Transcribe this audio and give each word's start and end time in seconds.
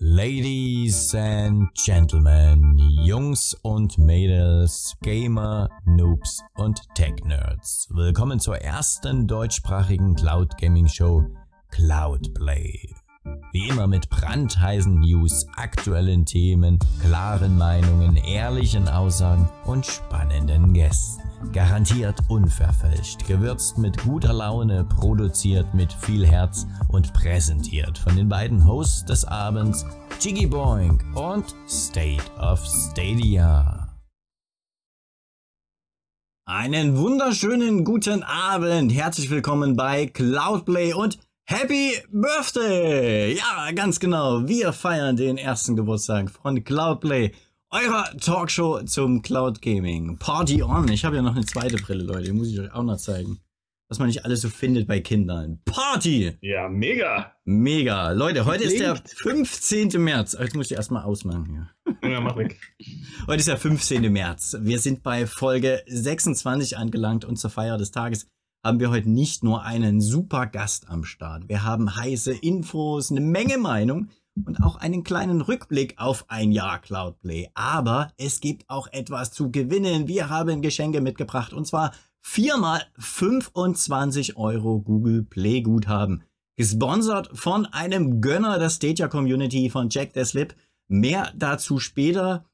Ladies 0.00 1.12
and 1.12 1.74
Gentlemen, 1.74 2.78
Jungs 2.78 3.54
und 3.62 3.98
Mädels, 3.98 4.94
Gamer, 5.02 5.68
Noobs 5.86 6.40
und 6.54 6.80
Tech-Nerds. 6.94 7.88
Willkommen 7.90 8.38
zur 8.38 8.58
ersten 8.58 9.26
deutschsprachigen 9.26 10.14
Cloud 10.14 10.56
Gaming 10.56 10.86
Show 10.86 11.24
Cloudplay. 11.70 12.78
Wie 13.52 13.68
immer 13.68 13.86
mit 13.86 14.08
brandheißen 14.10 15.00
News, 15.00 15.46
aktuellen 15.56 16.24
Themen, 16.26 16.78
klaren 17.00 17.56
Meinungen, 17.56 18.16
ehrlichen 18.16 18.88
Aussagen 18.88 19.48
und 19.64 19.86
spannenden 19.86 20.74
Gästen. 20.74 21.22
Garantiert 21.52 22.18
unverfälscht, 22.28 23.26
gewürzt 23.26 23.78
mit 23.78 24.02
guter 24.02 24.32
Laune, 24.32 24.84
produziert 24.84 25.72
mit 25.72 25.92
viel 25.92 26.26
Herz 26.26 26.66
und 26.88 27.12
präsentiert 27.12 27.96
von 27.96 28.16
den 28.16 28.28
beiden 28.28 28.66
Hosts 28.66 29.04
des 29.04 29.24
Abends, 29.24 29.86
Jiggy 30.20 30.46
Boing 30.46 31.00
und 31.14 31.54
State 31.68 32.24
of 32.40 32.64
Stadia. 32.66 33.88
Einen 36.44 36.96
wunderschönen 36.96 37.84
guten 37.84 38.22
Abend, 38.22 38.92
herzlich 38.92 39.30
willkommen 39.30 39.76
bei 39.76 40.06
Cloudplay 40.06 40.94
und 40.94 41.18
Happy 41.50 41.94
Birthday! 42.12 43.34
Ja, 43.34 43.70
ganz 43.74 43.98
genau, 43.98 44.46
wir 44.46 44.74
feiern 44.74 45.16
den 45.16 45.38
ersten 45.38 45.76
Geburtstag 45.76 46.30
von 46.30 46.62
Cloudplay 46.62 47.32
eurer 47.70 48.04
Talkshow 48.20 48.82
zum 48.82 49.22
Cloud 49.22 49.62
Gaming. 49.62 50.18
Party 50.18 50.62
on. 50.62 50.88
Ich 50.88 51.06
habe 51.06 51.16
ja 51.16 51.22
noch 51.22 51.34
eine 51.34 51.46
zweite 51.46 51.76
Brille, 51.76 52.04
Leute. 52.04 52.24
Die 52.24 52.32
muss 52.32 52.48
ich 52.48 52.60
euch 52.60 52.70
auch 52.74 52.82
noch 52.82 52.98
zeigen. 52.98 53.38
Was 53.88 53.98
man 53.98 54.08
nicht 54.08 54.26
alles 54.26 54.42
so 54.42 54.50
findet 54.50 54.86
bei 54.86 55.00
Kindern. 55.00 55.62
Party! 55.64 56.36
Ja, 56.42 56.68
mega. 56.68 57.32
Mega. 57.46 58.10
Leute, 58.10 58.44
heute 58.44 58.64
Klingt. 58.64 58.74
ist 58.74 58.80
der 58.82 58.96
15. 59.22 59.88
März. 60.04 60.36
Jetzt 60.38 60.54
muss 60.54 60.70
ich 60.70 60.76
erstmal 60.76 61.04
ausmachen 61.04 61.46
hier. 61.46 62.10
Ja, 62.10 62.20
mach 62.20 62.36
weg. 62.36 62.60
Heute 63.26 63.38
ist 63.38 63.48
der 63.48 63.56
15. 63.56 64.12
März. 64.12 64.58
Wir 64.60 64.78
sind 64.78 65.02
bei 65.02 65.26
Folge 65.26 65.82
26 65.86 66.76
angelangt 66.76 67.24
und 67.24 67.36
zur 67.38 67.48
Feier 67.48 67.78
des 67.78 67.90
Tages 67.90 68.28
haben 68.64 68.80
wir 68.80 68.90
heute 68.90 69.08
nicht 69.08 69.44
nur 69.44 69.62
einen 69.62 70.00
super 70.00 70.46
Gast 70.46 70.88
am 70.88 71.04
Start. 71.04 71.48
Wir 71.48 71.64
haben 71.64 71.96
heiße 71.96 72.32
Infos, 72.32 73.10
eine 73.10 73.20
Menge 73.20 73.58
Meinung 73.58 74.08
und 74.46 74.62
auch 74.62 74.76
einen 74.76 75.04
kleinen 75.04 75.40
Rückblick 75.40 75.94
auf 75.98 76.24
ein 76.28 76.52
Jahr 76.52 76.80
Cloudplay. 76.80 77.48
Aber 77.54 78.12
es 78.16 78.40
gibt 78.40 78.68
auch 78.68 78.88
etwas 78.92 79.32
zu 79.32 79.50
gewinnen. 79.50 80.08
Wir 80.08 80.28
haben 80.28 80.62
Geschenke 80.62 81.00
mitgebracht 81.00 81.52
und 81.52 81.66
zwar 81.66 81.92
viermal 82.20 82.82
25 82.98 84.36
Euro 84.36 84.80
Google 84.80 85.22
Play 85.22 85.62
Guthaben. 85.62 86.24
Gesponsert 86.56 87.30
von 87.32 87.66
einem 87.66 88.20
Gönner 88.20 88.58
der 88.58 88.70
Stadia 88.70 89.08
Community 89.08 89.70
von 89.70 89.88
Jack 89.90 90.10
the 90.14 90.24
Slip. 90.24 90.54
Mehr 90.88 91.32
dazu 91.36 91.78
später. 91.78 92.44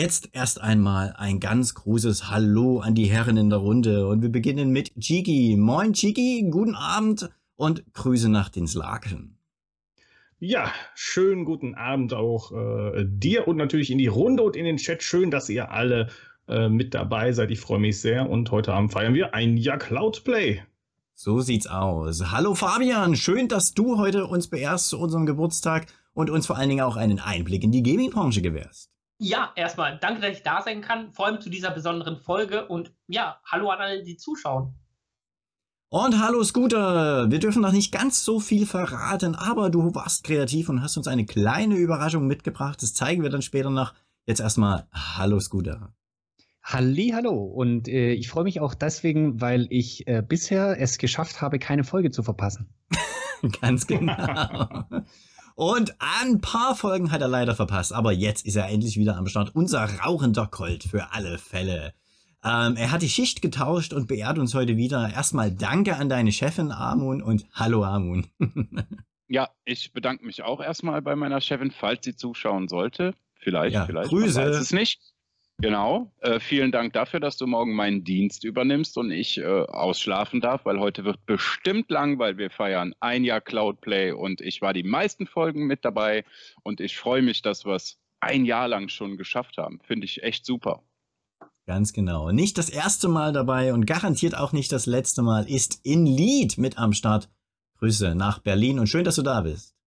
Jetzt 0.00 0.28
erst 0.32 0.60
einmal 0.60 1.12
ein 1.16 1.40
ganz 1.40 1.74
großes 1.74 2.30
Hallo 2.30 2.78
an 2.78 2.94
die 2.94 3.06
Herren 3.06 3.36
in 3.36 3.50
der 3.50 3.58
Runde 3.58 4.06
und 4.06 4.22
wir 4.22 4.28
beginnen 4.28 4.70
mit 4.70 4.92
Chiki. 5.00 5.56
Moin 5.58 5.92
Chiki, 5.92 6.48
guten 6.52 6.76
Abend 6.76 7.28
und 7.56 7.82
Grüße 7.94 8.28
nach 8.28 8.48
den 8.48 8.68
Slaken. 8.68 9.38
Ja, 10.38 10.70
schönen 10.94 11.44
guten 11.44 11.74
Abend 11.74 12.14
auch 12.14 12.52
äh, 12.52 13.06
dir 13.08 13.48
und 13.48 13.56
natürlich 13.56 13.90
in 13.90 13.98
die 13.98 14.06
Runde 14.06 14.44
und 14.44 14.54
in 14.54 14.66
den 14.66 14.76
Chat. 14.76 15.02
Schön, 15.02 15.32
dass 15.32 15.48
ihr 15.48 15.72
alle 15.72 16.10
äh, 16.46 16.68
mit 16.68 16.94
dabei 16.94 17.32
seid. 17.32 17.50
Ich 17.50 17.58
freue 17.58 17.80
mich 17.80 18.00
sehr 18.00 18.30
und 18.30 18.52
heute 18.52 18.74
Abend 18.74 18.92
feiern 18.92 19.14
wir 19.14 19.34
ein 19.34 19.56
Jahr 19.56 19.78
Cloudplay. 19.78 20.62
So 21.14 21.40
sieht's 21.40 21.66
aus. 21.66 22.30
Hallo 22.30 22.54
Fabian, 22.54 23.16
schön, 23.16 23.48
dass 23.48 23.74
du 23.74 23.98
heute 23.98 24.28
uns 24.28 24.46
beehrst 24.46 24.90
zu 24.90 25.00
unserem 25.00 25.26
Geburtstag 25.26 25.88
und 26.14 26.30
uns 26.30 26.46
vor 26.46 26.56
allen 26.56 26.68
Dingen 26.68 26.82
auch 26.82 26.94
einen 26.94 27.18
Einblick 27.18 27.64
in 27.64 27.72
die 27.72 27.82
Gaming-Branche 27.82 28.42
gewährst. 28.42 28.92
Ja, 29.20 29.52
erstmal 29.56 29.98
danke, 29.98 30.20
dass 30.20 30.36
ich 30.36 30.44
da 30.44 30.62
sein 30.62 30.80
kann, 30.80 31.12
vor 31.12 31.26
allem 31.26 31.40
zu 31.40 31.50
dieser 31.50 31.72
besonderen 31.72 32.18
Folge 32.18 32.68
und 32.68 32.92
ja, 33.08 33.40
hallo 33.44 33.68
an 33.70 33.80
alle, 33.80 34.04
die 34.04 34.16
zuschauen. 34.16 34.74
Und 35.90 36.20
hallo 36.22 36.44
Scooter, 36.44 37.30
wir 37.30 37.38
dürfen 37.40 37.62
noch 37.62 37.72
nicht 37.72 37.90
ganz 37.90 38.24
so 38.24 38.38
viel 38.38 38.64
verraten, 38.64 39.34
aber 39.34 39.70
du 39.70 39.94
warst 39.94 40.22
kreativ 40.22 40.68
und 40.68 40.82
hast 40.82 40.96
uns 40.96 41.08
eine 41.08 41.26
kleine 41.26 41.76
Überraschung 41.76 42.26
mitgebracht. 42.26 42.80
Das 42.82 42.94
zeigen 42.94 43.22
wir 43.22 43.30
dann 43.30 43.42
später 43.42 43.70
noch. 43.70 43.94
Jetzt 44.26 44.40
erstmal 44.40 44.86
hallo 44.92 45.40
Scooter. 45.40 45.94
Halli, 46.62 47.12
hallo. 47.14 47.42
Und 47.42 47.88
äh, 47.88 48.12
ich 48.12 48.28
freue 48.28 48.44
mich 48.44 48.60
auch 48.60 48.74
deswegen, 48.74 49.40
weil 49.40 49.66
ich 49.70 50.06
äh, 50.06 50.22
bisher 50.22 50.78
es 50.78 50.98
geschafft 50.98 51.40
habe, 51.40 51.58
keine 51.58 51.82
Folge 51.82 52.10
zu 52.10 52.22
verpassen. 52.22 52.68
ganz 53.60 53.86
genau. 53.86 54.84
Und 55.58 55.96
ein 55.98 56.40
paar 56.40 56.76
Folgen 56.76 57.10
hat 57.10 57.20
er 57.20 57.26
leider 57.26 57.52
verpasst, 57.52 57.92
aber 57.92 58.12
jetzt 58.12 58.46
ist 58.46 58.54
er 58.54 58.68
endlich 58.68 58.96
wieder 58.96 59.16
am 59.16 59.26
Start. 59.26 59.56
Unser 59.56 59.92
rauchender 60.04 60.46
Colt 60.46 60.84
für 60.84 61.10
alle 61.10 61.36
Fälle. 61.36 61.94
Ähm, 62.44 62.76
er 62.76 62.92
hat 62.92 63.02
die 63.02 63.08
Schicht 63.08 63.42
getauscht 63.42 63.92
und 63.92 64.06
beehrt 64.06 64.38
uns 64.38 64.54
heute 64.54 64.76
wieder. 64.76 65.12
Erstmal 65.12 65.50
danke 65.50 65.96
an 65.96 66.08
deine 66.08 66.30
Chefin 66.30 66.70
Amun 66.70 67.20
und 67.20 67.44
hallo 67.54 67.82
Amun. 67.82 68.28
ja, 69.26 69.48
ich 69.64 69.92
bedanke 69.92 70.24
mich 70.24 70.42
auch 70.42 70.60
erstmal 70.60 71.02
bei 71.02 71.16
meiner 71.16 71.40
Chefin, 71.40 71.72
falls 71.72 72.04
sie 72.04 72.14
zuschauen 72.14 72.68
sollte. 72.68 73.16
Vielleicht, 73.34 73.74
ja, 73.74 73.84
vielleicht. 73.84 74.10
Grüße. 74.10 74.38
Man 74.38 74.50
weiß 74.50 74.58
es 74.58 74.72
nicht. 74.72 75.00
Genau. 75.60 76.12
Äh, 76.20 76.38
vielen 76.38 76.70
Dank 76.70 76.92
dafür, 76.92 77.18
dass 77.18 77.36
du 77.36 77.48
morgen 77.48 77.74
meinen 77.74 78.04
Dienst 78.04 78.44
übernimmst 78.44 78.96
und 78.96 79.10
ich 79.10 79.38
äh, 79.38 79.44
ausschlafen 79.44 80.40
darf, 80.40 80.64
weil 80.64 80.78
heute 80.78 81.04
wird 81.04 81.26
bestimmt 81.26 81.90
lang, 81.90 82.20
weil 82.20 82.38
wir 82.38 82.50
feiern 82.50 82.94
ein 83.00 83.24
Jahr 83.24 83.40
Cloudplay 83.40 84.12
und 84.12 84.40
ich 84.40 84.62
war 84.62 84.72
die 84.72 84.84
meisten 84.84 85.26
Folgen 85.26 85.66
mit 85.66 85.84
dabei 85.84 86.24
und 86.62 86.80
ich 86.80 86.96
freue 86.96 87.22
mich, 87.22 87.42
dass 87.42 87.64
wir 87.64 87.74
es 87.74 87.98
ein 88.20 88.44
Jahr 88.44 88.68
lang 88.68 88.88
schon 88.88 89.16
geschafft 89.16 89.58
haben. 89.58 89.80
Finde 89.84 90.04
ich 90.04 90.22
echt 90.22 90.46
super. 90.46 90.84
Ganz 91.66 91.92
genau. 91.92 92.30
Nicht 92.30 92.56
das 92.56 92.70
erste 92.70 93.08
Mal 93.08 93.32
dabei 93.32 93.74
und 93.74 93.84
garantiert 93.84 94.36
auch 94.36 94.52
nicht 94.52 94.70
das 94.70 94.86
letzte 94.86 95.22
Mal 95.22 95.50
ist 95.50 95.80
in 95.84 96.06
Lied 96.06 96.56
mit 96.56 96.78
am 96.78 96.92
Start. 96.92 97.28
Grüße 97.78 98.14
nach 98.14 98.38
Berlin 98.38 98.78
und 98.78 98.86
schön, 98.86 99.04
dass 99.04 99.16
du 99.16 99.22
da 99.22 99.40
bist. 99.40 99.77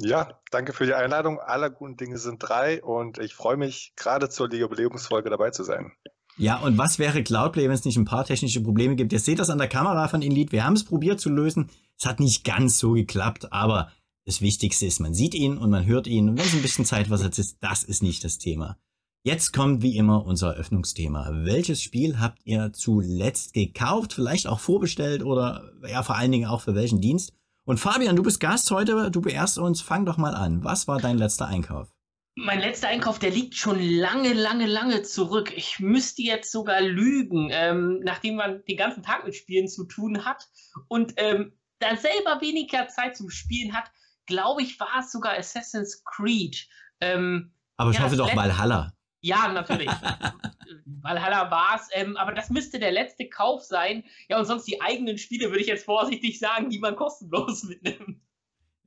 Ja, 0.00 0.40
danke 0.50 0.72
für 0.72 0.86
die 0.86 0.94
Einladung. 0.94 1.40
Aller 1.40 1.70
guten 1.70 1.96
Dinge 1.96 2.18
sind 2.18 2.38
drei 2.38 2.82
und 2.82 3.18
ich 3.18 3.34
freue 3.34 3.56
mich, 3.56 3.92
gerade 3.96 4.28
zur 4.28 4.52
Jubiläumsfolge 4.52 5.28
dabei 5.28 5.50
zu 5.50 5.64
sein. 5.64 5.92
Ja, 6.36 6.58
und 6.58 6.78
was 6.78 7.00
wäre 7.00 7.24
Cloudplay, 7.24 7.64
wenn 7.64 7.74
es 7.74 7.84
nicht 7.84 7.96
ein 7.96 8.04
paar 8.04 8.24
technische 8.24 8.62
Probleme 8.62 8.94
gibt? 8.94 9.12
Ihr 9.12 9.18
seht 9.18 9.40
das 9.40 9.50
an 9.50 9.58
der 9.58 9.66
Kamera 9.66 10.06
von 10.06 10.22
InLead. 10.22 10.52
Wir 10.52 10.64
haben 10.64 10.74
es 10.74 10.84
probiert 10.84 11.20
zu 11.20 11.30
lösen. 11.30 11.68
Es 11.98 12.06
hat 12.06 12.20
nicht 12.20 12.44
ganz 12.44 12.78
so 12.78 12.92
geklappt, 12.92 13.52
aber 13.52 13.90
das 14.24 14.40
Wichtigste 14.40 14.86
ist, 14.86 15.00
man 15.00 15.14
sieht 15.14 15.34
ihn 15.34 15.58
und 15.58 15.70
man 15.70 15.84
hört 15.84 16.06
ihn. 16.06 16.28
Und 16.28 16.38
wenn 16.38 16.46
es 16.46 16.54
ein 16.54 16.62
bisschen 16.62 16.84
Zeit 16.84 17.10
was 17.10 17.22
ist, 17.22 17.56
das 17.60 17.82
ist 17.82 18.04
nicht 18.04 18.22
das 18.22 18.38
Thema. 18.38 18.78
Jetzt 19.24 19.52
kommt 19.52 19.82
wie 19.82 19.96
immer 19.96 20.24
unser 20.24 20.52
Eröffnungsthema. 20.52 21.30
Welches 21.44 21.82
Spiel 21.82 22.20
habt 22.20 22.38
ihr 22.44 22.72
zuletzt 22.72 23.52
gekauft, 23.52 24.12
vielleicht 24.12 24.46
auch 24.46 24.60
vorbestellt 24.60 25.24
oder 25.24 25.72
ja 25.88 26.04
vor 26.04 26.16
allen 26.16 26.30
Dingen 26.30 26.46
auch 26.46 26.60
für 26.60 26.76
welchen 26.76 27.00
Dienst? 27.00 27.32
Und 27.68 27.76
Fabian, 27.76 28.16
du 28.16 28.22
bist 28.22 28.40
Gast 28.40 28.70
heute, 28.70 29.10
du 29.10 29.20
beerst 29.20 29.58
uns, 29.58 29.82
fang 29.82 30.06
doch 30.06 30.16
mal 30.16 30.34
an. 30.34 30.64
Was 30.64 30.88
war 30.88 30.98
dein 31.02 31.18
letzter 31.18 31.48
Einkauf? 31.48 31.92
Mein 32.34 32.60
letzter 32.60 32.88
Einkauf, 32.88 33.18
der 33.18 33.28
liegt 33.28 33.56
schon 33.56 33.78
lange, 33.78 34.32
lange, 34.32 34.64
lange 34.64 35.02
zurück. 35.02 35.52
Ich 35.54 35.78
müsste 35.78 36.22
jetzt 36.22 36.50
sogar 36.50 36.80
lügen, 36.80 37.50
ähm, 37.52 38.00
nachdem 38.02 38.36
man 38.36 38.64
den 38.64 38.78
ganzen 38.78 39.02
Tag 39.02 39.26
mit 39.26 39.34
Spielen 39.34 39.68
zu 39.68 39.84
tun 39.84 40.24
hat 40.24 40.48
und 40.88 41.12
ähm, 41.18 41.58
da 41.78 41.94
selber 41.94 42.40
weniger 42.40 42.88
Zeit 42.88 43.18
zum 43.18 43.28
Spielen 43.28 43.74
hat, 43.74 43.90
glaube 44.24 44.62
ich, 44.62 44.80
war 44.80 45.00
es 45.00 45.12
sogar 45.12 45.36
Assassin's 45.36 46.02
Creed. 46.04 46.66
Ähm, 47.02 47.52
Aber 47.76 47.90
ich 47.90 47.98
ja, 47.98 48.04
hoffe 48.04 48.16
doch 48.16 48.34
Valhalla. 48.34 48.94
Ja, 49.20 49.48
natürlich. 49.52 49.90
Valhalla 51.02 51.50
war 51.50 51.76
es. 51.76 51.88
Ähm, 51.92 52.16
aber 52.16 52.32
das 52.32 52.50
müsste 52.50 52.78
der 52.78 52.92
letzte 52.92 53.28
Kauf 53.28 53.62
sein. 53.62 54.04
Ja, 54.28 54.38
und 54.38 54.46
sonst 54.46 54.64
die 54.64 54.80
eigenen 54.80 55.18
Spiele, 55.18 55.48
würde 55.48 55.60
ich 55.60 55.66
jetzt 55.66 55.84
vorsichtig 55.84 56.38
sagen, 56.38 56.70
die 56.70 56.78
man 56.78 56.96
kostenlos 56.96 57.62
mitnimmt. 57.64 58.20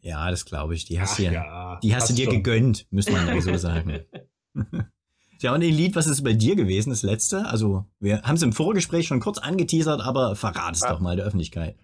Ja, 0.02 0.30
das 0.32 0.46
glaube 0.46 0.76
ich. 0.76 0.86
Die 0.86 1.00
hast, 1.00 1.14
Ach, 1.14 1.18
dir, 1.18 1.32
ja, 1.32 1.80
die 1.82 1.96
hast 1.96 2.10
du 2.10 2.14
dir 2.14 2.26
schon. 2.26 2.36
gegönnt, 2.36 2.88
müsste 2.92 3.12
man 3.12 3.40
so 3.42 3.56
sagen. 3.58 4.06
ja, 5.40 5.54
und 5.54 5.62
Elite, 5.62 5.96
was 5.96 6.08
ist 6.08 6.24
bei 6.24 6.34
dir 6.34 6.56
gewesen, 6.56 6.90
das 6.90 7.04
letzte? 7.04 7.46
Also, 7.46 7.86
wir 8.00 8.24
haben 8.24 8.36
es 8.36 8.42
im 8.42 8.54
Vorgespräch 8.54 9.08
schon 9.08 9.20
kurz 9.20 9.38
angeteasert, 9.38 10.02
aber 10.02 10.36
verrat 10.36 10.76
es 10.76 10.82
ja. 10.82 10.90
doch 10.90 11.00
mal 11.00 11.16
der 11.16 11.26
Öffentlichkeit. 11.26 11.78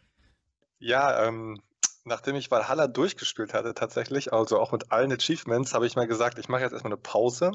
Ja, 0.80 1.28
ähm, 1.28 1.62
nachdem 2.06 2.36
ich 2.36 2.50
Valhalla 2.50 2.88
durchgespielt 2.88 3.54
hatte 3.54 3.76
tatsächlich, 3.76 4.34
also 4.34 4.60
auch 4.60 4.72
mit 4.72 4.92
allen 4.92 5.12
Achievements, 5.12 5.76
habe 5.76 5.86
ich 5.86 5.96
mal 5.96 6.08
gesagt, 6.08 6.40
ich 6.40 6.50
mache 6.50 6.62
jetzt 6.62 6.74
erstmal 6.74 6.94
eine 6.94 7.02
Pause 7.02 7.52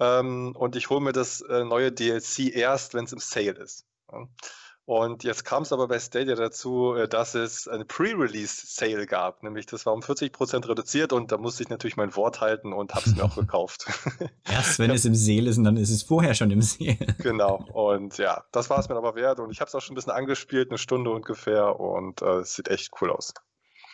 ähm, 0.00 0.54
und 0.56 0.76
ich 0.76 0.90
hole 0.90 1.00
mir 1.00 1.12
das 1.12 1.42
äh, 1.42 1.64
neue 1.64 1.92
DLC 1.92 2.54
erst, 2.54 2.94
wenn 2.94 3.04
es 3.04 3.12
im 3.12 3.20
Sale 3.20 3.52
ist. 3.52 3.86
Ja. 4.10 4.26
Und 4.86 5.22
jetzt 5.22 5.44
kam 5.44 5.62
es 5.62 5.72
aber 5.72 5.86
bei 5.86 6.00
Stadia 6.00 6.34
dazu, 6.34 6.94
äh, 6.94 7.06
dass 7.06 7.36
es 7.36 7.68
eine 7.68 7.84
Pre-Release-Sale 7.84 9.06
gab. 9.06 9.44
Nämlich 9.44 9.66
das 9.66 9.86
war 9.86 9.92
um 9.92 10.00
40% 10.00 10.68
reduziert 10.68 11.12
und 11.12 11.30
da 11.30 11.38
musste 11.38 11.62
ich 11.62 11.68
natürlich 11.68 11.96
mein 11.96 12.16
Wort 12.16 12.40
halten 12.40 12.72
und 12.72 12.92
habe 12.92 13.06
es 13.06 13.14
mir 13.14 13.22
auch 13.22 13.36
gekauft. 13.36 13.86
Erst 14.50 14.80
wenn 14.80 14.90
es 14.90 15.04
im 15.04 15.14
Sale 15.14 15.48
ist 15.48 15.58
und 15.58 15.64
dann 15.64 15.76
ist 15.76 15.90
es 15.90 16.02
vorher 16.02 16.34
schon 16.34 16.50
im 16.50 16.60
Sale. 16.60 16.96
genau. 17.18 17.64
Und 17.72 18.18
ja, 18.18 18.42
das 18.50 18.68
war 18.68 18.80
es 18.80 18.88
mir 18.88 18.96
aber 18.96 19.14
wert. 19.14 19.38
Und 19.38 19.52
ich 19.52 19.60
habe 19.60 19.68
es 19.68 19.76
auch 19.76 19.80
schon 19.80 19.92
ein 19.92 19.96
bisschen 19.96 20.10
angespielt, 20.10 20.70
eine 20.70 20.78
Stunde 20.78 21.10
ungefähr. 21.10 21.78
Und 21.78 22.20
äh, 22.22 22.40
es 22.40 22.54
sieht 22.54 22.66
echt 22.66 22.90
cool 23.00 23.12
aus. 23.12 23.32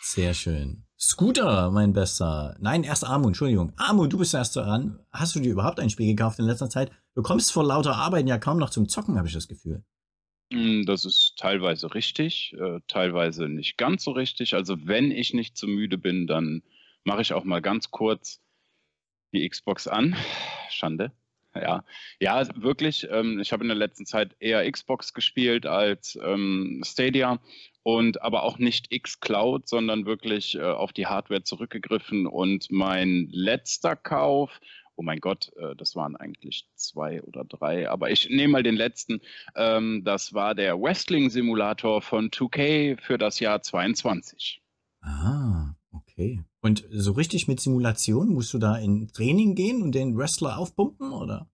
Sehr 0.00 0.32
schön. 0.32 0.85
Scooter, 0.98 1.70
mein 1.72 1.92
Bester. 1.92 2.56
Nein, 2.58 2.82
erst 2.82 3.04
Amu, 3.04 3.26
Entschuldigung. 3.28 3.72
Amu, 3.76 4.06
du 4.06 4.16
bist 4.16 4.32
erst 4.32 4.56
dran. 4.56 4.98
Hast 5.12 5.36
du 5.36 5.40
dir 5.40 5.52
überhaupt 5.52 5.78
ein 5.78 5.90
Spiel 5.90 6.06
gekauft 6.06 6.38
in 6.38 6.46
letzter 6.46 6.70
Zeit? 6.70 6.90
Du 7.14 7.22
kommst 7.22 7.52
vor 7.52 7.64
lauter 7.64 7.96
Arbeiten 7.96 8.28
ja 8.28 8.38
kaum 8.38 8.58
noch 8.58 8.70
zum 8.70 8.88
Zocken, 8.88 9.18
habe 9.18 9.28
ich 9.28 9.34
das 9.34 9.46
Gefühl. 9.46 9.84
Hm, 10.50 10.86
das 10.86 11.04
ist 11.04 11.36
teilweise 11.36 11.92
richtig, 11.94 12.54
äh, 12.58 12.80
teilweise 12.86 13.46
nicht 13.48 13.76
ganz 13.76 14.04
so 14.04 14.12
richtig. 14.12 14.54
Also 14.54 14.86
wenn 14.86 15.10
ich 15.10 15.34
nicht 15.34 15.58
zu 15.58 15.66
müde 15.66 15.98
bin, 15.98 16.26
dann 16.26 16.62
mache 17.04 17.20
ich 17.20 17.34
auch 17.34 17.44
mal 17.44 17.60
ganz 17.60 17.90
kurz 17.90 18.40
die 19.34 19.46
Xbox 19.46 19.88
an. 19.88 20.16
Schande. 20.70 21.12
Ja, 21.54 21.84
ja, 22.20 22.46
wirklich. 22.56 23.06
Ähm, 23.10 23.38
ich 23.40 23.52
habe 23.52 23.64
in 23.64 23.68
der 23.68 23.76
letzten 23.76 24.06
Zeit 24.06 24.34
eher 24.40 24.70
Xbox 24.70 25.12
gespielt 25.12 25.66
als 25.66 26.18
ähm, 26.22 26.82
Stadia 26.84 27.38
und 27.86 28.20
aber 28.20 28.42
auch 28.42 28.58
nicht 28.58 28.92
X-Cloud, 28.92 29.68
sondern 29.68 30.06
wirklich 30.06 30.56
äh, 30.56 30.60
auf 30.60 30.92
die 30.92 31.06
Hardware 31.06 31.44
zurückgegriffen. 31.44 32.26
Und 32.26 32.66
mein 32.68 33.28
letzter 33.30 33.94
Kauf, 33.94 34.58
oh 34.96 35.02
mein 35.02 35.20
Gott, 35.20 35.52
äh, 35.54 35.76
das 35.76 35.94
waren 35.94 36.16
eigentlich 36.16 36.68
zwei 36.74 37.22
oder 37.22 37.44
drei, 37.44 37.88
aber 37.88 38.10
ich 38.10 38.28
nehme 38.28 38.54
mal 38.54 38.64
den 38.64 38.74
letzten. 38.74 39.20
Ähm, 39.54 40.02
das 40.04 40.34
war 40.34 40.56
der 40.56 40.82
Wrestling-Simulator 40.82 42.02
von 42.02 42.30
2K 42.30 43.00
für 43.00 43.18
das 43.18 43.38
Jahr 43.38 43.62
22. 43.62 44.60
Ah, 45.02 45.76
okay. 45.92 46.42
Und 46.62 46.84
so 46.90 47.12
richtig 47.12 47.46
mit 47.46 47.60
Simulation 47.60 48.30
musst 48.30 48.52
du 48.52 48.58
da 48.58 48.76
in 48.78 49.12
Training 49.12 49.54
gehen 49.54 49.82
und 49.82 49.94
den 49.94 50.18
Wrestler 50.18 50.58
aufpumpen, 50.58 51.12
oder? 51.12 51.48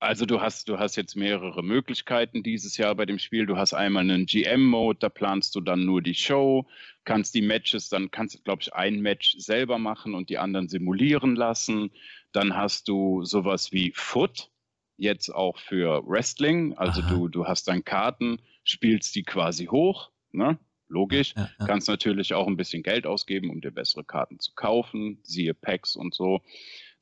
Also 0.00 0.26
du 0.26 0.40
hast, 0.40 0.68
du 0.68 0.78
hast 0.78 0.94
jetzt 0.96 1.16
mehrere 1.16 1.62
Möglichkeiten 1.62 2.44
dieses 2.44 2.76
Jahr 2.76 2.94
bei 2.94 3.04
dem 3.04 3.18
Spiel. 3.18 3.46
Du 3.46 3.56
hast 3.56 3.74
einmal 3.74 4.02
einen 4.02 4.26
GM-Mode, 4.26 5.00
da 5.00 5.08
planst 5.08 5.56
du 5.56 5.60
dann 5.60 5.84
nur 5.84 6.02
die 6.02 6.14
Show, 6.14 6.68
kannst 7.04 7.34
die 7.34 7.42
Matches, 7.42 7.88
dann 7.88 8.10
kannst 8.12 8.36
du, 8.36 8.42
glaube 8.42 8.62
ich, 8.62 8.72
ein 8.72 9.00
Match 9.00 9.36
selber 9.38 9.78
machen 9.78 10.14
und 10.14 10.30
die 10.30 10.38
anderen 10.38 10.68
simulieren 10.68 11.34
lassen. 11.34 11.90
Dann 12.30 12.56
hast 12.56 12.86
du 12.86 13.24
sowas 13.24 13.72
wie 13.72 13.92
Foot, 13.94 14.50
jetzt 14.98 15.34
auch 15.34 15.58
für 15.58 16.06
Wrestling. 16.06 16.76
Also 16.76 17.02
du, 17.02 17.28
du 17.28 17.46
hast 17.46 17.66
dann 17.66 17.84
Karten, 17.84 18.40
spielst 18.62 19.16
die 19.16 19.24
quasi 19.24 19.66
hoch, 19.66 20.10
ne? 20.30 20.58
Logisch. 20.90 21.34
Ja, 21.36 21.50
ja. 21.58 21.66
Kannst 21.66 21.88
natürlich 21.88 22.32
auch 22.32 22.46
ein 22.46 22.56
bisschen 22.56 22.82
Geld 22.82 23.06
ausgeben, 23.06 23.50
um 23.50 23.60
dir 23.60 23.70
bessere 23.70 24.04
Karten 24.04 24.38
zu 24.40 24.54
kaufen, 24.54 25.18
siehe 25.22 25.52
Packs 25.52 25.96
und 25.96 26.14
so. 26.14 26.40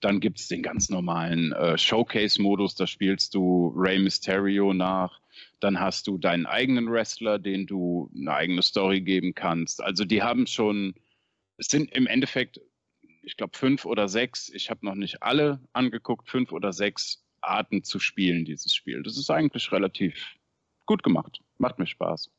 Dann 0.00 0.20
gibt 0.20 0.38
es 0.38 0.48
den 0.48 0.62
ganz 0.62 0.90
normalen 0.90 1.52
äh, 1.52 1.78
Showcase-Modus, 1.78 2.74
da 2.74 2.86
spielst 2.86 3.34
du 3.34 3.72
Rey 3.76 3.98
Mysterio 3.98 4.74
nach. 4.74 5.20
Dann 5.60 5.80
hast 5.80 6.06
du 6.06 6.18
deinen 6.18 6.46
eigenen 6.46 6.90
Wrestler, 6.90 7.38
den 7.38 7.66
du 7.66 8.10
eine 8.14 8.34
eigene 8.34 8.62
Story 8.62 9.00
geben 9.00 9.34
kannst. 9.34 9.82
Also 9.82 10.04
die 10.04 10.22
haben 10.22 10.46
schon, 10.46 10.94
es 11.56 11.68
sind 11.68 11.90
im 11.92 12.06
Endeffekt, 12.06 12.60
ich 13.22 13.36
glaube, 13.36 13.56
fünf 13.56 13.86
oder 13.86 14.08
sechs, 14.08 14.50
ich 14.50 14.70
habe 14.70 14.84
noch 14.84 14.94
nicht 14.94 15.22
alle 15.22 15.60
angeguckt, 15.72 16.28
fünf 16.28 16.52
oder 16.52 16.72
sechs 16.72 17.24
Arten 17.40 17.82
zu 17.82 17.98
spielen, 17.98 18.44
dieses 18.44 18.74
Spiel. 18.74 19.02
Das 19.02 19.16
ist 19.16 19.30
eigentlich 19.30 19.72
relativ 19.72 20.36
gut 20.84 21.02
gemacht. 21.02 21.40
Macht 21.58 21.78
mir 21.78 21.86
Spaß. 21.86 22.30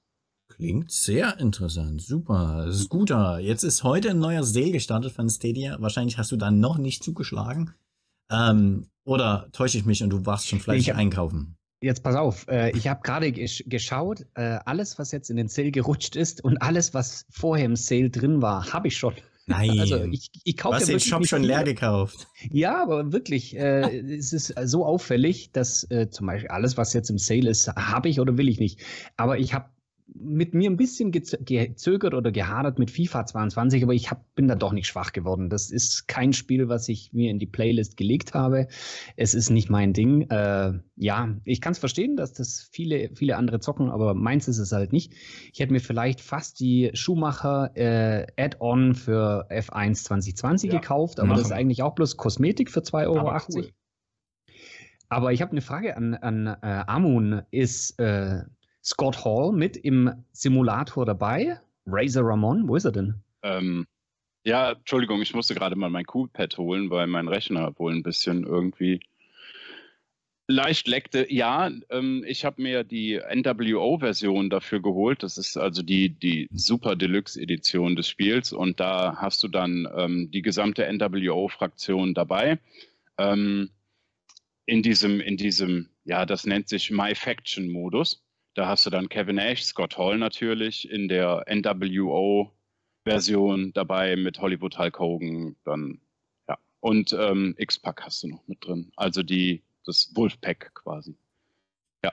Klingt 0.57 0.91
sehr 0.91 1.39
interessant. 1.39 2.01
Super. 2.01 2.71
Scooter, 2.73 3.39
jetzt 3.39 3.63
ist 3.63 3.83
heute 3.83 4.09
ein 4.09 4.19
neuer 4.19 4.43
Sale 4.43 4.71
gestartet 4.71 5.11
von 5.11 5.29
Stadia. 5.29 5.77
Wahrscheinlich 5.79 6.17
hast 6.17 6.31
du 6.31 6.35
da 6.35 6.49
noch 6.49 6.79
nicht 6.79 7.03
zugeschlagen. 7.03 7.75
Ähm, 8.31 8.87
oder 9.05 9.49
täusche 9.51 9.77
ich 9.77 9.85
mich 9.85 10.01
und 10.01 10.09
du 10.09 10.25
warst 10.25 10.47
schon 10.47 10.59
fleißig 10.59 10.89
hab, 10.89 10.97
einkaufen? 10.97 11.57
Jetzt 11.79 12.01
pass 12.01 12.15
auf, 12.15 12.47
äh, 12.47 12.75
ich 12.75 12.87
habe 12.87 13.01
gerade 13.03 13.31
gesch 13.31 13.63
geschaut, 13.67 14.25
äh, 14.33 14.57
alles, 14.65 14.97
was 14.97 15.11
jetzt 15.11 15.29
in 15.29 15.37
den 15.37 15.47
Sale 15.47 15.69
gerutscht 15.69 16.15
ist 16.15 16.43
und 16.43 16.57
alles, 16.57 16.95
was 16.95 17.27
vorher 17.29 17.65
im 17.65 17.75
Sale 17.75 18.09
drin 18.09 18.41
war, 18.41 18.73
habe 18.73 18.87
ich 18.87 18.97
schon. 18.97 19.13
Nein. 19.45 19.79
Also 19.79 20.03
ich, 20.05 20.29
ich 20.43 20.57
kaufe 20.57 20.79
ja 20.79 20.85
den 20.85 20.99
Shop 20.99 21.25
schon 21.25 21.43
leer 21.43 21.63
gekauft. 21.63 22.27
Ja, 22.49 22.81
aber 22.81 23.13
wirklich, 23.13 23.55
äh, 23.55 23.99
es 24.17 24.33
ist 24.33 24.55
so 24.65 24.85
auffällig, 24.85 25.51
dass 25.51 25.89
äh, 25.91 26.09
zum 26.09 26.25
Beispiel 26.25 26.49
alles, 26.49 26.77
was 26.77 26.93
jetzt 26.93 27.11
im 27.11 27.19
Sale 27.19 27.49
ist, 27.49 27.67
habe 27.69 28.09
ich 28.09 28.19
oder 28.19 28.37
will 28.37 28.49
ich 28.49 28.59
nicht. 28.59 28.81
Aber 29.15 29.37
ich 29.37 29.53
habe 29.53 29.69
mit 30.13 30.53
mir 30.53 30.69
ein 30.69 30.77
bisschen 30.77 31.11
gezögert 31.11 32.13
oder 32.13 32.31
gehadert 32.31 32.79
mit 32.79 32.91
FIFA 32.91 33.25
22, 33.25 33.83
aber 33.83 33.93
ich 33.93 34.09
hab, 34.09 34.33
bin 34.35 34.47
da 34.47 34.55
doch 34.55 34.71
nicht 34.71 34.87
schwach 34.87 35.11
geworden. 35.11 35.49
Das 35.49 35.69
ist 35.69 36.07
kein 36.07 36.33
Spiel, 36.33 36.69
was 36.69 36.87
ich 36.87 37.11
mir 37.13 37.29
in 37.29 37.39
die 37.39 37.45
Playlist 37.45 37.97
gelegt 37.97 38.33
habe. 38.33 38.67
Es 39.15 39.33
ist 39.33 39.49
nicht 39.49 39.69
mein 39.69 39.93
Ding. 39.93 40.29
Äh, 40.29 40.79
ja, 40.95 41.35
ich 41.43 41.61
kann 41.61 41.73
es 41.73 41.79
verstehen, 41.79 42.15
dass 42.15 42.33
das 42.33 42.69
viele, 42.71 43.09
viele 43.15 43.35
andere 43.35 43.59
zocken, 43.59 43.89
aber 43.89 44.13
meins 44.13 44.47
ist 44.47 44.59
es 44.59 44.71
halt 44.71 44.93
nicht. 44.93 45.13
Ich 45.53 45.59
hätte 45.59 45.73
mir 45.73 45.81
vielleicht 45.81 46.21
fast 46.21 46.59
die 46.59 46.89
Schuhmacher 46.93 47.71
äh, 47.75 48.27
Add-on 48.37 48.95
für 48.95 49.47
F1 49.51 50.03
2020 50.05 50.71
ja, 50.71 50.79
gekauft, 50.79 51.19
aber 51.19 51.29
machen. 51.29 51.39
das 51.39 51.47
ist 51.47 51.53
eigentlich 51.53 51.83
auch 51.83 51.95
bloß 51.95 52.17
Kosmetik 52.17 52.71
für 52.71 52.79
2,80 52.79 53.03
Euro. 53.07 53.19
Aber, 53.19 53.43
cool. 53.53 53.69
aber 55.09 55.33
ich 55.33 55.41
habe 55.41 55.51
eine 55.51 55.61
Frage 55.61 55.97
an, 55.97 56.15
an 56.15 56.47
äh, 56.47 56.83
Amun. 56.87 57.41
Ist 57.51 57.99
äh, 57.99 58.43
Scott 58.87 59.25
Hall 59.25 59.51
mit 59.51 59.75
im 59.75 60.23
Simulator 60.31 61.05
dabei. 61.05 61.59
Razor 61.85 62.23
Ramon, 62.23 62.69
wo 62.69 62.77
ist 62.77 62.85
er 62.85 62.93
denn? 62.93 63.15
Ähm, 63.43 63.85
ja, 64.45 64.71
Entschuldigung, 64.71 65.21
ich 65.21 65.33
musste 65.35 65.55
gerade 65.55 65.75
mal 65.75 65.89
mein 65.89 66.05
Coolpad 66.05 66.57
holen, 66.57 66.89
weil 66.89 67.05
mein 67.07 67.27
Rechner 67.27 67.77
wohl 67.77 67.93
ein 67.93 68.01
bisschen 68.01 68.45
irgendwie 68.45 69.01
leicht 70.47 70.87
leckte. 70.87 71.27
Ja, 71.29 71.69
ähm, 71.89 72.23
ich 72.25 72.45
habe 72.45 72.61
mir 72.61 72.85
die 72.85 73.19
NWO-Version 73.19 74.49
dafür 74.49 74.81
geholt. 74.81 75.21
Das 75.21 75.37
ist 75.37 75.57
also 75.57 75.83
die, 75.83 76.09
die 76.09 76.47
Super 76.53 76.95
Deluxe-Edition 76.95 77.97
des 77.97 78.07
Spiels. 78.07 78.53
Und 78.53 78.79
da 78.79 79.17
hast 79.17 79.43
du 79.43 79.49
dann 79.49 79.85
ähm, 79.97 80.31
die 80.31 80.41
gesamte 80.41 80.89
NWO-Fraktion 80.89 82.13
dabei. 82.13 82.57
Ähm, 83.17 83.69
in 84.65 84.81
diesem, 84.81 85.19
in 85.19 85.35
diesem, 85.35 85.89
ja, 86.05 86.25
das 86.25 86.45
nennt 86.45 86.69
sich 86.69 86.89
My 86.89 87.13
Faction-Modus. 87.15 88.23
Da 88.57 88.67
hast 88.67 88.85
du 88.87 88.89
dann 88.89 89.07
Kevin 89.07 89.35
Nash, 89.35 89.63
Scott 89.63 89.99
Hall 89.99 90.17
natürlich 90.17 90.89
in 90.89 91.07
der 91.07 91.45
NWO-Version 91.47 92.51
dabei 93.73 94.15
mit 94.15 94.39
Hollywood 94.39 94.79
Hulk 94.79 94.97
Hogan, 94.97 95.55
dann 95.63 96.01
ja. 96.49 96.57
Und 96.79 97.13
ähm, 97.13 97.53
X-Pac 97.59 98.01
hast 98.03 98.23
du 98.23 98.29
noch 98.29 98.47
mit 98.47 98.65
drin. 98.65 98.91
Also 98.95 99.21
die, 99.21 99.61
das 99.85 100.09
Wolfpack 100.15 100.71
quasi. 100.73 101.15
Ja. 102.03 102.11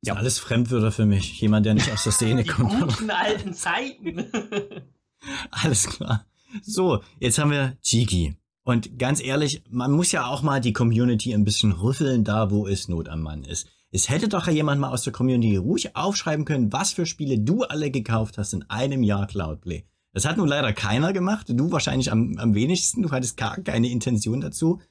Ja. 0.00 0.14
Alles 0.14 0.38
Fremdwörter 0.38 0.92
für 0.92 1.04
mich. 1.04 1.38
Jemand, 1.42 1.66
der 1.66 1.74
nicht 1.74 1.92
aus 1.92 2.04
der 2.04 2.12
Szene 2.12 2.42
die 2.42 2.48
kommt. 2.48 2.72
Guten 2.96 3.10
alten 3.10 3.52
Zeiten. 3.52 4.32
Alles 5.50 5.88
klar. 5.90 6.24
So, 6.62 7.02
jetzt 7.20 7.38
haben 7.38 7.50
wir 7.50 7.76
Chiki. 7.82 8.38
Und 8.62 8.98
ganz 8.98 9.22
ehrlich, 9.22 9.62
man 9.68 9.92
muss 9.92 10.10
ja 10.10 10.26
auch 10.26 10.40
mal 10.40 10.62
die 10.62 10.72
Community 10.72 11.34
ein 11.34 11.44
bisschen 11.44 11.72
rüffeln, 11.72 12.24
da 12.24 12.50
wo 12.50 12.66
es 12.66 12.88
Not 12.88 13.10
am 13.10 13.20
Mann 13.20 13.44
ist. 13.44 13.68
Es 13.96 14.10
hätte 14.10 14.28
doch 14.28 14.46
jemand 14.46 14.78
mal 14.78 14.90
aus 14.90 15.04
der 15.04 15.12
Community 15.14 15.56
ruhig 15.56 15.96
aufschreiben 15.96 16.44
können, 16.44 16.70
was 16.70 16.92
für 16.92 17.06
Spiele 17.06 17.38
du 17.38 17.62
alle 17.62 17.90
gekauft 17.90 18.36
hast 18.36 18.52
in 18.52 18.62
einem 18.68 19.02
Jahr 19.02 19.26
Cloudplay. 19.26 19.86
Das 20.12 20.26
hat 20.26 20.36
nun 20.36 20.48
leider 20.48 20.74
keiner 20.74 21.14
gemacht. 21.14 21.46
Du 21.48 21.72
wahrscheinlich 21.72 22.12
am, 22.12 22.36
am 22.36 22.54
wenigsten. 22.54 23.00
Du 23.00 23.10
hattest 23.10 23.38
gar 23.38 23.56
keine 23.56 23.88
Intention 23.88 24.42
dazu. 24.42 24.82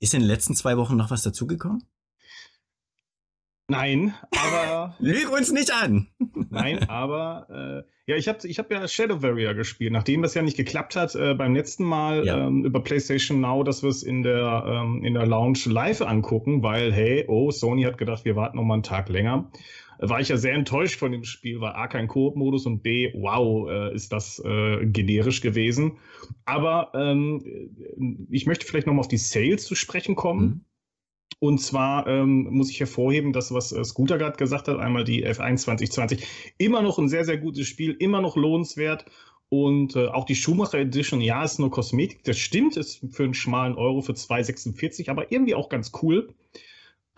Ist 0.00 0.14
in 0.14 0.20
den 0.20 0.26
letzten 0.26 0.54
zwei 0.54 0.78
Wochen 0.78 0.96
noch 0.96 1.10
was 1.10 1.22
dazugekommen? 1.22 1.84
Nein, 3.68 4.14
aber. 4.30 4.96
Lüg 5.00 5.30
uns 5.30 5.52
nicht 5.52 5.70
an! 5.70 6.08
Nein, 6.48 6.88
aber 6.88 7.84
äh, 7.84 7.90
ja, 8.06 8.14
ich 8.14 8.28
habe 8.28 8.46
ich 8.46 8.58
hab 8.58 8.70
ja 8.70 8.86
Shadow 8.86 9.20
Warrior 9.22 9.54
gespielt, 9.54 9.92
nachdem 9.92 10.22
das 10.22 10.34
ja 10.34 10.42
nicht 10.42 10.56
geklappt 10.56 10.94
hat 10.94 11.16
äh, 11.16 11.34
beim 11.34 11.54
letzten 11.54 11.84
Mal 11.84 12.24
ja. 12.24 12.46
ähm, 12.46 12.64
über 12.64 12.80
PlayStation 12.80 13.40
Now, 13.40 13.64
dass 13.64 13.82
wir 13.82 13.90
es 13.90 14.04
in 14.04 14.22
der 14.22 14.64
ähm, 14.64 15.04
in 15.04 15.14
der 15.14 15.26
Lounge 15.26 15.58
live 15.66 16.02
angucken, 16.02 16.62
weil 16.62 16.92
hey, 16.92 17.24
oh, 17.26 17.50
Sony 17.50 17.82
hat 17.82 17.98
gedacht, 17.98 18.24
wir 18.24 18.36
warten 18.36 18.58
noch 18.58 18.64
mal 18.64 18.74
einen 18.74 18.84
Tag 18.84 19.08
länger. 19.08 19.50
War 19.98 20.20
ich 20.20 20.28
ja 20.28 20.36
sehr 20.36 20.52
enttäuscht 20.52 20.98
von 20.98 21.10
dem 21.10 21.24
Spiel, 21.24 21.60
weil 21.60 21.72
A 21.72 21.88
kein 21.88 22.06
Koop-Modus 22.06 22.66
und 22.66 22.82
B, 22.82 23.10
wow, 23.14 23.68
äh, 23.68 23.94
ist 23.94 24.12
das 24.12 24.38
äh, 24.44 24.84
generisch 24.84 25.40
gewesen. 25.40 25.98
Aber 26.44 26.92
ähm, 26.94 27.42
ich 28.30 28.46
möchte 28.46 28.66
vielleicht 28.66 28.86
noch 28.86 28.92
mal 28.92 29.00
auf 29.00 29.08
die 29.08 29.16
Sales 29.16 29.64
zu 29.64 29.74
sprechen 29.74 30.14
kommen. 30.14 30.44
Mhm 30.44 30.60
und 31.38 31.58
zwar 31.58 32.06
ähm, 32.06 32.48
muss 32.50 32.70
ich 32.70 32.80
hervorheben, 32.80 33.32
das, 33.32 33.52
was 33.52 33.72
äh, 33.72 33.84
Scooter 33.84 34.18
gerade 34.18 34.36
gesagt 34.36 34.68
hat, 34.68 34.78
einmal 34.78 35.04
die 35.04 35.26
F1 35.26 35.58
2020, 35.58 36.26
immer 36.58 36.82
noch 36.82 36.98
ein 36.98 37.08
sehr, 37.08 37.24
sehr 37.24 37.36
gutes 37.36 37.66
Spiel, 37.66 37.94
immer 37.98 38.20
noch 38.20 38.36
lohnenswert. 38.36 39.04
Und 39.48 39.94
äh, 39.94 40.08
auch 40.08 40.24
die 40.24 40.34
Schumacher 40.34 40.78
Edition, 40.78 41.20
ja, 41.20 41.44
ist 41.44 41.60
nur 41.60 41.70
Kosmetik, 41.70 42.24
das 42.24 42.36
stimmt, 42.36 42.76
ist 42.76 43.00
für 43.10 43.22
einen 43.22 43.34
schmalen 43.34 43.76
Euro 43.76 44.00
für 44.00 44.12
2,46, 44.12 45.08
aber 45.08 45.30
irgendwie 45.30 45.54
auch 45.54 45.68
ganz 45.68 45.92
cool. 46.02 46.34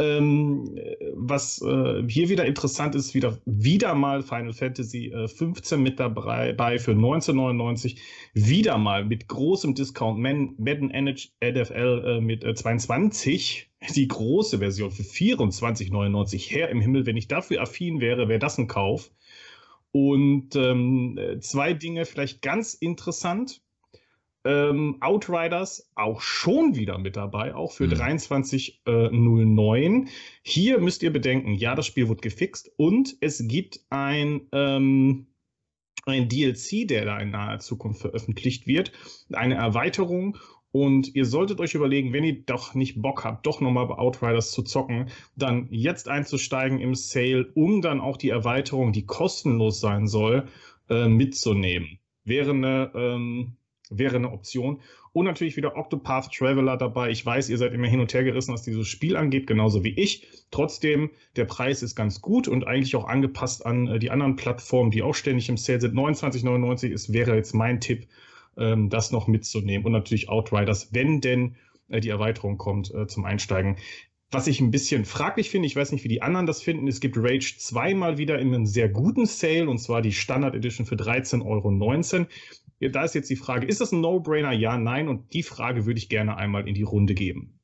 Ähm, 0.00 0.78
was 1.14 1.60
äh, 1.62 2.04
hier 2.06 2.28
wieder 2.28 2.44
interessant 2.44 2.94
ist, 2.94 3.14
wieder, 3.14 3.38
wieder 3.46 3.94
mal 3.94 4.22
Final 4.22 4.52
Fantasy 4.52 5.06
äh, 5.06 5.26
15 5.26 5.82
mit 5.82 5.98
dabei 5.98 6.52
bei 6.52 6.78
für 6.78 6.92
1999, 6.92 8.00
wieder 8.32 8.78
mal 8.78 9.04
mit 9.04 9.26
großem 9.26 9.74
Discount 9.74 10.20
Madden 10.20 10.92
NFL 10.92 12.04
äh, 12.06 12.20
mit 12.20 12.44
22, 12.44 13.62
äh, 13.62 13.67
die 13.94 14.08
große 14.08 14.58
Version 14.58 14.90
für 14.90 15.02
24,99. 15.02 16.50
Herr 16.50 16.70
im 16.70 16.80
Himmel, 16.80 17.06
wenn 17.06 17.16
ich 17.16 17.28
dafür 17.28 17.62
affin 17.62 18.00
wäre, 18.00 18.28
wäre 18.28 18.38
das 18.38 18.58
ein 18.58 18.68
Kauf. 18.68 19.10
Und 19.92 20.54
ähm, 20.56 21.18
zwei 21.40 21.72
Dinge 21.72 22.04
vielleicht 22.04 22.42
ganz 22.42 22.74
interessant. 22.74 23.62
Ähm, 24.44 24.98
Outriders 25.00 25.90
auch 25.94 26.20
schon 26.20 26.76
wieder 26.76 26.98
mit 26.98 27.16
dabei, 27.16 27.54
auch 27.54 27.72
für 27.72 27.86
mhm. 27.86 27.94
23.09. 27.94 30.06
Äh, 30.06 30.10
Hier 30.42 30.78
müsst 30.78 31.02
ihr 31.02 31.12
bedenken, 31.12 31.54
ja, 31.54 31.74
das 31.74 31.86
Spiel 31.86 32.08
wird 32.08 32.22
gefixt 32.22 32.70
und 32.76 33.16
es 33.20 33.46
gibt 33.48 33.80
ein, 33.90 34.42
ähm, 34.52 35.26
ein 36.06 36.28
DLC, 36.28 36.86
der 36.86 37.04
da 37.04 37.18
in 37.18 37.30
naher 37.30 37.58
Zukunft 37.58 38.00
veröffentlicht 38.00 38.66
wird, 38.66 38.92
eine 39.32 39.56
Erweiterung 39.56 40.38
und 40.70 41.14
ihr 41.14 41.24
solltet 41.24 41.60
euch 41.60 41.74
überlegen, 41.74 42.12
wenn 42.12 42.24
ihr 42.24 42.42
doch 42.44 42.74
nicht 42.74 43.00
Bock 43.00 43.24
habt, 43.24 43.46
doch 43.46 43.60
nochmal 43.60 43.86
bei 43.86 43.94
Outriders 43.94 44.52
zu 44.52 44.62
zocken, 44.62 45.08
dann 45.34 45.68
jetzt 45.70 46.08
einzusteigen 46.08 46.78
im 46.78 46.94
Sale, 46.94 47.50
um 47.54 47.80
dann 47.80 48.00
auch 48.00 48.16
die 48.16 48.28
Erweiterung, 48.28 48.92
die 48.92 49.06
kostenlos 49.06 49.80
sein 49.80 50.06
soll, 50.06 50.46
äh, 50.90 51.08
mitzunehmen. 51.08 51.98
Wäre 52.24 52.50
eine, 52.50 52.92
ähm, 52.94 53.56
wäre 53.88 54.16
eine 54.16 54.30
Option. 54.30 54.80
Und 55.12 55.24
natürlich 55.24 55.56
wieder 55.56 55.76
Octopath 55.76 56.32
Traveler 56.32 56.76
dabei. 56.76 57.10
Ich 57.10 57.24
weiß, 57.24 57.48
ihr 57.48 57.56
seid 57.56 57.72
immer 57.72 57.88
hin 57.88 58.00
und 58.00 58.12
her 58.12 58.22
gerissen, 58.22 58.52
was 58.52 58.62
dieses 58.62 58.86
Spiel 58.86 59.16
angeht, 59.16 59.46
genauso 59.46 59.82
wie 59.82 59.98
ich. 59.98 60.28
Trotzdem, 60.50 61.10
der 61.36 61.46
Preis 61.46 61.82
ist 61.82 61.96
ganz 61.96 62.20
gut 62.20 62.46
und 62.46 62.66
eigentlich 62.66 62.94
auch 62.94 63.08
angepasst 63.08 63.64
an 63.64 63.88
äh, 63.88 63.98
die 63.98 64.10
anderen 64.10 64.36
Plattformen, 64.36 64.90
die 64.90 65.02
auch 65.02 65.14
ständig 65.14 65.48
im 65.48 65.56
Sale 65.56 65.80
sind. 65.80 65.94
29,99 65.94 66.88
ist, 66.90 67.12
wäre 67.12 67.34
jetzt 67.34 67.54
mein 67.54 67.80
Tipp 67.80 68.06
ähm, 68.58 68.90
das 68.90 69.10
noch 69.10 69.26
mitzunehmen. 69.26 69.86
Und 69.86 69.92
natürlich 69.92 70.28
Outriders, 70.28 70.92
wenn 70.92 71.20
denn 71.20 71.56
äh, 71.88 72.00
die 72.00 72.08
Erweiterung 72.08 72.58
kommt 72.58 72.92
äh, 72.94 73.06
zum 73.06 73.24
Einsteigen. 73.24 73.76
Was 74.30 74.46
ich 74.46 74.60
ein 74.60 74.70
bisschen 74.70 75.06
fraglich 75.06 75.48
finde, 75.48 75.66
ich 75.66 75.76
weiß 75.76 75.90
nicht, 75.90 76.04
wie 76.04 76.08
die 76.08 76.20
anderen 76.20 76.44
das 76.44 76.60
finden, 76.60 76.86
es 76.86 77.00
gibt 77.00 77.16
Rage 77.16 77.54
2 77.56 77.94
mal 77.94 78.18
wieder 78.18 78.38
in 78.38 78.48
einem 78.48 78.66
sehr 78.66 78.90
guten 78.90 79.24
Sale, 79.24 79.70
und 79.70 79.78
zwar 79.78 80.02
die 80.02 80.12
Standard 80.12 80.54
Edition 80.54 80.84
für 80.84 80.96
13,19 80.96 81.46
Euro. 81.46 82.26
Da 82.92 83.04
ist 83.04 83.14
jetzt 83.14 83.30
die 83.30 83.36
Frage, 83.36 83.66
ist 83.66 83.80
das 83.80 83.92
ein 83.92 84.02
No-Brainer? 84.02 84.52
Ja, 84.52 84.76
nein. 84.76 85.08
Und 85.08 85.32
die 85.32 85.42
Frage 85.42 85.86
würde 85.86 85.98
ich 85.98 86.10
gerne 86.10 86.36
einmal 86.36 86.68
in 86.68 86.74
die 86.74 86.82
Runde 86.82 87.14
geben. 87.14 87.58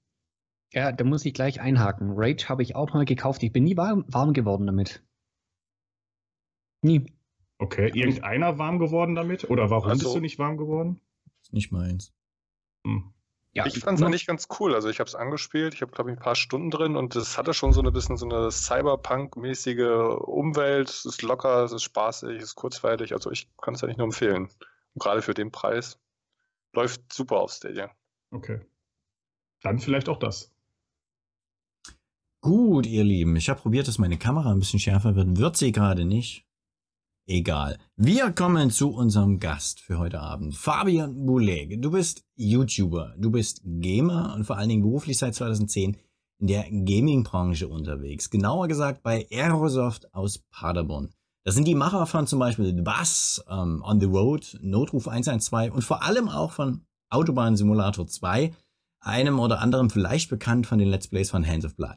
Ja, 0.73 0.91
da 0.91 1.05
muss 1.05 1.25
ich 1.25 1.35
gleich 1.35 1.61
einhaken. 1.61 2.13
Rage 2.17 2.49
habe 2.49 2.63
ich 2.63 2.75
auch 2.75 2.93
mal 2.95 3.05
gekauft. 3.05 3.43
Ich 3.43 3.53
bin 3.53 3.63
nie 3.63 3.77
warm, 3.77 4.05
warm 4.09 4.33
geworden 4.33 4.67
damit. 4.67 5.05
Nie. 6.83 7.07
Okay, 7.59 7.91
irgendeiner 7.95 8.59
warm 8.59 8.79
geworden 8.79 9.15
damit? 9.15 9.49
Oder 9.49 9.71
warum 9.71 9.91
also, 9.91 10.05
bist 10.05 10.17
du 10.17 10.21
nicht 10.21 10.39
warm 10.39 10.57
geworden? 10.57 11.01
Ist 11.43 11.53
nicht 11.53 11.73
meins. 11.73 12.13
Hm. 12.87 13.15
Ja, 13.53 13.67
ich 13.67 13.79
fand 13.79 13.99
es 13.99 14.05
eigentlich 14.05 14.27
ganz 14.27 14.49
cool. 14.59 14.75
Also 14.75 14.89
ich 14.89 14.99
habe 14.99 15.07
es 15.07 15.15
angespielt, 15.15 15.75
ich 15.75 15.83
habe 15.83 15.93
glaube 15.93 16.11
ich 16.11 16.17
ein 16.17 16.23
paar 16.23 16.35
Stunden 16.35 16.73
drin 16.73 16.97
und 16.97 17.15
es 17.15 17.39
hatte 17.39 17.55
schon 17.55 17.73
so 17.73 17.81
ein 17.81 17.93
bisschen 17.93 18.17
so 18.17 18.27
eine 18.27 18.51
Cyberpunk-mäßige 18.51 20.19
Umwelt. 20.27 20.89
Es 20.89 21.05
ist 21.05 21.23
locker, 21.23 21.63
es 21.63 21.73
ist 21.73 21.85
spaßig, 21.85 22.39
es 22.39 22.45
ist 22.45 22.55
kurzweilig. 22.57 23.13
Also 23.13 23.31
ich 23.31 23.49
kann 23.63 23.75
es 23.75 23.81
ja 23.81 23.87
nicht 23.87 23.99
nur 23.99 24.07
empfehlen. 24.07 24.49
Und 24.95 25.03
gerade 25.03 25.23
für 25.23 25.35
den 25.35 25.53
Preis 25.53 26.01
läuft 26.73 27.13
super 27.13 27.41
auf 27.41 27.53
Stadia. 27.53 27.93
Okay. 28.33 28.61
Dann 29.63 29.79
vielleicht 29.79 30.09
auch 30.09 30.19
das. 30.19 30.53
Gut, 32.41 32.87
ihr 32.87 33.05
Lieben, 33.05 33.37
ich 33.37 33.49
habe 33.49 33.61
probiert, 33.61 33.87
dass 33.87 33.99
meine 33.99 34.19
Kamera 34.19 34.51
ein 34.51 34.59
bisschen 34.59 34.81
schärfer 34.81 35.15
wird. 35.15 35.39
Wird 35.39 35.57
sie 35.57 35.71
gerade 35.71 36.05
nicht. 36.05 36.45
Egal. 37.27 37.79
Wir 37.97 38.33
kommen 38.33 38.71
zu 38.71 38.91
unserem 38.91 39.41
Gast 39.41 39.81
für 39.81 39.99
heute 39.99 40.21
Abend. 40.21 40.55
Fabian 40.55 41.25
Bouleg. 41.25 41.81
Du 41.81 41.91
bist 41.91 42.23
YouTuber, 42.37 43.15
du 43.17 43.31
bist 43.31 43.63
Gamer 43.65 44.35
und 44.35 44.45
vor 44.45 44.59
allen 44.59 44.69
Dingen 44.69 44.83
beruflich 44.83 45.17
seit 45.17 45.35
2010 45.35 45.97
in 46.41 46.47
der 46.47 46.65
Gaming-Branche 46.65 47.67
unterwegs. 47.67 48.29
Genauer 48.29 48.69
gesagt 48.69 49.03
bei 49.03 49.27
Aerosoft 49.31 50.13
aus 50.13 50.41
Paderborn. 50.51 51.15
Das 51.45 51.55
sind 51.55 51.67
die 51.67 51.75
Macher 51.75 52.05
von 52.05 52.27
zum 52.27 52.41
Beispiel 52.41 52.67
The 52.77 52.83
Bus, 52.83 53.43
um, 53.49 53.59
ähm, 53.59 53.83
On 53.87 54.01
the 54.01 54.07
Road, 54.07 54.59
Notruf 54.61 55.09
112 55.09 55.73
und 55.73 55.83
vor 55.83 56.03
allem 56.03 56.29
auch 56.29 56.53
von 56.53 56.83
Autobahn 57.09 57.57
Simulator 57.57 58.07
2, 58.07 58.53
einem 59.01 59.41
oder 59.41 59.61
anderem 59.61 59.89
vielleicht 59.89 60.29
bekannt 60.29 60.67
von 60.67 60.79
den 60.79 60.89
Let's 60.89 61.09
Plays 61.09 61.31
von 61.31 61.47
Hands 61.47 61.65
of 61.65 61.75
Blood. 61.75 61.97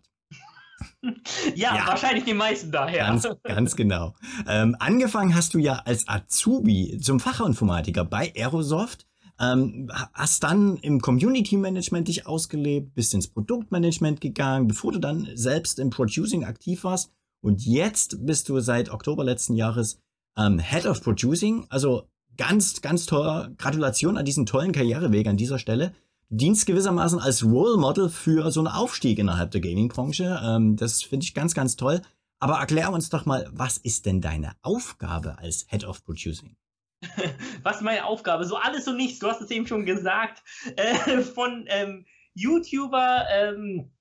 Ja, 1.55 1.75
ja, 1.75 1.87
wahrscheinlich 1.87 2.25
die 2.25 2.33
meisten 2.33 2.71
daher. 2.71 3.05
Ganz, 3.05 3.27
ganz 3.43 3.75
genau. 3.75 4.15
Ähm, 4.47 4.75
angefangen 4.79 5.35
hast 5.35 5.53
du 5.53 5.59
ja 5.59 5.81
als 5.85 6.07
Azubi 6.07 6.99
zum 7.01 7.19
Fachinformatiker 7.19 8.05
bei 8.05 8.33
Aerosoft. 8.35 9.05
Ähm, 9.39 9.91
hast 10.13 10.43
dann 10.43 10.77
im 10.77 10.99
Community 10.99 11.57
Management 11.57 12.07
dich 12.07 12.25
ausgelebt, 12.25 12.95
bist 12.95 13.13
ins 13.13 13.27
Produktmanagement 13.27 14.19
gegangen, 14.19 14.67
bevor 14.67 14.91
du 14.91 14.99
dann 14.99 15.29
selbst 15.35 15.77
im 15.77 15.91
Producing 15.91 16.43
aktiv 16.43 16.83
warst. 16.83 17.11
Und 17.41 17.65
jetzt 17.65 18.25
bist 18.25 18.49
du 18.49 18.59
seit 18.59 18.89
Oktober 18.89 19.23
letzten 19.23 19.55
Jahres 19.55 19.99
ähm, 20.37 20.57
Head 20.59 20.87
of 20.87 21.03
Producing. 21.03 21.67
Also 21.69 22.07
ganz, 22.35 22.81
ganz 22.81 23.05
toll. 23.05 23.53
Gratulation 23.57 24.17
an 24.17 24.25
diesen 24.25 24.45
tollen 24.45 24.71
Karriereweg 24.71 25.27
an 25.27 25.37
dieser 25.37 25.59
Stelle 25.59 25.93
dienst 26.29 26.65
gewissermaßen 26.65 27.19
als 27.19 27.43
Role 27.43 27.77
Model 27.77 28.09
für 28.09 28.51
so 28.51 28.59
einen 28.59 28.67
Aufstieg 28.67 29.19
innerhalb 29.19 29.51
der 29.51 29.61
Gaming-Branche. 29.61 30.41
Ähm, 30.43 30.75
das 30.75 31.03
finde 31.03 31.23
ich 31.23 31.33
ganz, 31.33 31.53
ganz 31.53 31.75
toll. 31.75 32.01
Aber 32.39 32.59
erklär 32.59 32.91
uns 32.91 33.09
doch 33.09 33.25
mal, 33.25 33.49
was 33.51 33.77
ist 33.77 34.05
denn 34.05 34.21
deine 34.21 34.51
Aufgabe 34.61 35.39
als 35.39 35.65
Head 35.69 35.85
of 35.85 36.03
Producing? 36.03 36.55
was 37.63 37.81
meine 37.81 38.05
Aufgabe? 38.05 38.45
So 38.45 38.57
alles 38.57 38.87
und 38.87 38.97
nichts. 38.97 39.19
Du 39.19 39.27
hast 39.27 39.41
es 39.41 39.51
eben 39.51 39.67
schon 39.67 39.85
gesagt. 39.85 40.43
Äh, 40.75 41.21
von 41.21 41.65
ähm, 41.67 42.05
YouTuber 42.33 43.25
ähm, 43.31 43.91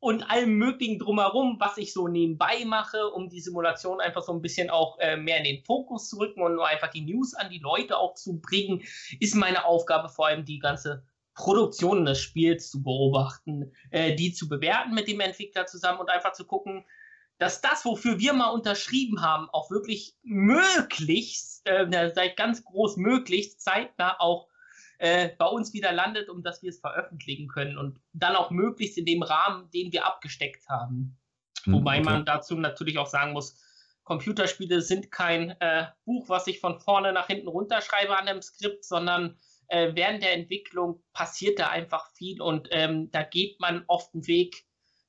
und 0.00 0.28
allem 0.30 0.54
Möglichen 0.54 0.98
drumherum, 0.98 1.56
was 1.58 1.76
ich 1.76 1.92
so 1.92 2.08
nebenbei 2.08 2.64
mache, 2.64 3.08
um 3.08 3.28
die 3.28 3.40
Simulation 3.40 4.00
einfach 4.00 4.22
so 4.22 4.32
ein 4.32 4.42
bisschen 4.42 4.70
auch 4.70 4.98
äh, 4.98 5.16
mehr 5.16 5.38
in 5.38 5.44
den 5.44 5.64
Fokus 5.64 6.08
zu 6.08 6.18
rücken 6.18 6.42
und 6.42 6.54
nur 6.54 6.66
einfach 6.66 6.90
die 6.90 7.02
News 7.02 7.34
an 7.34 7.50
die 7.50 7.58
Leute 7.58 7.98
auch 7.98 8.14
zu 8.14 8.40
bringen, 8.40 8.82
ist 9.20 9.34
meine 9.34 9.64
Aufgabe 9.64 10.08
vor 10.08 10.26
allem 10.26 10.44
die 10.44 10.58
ganze 10.58 11.04
Produktion 11.38 12.04
des 12.04 12.20
Spiels 12.20 12.68
zu 12.68 12.82
beobachten, 12.82 13.72
äh, 13.90 14.16
die 14.16 14.32
zu 14.32 14.48
bewerten 14.48 14.92
mit 14.92 15.06
dem 15.06 15.20
Entwickler 15.20 15.66
zusammen 15.66 16.00
und 16.00 16.10
einfach 16.10 16.32
zu 16.32 16.44
gucken, 16.44 16.84
dass 17.38 17.60
das, 17.60 17.84
wofür 17.84 18.18
wir 18.18 18.32
mal 18.32 18.48
unterschrieben 18.48 19.22
haben, 19.22 19.48
auch 19.50 19.70
wirklich 19.70 20.16
möglichst, 20.24 21.66
äh, 21.68 21.86
seit 22.12 22.36
ganz 22.36 22.64
groß 22.64 22.96
möglichst 22.96 23.60
zeitnah 23.60 24.18
auch 24.18 24.48
äh, 24.98 25.28
bei 25.38 25.46
uns 25.46 25.72
wieder 25.72 25.92
landet, 25.92 26.28
um 26.28 26.42
dass 26.42 26.60
wir 26.64 26.70
es 26.70 26.80
veröffentlichen 26.80 27.46
können 27.46 27.78
und 27.78 28.00
dann 28.12 28.34
auch 28.34 28.50
möglichst 28.50 28.98
in 28.98 29.06
dem 29.06 29.22
Rahmen, 29.22 29.70
den 29.70 29.92
wir 29.92 30.06
abgesteckt 30.06 30.68
haben. 30.68 31.16
Mhm, 31.64 31.72
Wobei 31.74 32.00
okay. 32.00 32.04
man 32.04 32.24
dazu 32.24 32.56
natürlich 32.56 32.98
auch 32.98 33.06
sagen 33.06 33.32
muss, 33.32 33.62
Computerspiele 34.02 34.80
sind 34.80 35.12
kein 35.12 35.50
äh, 35.60 35.86
Buch, 36.04 36.28
was 36.28 36.48
ich 36.48 36.58
von 36.58 36.80
vorne 36.80 37.12
nach 37.12 37.28
hinten 37.28 37.46
runterschreibe 37.46 38.16
an 38.16 38.26
einem 38.26 38.42
Skript, 38.42 38.84
sondern 38.84 39.36
äh, 39.68 39.94
während 39.94 40.22
der 40.22 40.34
Entwicklung 40.34 41.02
passiert 41.12 41.58
da 41.58 41.68
einfach 41.68 42.10
viel 42.14 42.40
und 42.40 42.68
ähm, 42.72 43.10
da 43.10 43.22
geht 43.22 43.60
man 43.60 43.84
oft 43.86 44.14
einen 44.14 44.26
Weg 44.26 44.64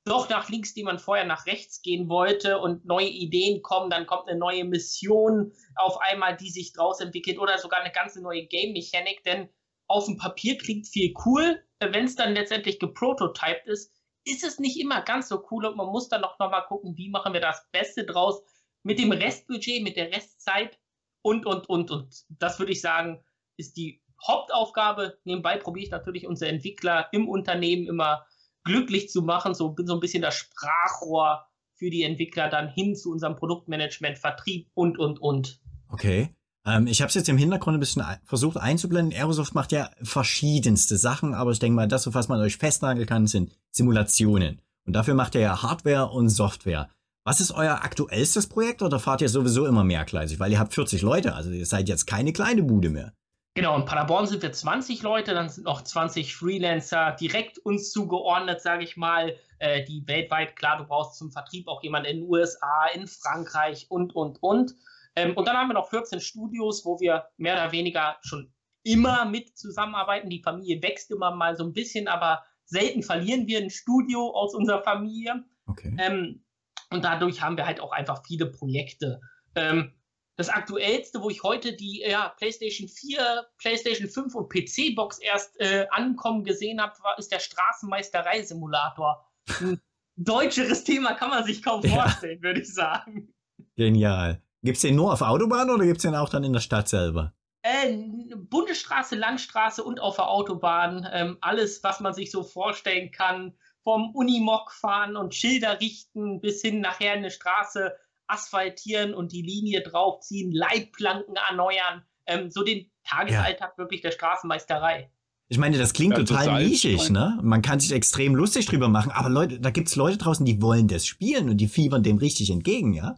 doch 0.06 0.30
nach 0.30 0.50
links, 0.50 0.74
die 0.74 0.84
man 0.84 0.98
vorher 0.98 1.26
nach 1.26 1.46
rechts 1.46 1.82
gehen 1.82 2.10
wollte 2.10 2.58
und 2.58 2.86
neue 2.86 3.10
Ideen 3.10 3.62
kommen, 3.62 3.90
dann 3.90 4.08
kommt 4.08 4.28
eine 4.28 4.40
neue 4.40 4.66
Mission 4.66 5.54
auf 5.76 6.00
einmal, 6.02 6.36
die 6.36 6.50
sich 6.50 6.74
draus 6.74 7.00
entwickelt 7.00 7.38
oder 7.38 7.58
sogar 7.58 7.82
eine 7.82 7.92
ganze 7.92 8.22
neue 8.22 8.48
Game-Mechanik, 8.48 9.24
denn 9.24 9.50
auf 9.88 10.06
dem 10.06 10.18
Papier 10.18 10.58
klingt 10.58 10.88
viel 10.88 11.14
cool, 11.26 11.64
wenn 11.80 12.06
es 12.06 12.16
dann 12.16 12.34
letztendlich 12.34 12.80
geprototyped 12.80 13.68
ist, 13.68 13.94
ist 14.26 14.44
es 14.44 14.60
nicht 14.60 14.80
immer 14.80 15.02
ganz 15.02 15.30
so 15.30 15.46
cool 15.52 15.66
und 15.66 15.78
man 15.78 15.88
muss 15.88 16.10
dann 16.10 16.22
noch, 16.22 16.38
noch 16.40 16.52
mal 16.52 16.62
gucken, 16.62 16.98
wie 16.98 17.10
machen 17.10 17.34
wir 17.34 17.42
das 17.42 17.68
Beste 17.72 18.06
draus 18.06 18.42
mit 18.84 19.00
dem 19.00 19.12
Restbudget, 19.12 19.84
mit 19.84 19.96
der 19.96 20.12
Restzeit 20.12 20.80
und, 21.22 21.46
und, 21.46 21.68
und, 21.70 21.92
und. 21.92 22.26
Das 22.30 22.60
würde 22.60 22.72
ich 22.72 22.82
sagen, 22.82 23.24
ist 23.58 23.78
die 23.78 24.02
Hauptaufgabe. 24.28 25.18
Nebenbei 25.24 25.58
probiere 25.58 25.86
ich 25.86 25.92
natürlich 25.92 26.28
unsere 26.28 26.52
Entwickler 26.52 27.08
im 27.12 27.28
Unternehmen 27.28 27.88
immer 27.88 28.26
glücklich 28.64 29.10
zu 29.10 29.22
machen. 29.22 29.54
So 29.54 29.70
bin 29.70 29.88
so 29.88 29.94
ein 29.94 30.00
bisschen 30.00 30.22
das 30.22 30.36
Sprachrohr 30.36 31.46
für 31.76 31.90
die 31.90 32.04
Entwickler 32.04 32.50
dann 32.50 32.68
hin 32.68 32.96
zu 32.96 33.12
unserem 33.12 33.36
Produktmanagement, 33.36 34.18
Vertrieb 34.18 34.70
und, 34.74 35.00
und, 35.00 35.20
und. 35.20 35.62
Okay. 35.90 36.36
Ähm, 36.66 36.88
ich 36.88 37.02
habe 37.02 37.10
es 37.10 37.16
jetzt 37.16 37.30
im 37.30 37.38
Hintergrund 37.38 37.78
ein 37.78 37.80
bisschen 37.80 38.04
versucht 38.26 38.58
einzublenden. 38.58 39.18
Aerosoft 39.18 39.56
macht 39.56 39.72
ja 39.72 39.90
verschiedenste 40.04 40.98
Sachen, 40.98 41.34
aber 41.34 41.52
ich 41.52 41.60
denke 41.60 41.76
mal, 41.76 41.88
das, 41.88 42.14
was 42.14 42.28
man 42.28 42.42
euch 42.42 42.58
festnageln 42.58 43.08
kann, 43.08 43.28
sind 43.28 43.52
Simulationen. 43.72 44.62
Und 44.86 44.94
dafür 44.94 45.14
macht 45.14 45.36
ihr 45.36 45.42
ja 45.42 45.62
Hardware 45.62 46.08
und 46.08 46.30
Software. 46.30 46.90
Was 47.24 47.42
ist 47.42 47.52
euer 47.52 47.84
aktuellstes 47.84 48.48
Projekt 48.48 48.82
oder 48.82 49.00
fahrt 49.00 49.22
ihr 49.22 49.30
sowieso 49.30 49.66
immer 49.66 49.84
mehrgleisig? 49.84 50.40
Weil 50.40 50.52
ihr 50.52 50.60
habt 50.60 50.74
40 50.74 51.02
Leute, 51.02 51.36
also 51.36 51.52
ihr 51.52 51.66
seid 51.66 51.88
jetzt 51.88 52.08
keine 52.08 52.34
kleine 52.34 52.64
Bude 52.64 52.90
mehr. 52.90 53.14
Genau, 53.56 53.76
in 53.76 53.86
Paderborn 53.86 54.28
sind 54.28 54.42
wir 54.42 54.52
20 54.52 55.02
Leute, 55.02 55.34
dann 55.34 55.50
sind 55.50 55.66
noch 55.66 55.82
20 55.82 56.36
Freelancer 56.36 57.12
direkt 57.20 57.58
uns 57.60 57.92
zugeordnet, 57.92 58.62
sage 58.62 58.84
ich 58.84 58.96
mal, 58.96 59.36
äh, 59.58 59.84
die 59.84 60.08
weltweit, 60.08 60.56
klar, 60.56 60.78
du 60.78 60.86
brauchst 60.86 61.18
zum 61.18 61.32
Vertrieb 61.32 61.68
auch 61.68 61.84
jemanden 61.84 62.10
in 62.10 62.18
den 62.20 62.30
USA, 62.30 62.86
in 62.94 63.08
Frankreich 63.08 63.88
und, 63.90 64.16
und, 64.16 64.42
und. 64.42 64.76
Ähm, 65.16 65.36
und 65.36 65.48
dann 65.48 65.58
haben 65.58 65.68
wir 65.68 65.74
noch 65.74 65.90
14 65.90 66.22
Studios, 66.22 66.86
wo 66.86 67.00
wir 67.00 67.26
mehr 67.38 67.56
oder 67.56 67.72
weniger 67.72 68.18
schon 68.22 68.54
immer 68.84 69.26
mit 69.26 69.58
zusammenarbeiten. 69.58 70.30
Die 70.30 70.42
Familie 70.42 70.82
wächst 70.82 71.12
immer 71.12 71.36
mal 71.36 71.56
so 71.56 71.64
ein 71.66 71.74
bisschen, 71.74 72.08
aber 72.08 72.44
selten 72.66 73.04
verlieren 73.04 73.48
wir 73.48 73.60
ein 73.60 73.70
Studio 73.70 74.32
aus 74.32 74.54
unserer 74.54 74.84
Familie. 74.84 75.44
Okay. 75.66 75.96
Ähm, 76.00 76.46
und 76.92 77.04
dadurch 77.04 77.42
haben 77.42 77.58
wir 77.58 77.66
halt 77.66 77.82
auch 77.82 77.92
einfach 77.92 78.24
viele 78.26 78.46
Projekte. 78.46 79.20
Ähm, 79.56 79.94
Das 80.40 80.48
aktuellste, 80.48 81.22
wo 81.22 81.30
ich 81.30 81.44
heute 81.44 81.74
die 81.74 82.00
ja, 82.00 82.30
PlayStation 82.38 82.88
4, 82.88 83.46
PlayStation 83.58 84.08
5 84.08 84.36
und 84.36 84.48
PC-Box 84.48 85.20
erst 85.20 85.60
äh, 85.60 85.86
ankommen 85.92 86.46
gesehen 86.46 86.80
habe, 86.80 86.94
ist 87.18 87.34
der 87.34 87.40
Straßenmeisterei-Simulator. 87.40 89.22
Ein 89.60 89.82
deutscheres 90.16 90.86
Thema 90.86 91.16
kann 91.16 91.30
man 91.30 91.44
sich 91.44 91.62
kaum 91.62 91.84
vorstellen, 91.84 92.38
ja. 92.38 92.44
würde 92.44 92.62
ich 92.62 92.74
sagen. 92.74 93.34
Genial. 93.76 94.42
Gibt 94.64 94.78
es 94.78 94.82
den 94.84 94.96
nur 94.96 95.12
auf 95.12 95.22
Autobahn 95.22 95.70
oder 95.72 95.84
gibt 95.84 95.98
es 95.98 96.04
den 96.04 96.16
auch 96.16 96.30
dann 96.30 96.46
in 96.46 96.54
der 96.54 96.62
Stadt 96.62 96.88
selber? 96.88 97.34
Äh, 97.62 97.98
Bundesstraße, 98.38 99.18
Landstraße 99.18 99.84
und 99.84 100.00
auf 100.00 100.16
der 100.16 100.30
Autobahn. 100.30 101.06
Ähm, 101.12 101.38
alles, 101.42 101.84
was 101.84 102.00
man 102.00 102.14
sich 102.14 102.32
so 102.32 102.44
vorstellen 102.44 103.12
kann. 103.12 103.58
Vom 103.84 104.16
Unimog 104.16 104.72
fahren 104.72 105.18
und 105.18 105.36
Schilder 105.36 105.82
richten 105.82 106.40
bis 106.40 106.62
hin 106.62 106.80
nachher 106.80 107.12
eine 107.12 107.30
Straße 107.30 107.94
asphaltieren 108.30 109.14
und 109.14 109.32
die 109.32 109.42
Linie 109.42 109.82
draufziehen, 109.82 110.52
Leitplanken 110.52 111.36
erneuern. 111.36 112.04
Ähm, 112.26 112.52
so 112.52 112.64
den 112.64 112.90
Tagesalltag 113.04 113.72
ja. 113.72 113.78
wirklich 113.78 114.02
der 114.02 114.12
Straßenmeisterei. 114.12 115.12
Ich 115.52 115.58
meine, 115.58 115.80
das 115.80 115.94
klingt 115.94 116.16
ja, 116.16 116.24
total 116.24 116.64
nischig, 116.64 117.10
ne? 117.10 117.40
Man 117.42 117.64
kann 117.64 117.80
sich 117.80 117.92
extrem 117.92 118.36
lustig 118.36 118.68
drüber 118.68 118.88
machen, 118.88 119.12
aber 119.12 119.30
Leute, 119.30 119.60
da 119.60 119.72
gibt 119.72 119.88
es 119.88 119.96
Leute 119.96 120.18
draußen, 120.18 120.46
die 120.46 120.62
wollen 120.62 120.88
das 120.88 121.08
spielen 121.08 121.50
und 121.50 121.58
die 121.58 121.68
fiebern 121.68 122.04
dem 122.04 122.20
richtig 122.20 122.52
entgegen, 122.52 122.94
ja? 122.94 123.16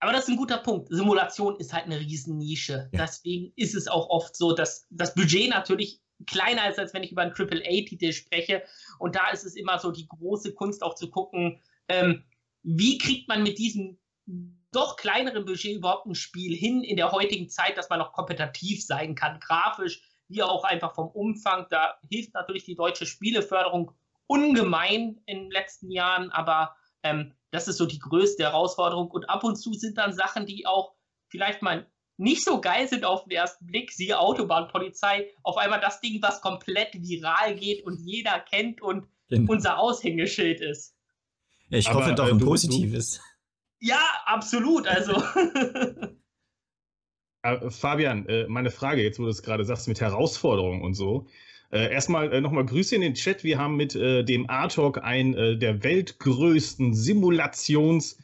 Aber 0.00 0.12
das 0.12 0.24
ist 0.24 0.30
ein 0.30 0.36
guter 0.36 0.58
Punkt. 0.58 0.88
Simulation 0.88 1.56
ist 1.60 1.72
halt 1.72 1.84
eine 1.84 2.00
Riesennische. 2.00 2.88
Ja. 2.92 3.02
Deswegen 3.04 3.52
ist 3.54 3.74
es 3.74 3.86
auch 3.86 4.08
oft 4.08 4.34
so, 4.34 4.52
dass 4.52 4.86
das 4.90 5.14
Budget 5.14 5.50
natürlich 5.50 6.00
kleiner 6.26 6.68
ist, 6.68 6.78
als 6.78 6.92
wenn 6.94 7.02
ich 7.02 7.12
über 7.12 7.22
einen 7.22 7.34
AAA-Titel 7.34 8.12
spreche. 8.12 8.62
Und 8.98 9.14
da 9.14 9.30
ist 9.30 9.44
es 9.44 9.54
immer 9.54 9.78
so 9.78 9.92
die 9.92 10.08
große 10.08 10.54
Kunst 10.54 10.82
auch 10.82 10.94
zu 10.94 11.10
gucken, 11.10 11.60
ähm, 11.88 12.24
wie 12.62 12.98
kriegt 12.98 13.28
man 13.28 13.42
mit 13.42 13.58
diesem 13.58 13.98
doch 14.72 14.96
kleineren 14.96 15.44
Budget 15.44 15.76
überhaupt 15.76 16.06
ein 16.06 16.14
Spiel 16.14 16.56
hin 16.56 16.82
in 16.82 16.96
der 16.96 17.12
heutigen 17.12 17.48
Zeit, 17.48 17.76
dass 17.76 17.88
man 17.88 17.98
noch 17.98 18.12
kompetitiv 18.12 18.84
sein 18.84 19.14
kann, 19.14 19.40
grafisch, 19.40 20.02
wie 20.28 20.42
auch 20.42 20.64
einfach 20.64 20.94
vom 20.94 21.08
Umfang. 21.08 21.66
Da 21.70 21.98
hilft 22.08 22.34
natürlich 22.34 22.64
die 22.64 22.76
deutsche 22.76 23.06
Spieleförderung 23.06 23.92
ungemein 24.26 25.20
in 25.26 25.38
den 25.38 25.50
letzten 25.50 25.90
Jahren, 25.90 26.30
aber 26.30 26.76
ähm, 27.02 27.34
das 27.50 27.66
ist 27.66 27.78
so 27.78 27.86
die 27.86 27.98
größte 27.98 28.44
Herausforderung. 28.44 29.10
Und 29.10 29.28
ab 29.28 29.42
und 29.42 29.56
zu 29.56 29.72
sind 29.74 29.98
dann 29.98 30.12
Sachen, 30.12 30.46
die 30.46 30.66
auch 30.66 30.94
vielleicht 31.28 31.62
mal 31.62 31.90
nicht 32.16 32.44
so 32.44 32.60
geil 32.60 32.86
sind 32.86 33.04
auf 33.04 33.24
den 33.24 33.32
ersten 33.32 33.66
Blick, 33.66 33.90
siehe 33.90 34.18
Autobahnpolizei, 34.18 35.30
auf 35.42 35.56
einmal 35.56 35.80
das 35.80 36.00
Ding, 36.00 36.20
was 36.22 36.42
komplett 36.42 36.94
viral 36.94 37.56
geht 37.56 37.84
und 37.84 37.98
jeder 37.98 38.38
kennt 38.38 38.82
und 38.82 39.08
genau. 39.28 39.52
unser 39.52 39.78
Aushängeschild 39.78 40.60
ist. 40.60 40.94
Ich 41.70 41.88
Aber, 41.88 42.00
hoffe 42.00 42.14
doch 42.14 42.28
äh, 42.28 42.30
ein 42.30 42.38
positives. 42.38 43.20
Ja, 43.80 44.00
absolut. 44.26 44.86
Also. 44.86 45.12
äh, 47.42 47.70
Fabian, 47.70 48.26
äh, 48.26 48.46
meine 48.46 48.70
Frage 48.70 49.02
jetzt, 49.02 49.18
wo 49.18 49.24
du 49.24 49.30
es 49.30 49.42
gerade 49.42 49.64
sagst, 49.64 49.88
mit 49.88 50.00
Herausforderungen 50.00 50.82
und 50.82 50.94
so. 50.94 51.26
Äh, 51.72 51.90
erstmal 51.92 52.40
nochmal 52.40 52.66
Grüße 52.66 52.94
in 52.94 53.00
den 53.00 53.14
Chat. 53.14 53.42
Wir 53.44 53.58
haben 53.58 53.76
mit 53.76 53.94
dem 53.94 54.50
Artok 54.50 55.02
einen 55.02 55.60
der 55.60 55.82
weltgrößten 55.84 56.94
Simulationsfans 56.94 58.18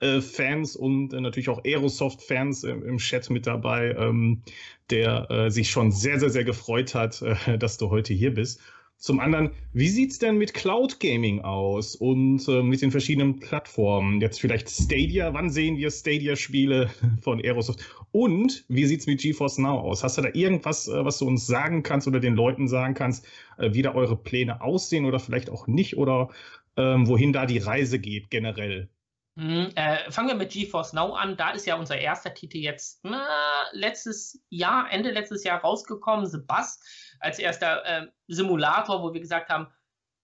äh, 0.00 0.78
und 0.78 1.12
natürlich 1.12 1.48
auch 1.48 1.64
Aerosoft-Fans 1.64 2.62
im 2.64 2.98
Chat 2.98 3.28
mit 3.28 3.48
dabei, 3.48 3.90
ähm, 3.98 4.42
der 4.90 5.50
sich 5.50 5.68
schon 5.70 5.90
sehr, 5.90 6.20
sehr, 6.20 6.30
sehr 6.30 6.44
gefreut 6.44 6.94
hat, 6.94 7.24
dass 7.58 7.76
du 7.76 7.90
heute 7.90 8.14
hier 8.14 8.32
bist. 8.32 8.60
Zum 9.02 9.18
anderen, 9.18 9.50
wie 9.72 9.88
sieht 9.88 10.12
es 10.12 10.20
denn 10.20 10.38
mit 10.38 10.54
Cloud 10.54 11.00
Gaming 11.00 11.40
aus 11.40 11.96
und 11.96 12.46
äh, 12.46 12.62
mit 12.62 12.82
den 12.82 12.92
verschiedenen 12.92 13.40
Plattformen? 13.40 14.20
Jetzt 14.20 14.40
vielleicht 14.40 14.70
Stadia, 14.70 15.34
wann 15.34 15.50
sehen 15.50 15.76
wir 15.76 15.90
Stadia-Spiele 15.90 16.88
von 17.20 17.40
Aerosoft? 17.40 17.80
Und 18.12 18.64
wie 18.68 18.84
sieht 18.84 19.00
es 19.00 19.08
mit 19.08 19.20
GeForce 19.20 19.58
Now 19.58 19.80
aus? 19.80 20.04
Hast 20.04 20.18
du 20.18 20.22
da 20.22 20.28
irgendwas, 20.32 20.86
äh, 20.86 21.04
was 21.04 21.18
du 21.18 21.26
uns 21.26 21.48
sagen 21.48 21.82
kannst 21.82 22.06
oder 22.06 22.20
den 22.20 22.36
Leuten 22.36 22.68
sagen 22.68 22.94
kannst, 22.94 23.26
äh, 23.58 23.74
wie 23.74 23.82
da 23.82 23.92
eure 23.92 24.16
Pläne 24.16 24.60
aussehen 24.60 25.04
oder 25.04 25.18
vielleicht 25.18 25.50
auch 25.50 25.66
nicht 25.66 25.96
oder 25.96 26.28
ähm, 26.76 27.08
wohin 27.08 27.32
da 27.32 27.44
die 27.44 27.58
Reise 27.58 27.98
geht 27.98 28.30
generell? 28.30 28.88
Mhm, 29.34 29.70
äh, 29.76 30.10
fangen 30.10 30.28
wir 30.28 30.34
mit 30.34 30.52
GeForce 30.52 30.92
Now 30.92 31.14
an. 31.14 31.36
Da 31.36 31.50
ist 31.50 31.66
ja 31.66 31.76
unser 31.76 31.98
erster 31.98 32.34
Titel 32.34 32.58
jetzt 32.58 33.00
na, 33.02 33.26
letztes 33.72 34.44
Jahr, 34.50 34.92
Ende 34.92 35.10
letztes 35.10 35.42
Jahr 35.42 35.60
rausgekommen, 35.60 36.26
The 36.26 36.38
Bus 36.46 36.78
als 37.22 37.38
erster 37.38 37.84
äh, 37.86 38.06
Simulator, 38.28 39.02
wo 39.02 39.12
wir 39.14 39.20
gesagt 39.20 39.48
haben, 39.48 39.68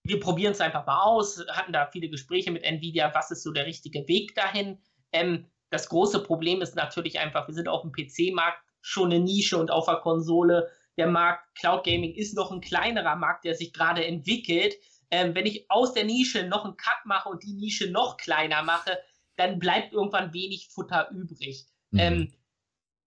wir 0.03 0.19
probieren 0.19 0.51
es 0.51 0.61
einfach 0.61 0.85
mal 0.85 1.01
aus, 1.03 1.43
hatten 1.49 1.73
da 1.73 1.87
viele 1.87 2.09
Gespräche 2.09 2.51
mit 2.51 2.63
Nvidia, 2.63 3.13
was 3.13 3.31
ist 3.31 3.43
so 3.43 3.51
der 3.51 3.65
richtige 3.65 4.07
Weg 4.07 4.35
dahin. 4.35 4.81
Ähm, 5.11 5.45
das 5.69 5.89
große 5.89 6.23
Problem 6.23 6.61
ist 6.61 6.75
natürlich 6.75 7.19
einfach, 7.19 7.47
wir 7.47 7.53
sind 7.53 7.67
auf 7.67 7.81
dem 7.81 7.91
PC-Markt 7.91 8.63
schon 8.81 9.11
eine 9.11 9.23
Nische 9.23 9.57
und 9.57 9.71
auf 9.71 9.85
der 9.85 9.97
Konsole. 9.97 10.69
Der 10.97 11.07
Markt 11.07 11.55
Cloud 11.55 11.83
Gaming 11.83 12.13
ist 12.13 12.35
noch 12.35 12.51
ein 12.51 12.61
kleinerer 12.61 13.15
Markt, 13.15 13.45
der 13.45 13.55
sich 13.55 13.71
gerade 13.71 14.05
entwickelt. 14.05 14.75
Ähm, 15.11 15.35
wenn 15.35 15.45
ich 15.45 15.69
aus 15.69 15.93
der 15.93 16.05
Nische 16.05 16.47
noch 16.47 16.65
einen 16.65 16.77
Cut 16.77 17.05
mache 17.05 17.29
und 17.29 17.43
die 17.43 17.53
Nische 17.53 17.91
noch 17.91 18.17
kleiner 18.17 18.63
mache, 18.63 18.97
dann 19.37 19.59
bleibt 19.59 19.93
irgendwann 19.93 20.33
wenig 20.33 20.69
Futter 20.69 21.09
übrig. 21.11 21.65
Mhm. 21.91 21.99
Ähm, 21.99 22.33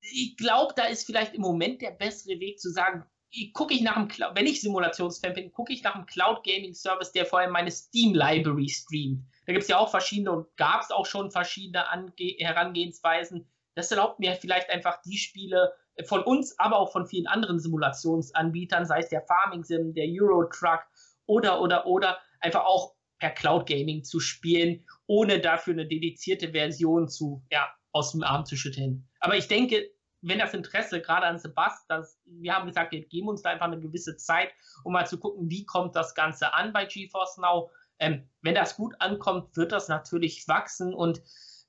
ich 0.01 0.37
glaube, 0.37 0.75
da 0.77 0.85
ist 0.85 1.05
vielleicht 1.05 1.35
im 1.35 1.43
Moment 1.43 1.81
der 1.83 1.93
bessere 1.93 2.41
Weg 2.41 2.59
zu 2.59 2.71
sagen, 2.71 3.05
gucke 3.53 3.75
ich 3.75 3.83
nach 3.83 3.97
einem, 3.97 4.09
Cloud, 4.09 4.35
wenn 4.35 4.47
ich 4.47 4.61
Simulationsfan 4.61 5.35
bin, 5.35 5.53
gucke 5.53 5.73
ich 5.73 5.83
nach 5.83 5.95
einem 5.95 6.07
Cloud 6.07 6.45
Gaming 6.45 6.75
Service, 6.75 7.13
der 7.13 7.27
vor 7.27 7.39
allem 7.39 7.53
meine 7.53 7.71
Steam 7.71 8.15
Library 8.15 8.69
streamt. 8.69 9.25
Da 9.47 9.53
gibt 9.53 9.63
es 9.63 9.69
ja 9.69 9.79
auch 9.79 9.91
verschiedene 9.91 10.33
und 10.33 10.57
gab 10.57 10.83
es 10.83 10.91
auch 10.91 11.07
schon 11.07 11.31
verschiedene 11.31 11.89
Ange 11.89 12.13
Herangehensweisen. 12.39 13.49
Das 13.75 13.91
erlaubt 13.91 14.21
mir 14.21 14.35
vielleicht 14.35 14.71
einfach 14.71 15.01
die 15.03 15.17
Spiele 15.17 15.73
von 16.05 16.23
uns, 16.23 16.59
aber 16.59 16.79
auch 16.79 16.93
von 16.93 17.07
vielen 17.07 17.27
anderen 17.27 17.59
Simulationsanbietern, 17.59 18.87
sei 18.87 19.01
es 19.01 19.09
der 19.09 19.23
Farming 19.23 19.65
Sim, 19.65 19.95
der 19.95 20.07
Euro 20.09 20.45
Truck 20.45 20.81
oder, 21.27 21.61
oder, 21.61 21.87
oder, 21.87 22.19
einfach 22.41 22.65
auch 22.65 22.95
per 23.19 23.31
Cloud 23.31 23.67
Gaming 23.67 24.05
zu 24.05 24.21
spielen, 24.21 24.85
ohne 25.07 25.41
dafür 25.41 25.75
eine 25.75 25.87
dedizierte 25.87 26.51
Version 26.51 27.09
zu, 27.09 27.43
ja, 27.51 27.73
aus 27.93 28.13
dem 28.13 28.23
Arm 28.23 28.45
zu 28.45 28.57
schütteln. 28.57 29.09
Aber 29.21 29.37
ich 29.37 29.49
denke, 29.49 29.91
wenn 30.23 30.39
das 30.39 30.55
Interesse 30.55 31.01
gerade 31.01 31.27
an 31.27 31.39
Sebastian, 31.39 32.05
wir 32.25 32.55
haben 32.55 32.67
gesagt, 32.67 32.93
wir 32.93 33.05
geben 33.05 33.29
uns 33.29 33.43
da 33.43 33.51
einfach 33.51 33.67
eine 33.67 33.81
gewisse 33.81 34.17
Zeit, 34.17 34.51
um 34.85 34.93
mal 34.93 35.07
zu 35.07 35.19
gucken, 35.19 35.51
wie 35.51 35.67
kommt 35.67 35.97
das 35.97 36.15
Ganze 36.15 36.55
an 36.55 36.73
bei 36.73 36.87
GeForce 36.87 37.39
Now. 37.39 37.71
Ähm, 37.99 38.29
wenn 38.41 38.55
das 38.55 38.77
gut 38.77 38.95
ankommt, 39.01 39.57
wird 39.57 39.73
das 39.73 39.89
natürlich 39.89 40.47
wachsen 40.49 40.95
und 40.95 41.23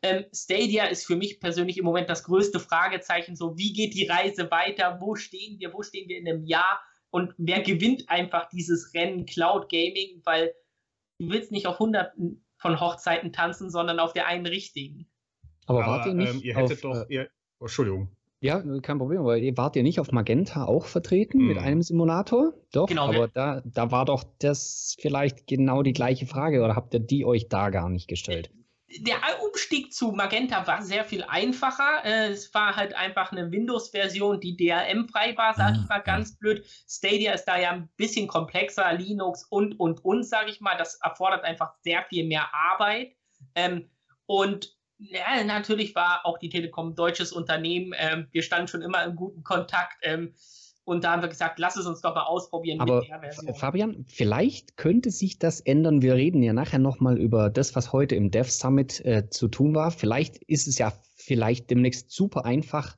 ähm, 0.04 0.26
Stadia 0.34 0.86
ist 0.86 1.06
für 1.06 1.16
mich 1.16 1.40
persönlich 1.40 1.78
im 1.78 1.86
Moment 1.86 2.10
das 2.10 2.26
größte 2.26 2.60
Fragezeichen. 2.60 3.38
So, 3.38 3.58
wie 3.58 3.72
geht 3.72 3.94
die 3.94 4.06
Reise 4.06 4.52
weiter? 4.52 4.98
Wo 5.00 5.16
stehen 5.16 5.60
wir? 5.60 5.74
Wo 5.74 5.82
stehen 5.82 6.10
wir 6.10 6.18
in 6.18 6.28
einem 6.28 6.44
Jahr? 6.44 6.82
Und 7.10 7.34
wer 7.38 7.62
gewinnt 7.62 8.10
einfach 8.10 8.50
dieses 8.50 8.94
Rennen 8.94 9.26
Cloud 9.26 9.70
Gaming? 9.70 10.22
Weil 10.26 10.54
du 11.20 11.30
willst 11.30 11.52
nicht 11.52 11.68
auf 11.68 11.80
hunderten 11.80 12.46
von 12.58 12.82
Hochzeiten 12.82 13.32
tanzen, 13.32 13.70
sondern 13.70 14.00
auf 14.00 14.12
der 14.12 14.28
einen 14.28 14.46
richtigen. 14.46 15.10
Aber, 15.68 15.84
Aber 15.84 15.94
wart 15.94 16.06
ihr 16.08 16.14
nicht? 16.14 16.34
Ähm, 16.34 16.42
ihr 16.44 16.56
hättet 16.56 16.84
auf, 16.84 16.98
doch, 16.98 17.10
äh, 17.10 17.14
ihr, 17.14 17.30
oh, 17.60 17.66
Entschuldigung. 17.66 18.14
Ja, 18.44 18.62
kein 18.82 18.98
Problem, 18.98 19.22
aber 19.22 19.38
ihr 19.38 19.56
wart 19.56 19.78
ja 19.78 19.84
nicht 19.84 20.02
auf 20.02 20.12
Magenta 20.12 20.66
auch 20.66 20.86
vertreten 20.86 21.40
hm. 21.40 21.48
mit 21.48 21.58
einem 21.58 21.82
Simulator? 21.82 22.54
Doch, 22.74 22.88
genau, 22.88 23.08
aber 23.08 23.30
da, 23.30 23.62
da 23.64 23.90
war 23.90 24.04
doch 24.04 24.26
das 24.40 24.98
vielleicht 25.00 25.48
genau 25.48 25.82
die 25.82 25.94
gleiche 25.94 26.26
Frage 26.26 26.62
oder 26.62 26.76
habt 26.76 26.94
ihr 26.94 27.00
die 27.00 27.24
euch 27.26 27.48
da 27.48 27.70
gar 27.70 27.90
nicht 27.90 28.10
gestellt? 28.10 28.52
Der 29.00 29.16
Umstieg 29.44 29.94
zu 29.94 30.12
Magenta 30.12 30.68
war 30.68 30.82
sehr 30.82 31.06
viel 31.06 31.24
einfacher. 31.24 32.04
Äh, 32.04 32.32
es 32.32 32.54
war 32.54 32.76
halt 32.76 32.94
einfach 32.94 33.32
eine 33.32 33.50
Windows-Version, 33.50 34.42
die 34.42 34.58
DRM-frei 34.58 35.36
war, 35.38 35.54
sage 35.56 35.78
ich 35.78 35.84
ah, 35.86 35.96
mal 35.96 36.00
ganz 36.00 36.38
blöd. 36.38 36.66
Stadia 36.88 37.32
ist 37.32 37.46
da 37.46 37.58
ja 37.58 37.72
ein 37.72 37.90
bisschen 37.96 38.28
komplexer, 38.28 38.94
Linux 38.94 39.46
und, 39.46 39.80
und, 39.80 40.04
und, 40.04 40.24
sage 40.26 40.52
ich 40.52 40.60
mal. 40.60 40.76
Das 40.78 41.00
erfordert 41.02 41.44
einfach 41.44 41.74
sehr 41.82 42.04
viel 42.04 42.28
mehr 42.28 42.54
Arbeit. 42.54 43.16
Ähm, 43.56 43.90
und 44.26 44.76
ja, 45.00 45.44
natürlich 45.44 45.96
war 45.96 46.26
auch 46.26 46.38
die 46.38 46.50
Telekom 46.50 46.90
ein 46.90 46.96
deutsches 46.96 47.32
Unternehmen. 47.32 47.94
Ähm, 47.98 48.28
wir 48.32 48.44
standen 48.44 48.68
schon 48.68 48.82
immer 48.82 49.04
im 49.04 49.16
guten 49.16 49.44
Kontakt. 49.44 49.98
Ähm, 50.02 50.34
und 50.86 51.04
da 51.04 51.14
haben 51.14 51.22
wir 51.22 51.30
gesagt, 51.30 51.60
lass 51.60 51.78
es 51.78 51.86
uns 51.86 52.02
doch 52.02 52.14
mal 52.14 52.24
ausprobieren 52.24 52.82
Aber. 52.82 53.04
Fabian, 53.54 54.06
vielleicht 54.10 54.76
könnte 54.76 55.12
sich 55.12 55.40
das 55.40 55.62
ändern. 55.62 56.02
Wir 56.02 56.16
reden 56.16 56.44
ja 56.44 56.52
nachher 56.52 56.80
nochmal 56.80 57.18
über 57.18 57.50
das, 57.50 57.76
was 57.76 57.94
heute 57.94 58.16
im 58.16 58.32
Dev 58.32 58.50
Summit 58.50 59.04
äh, 59.06 59.30
zu 59.30 59.48
tun 59.48 59.76
war. 59.76 59.92
Vielleicht 59.92 60.38
ist 60.44 60.68
es 60.68 60.78
ja 60.78 60.92
vielleicht 61.16 61.70
demnächst 61.70 62.12
super 62.12 62.44
einfach, 62.44 62.98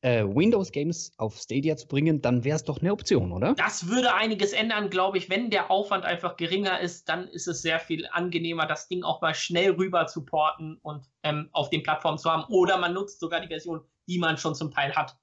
äh, 0.00 0.24
Windows-Games 0.24 1.12
auf 1.16 1.36
Stadia 1.36 1.76
zu 1.76 1.88
bringen, 1.88 2.22
dann 2.22 2.44
wäre 2.44 2.56
es 2.56 2.64
doch 2.64 2.80
eine 2.80 2.92
Option, 2.92 3.32
oder? 3.32 3.54
Das 3.54 3.88
würde 3.88 4.14
einiges 4.14 4.52
ändern, 4.52 4.90
glaube 4.90 5.18
ich. 5.18 5.28
Wenn 5.28 5.50
der 5.50 5.70
Aufwand 5.70 6.04
einfach 6.04 6.36
geringer 6.36 6.80
ist, 6.80 7.08
dann 7.08 7.28
ist 7.28 7.48
es 7.48 7.62
sehr 7.62 7.80
viel 7.80 8.08
angenehmer, 8.10 8.66
das 8.66 8.88
Ding 8.88 9.02
auch 9.02 9.20
mal 9.20 9.34
schnell 9.34 9.72
rüber 9.72 10.06
zu 10.06 10.24
porten 10.24 10.78
und 10.82 11.04
ähm, 11.22 11.48
auf 11.52 11.70
den 11.70 11.82
Plattformen 11.82 12.18
zu 12.18 12.30
haben. 12.30 12.44
Oder 12.48 12.78
man 12.78 12.94
nutzt 12.94 13.20
sogar 13.20 13.40
die 13.40 13.48
Version, 13.48 13.80
die 14.06 14.18
man 14.18 14.38
schon 14.38 14.54
zum 14.54 14.70
Teil 14.70 14.94
hat. 14.94 15.16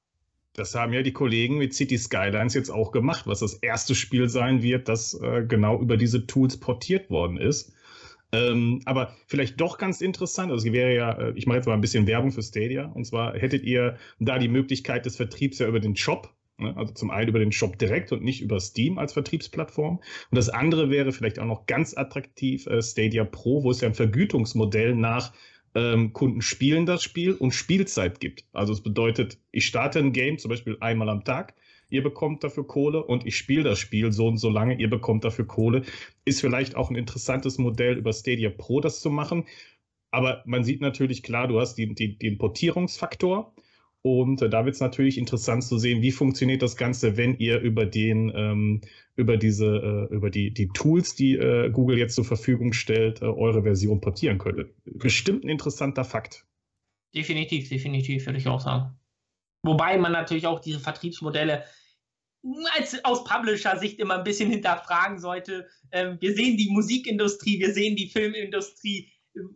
Das 0.53 0.73
haben 0.73 0.93
ja 0.93 1.01
die 1.01 1.11
Kollegen 1.11 1.57
mit 1.57 1.73
City 1.73 1.97
Skylines 1.97 2.53
jetzt 2.53 2.69
auch 2.69 2.91
gemacht, 2.91 3.27
was 3.27 3.39
das 3.39 3.55
erste 3.55 3.93
Spiel 3.93 4.29
sein 4.29 4.61
wird, 4.61 4.87
das 4.87 5.13
äh, 5.13 5.43
genau 5.45 5.79
über 5.81 5.97
diese 5.97 6.27
Tools 6.27 6.57
portiert 6.57 7.09
worden 7.09 7.37
ist. 7.37 7.74
Ähm, 8.35 8.81
aber 8.85 9.15
vielleicht 9.27 9.59
doch 9.61 9.77
ganz 9.77 10.01
interessant, 10.01 10.51
also 10.51 10.65
es 10.65 10.73
wäre 10.73 10.93
ja, 10.93 11.11
äh, 11.11 11.33
ich 11.35 11.47
mache 11.47 11.57
jetzt 11.57 11.67
mal 11.67 11.73
ein 11.73 11.81
bisschen 11.81 12.07
Werbung 12.07 12.31
für 12.31 12.43
Stadia, 12.43 12.85
und 12.85 13.05
zwar 13.05 13.33
hättet 13.33 13.63
ihr 13.63 13.97
da 14.19 14.39
die 14.39 14.47
Möglichkeit 14.47 15.05
des 15.05 15.15
Vertriebs 15.15 15.59
ja 15.59 15.67
über 15.67 15.79
den 15.79 15.95
Shop, 15.95 16.33
ne? 16.57 16.75
also 16.75 16.93
zum 16.93 17.11
einen 17.11 17.29
über 17.29 17.39
den 17.39 17.51
Shop 17.51 17.77
direkt 17.77 18.11
und 18.11 18.23
nicht 18.23 18.41
über 18.41 18.59
Steam 18.59 18.97
als 18.97 19.13
Vertriebsplattform. 19.13 19.97
Und 19.97 20.35
das 20.35 20.49
andere 20.49 20.89
wäre 20.89 21.11
vielleicht 21.11 21.39
auch 21.39 21.45
noch 21.45 21.65
ganz 21.65 21.95
attraktiv 21.95 22.67
äh, 22.67 22.81
Stadia 22.81 23.23
Pro, 23.23 23.63
wo 23.63 23.71
es 23.71 23.81
ja 23.81 23.87
ein 23.87 23.95
Vergütungsmodell 23.95 24.95
nach 24.95 25.33
ähm, 25.75 26.13
Kunden 26.13 26.41
spielen 26.41 26.85
das 26.85 27.03
Spiel 27.03 27.33
und 27.33 27.51
Spielzeit 27.51 28.19
gibt. 28.19 28.45
Also 28.53 28.73
es 28.73 28.81
bedeutet, 28.81 29.37
ich 29.51 29.65
starte 29.65 29.99
ein 29.99 30.13
Game 30.13 30.37
zum 30.37 30.49
Beispiel 30.49 30.77
einmal 30.79 31.09
am 31.09 31.23
Tag, 31.23 31.53
ihr 31.89 32.03
bekommt 32.03 32.43
dafür 32.43 32.67
Kohle 32.67 33.03
und 33.03 33.25
ich 33.25 33.35
spiele 33.35 33.63
das 33.63 33.79
Spiel 33.79 34.11
so 34.11 34.27
und 34.27 34.37
so 34.37 34.49
lange, 34.49 34.79
ihr 34.79 34.89
bekommt 34.89 35.23
dafür 35.23 35.45
Kohle. 35.45 35.83
Ist 36.25 36.41
vielleicht 36.41 36.75
auch 36.75 36.89
ein 36.89 36.95
interessantes 36.95 37.57
Modell 37.57 37.97
über 37.97 38.13
Stadia 38.13 38.49
Pro 38.49 38.81
das 38.81 38.99
zu 39.01 39.09
machen. 39.09 39.45
Aber 40.11 40.43
man 40.45 40.63
sieht 40.63 40.81
natürlich 40.81 41.23
klar, 41.23 41.47
du 41.47 41.59
hast 41.59 41.75
die, 41.75 41.93
die, 41.93 42.17
den 42.17 42.37
Portierungsfaktor. 42.37 43.53
Und 44.01 44.41
äh, 44.43 44.49
da 44.49 44.65
wird 44.65 44.75
es 44.75 44.81
natürlich 44.81 45.17
interessant 45.17 45.63
zu 45.63 45.79
sehen, 45.79 46.03
wie 46.03 46.11
funktioniert 46.11 46.61
das 46.61 46.77
Ganze, 46.77 47.17
wenn 47.17 47.37
ihr 47.39 47.59
über 47.59 47.87
den, 47.87 48.31
ähm, 48.35 48.81
über 49.15 49.35
diese, 49.35 49.65
äh, 50.11 50.13
über 50.13 50.29
die, 50.29 50.53
die 50.53 50.67
Tools, 50.67 51.15
die 51.15 51.33
äh, 51.33 51.71
Google 51.71 51.97
jetzt 51.97 52.13
zur 52.13 52.23
Verfügung 52.23 52.73
stellt, 52.73 53.23
äh, 53.23 53.25
eure 53.25 53.63
Version 53.63 54.01
portieren 54.01 54.37
könntet. 54.37 54.75
Bestimmt 54.85 55.43
ein 55.43 55.49
interessanter 55.49 56.03
Fakt. 56.03 56.45
Definitiv, 57.15 57.69
definitiv, 57.69 58.27
würde 58.27 58.37
ich 58.37 58.47
auch 58.47 58.61
sagen. 58.61 58.95
Wobei 59.65 59.97
man 59.97 60.11
natürlich 60.11 60.47
auch 60.47 60.59
diese 60.59 60.79
Vertriebsmodelle 60.79 61.63
als, 62.77 63.03
aus 63.03 63.23
Publisher-Sicht 63.23 63.99
immer 63.99 64.19
ein 64.19 64.23
bisschen 64.23 64.49
hinterfragen 64.49 65.19
sollte. 65.19 65.67
Ähm, 65.91 66.17
wir 66.19 66.35
sehen 66.35 66.57
die 66.57 66.69
Musikindustrie, 66.69 67.59
wir 67.59 67.73
sehen 67.73 67.95
die 67.95 68.09
Filmindustrie. 68.09 69.11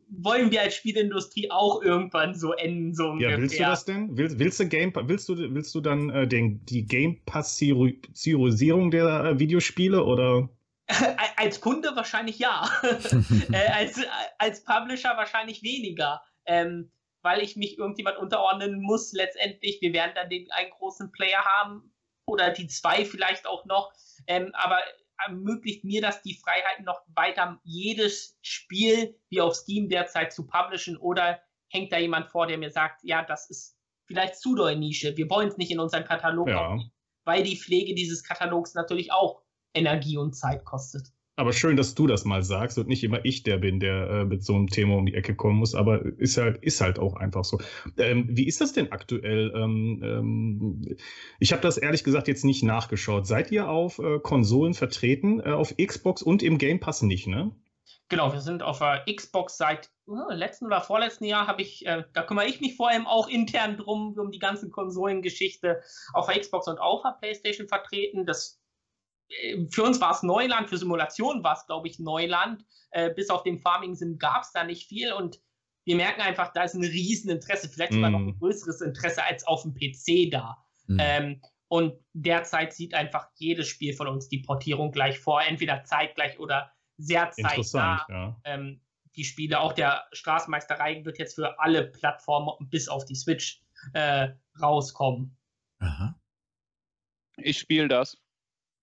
Wollen 0.10 0.52
wir 0.52 0.62
als 0.62 0.76
Spielindustrie 0.76 1.50
auch 1.52 1.82
irgendwann 1.82 2.36
so 2.36 2.54
enden? 2.54 2.94
So 2.94 3.16
ja, 3.18 3.38
willst 3.38 3.58
du 3.58 3.64
das 3.64 3.86
denn? 3.86 4.18
Willst, 4.18 4.40
willst, 4.40 4.60
du, 4.60 4.68
Game, 4.68 4.94
willst, 4.94 5.30
du, 5.30 5.38
willst 5.38 5.74
du 5.74 5.80
dann 5.80 6.10
äh, 6.10 6.28
den, 6.28 6.66
die 6.66 6.86
Game-Passierung 6.86 8.92
der 8.92 9.24
äh, 9.24 9.40
Videospiele 9.40 10.04
oder? 10.04 10.50
als 11.38 11.62
Kunde 11.62 11.92
wahrscheinlich 11.96 12.40
ja. 12.40 12.70
äh, 13.52 13.68
als, 13.72 14.02
als 14.38 14.64
Publisher 14.64 15.16
wahrscheinlich 15.16 15.64
weniger. 15.64 16.22
Ähm, 16.46 16.92
weil 17.22 17.42
ich 17.42 17.56
mich 17.56 17.78
irgendjemand 17.78 18.18
unterordnen 18.18 18.82
muss. 18.82 19.14
Letztendlich, 19.14 19.82
wir 19.82 19.94
werden 19.94 20.14
dann 20.16 20.30
den 20.30 20.52
einen 20.52 20.72
großen 20.72 21.12
Player 21.12 21.44
haben 21.44 21.94
oder 22.26 22.52
die 22.52 22.68
zwei 22.68 23.06
vielleicht 23.06 23.48
auch 23.48 23.66
noch. 23.66 23.94
Ähm, 24.28 24.52
aber 24.54 24.80
ermöglicht 25.26 25.84
mir 25.84 26.02
das 26.02 26.22
die 26.22 26.36
Freiheit, 26.36 26.86
noch 26.86 27.02
weiter 27.14 27.60
jedes 27.64 28.38
Spiel 28.42 29.20
wie 29.30 29.42
auf 29.42 29.56
Steam 29.56 29.90
derzeit 29.90 30.34
zu 30.34 30.48
publishen 30.48 30.98
oder 30.98 31.42
hängt 31.70 31.92
da 31.92 31.98
jemand 31.98 32.28
vor, 32.28 32.48
der 32.48 32.58
mir 32.58 32.72
sagt, 32.72 33.02
ja, 33.04 33.24
das 33.24 33.50
ist 33.50 33.78
vielleicht 34.06 34.38
zu 34.38 34.56
doll 34.56 34.76
Nische, 34.76 35.16
wir 35.18 35.30
wollen 35.30 35.50
es 35.50 35.58
nicht 35.58 35.72
in 35.72 35.80
unseren 35.80 36.04
Katalog 36.04 36.50
ja. 36.50 36.66
Aufnehmen, 36.66 36.92
weil 37.26 37.44
die 37.44 37.58
Pflege 37.58 37.94
dieses 37.94 38.24
Katalogs 38.24 38.74
natürlich 38.74 39.12
auch 39.12 39.44
Energie 39.74 40.18
und 40.18 40.34
Zeit 40.34 40.66
kostet. 40.66 41.10
Aber 41.40 41.54
schön, 41.54 41.78
dass 41.78 41.96
du 41.96 42.06
das 42.06 42.26
mal 42.26 42.44
sagst 42.44 42.78
und 42.80 42.90
nicht 42.90 43.02
immer 43.02 43.24
ich 43.24 43.44
der 43.44 43.60
bin, 43.60 43.80
der 43.80 44.10
äh, 44.10 44.26
mit 44.26 44.44
so 44.44 44.56
einem 44.56 44.68
Thema 44.68 44.98
um 44.98 45.06
die 45.06 45.14
Ecke 45.14 45.36
kommen 45.36 45.58
muss. 45.58 45.74
Aber 45.74 46.04
ist 46.18 46.36
halt, 46.36 46.62
ist 46.62 46.82
halt 46.82 47.00
auch 47.00 47.16
einfach 47.16 47.46
so. 47.46 47.62
Ähm, 47.98 48.26
wie 48.28 48.46
ist 48.46 48.60
das 48.60 48.74
denn 48.74 48.92
aktuell? 48.92 49.50
Ähm, 49.56 50.02
ähm, 50.04 50.98
ich 51.40 51.54
habe 51.54 51.62
das 51.62 51.78
ehrlich 51.78 52.04
gesagt 52.04 52.28
jetzt 52.28 52.44
nicht 52.44 52.62
nachgeschaut. 52.64 53.26
Seid 53.26 53.52
ihr 53.52 53.70
auf 53.70 54.00
äh, 54.00 54.20
Konsolen 54.20 54.74
vertreten, 54.74 55.40
äh, 55.40 55.52
auf 55.52 55.74
Xbox 55.78 56.22
und 56.22 56.44
im 56.44 56.58
Game 56.58 56.82
Pass 56.82 57.04
nicht, 57.04 57.28
ne? 57.28 57.56
Genau, 58.10 58.34
wir 58.34 58.42
sind 58.42 58.62
auf 58.62 58.80
der 58.80 59.06
Xbox 59.10 59.56
seit 59.56 59.92
uh, 60.08 60.32
letzten 60.32 60.66
oder 60.66 60.82
vorletzten 60.82 61.24
Jahr 61.24 61.48
habe 61.48 61.62
ich, 61.62 61.86
äh, 61.86 62.04
da 62.14 62.24
kümmere 62.24 62.48
ich 62.48 62.60
mich 62.60 62.76
vor 62.76 62.90
allem 62.90 63.08
auch 63.08 63.30
intern 63.30 63.78
drum, 63.78 64.14
um 64.18 64.32
die 64.32 64.40
ganze 64.40 64.70
Konsolengeschichte 64.70 65.82
auf 66.14 66.28
der 66.28 66.40
Xbox 66.40 66.68
und 66.68 66.80
auf 66.80 67.04
der 67.04 67.16
PlayStation 67.20 67.68
vertreten. 67.68 68.26
Das 68.26 68.56
äh, 68.56 68.59
für 69.70 69.84
uns 69.84 70.02
war 70.02 70.12
es 70.12 70.24
Neuland, 70.24 70.70
für 70.70 70.78
Simulationen 70.78 71.44
war 71.44 71.56
es, 71.56 71.66
glaube 71.66 71.88
ich, 71.88 72.00
Neuland. 72.00 72.66
Äh, 72.92 73.14
bis 73.14 73.30
auf 73.30 73.44
den 73.44 73.60
Farming 73.60 73.96
Sim 73.96 74.18
gab 74.18 74.42
es 74.42 74.52
da 74.52 74.64
nicht 74.64 74.88
viel 74.88 75.14
und 75.14 75.40
wir 75.86 75.96
merken 75.96 76.22
einfach, 76.22 76.54
da 76.54 76.64
ist 76.64 76.76
ein 76.76 76.84
Rieseninteresse, 76.84 77.70
vielleicht 77.70 77.94
sogar 77.94 78.10
mm. 78.10 78.14
noch 78.14 78.20
ein 78.20 78.26
mhm. 78.26 78.40
größeres 78.40 78.82
Interesse 78.82 79.24
als 79.24 79.46
auf 79.48 79.64
dem 79.64 79.74
PC 79.74 80.30
da. 80.32 80.58
Mm. 80.88 80.98
Ähm, 81.00 81.42
und 81.68 81.94
derzeit 82.14 82.74
sieht 82.74 82.94
einfach 82.94 83.30
jedes 83.36 83.68
Spiel 83.68 83.94
von 83.94 84.08
uns 84.08 84.28
die 84.28 84.40
Portierung 84.40 84.92
gleich 84.92 85.20
vor, 85.20 85.42
entweder 85.42 85.84
zeitgleich 85.84 86.40
oder 86.40 86.72
sehr 86.98 87.32
zeitnah. 87.32 88.06
Ja. 88.10 88.42
Ähm, 88.44 88.82
die 89.16 89.24
Spiele, 89.24 89.60
auch 89.60 89.74
der 89.74 90.06
Straßenmeisterei 90.12 91.04
wird 91.06 91.18
jetzt 91.18 91.36
für 91.36 91.60
alle 91.60 91.86
Plattformen 91.86 92.70
bis 92.70 92.88
auf 92.88 93.06
die 93.06 93.16
Switch 93.16 93.62
äh, 93.94 94.30
rauskommen. 94.62 95.38
Aha. 95.80 96.20
Ich 97.38 97.60
spiele 97.60 97.88
das 97.88 98.18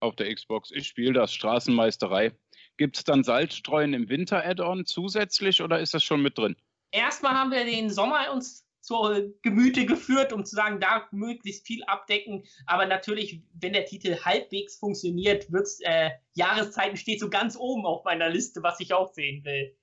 auf 0.06 0.16
der 0.16 0.34
Xbox. 0.34 0.70
Ich 0.70 0.86
spiele 0.86 1.12
das 1.12 1.32
Straßenmeisterei. 1.34 2.32
Gibt 2.76 2.96
es 2.96 3.04
dann 3.04 3.24
Salzstreuen 3.24 3.94
im 3.94 4.08
Winter-Add-on 4.08 4.86
zusätzlich 4.86 5.62
oder 5.62 5.80
ist 5.80 5.94
das 5.94 6.04
schon 6.04 6.22
mit 6.22 6.38
drin? 6.38 6.56
Erstmal 6.92 7.32
haben 7.32 7.50
wir 7.50 7.64
den 7.64 7.90
Sommer 7.90 8.32
uns 8.32 8.66
zur 8.80 9.32
Gemüte 9.42 9.84
geführt, 9.84 10.32
um 10.32 10.44
zu 10.44 10.54
sagen, 10.54 10.78
da 10.78 11.08
möglichst 11.10 11.66
viel 11.66 11.82
abdecken. 11.84 12.44
Aber 12.66 12.86
natürlich, 12.86 13.42
wenn 13.54 13.72
der 13.72 13.84
Titel 13.84 14.16
halbwegs 14.24 14.78
funktioniert, 14.78 15.50
wird 15.50 15.68
äh, 15.80 16.10
Jahreszeiten 16.34 16.96
steht 16.96 17.18
so 17.18 17.28
ganz 17.28 17.56
oben 17.56 17.84
auf 17.84 18.04
meiner 18.04 18.30
Liste, 18.30 18.62
was 18.62 18.78
ich 18.78 18.94
auch 18.94 19.12
sehen 19.12 19.44
will. 19.44 19.76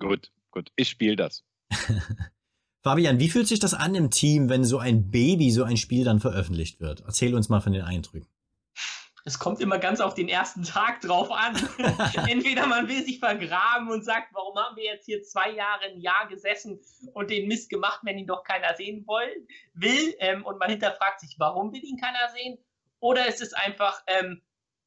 Gut, 0.00 0.32
gut. 0.50 0.72
Ich 0.74 0.88
spiele 0.88 1.16
das. 1.16 1.44
Fabian, 2.82 3.20
wie 3.20 3.28
fühlt 3.28 3.46
sich 3.46 3.60
das 3.60 3.74
an 3.74 3.94
im 3.94 4.10
Team, 4.10 4.48
wenn 4.48 4.64
so 4.64 4.78
ein 4.78 5.10
Baby, 5.10 5.50
so 5.50 5.62
ein 5.62 5.76
Spiel 5.76 6.04
dann 6.04 6.20
veröffentlicht 6.20 6.80
wird? 6.80 7.02
Erzähl 7.06 7.34
uns 7.34 7.48
mal 7.48 7.60
von 7.60 7.72
den 7.72 7.82
Eindrücken 7.82 8.28
es 9.28 9.38
kommt 9.38 9.60
immer 9.60 9.78
ganz 9.78 10.00
auf 10.00 10.14
den 10.14 10.28
ersten 10.28 10.62
Tag 10.62 11.02
drauf 11.02 11.30
an. 11.30 11.54
Entweder 12.28 12.66
man 12.66 12.88
will 12.88 13.04
sich 13.04 13.18
vergraben 13.18 13.90
und 13.90 14.02
sagt, 14.02 14.28
warum 14.32 14.56
haben 14.56 14.74
wir 14.76 14.84
jetzt 14.84 15.04
hier 15.04 15.22
zwei 15.22 15.50
Jahre, 15.50 15.84
ein 15.84 16.00
Jahr 16.00 16.26
gesessen 16.28 16.80
und 17.12 17.30
den 17.30 17.46
Mist 17.46 17.68
gemacht, 17.68 18.00
wenn 18.04 18.16
ihn 18.16 18.26
doch 18.26 18.42
keiner 18.42 18.74
sehen 18.74 19.06
will, 19.06 19.46
will 19.74 20.14
ähm, 20.20 20.46
und 20.46 20.58
man 20.58 20.70
hinterfragt 20.70 21.20
sich, 21.20 21.36
warum 21.38 21.72
will 21.74 21.84
ihn 21.84 21.98
keiner 21.98 22.30
sehen? 22.34 22.58
Oder 23.00 23.28
ist 23.28 23.42
es 23.42 23.52
einfach, 23.52 24.02
ähm, 24.06 24.40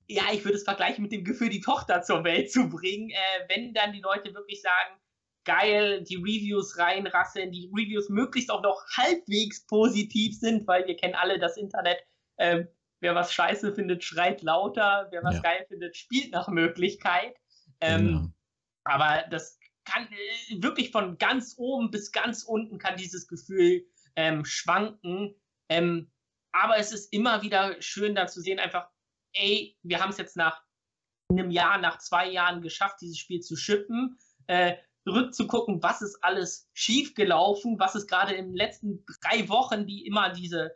ja, 0.08 0.24
ich 0.34 0.44
würde 0.44 0.58
es 0.58 0.64
vergleichen 0.64 1.04
mit 1.04 1.12
dem 1.12 1.24
Gefühl, 1.24 1.50
die 1.50 1.62
Tochter 1.62 2.02
zur 2.02 2.24
Welt 2.24 2.52
zu 2.52 2.68
bringen, 2.68 3.12
äh, 3.12 3.48
wenn 3.48 3.76
dann 3.76 3.94
die 3.94 4.02
Leute 4.02 4.34
wirklich 4.34 4.62
sagen, 4.64 5.00
geil, 5.46 6.04
die 6.04 6.16
Reviews 6.16 6.80
reinrasseln, 6.80 7.52
die 7.52 7.72
Reviews 7.72 8.10
möglichst 8.10 8.50
auch 8.50 8.64
noch 8.64 8.84
halbwegs 8.98 9.68
positiv 9.68 10.36
sind, 10.40 10.68
weil 10.68 10.88
wir 10.88 10.96
kennen 10.96 11.16
alle 11.16 11.38
das 11.38 11.58
Internet. 11.58 12.00
Ähm, 12.40 12.68
Wer 13.02 13.16
was 13.16 13.34
scheiße 13.34 13.74
findet, 13.74 14.04
schreit 14.04 14.42
lauter. 14.44 15.08
Wer 15.12 15.24
was 15.24 15.36
ja. 15.36 15.42
geil 15.42 15.66
findet, 15.68 15.98
spielt 15.98 16.32
nach 16.32 16.48
Möglichkeit. 16.48 17.36
Ähm, 17.82 18.08
genau. 18.08 18.28
Aber 18.84 19.26
das 19.30 19.60
kann 19.86 20.08
äh, 20.08 20.62
wirklich 20.62 20.92
von 20.92 21.18
ganz 21.18 21.56
oben 21.58 21.92
bis 21.92 22.12
ganz 22.12 22.44
unten 22.44 22.78
kann 22.78 22.96
dieses 22.96 23.28
Gefühl 23.28 23.86
ähm, 24.16 24.46
schwanken. 24.46 25.36
Ähm, 25.70 26.12
aber 26.52 26.78
es 26.78 26.92
ist 26.92 27.12
immer 27.12 27.42
wieder 27.42 27.82
schön, 27.82 28.16
da 28.16 28.28
zu 28.28 28.42
sehen, 28.42 28.60
einfach, 28.60 28.88
ey, 29.34 29.78
wir 29.84 30.02
haben 30.02 30.12
es 30.12 30.18
jetzt 30.18 30.38
nach 30.38 30.62
einem 31.30 31.50
Jahr, 31.50 31.78
nach 31.80 31.98
zwei 31.98 32.30
Jahren 32.30 32.62
geschafft, 32.62 33.02
dieses 33.02 33.18
Spiel 33.18 33.40
zu 33.40 33.56
schippen. 33.56 34.20
Äh, 34.48 34.76
zurückzugucken, 35.04 35.82
was 35.82 36.02
ist 36.02 36.24
alles 36.24 36.70
schiefgelaufen, 36.74 37.80
was 37.80 37.96
ist 37.96 38.08
gerade 38.08 38.34
in 38.36 38.50
den 38.50 38.56
letzten 38.56 39.04
drei 39.06 39.50
Wochen, 39.50 39.88
die 39.88 40.06
immer 40.06 40.32
diese 40.32 40.76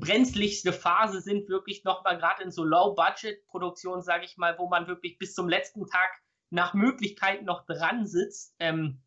brenzligste 0.00 0.72
Phase 0.72 1.20
sind, 1.20 1.48
wirklich 1.48 1.84
nochmal 1.84 2.18
gerade 2.18 2.42
in 2.42 2.50
so 2.50 2.64
Low-Budget-Produktionen, 2.64 4.02
sage 4.02 4.24
ich 4.24 4.36
mal, 4.36 4.58
wo 4.58 4.68
man 4.68 4.86
wirklich 4.86 5.18
bis 5.18 5.34
zum 5.34 5.48
letzten 5.48 5.86
Tag 5.86 6.10
nach 6.50 6.74
Möglichkeit 6.74 7.44
noch 7.44 7.66
dran 7.66 8.06
sitzt. 8.06 8.54
Ähm, 8.58 9.00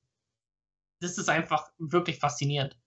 das 1.00 1.18
ist 1.18 1.30
einfach 1.30 1.72
wirklich 1.80 2.20
faszinierend. 2.20 2.78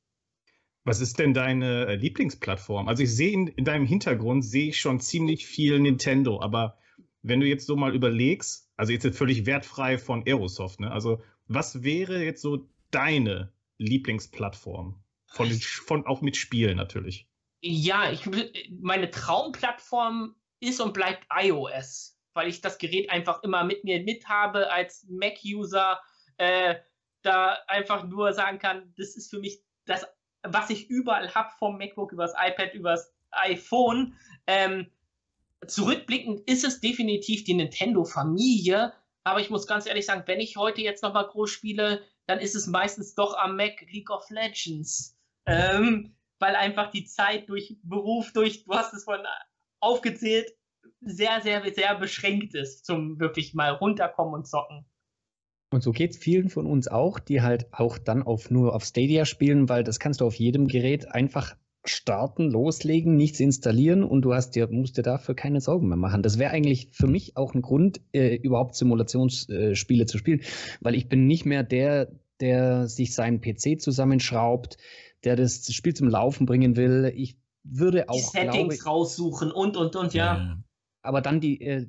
Was 0.85 1.01
ist 1.01 1.19
denn 1.19 1.35
deine 1.35 1.87
äh, 1.87 1.95
Lieblingsplattform? 1.97 2.89
Also 2.89 3.03
ich 3.03 3.15
sehe 3.15 3.33
in, 3.33 3.47
in, 3.49 3.65
deinem 3.65 3.87
Hintergrund 3.87 4.45
sehe 4.45 4.69
ich 4.69 4.81
schon 4.81 5.01
ziemlich 5.01 5.47
viel 5.47 5.81
Nintendo, 5.81 6.41
aber 6.41 6.77
wenn 7.23 7.41
du 7.41 7.47
jetzt 7.47 7.67
so 7.67 7.75
mal 7.75 7.95
überlegst, 7.95 8.71
also 8.77 8.93
jetzt 8.93 9.07
völlig 9.17 9.47
wertfrei 9.47 9.97
von 9.97 10.27
Aerosoft, 10.27 10.81
ne? 10.81 10.91
Also 10.91 11.23
was 11.47 11.83
wäre 11.83 12.23
jetzt 12.23 12.43
so 12.43 12.69
deine 12.91 13.53
Lieblingsplattform? 13.79 15.03
Von, 15.27 15.51
von 15.51 16.07
auch 16.07 16.21
mit 16.21 16.37
Spielen 16.37 16.77
natürlich. 16.77 17.27
Ja, 17.67 18.11
ich, 18.11 18.29
meine 18.69 19.11
Traumplattform 19.11 20.35
ist 20.61 20.83
und 20.83 20.93
bleibt 20.93 21.27
iOS, 21.35 22.15
weil 22.35 22.47
ich 22.49 22.61
das 22.61 22.77
Gerät 22.77 23.09
einfach 23.09 23.43
immer 23.43 23.65
mit 23.65 23.85
mir 23.85 24.03
mit 24.03 24.29
habe 24.29 24.71
als 24.71 25.07
Mac-User, 25.09 25.99
äh, 26.37 26.75
da 27.23 27.57
einfach 27.67 28.05
nur 28.05 28.35
sagen 28.35 28.59
kann, 28.59 28.93
das 28.99 29.17
ist 29.17 29.31
für 29.31 29.39
mich 29.39 29.63
das, 29.87 30.07
was 30.43 30.69
ich 30.69 30.91
überall 30.91 31.35
habe, 31.35 31.49
vom 31.59 31.79
MacBook 31.79 32.13
übers 32.13 32.35
iPad, 32.37 32.75
übers 32.75 33.11
iPhone. 33.31 34.15
Ähm, 34.47 34.91
zurückblickend 35.67 36.41
ist 36.41 36.65
es 36.65 36.81
definitiv 36.83 37.45
die 37.45 37.55
Nintendo-Familie, 37.55 38.93
Aber 39.25 39.41
ich 39.41 39.49
muss 39.49 39.67
ganz 39.67 39.87
ehrlich 39.87 40.05
sagen, 40.05 40.25
wenn 40.27 40.41
ich 40.41 40.59
heute 40.59 40.83
jetzt 40.83 41.03
nochmal 41.03 41.27
groß 41.27 41.49
spiele, 41.49 42.05
dann 42.27 42.41
ist 42.41 42.55
es 42.55 42.67
meistens 42.67 43.15
doch 43.15 43.35
am 43.39 43.57
Mac 43.57 43.81
League 43.91 44.11
of 44.11 44.29
Legends. 44.29 45.17
Ähm, 45.47 46.15
weil 46.39 46.57
einfach 46.57 46.91
die 46.91 47.05
Zeit 47.05 47.49
durch 47.49 47.77
Beruf, 47.83 48.33
durch, 48.33 48.65
du 48.65 48.73
hast 48.73 48.93
es 48.95 49.05
vorhin 49.05 49.27
aufgezählt, 49.81 50.51
sehr, 51.01 51.41
sehr, 51.43 51.63
sehr 51.75 51.99
beschränkt 51.99 52.55
ist 52.55 52.85
zum 52.85 53.21
wirklich 53.21 53.55
mal 53.55 53.71
runterkommen 53.71 54.35
und 54.35 54.47
zocken. 54.47 54.87
Und 55.71 55.83
so 55.83 55.93
geht 55.93 56.13
es 56.13 56.19
vielen 56.19 56.51
von 56.51 56.67
uns 56.67 56.89
auch, 56.89 57.19
die 57.19 57.43
halt 57.43 57.67
auch 57.73 57.99
dann 57.99 58.23
auf 58.23 58.51
nur 58.51 58.75
auf 58.75 58.85
Stadia 58.85 59.25
spielen, 59.25 59.69
weil 59.69 59.83
das 59.83 59.99
kannst 59.99 60.21
du 60.21 60.27
auf 60.27 60.35
jedem 60.35 60.69
Gerät 60.69 61.11
einfach 61.11 61.57
starten, 61.85 62.51
loslegen, 62.51 63.17
nichts 63.17 63.41
installieren 63.41 64.05
und 64.05 64.23
du 64.23 64.35
hast 64.35 64.53
dir, 64.53 64.69
musst 64.69 64.97
dir 64.97 65.03
dafür 65.03 65.35
keine 65.35 65.61
Sorgen 65.61 65.89
mehr 65.89 65.97
machen. 65.97 66.23
Das 66.23 66.39
wäre 66.39 66.53
eigentlich 66.53 66.89
für 66.93 67.07
mich 67.07 67.37
auch 67.37 67.55
ein 67.55 67.63
Grund, 67.63 68.01
äh, 68.13 68.37
überhaupt 68.37 68.75
Simulationsspiele 68.77 70.03
äh, 70.03 70.07
zu 70.07 70.19
spielen, 70.19 70.43
weil 70.81 70.95
ich 70.95 71.09
bin 71.09 71.27
nicht 71.27 71.45
mehr 71.45 71.63
der, 71.63 72.13
der 72.41 72.87
sich 72.87 73.15
seinen 73.15 73.41
PC 73.41 73.81
zusammenschraubt, 73.81 74.79
der 75.25 75.37
das 75.37 75.73
Spiel 75.73 75.95
zum 75.95 76.09
Laufen 76.09 76.47
bringen 76.47 76.77
will. 76.77 77.13
Ich 77.15 77.37
würde 77.63 78.09
auch. 78.09 78.17
Die 78.17 78.23
Settings 78.23 78.83
glaube, 78.83 78.85
raussuchen 78.85 79.53
und 79.53 79.77
und 79.77 79.97
und, 79.97 80.15
ja. 80.15 80.37
ja 80.37 80.59
aber 81.05 81.21
dann 81.21 81.39
die, 81.39 81.61
äh, 81.61 81.87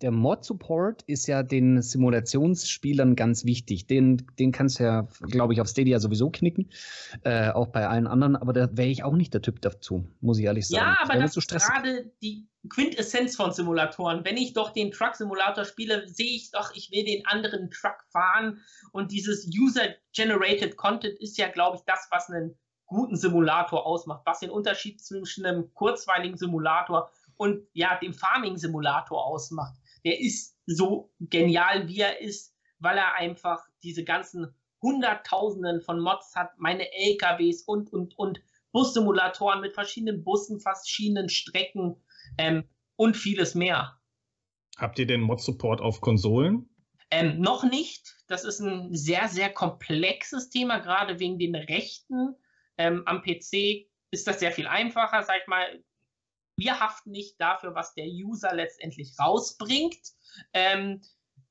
der 0.00 0.12
Mod-Support 0.12 1.02
ist 1.02 1.26
ja 1.26 1.42
den 1.42 1.82
Simulationsspielern 1.82 3.16
ganz 3.16 3.44
wichtig. 3.44 3.88
Den, 3.88 4.24
den 4.38 4.52
kannst 4.52 4.78
du 4.78 4.84
ja, 4.84 5.08
glaube 5.22 5.52
ich, 5.52 5.60
auf 5.60 5.68
Stadia 5.68 5.98
sowieso 5.98 6.30
knicken, 6.30 6.70
äh, 7.24 7.50
auch 7.50 7.68
bei 7.68 7.88
allen 7.88 8.06
anderen, 8.06 8.36
aber 8.36 8.52
da 8.52 8.68
wäre 8.76 8.88
ich 8.88 9.02
auch 9.02 9.14
nicht 9.14 9.34
der 9.34 9.42
Typ 9.42 9.60
dazu, 9.60 10.08
muss 10.20 10.38
ich 10.38 10.44
ehrlich 10.44 10.68
sagen. 10.68 10.84
Ja, 10.84 10.98
aber 11.02 11.18
das, 11.18 11.34
das 11.34 11.44
ist 11.44 11.68
gerade 11.68 12.12
die 12.22 12.46
Quintessenz 12.68 13.34
von 13.34 13.52
Simulatoren. 13.52 14.24
Wenn 14.24 14.36
ich 14.36 14.52
doch 14.52 14.70
den 14.70 14.92
Truck-Simulator 14.92 15.64
spiele, 15.64 16.06
sehe 16.06 16.36
ich 16.36 16.52
doch, 16.52 16.72
ich 16.76 16.92
will 16.92 17.04
den 17.04 17.26
anderen 17.26 17.68
Truck 17.72 17.96
fahren 18.12 18.60
und 18.92 19.10
dieses 19.10 19.44
User-Generated 19.48 20.76
Content 20.76 21.18
ist 21.18 21.36
ja, 21.36 21.48
glaube 21.48 21.78
ich, 21.78 21.82
das, 21.84 22.06
was 22.12 22.30
einen 22.30 22.56
guten 22.92 23.16
Simulator 23.16 23.86
ausmacht, 23.86 24.22
was 24.24 24.40
den 24.40 24.50
Unterschied 24.50 25.00
zwischen 25.00 25.46
einem 25.46 25.72
kurzweiligen 25.74 26.36
Simulator 26.36 27.10
und 27.36 27.66
ja, 27.72 27.98
dem 27.98 28.12
Farming-Simulator 28.12 29.24
ausmacht. 29.24 29.74
Der 30.04 30.20
ist 30.20 30.56
so 30.66 31.10
genial, 31.18 31.88
wie 31.88 32.00
er 32.00 32.20
ist, 32.20 32.54
weil 32.78 32.98
er 32.98 33.14
einfach 33.14 33.64
diese 33.82 34.04
ganzen 34.04 34.54
Hunderttausenden 34.82 35.80
von 35.80 36.00
Mods 36.00 36.34
hat, 36.34 36.58
meine 36.58 36.92
LKWs 36.92 37.62
und, 37.62 37.92
und, 37.92 38.18
und 38.18 38.40
Bussimulatoren 38.72 39.60
mit 39.60 39.74
verschiedenen 39.74 40.24
Bussen, 40.24 40.60
verschiedenen 40.60 41.28
Strecken 41.28 41.96
ähm, 42.38 42.64
und 42.96 43.16
vieles 43.16 43.54
mehr. 43.54 43.98
Habt 44.76 44.98
ihr 44.98 45.06
den 45.06 45.20
Mod-Support 45.20 45.80
auf 45.80 46.00
Konsolen? 46.00 46.68
Ähm, 47.10 47.40
noch 47.40 47.62
nicht. 47.62 48.16
Das 48.26 48.44
ist 48.44 48.60
ein 48.60 48.94
sehr, 48.94 49.28
sehr 49.28 49.52
komplexes 49.52 50.48
Thema, 50.48 50.78
gerade 50.78 51.18
wegen 51.20 51.38
den 51.38 51.54
Rechten. 51.54 52.34
Ähm, 52.78 53.02
am 53.06 53.22
PC 53.22 53.86
ist 54.10 54.26
das 54.26 54.40
sehr 54.40 54.52
viel 54.52 54.66
einfacher, 54.66 55.22
sag 55.22 55.40
ich 55.40 55.46
mal 55.46 55.82
wir 56.56 56.80
haften 56.80 57.10
nicht 57.10 57.40
dafür, 57.40 57.74
was 57.74 57.94
der 57.94 58.06
User 58.06 58.54
letztendlich 58.54 59.14
rausbringt. 59.18 59.98
Ähm, 60.52 61.02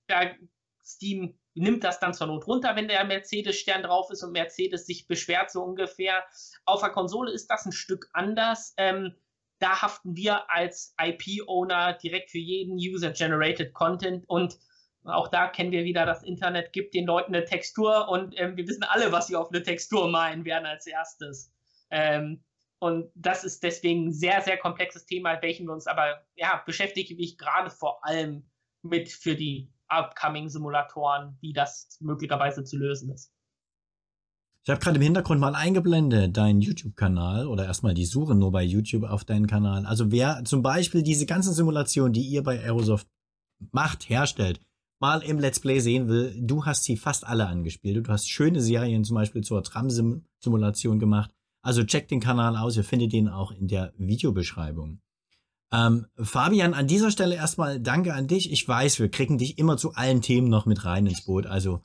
da 0.08 0.32
Steam 0.84 1.38
nimmt 1.54 1.84
das 1.84 2.00
dann 2.00 2.14
zur 2.14 2.28
Not 2.28 2.48
runter, 2.48 2.76
wenn 2.76 2.88
der 2.88 3.04
Mercedes-Stern 3.04 3.84
drauf 3.84 4.10
ist 4.10 4.24
und 4.24 4.32
Mercedes 4.32 4.86
sich 4.86 5.08
beschwert, 5.08 5.52
so 5.52 5.64
ungefähr. 5.64 6.24
Auf 6.66 6.82
der 6.82 6.92
Konsole 6.92 7.32
ist 7.32 7.48
das 7.48 7.66
ein 7.66 7.72
Stück 7.72 8.10
anders. 8.14 8.74
Ähm, 8.78 9.16
da 9.60 9.82
haften 9.82 10.16
wir 10.16 10.50
als 10.50 10.96
IP-Owner 11.00 11.94
direkt 11.94 12.32
für 12.32 12.40
jeden 12.40 12.76
User-Generated 12.78 13.74
Content 13.74 14.28
und 14.28 14.58
auch 15.04 15.28
da 15.30 15.48
kennen 15.48 15.72
wir 15.72 15.84
wieder, 15.84 16.06
das 16.06 16.24
Internet 16.24 16.74
gibt 16.74 16.94
den 16.94 17.06
Leuten 17.06 17.34
eine 17.34 17.46
Textur 17.46 18.08
und 18.10 18.34
ähm, 18.40 18.56
wir 18.56 18.68
wissen 18.68 18.84
alle, 18.84 19.12
was 19.12 19.28
sie 19.28 19.36
auf 19.36 19.50
eine 19.50 19.64
Textur 19.64 20.10
malen 20.10 20.46
werden 20.46 20.66
als 20.66 20.86
erstes. 20.86 21.52
Ähm, 21.90 22.44
und 22.80 23.12
das 23.16 23.44
ist 23.44 23.64
deswegen 23.64 24.08
ein 24.08 24.14
sehr, 24.14 24.42
sehr 24.42 24.58
komplexes 24.58 25.06
Thema, 25.06 25.42
welchen 25.42 25.68
wir 25.68 25.74
uns 25.74 25.88
aber, 25.88 26.24
ja, 26.36 26.64
beschäftige 26.66 27.16
mich 27.16 27.38
gerade 27.38 27.70
vor 27.70 28.04
allem 28.06 28.50
mit 28.82 29.10
für 29.10 29.36
die 29.36 29.72
upcoming 29.88 30.50
Simulatoren, 30.50 31.38
wie 31.42 31.54
das 31.54 31.98
möglicherweise 32.00 32.64
zu 32.64 32.78
lösen 32.78 33.12
ist. 33.12 33.32
Ich 34.64 34.70
habe 34.70 34.80
gerade 34.80 34.98
im 34.98 35.02
Hintergrund 35.02 35.42
mal 35.42 35.56
eingeblendet 35.56 36.38
deinen 36.38 36.62
YouTube-Kanal 36.62 37.48
oder 37.48 37.66
erstmal 37.66 37.96
die 37.96 38.06
Suche 38.06 38.36
nur 38.36 38.52
bei 38.52 38.62
YouTube 38.62 39.04
auf 39.04 39.26
deinen 39.26 39.48
Kanal. 39.48 39.86
Also 39.88 40.12
wer 40.12 40.44
zum 40.46 40.62
Beispiel 40.62 41.02
diese 41.02 41.26
ganzen 41.26 41.54
Simulationen, 41.54 42.14
die 42.14 42.22
ihr 42.22 42.44
bei 42.44 42.60
Aerosoft 42.60 43.08
macht, 43.72 44.08
herstellt, 44.08 44.60
mal 45.02 45.22
im 45.24 45.40
Let's 45.40 45.60
Play 45.60 45.80
sehen 45.80 46.08
will, 46.08 46.34
du 46.40 46.66
hast 46.66 46.84
sie 46.84 46.96
fast 46.96 47.26
alle 47.26 47.48
angespielt. 47.48 48.08
Du 48.08 48.12
hast 48.12 48.30
schöne 48.30 48.62
Serien 48.62 49.04
zum 49.04 49.16
Beispiel 49.16 49.42
zur 49.42 49.64
Tram-Simulation 49.64 51.00
gemacht. 51.00 51.32
Also 51.64 51.84
checkt 51.84 52.12
den 52.12 52.20
Kanal 52.20 52.56
aus, 52.56 52.78
ihr 52.78 52.84
findet 52.84 53.12
ihn 53.14 53.28
auch 53.28 53.52
in 53.52 53.68
der 53.68 53.94
Videobeschreibung. 53.98 55.02
Ähm, 55.74 56.06
Fabian, 56.18 56.74
an 56.74 56.88
dieser 56.88 57.12
Stelle 57.12 57.36
erstmal 57.36 57.80
danke 57.80 58.14
an 58.14 58.28
dich. 58.28 58.52
Ich 58.52 58.68
weiß, 58.68 59.00
wir 59.00 59.10
kriegen 59.10 59.38
dich 59.38 59.58
immer 59.58 59.78
zu 59.78 59.94
allen 59.94 60.22
Themen 60.22 60.50
noch 60.50 60.66
mit 60.66 60.86
rein 60.86 61.08
ins 61.08 61.26
Boot. 61.26 61.46
Also 61.46 61.82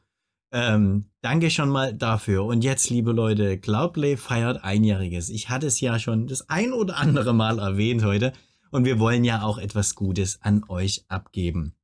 ähm, 0.52 1.06
danke 1.22 1.50
schon 1.50 1.68
mal 1.68 1.94
dafür. 1.94 2.44
Und 2.44 2.64
jetzt, 2.64 2.90
liebe 2.90 3.12
Leute, 3.12 3.58
Cloudplay 3.58 4.16
feiert 4.16 4.62
einjähriges. 4.64 5.28
Ich 5.30 5.48
hatte 5.48 5.66
es 5.66 5.80
ja 5.80 5.98
schon 5.98 6.26
das 6.26 6.48
ein 6.48 6.72
oder 6.72 6.96
andere 6.96 7.32
Mal 7.32 7.58
erwähnt 7.58 8.04
heute. 8.04 8.32
Und 8.70 8.84
wir 8.84 8.98
wollen 8.98 9.24
ja 9.24 9.42
auch 9.42 9.58
etwas 9.58 9.94
Gutes 9.94 10.42
an 10.42 10.64
euch 10.68 11.04
abgeben. 11.08 11.74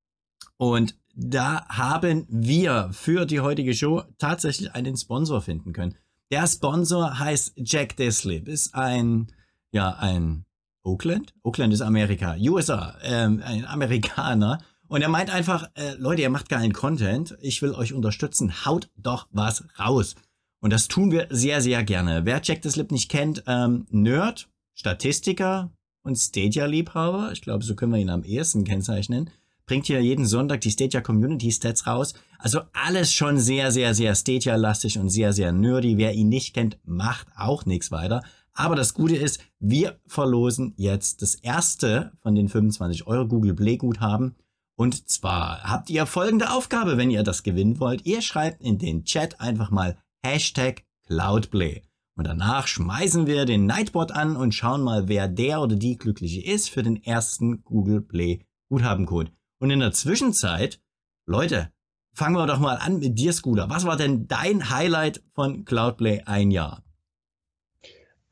Und 0.56 0.96
da 1.14 1.66
haben 1.68 2.26
wir 2.28 2.90
für 2.92 3.26
die 3.26 3.40
heutige 3.40 3.74
Show 3.74 4.02
tatsächlich 4.18 4.74
einen 4.74 4.96
Sponsor 4.96 5.40
finden 5.40 5.72
können. 5.72 5.94
Der 6.30 6.46
Sponsor 6.46 7.18
heißt 7.18 7.52
Jack 7.56 7.96
Deslip, 7.96 8.48
ist 8.48 8.74
ein, 8.74 9.30
ja, 9.72 9.90
ein 9.96 10.46
Oakland? 10.82 11.34
Oakland 11.42 11.74
ist 11.74 11.82
Amerika, 11.82 12.36
USA, 12.38 12.96
ähm, 13.02 13.42
ein 13.44 13.66
Amerikaner. 13.66 14.58
Und 14.88 15.02
er 15.02 15.08
meint 15.08 15.30
einfach, 15.30 15.70
äh, 15.74 15.94
Leute, 15.94 16.22
ihr 16.22 16.30
macht 16.30 16.48
geilen 16.48 16.72
Content, 16.72 17.36
ich 17.40 17.62
will 17.62 17.72
euch 17.72 17.92
unterstützen, 17.92 18.64
haut 18.64 18.90
doch 18.96 19.28
was 19.30 19.64
raus. 19.78 20.14
Und 20.60 20.72
das 20.72 20.88
tun 20.88 21.10
wir 21.10 21.26
sehr, 21.30 21.60
sehr 21.60 21.82
gerne. 21.82 22.24
Wer 22.24 22.40
Jack 22.42 22.62
Deslip 22.62 22.92
nicht 22.92 23.10
kennt, 23.10 23.42
ähm, 23.46 23.86
Nerd, 23.90 24.48
Statistiker 24.74 25.70
und 26.02 26.16
Stadia-Liebhaber, 26.16 27.32
ich 27.32 27.42
glaube, 27.42 27.64
so 27.64 27.74
können 27.74 27.92
wir 27.92 28.00
ihn 28.00 28.10
am 28.10 28.24
ehesten 28.24 28.64
kennzeichnen, 28.64 29.30
bringt 29.66 29.86
hier 29.86 30.00
jeden 30.00 30.26
Sonntag 30.26 30.60
die 30.60 30.70
Stadia 30.70 31.00
Community 31.00 31.50
Stats 31.50 31.86
raus. 31.86 32.14
Also 32.38 32.60
alles 32.72 33.12
schon 33.12 33.38
sehr, 33.38 33.70
sehr, 33.70 33.94
sehr 33.94 34.14
Stadia-lastig 34.14 34.98
und 34.98 35.08
sehr, 35.08 35.32
sehr 35.32 35.52
nerdy. 35.52 35.96
Wer 35.96 36.14
ihn 36.14 36.28
nicht 36.28 36.54
kennt, 36.54 36.78
macht 36.84 37.28
auch 37.36 37.66
nichts 37.66 37.90
weiter. 37.90 38.22
Aber 38.54 38.76
das 38.76 38.94
Gute 38.94 39.16
ist, 39.16 39.40
wir 39.58 40.00
verlosen 40.06 40.74
jetzt 40.76 41.22
das 41.22 41.34
erste 41.36 42.12
von 42.20 42.34
den 42.34 42.48
25 42.48 43.06
Euro 43.06 43.26
Google 43.26 43.54
Play 43.54 43.76
Guthaben. 43.76 44.34
Und 44.76 45.08
zwar 45.08 45.62
habt 45.62 45.90
ihr 45.90 46.06
folgende 46.06 46.50
Aufgabe, 46.50 46.96
wenn 46.96 47.10
ihr 47.10 47.22
das 47.22 47.42
gewinnen 47.42 47.80
wollt. 47.80 48.04
Ihr 48.04 48.22
schreibt 48.22 48.62
in 48.62 48.78
den 48.78 49.04
Chat 49.04 49.40
einfach 49.40 49.70
mal 49.70 49.96
Hashtag 50.24 50.84
Cloudplay. 51.06 51.82
Und 52.14 52.26
danach 52.26 52.66
schmeißen 52.66 53.26
wir 53.26 53.46
den 53.46 53.66
Nightbot 53.66 54.12
an 54.12 54.36
und 54.36 54.54
schauen 54.54 54.82
mal, 54.82 55.08
wer 55.08 55.28
der 55.28 55.62
oder 55.62 55.76
die 55.76 55.96
Glückliche 55.96 56.42
ist 56.42 56.68
für 56.68 56.82
den 56.82 57.02
ersten 57.02 57.62
Google 57.62 58.02
Play 58.02 58.44
Guthabencode. 58.68 59.32
Und 59.62 59.70
in 59.70 59.78
der 59.78 59.92
Zwischenzeit, 59.92 60.80
Leute, 61.24 61.70
fangen 62.12 62.34
wir 62.34 62.48
doch 62.48 62.58
mal 62.58 62.78
an 62.78 62.98
mit 62.98 63.16
dir, 63.16 63.32
Scooter. 63.32 63.70
Was 63.70 63.84
war 63.84 63.96
denn 63.96 64.26
dein 64.26 64.70
Highlight 64.70 65.22
von 65.34 65.64
Cloudplay 65.64 66.22
ein 66.26 66.50
Jahr? 66.50 66.82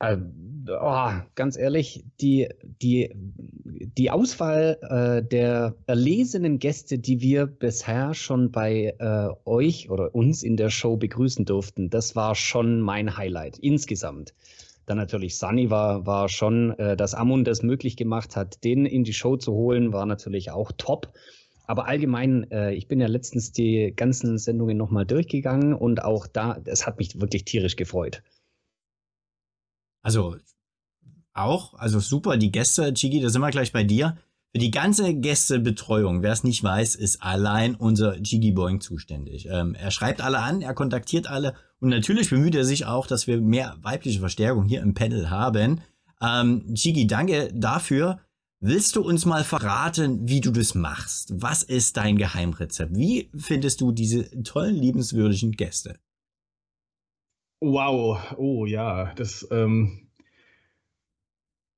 Äh, 0.00 0.16
oh, 0.68 1.10
ganz 1.36 1.56
ehrlich, 1.56 2.04
die, 2.20 2.48
die, 2.64 3.12
die 3.14 4.10
Auswahl 4.10 4.76
äh, 4.82 5.24
der 5.24 5.76
erlesenen 5.86 6.58
Gäste, 6.58 6.98
die 6.98 7.20
wir 7.20 7.46
bisher 7.46 8.14
schon 8.14 8.50
bei 8.50 8.96
äh, 8.98 9.28
euch 9.48 9.88
oder 9.88 10.12
uns 10.12 10.42
in 10.42 10.56
der 10.56 10.70
Show 10.70 10.96
begrüßen 10.96 11.44
durften, 11.44 11.90
das 11.90 12.16
war 12.16 12.34
schon 12.34 12.80
mein 12.80 13.16
Highlight 13.16 13.56
insgesamt. 13.56 14.34
Dann 14.90 14.98
natürlich 14.98 15.38
Sunny 15.38 15.70
war, 15.70 16.04
war 16.04 16.28
schon, 16.28 16.76
äh, 16.80 16.96
dass 16.96 17.14
Amund 17.14 17.46
das 17.46 17.62
möglich 17.62 17.96
gemacht 17.96 18.34
hat, 18.34 18.64
den 18.64 18.86
in 18.86 19.04
die 19.04 19.12
Show 19.12 19.36
zu 19.36 19.52
holen, 19.52 19.92
war 19.92 20.04
natürlich 20.04 20.50
auch 20.50 20.72
top. 20.76 21.12
Aber 21.68 21.86
allgemein, 21.86 22.50
äh, 22.50 22.74
ich 22.74 22.88
bin 22.88 22.98
ja 22.98 23.06
letztens 23.06 23.52
die 23.52 23.92
ganzen 23.94 24.36
Sendungen 24.36 24.76
nochmal 24.76 25.06
durchgegangen 25.06 25.74
und 25.74 26.02
auch 26.02 26.26
da, 26.26 26.60
es 26.64 26.88
hat 26.88 26.98
mich 26.98 27.20
wirklich 27.20 27.44
tierisch 27.44 27.76
gefreut. 27.76 28.24
Also 30.02 30.38
auch, 31.34 31.74
also 31.74 32.00
super, 32.00 32.36
die 32.36 32.50
Gäste, 32.50 32.92
Chigi, 32.92 33.20
da 33.20 33.28
sind 33.28 33.42
wir 33.42 33.50
gleich 33.52 33.70
bei 33.72 33.84
dir. 33.84 34.18
Für 34.50 34.58
die 34.58 34.72
ganze 34.72 35.14
Gästebetreuung, 35.14 36.24
wer 36.24 36.32
es 36.32 36.42
nicht 36.42 36.64
weiß, 36.64 36.96
ist 36.96 37.22
allein 37.22 37.76
unser 37.76 38.18
Gigi 38.18 38.50
Boing 38.50 38.80
zuständig. 38.80 39.46
Ähm, 39.48 39.76
er 39.76 39.92
schreibt 39.92 40.20
alle 40.20 40.40
an, 40.40 40.62
er 40.62 40.74
kontaktiert 40.74 41.30
alle 41.30 41.54
und 41.80 41.88
natürlich 41.88 42.30
bemüht 42.30 42.54
er 42.54 42.64
sich 42.64 42.84
auch, 42.86 43.06
dass 43.06 43.26
wir 43.26 43.40
mehr 43.40 43.76
weibliche 43.80 44.20
Verstärkung 44.20 44.64
hier 44.64 44.82
im 44.82 44.94
Panel 44.94 45.30
haben. 45.30 45.80
Ähm, 46.22 46.64
Gigi, 46.68 47.06
danke 47.06 47.50
dafür. 47.54 48.20
Willst 48.62 48.94
du 48.96 49.02
uns 49.02 49.24
mal 49.24 49.42
verraten, 49.42 50.28
wie 50.28 50.42
du 50.42 50.50
das 50.50 50.74
machst? 50.74 51.32
Was 51.40 51.62
ist 51.62 51.96
dein 51.96 52.18
Geheimrezept? 52.18 52.94
Wie 52.94 53.30
findest 53.34 53.80
du 53.80 53.90
diese 53.90 54.30
tollen, 54.42 54.76
liebenswürdigen 54.76 55.52
Gäste? 55.52 55.98
Wow, 57.62 58.34
oh 58.36 58.66
ja, 58.66 59.14
das, 59.14 59.48
ähm, 59.50 60.09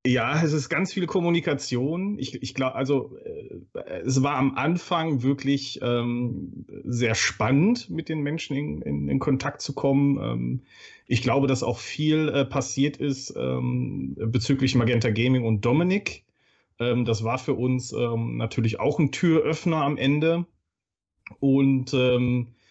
ja, 0.05 0.43
es 0.43 0.53
ist 0.53 0.69
ganz 0.69 0.93
viel 0.93 1.07
Kommunikation. 1.07 2.19
Ich, 2.19 2.43
ich 2.43 2.55
glaube, 2.55 2.75
also 2.75 3.17
äh, 3.19 4.01
es 4.05 4.23
war 4.23 4.37
am 4.37 4.57
Anfang 4.57 5.23
wirklich 5.23 5.79
ähm, 5.81 6.67
sehr 6.85 7.15
spannend, 7.15 7.89
mit 7.89 8.09
den 8.09 8.21
Menschen 8.21 8.57
in, 8.57 8.83
in, 8.83 9.09
in 9.09 9.19
Kontakt 9.21 9.61
zu 9.61 9.75
kommen. 9.75 10.19
Ähm, 10.21 10.61
ich 11.07 11.23
glaube, 11.23 11.47
dass 11.47 11.63
auch 11.63 11.79
viel 11.79 12.29
äh, 12.29 12.45
passiert 12.45 12.97
ist 12.97 13.35
ähm, 13.37 14.17
bezüglich 14.17 14.75
Magenta 14.75 15.11
Gaming 15.11 15.45
und 15.45 15.65
Dominik. 15.65 16.25
Ähm, 16.81 17.05
das 17.05 17.23
war 17.23 17.39
für 17.39 17.55
uns 17.55 17.93
ähm, 17.93 18.37
natürlich 18.37 18.81
auch 18.81 18.99
ein 18.99 19.13
Türöffner 19.13 19.85
am 19.85 19.97
Ende. 19.97 20.47
Und 21.39 21.95
ähm, 21.95 22.49
äh, 22.49 22.62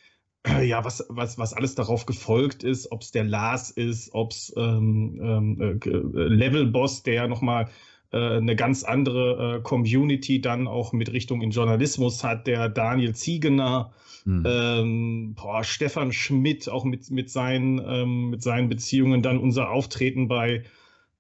ja, 0.64 0.84
was, 0.84 1.06
was, 1.10 1.38
was 1.38 1.54
alles 1.54 1.76
darauf 1.76 2.06
gefolgt 2.06 2.64
ist, 2.64 2.92
ob 2.92 3.02
es 3.02 3.12
der 3.12 3.24
Lars 3.24 3.70
ist, 3.70 4.14
ob 4.14 4.32
es 4.32 4.54
ähm, 4.58 5.20
ähm, 5.22 5.62
äh, 5.62 5.88
äh, 5.88 6.28
Level-Boss, 6.28 7.04
der 7.04 7.28
nochmal 7.28 7.70
äh, 8.12 8.38
eine 8.38 8.56
ganz 8.56 8.84
andere 8.84 9.58
äh, 9.58 9.62
Community 9.62 10.42
dann 10.42 10.68
auch 10.68 10.94
mit 10.94 11.14
Richtung 11.14 11.42
in 11.42 11.52
Journalismus 11.52 12.24
hat, 12.24 12.48
der 12.48 12.70
Daniel 12.70 13.14
Ziegener, 13.14 13.92
mhm. 14.26 14.44
ähm, 14.48 15.36
boah, 15.36 15.64
Stefan 15.64 16.12
Schmidt, 16.12 16.68
auch 16.70 16.86
mit, 16.86 17.12
mit, 17.12 17.30
seinen, 17.30 17.80
ähm, 17.86 18.32
mit 18.32 18.42
seinen 18.42 18.68
Beziehungen, 18.68 19.22
dann 19.22 19.38
unser 19.38 19.70
Auftreten 19.70 20.28
bei, 20.28 20.64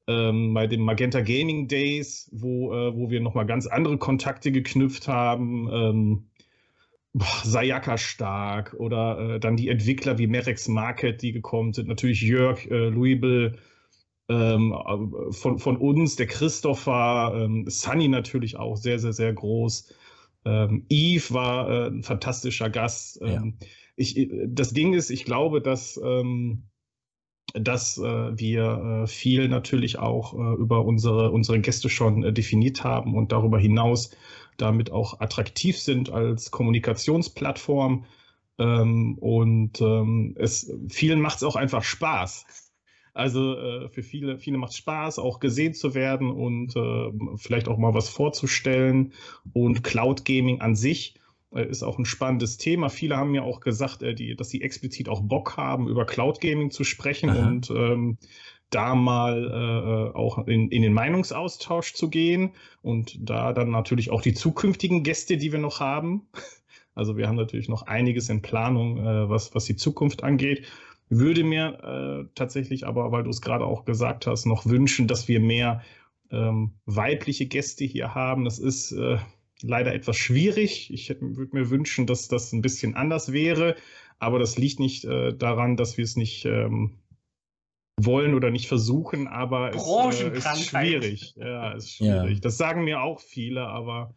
ähm, 0.07 0.55
bei 0.55 0.65
den 0.65 0.81
Magenta 0.81 1.21
Gaming 1.21 1.67
Days, 1.67 2.27
wo, 2.33 2.73
äh, 2.73 2.95
wo 2.95 3.11
wir 3.11 3.21
nochmal 3.21 3.45
ganz 3.45 3.67
andere 3.67 3.97
Kontakte 3.99 4.51
geknüpft 4.51 5.07
haben 5.07 6.25
Sayaka 7.13 7.97
stark 7.97 8.73
oder 8.75 9.35
äh, 9.35 9.39
dann 9.39 9.57
die 9.57 9.69
Entwickler 9.69 10.17
wie 10.17 10.27
Merex 10.27 10.67
Market, 10.67 11.21
die 11.21 11.33
gekommen 11.33 11.73
sind. 11.73 11.87
Natürlich 11.87 12.21
Jörg, 12.21 12.65
äh, 12.67 12.87
Louisville 12.89 13.57
ähm, 14.29 14.73
äh, 14.73 15.33
von, 15.33 15.59
von 15.59 15.77
uns, 15.77 16.15
der 16.15 16.27
Christopher, 16.27 17.33
ähm, 17.35 17.65
Sunny 17.67 18.07
natürlich 18.07 18.55
auch 18.57 18.77
sehr, 18.77 18.99
sehr, 18.99 19.13
sehr 19.13 19.33
groß. 19.33 19.93
Ähm, 20.45 20.85
Eve 20.89 21.33
war 21.33 21.69
äh, 21.69 21.87
ein 21.87 22.03
fantastischer 22.03 22.69
Gast. 22.69 23.19
Ähm, 23.21 23.57
ja. 23.59 23.67
ich, 23.97 24.17
äh, 24.17 24.47
das 24.47 24.71
Ding 24.71 24.93
ist, 24.93 25.09
ich 25.09 25.25
glaube, 25.25 25.61
dass, 25.61 25.99
ähm, 26.03 26.63
dass 27.53 27.97
äh, 27.97 28.39
wir 28.39 29.03
äh, 29.03 29.07
viel 29.07 29.49
natürlich 29.49 29.99
auch 29.99 30.33
äh, 30.33 30.61
über 30.61 30.85
unsere, 30.85 31.31
unsere 31.31 31.59
Gäste 31.59 31.89
schon 31.89 32.23
äh, 32.23 32.31
definiert 32.31 32.85
haben 32.85 33.15
und 33.15 33.33
darüber 33.33 33.59
hinaus 33.59 34.11
damit 34.61 34.91
auch 34.91 35.19
attraktiv 35.19 35.77
sind 35.77 36.11
als 36.11 36.51
Kommunikationsplattform. 36.51 38.05
Ähm, 38.59 39.17
und 39.17 39.81
ähm, 39.81 40.35
es, 40.37 40.71
vielen 40.89 41.21
macht 41.21 41.37
es 41.37 41.43
auch 41.43 41.55
einfach 41.55 41.83
Spaß. 41.83 42.45
Also 43.13 43.57
äh, 43.57 43.89
für 43.89 44.03
viele, 44.03 44.37
viele 44.37 44.57
macht 44.57 44.71
es 44.71 44.77
Spaß, 44.77 45.19
auch 45.19 45.39
gesehen 45.39 45.73
zu 45.73 45.93
werden 45.93 46.31
und 46.31 46.75
äh, 46.75 47.11
vielleicht 47.37 47.67
auch 47.67 47.77
mal 47.77 47.93
was 47.93 48.07
vorzustellen. 48.09 49.13
Und 49.53 49.83
Cloud 49.83 50.23
Gaming 50.23 50.61
an 50.61 50.75
sich 50.75 51.15
äh, 51.53 51.67
ist 51.67 51.83
auch 51.83 51.97
ein 51.97 52.05
spannendes 52.05 52.57
Thema. 52.57 52.89
Viele 52.89 53.17
haben 53.17 53.31
mir 53.31 53.43
auch 53.43 53.59
gesagt, 53.59 54.01
äh, 54.01 54.13
die, 54.13 54.35
dass 54.35 54.49
sie 54.49 54.61
explizit 54.61 55.09
auch 55.09 55.21
Bock 55.21 55.57
haben, 55.57 55.89
über 55.89 56.05
Cloud 56.05 56.39
Gaming 56.39 56.71
zu 56.71 56.83
sprechen. 56.83 57.29
Aha. 57.29 57.47
Und 57.47 57.69
ähm, 57.71 58.17
da 58.71 58.95
mal 58.95 60.11
äh, 60.13 60.17
auch 60.17 60.47
in, 60.47 60.69
in 60.69 60.81
den 60.81 60.93
Meinungsaustausch 60.93 61.93
zu 61.93 62.09
gehen 62.09 62.51
und 62.81 63.17
da 63.19 63.53
dann 63.53 63.69
natürlich 63.69 64.09
auch 64.09 64.21
die 64.21 64.33
zukünftigen 64.33 65.03
Gäste, 65.03 65.37
die 65.37 65.51
wir 65.51 65.59
noch 65.59 65.79
haben. 65.79 66.27
Also 66.93 67.15
wir 67.15 67.29
haben 67.29 67.37
natürlich 67.37 67.69
noch 67.69 67.83
einiges 67.83 68.27
in 68.27 68.41
Planung, 68.41 68.97
äh, 68.97 69.29
was, 69.29 69.55
was 69.55 69.63
die 69.63 69.77
Zukunft 69.77 70.25
angeht. 70.25 70.67
Würde 71.07 71.45
mir 71.45 72.25
äh, 72.27 72.29
tatsächlich 72.35 72.85
aber, 72.85 73.13
weil 73.13 73.23
du 73.23 73.29
es 73.29 73.41
gerade 73.41 73.65
auch 73.65 73.85
gesagt 73.85 74.27
hast, 74.27 74.45
noch 74.45 74.65
wünschen, 74.65 75.07
dass 75.07 75.29
wir 75.29 75.39
mehr 75.39 75.81
ähm, 76.31 76.73
weibliche 76.85 77.45
Gäste 77.45 77.85
hier 77.85 78.13
haben. 78.13 78.43
Das 78.43 78.59
ist 78.59 78.91
äh, 78.91 79.19
leider 79.61 79.93
etwas 79.93 80.17
schwierig. 80.17 80.91
Ich 80.93 81.09
würde 81.09 81.55
mir 81.55 81.69
wünschen, 81.69 82.07
dass 82.07 82.27
das 82.27 82.51
ein 82.51 82.61
bisschen 82.61 82.95
anders 82.95 83.31
wäre. 83.31 83.77
Aber 84.19 84.37
das 84.37 84.57
liegt 84.57 84.79
nicht 84.81 85.05
äh, 85.05 85.33
daran, 85.33 85.77
dass 85.77 85.97
wir 85.97 86.03
es 86.03 86.17
nicht 86.17 86.45
ähm, 86.45 87.00
wollen 88.05 88.33
oder 88.33 88.51
nicht 88.51 88.67
versuchen, 88.67 89.27
aber 89.27 89.73
es 89.75 90.21
äh, 90.21 90.37
ist 90.37 90.65
schwierig. 90.65 91.33
Ja, 91.37 91.71
ist 91.73 91.91
schwierig. 91.91 92.35
Ja. 92.35 92.39
Das 92.41 92.57
sagen 92.57 92.83
mir 92.83 93.01
auch 93.01 93.19
viele, 93.19 93.67
aber 93.67 94.15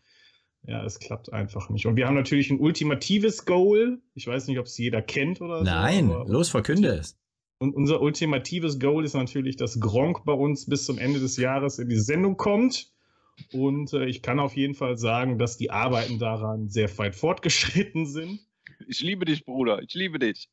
ja, 0.67 0.85
es 0.85 0.99
klappt 0.99 1.33
einfach 1.33 1.69
nicht. 1.69 1.87
Und 1.87 1.97
wir 1.97 2.07
haben 2.07 2.15
natürlich 2.15 2.51
ein 2.51 2.59
ultimatives 2.59 3.45
Goal. 3.45 4.01
Ich 4.15 4.27
weiß 4.27 4.49
nicht, 4.49 4.59
ob 4.59 4.67
es 4.67 4.79
jeder 4.79 5.03
kennt 5.03 5.41
oder 5.41 5.63
Nein, 5.63 6.09
so. 6.09 6.19
Nein, 6.19 6.29
los, 6.29 6.49
verkünde 6.49 6.89
es. 6.89 7.19
Und 7.59 7.75
unser 7.75 8.01
ultimatives 8.01 8.79
Goal 8.79 9.05
ist 9.05 9.15
natürlich, 9.15 9.57
dass 9.57 9.79
Gronk 9.79 10.25
bei 10.25 10.33
uns 10.33 10.67
bis 10.67 10.87
zum 10.87 10.99
Ende 10.99 11.21
des 11.21 11.37
Jahres 11.37 11.79
in 11.79 11.89
die 11.89 11.99
Sendung 11.99 12.37
kommt. 12.37 12.93
Und 13.53 13.93
äh, 13.93 14.07
ich 14.07 14.23
kann 14.23 14.41
auf 14.41 14.57
jeden 14.57 14.75
Fall 14.75 14.97
sagen, 14.97 15.39
dass 15.39 15.57
die 15.57 15.71
Arbeiten 15.71 16.19
daran 16.19 16.69
sehr 16.69 16.97
weit 16.99 17.15
fortgeschritten 17.15 18.07
sind. 18.07 18.41
Ich 18.89 19.01
liebe 19.01 19.25
dich, 19.25 19.45
Bruder. 19.45 19.83
Ich 19.83 19.95
liebe 19.95 20.19
dich. 20.19 20.49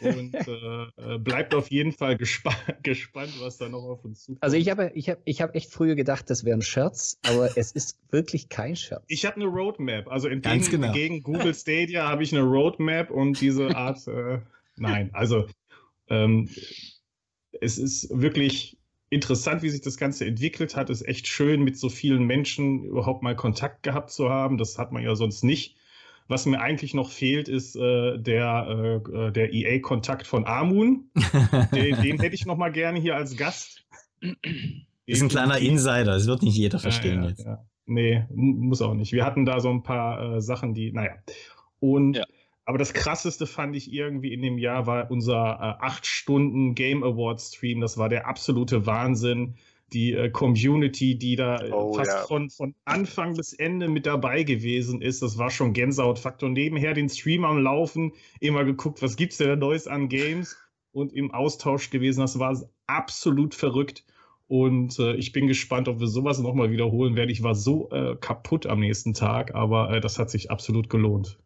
Und 0.00 0.34
äh, 0.34 1.14
äh, 1.14 1.18
bleibt 1.18 1.54
auf 1.54 1.70
jeden 1.70 1.92
Fall 1.92 2.16
gespa 2.16 2.54
gespannt, 2.82 3.32
was 3.40 3.58
da 3.58 3.68
noch 3.68 3.82
auf 3.82 4.04
uns 4.04 4.24
zukommt. 4.24 4.42
Also 4.42 4.56
ich 4.56 4.68
habe 4.68 4.90
ich 4.94 5.08
hab, 5.08 5.18
ich 5.24 5.40
hab 5.40 5.54
echt 5.54 5.72
früher 5.72 5.94
gedacht, 5.94 6.30
das 6.30 6.44
wäre 6.44 6.56
ein 6.56 6.62
Scherz, 6.62 7.18
aber 7.22 7.50
es 7.56 7.72
ist 7.72 7.98
wirklich 8.10 8.48
kein 8.48 8.76
Scherz. 8.76 9.04
Ich 9.08 9.24
habe 9.24 9.36
eine 9.36 9.46
Roadmap. 9.46 10.08
Also 10.08 10.28
entgegen, 10.28 10.70
genau. 10.70 10.92
gegen 10.92 11.22
Google 11.22 11.54
Stadia 11.54 12.08
habe 12.08 12.22
ich 12.22 12.32
eine 12.34 12.44
Roadmap 12.44 13.10
und 13.10 13.40
diese 13.40 13.68
Art. 13.76 14.06
Äh, 14.06 14.40
nein, 14.76 15.10
also 15.12 15.46
ähm, 16.08 16.48
es 17.60 17.78
ist 17.78 18.08
wirklich 18.10 18.78
interessant, 19.10 19.62
wie 19.62 19.70
sich 19.70 19.80
das 19.80 19.96
Ganze 19.96 20.26
entwickelt 20.26 20.76
hat. 20.76 20.90
Es 20.90 21.00
ist 21.00 21.08
echt 21.08 21.26
schön, 21.26 21.62
mit 21.62 21.78
so 21.78 21.88
vielen 21.88 22.24
Menschen 22.24 22.84
überhaupt 22.84 23.22
mal 23.22 23.34
Kontakt 23.34 23.82
gehabt 23.82 24.10
zu 24.10 24.28
haben. 24.28 24.58
Das 24.58 24.78
hat 24.78 24.92
man 24.92 25.02
ja 25.02 25.14
sonst 25.14 25.44
nicht. 25.44 25.77
Was 26.28 26.44
mir 26.44 26.60
eigentlich 26.60 26.92
noch 26.92 27.10
fehlt, 27.10 27.48
ist 27.48 27.74
äh, 27.74 28.18
der, 28.18 28.66
äh, 28.68 29.28
äh 29.28 29.32
der 29.32 29.52
EA-Kontakt 29.52 30.26
von 30.26 30.46
Amun. 30.46 31.10
den, 31.74 32.02
den, 32.02 32.20
hätte 32.20 32.34
ich 32.34 32.44
noch 32.44 32.58
mal 32.58 32.70
gerne 32.70 33.00
hier 33.00 33.16
als 33.16 33.36
Gast. 33.36 33.86
Ist 35.06 35.22
ein 35.22 35.28
kleiner 35.28 35.58
Insider, 35.58 36.04
das 36.04 36.26
wird 36.26 36.42
nicht 36.42 36.56
jeder 36.56 36.78
verstehen 36.78 37.22
ja, 37.22 37.28
jetzt. 37.30 37.44
Ja. 37.44 37.64
Nee, 37.86 38.26
muss 38.30 38.82
auch 38.82 38.92
nicht. 38.92 39.12
Wir 39.12 39.24
hatten 39.24 39.46
da 39.46 39.60
so 39.60 39.70
ein 39.70 39.82
paar 39.82 40.36
äh, 40.36 40.40
Sachen, 40.42 40.74
die, 40.74 40.92
naja. 40.92 41.12
Und 41.80 42.16
ja. 42.16 42.24
aber 42.66 42.76
das 42.76 42.92
krasseste 42.92 43.46
fand 43.46 43.74
ich 43.74 43.90
irgendwie 43.90 44.34
in 44.34 44.42
dem 44.42 44.58
Jahr 44.58 44.86
war 44.86 45.10
unser 45.10 45.78
äh, 45.80 45.84
8 45.84 46.04
Stunden 46.06 46.74
Game 46.74 47.02
Award 47.02 47.40
Stream. 47.40 47.80
Das 47.80 47.96
war 47.96 48.10
der 48.10 48.26
absolute 48.26 48.84
Wahnsinn 48.84 49.54
die 49.92 50.12
äh, 50.12 50.30
Community, 50.30 51.16
die 51.16 51.36
da 51.36 51.60
äh, 51.60 51.70
oh, 51.70 51.94
fast 51.94 52.10
ja. 52.10 52.24
von, 52.24 52.50
von 52.50 52.74
Anfang 52.84 53.34
bis 53.34 53.52
Ende 53.52 53.88
mit 53.88 54.06
dabei 54.06 54.42
gewesen 54.42 55.00
ist. 55.02 55.22
Das 55.22 55.38
war 55.38 55.50
schon 55.50 55.72
Gänsehautfaktor. 55.72 56.48
Nebenher 56.48 56.94
den 56.94 57.08
Stream 57.08 57.44
am 57.44 57.58
Laufen, 57.62 58.12
immer 58.40 58.64
geguckt, 58.64 59.02
was 59.02 59.16
gibt's 59.16 59.38
denn 59.38 59.58
Neues 59.58 59.86
an 59.86 60.08
Games 60.08 60.56
und 60.92 61.12
im 61.12 61.32
Austausch 61.32 61.90
gewesen. 61.90 62.20
Das 62.20 62.38
war 62.38 62.60
absolut 62.86 63.54
verrückt. 63.54 64.04
Und 64.46 64.98
äh, 64.98 65.14
ich 65.14 65.32
bin 65.32 65.46
gespannt, 65.46 65.88
ob 65.88 66.00
wir 66.00 66.06
sowas 66.06 66.38
nochmal 66.38 66.70
wiederholen 66.70 67.16
werden. 67.16 67.30
Ich 67.30 67.42
war 67.42 67.54
so 67.54 67.90
äh, 67.90 68.16
kaputt 68.16 68.66
am 68.66 68.80
nächsten 68.80 69.12
Tag, 69.12 69.54
aber 69.54 69.90
äh, 69.90 70.00
das 70.00 70.18
hat 70.18 70.30
sich 70.30 70.50
absolut 70.50 70.88
gelohnt. 70.88 71.38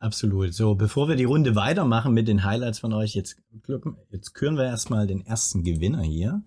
Absolut. 0.00 0.52
So, 0.52 0.74
bevor 0.74 1.08
wir 1.08 1.14
die 1.14 1.22
Runde 1.22 1.54
weitermachen 1.54 2.12
mit 2.12 2.26
den 2.26 2.42
Highlights 2.42 2.80
von 2.80 2.92
euch, 2.92 3.14
jetzt, 3.14 3.36
jetzt 4.10 4.34
küren 4.34 4.56
wir 4.56 4.64
erstmal 4.64 5.06
den 5.06 5.24
ersten 5.24 5.62
Gewinner 5.62 6.02
hier. 6.02 6.42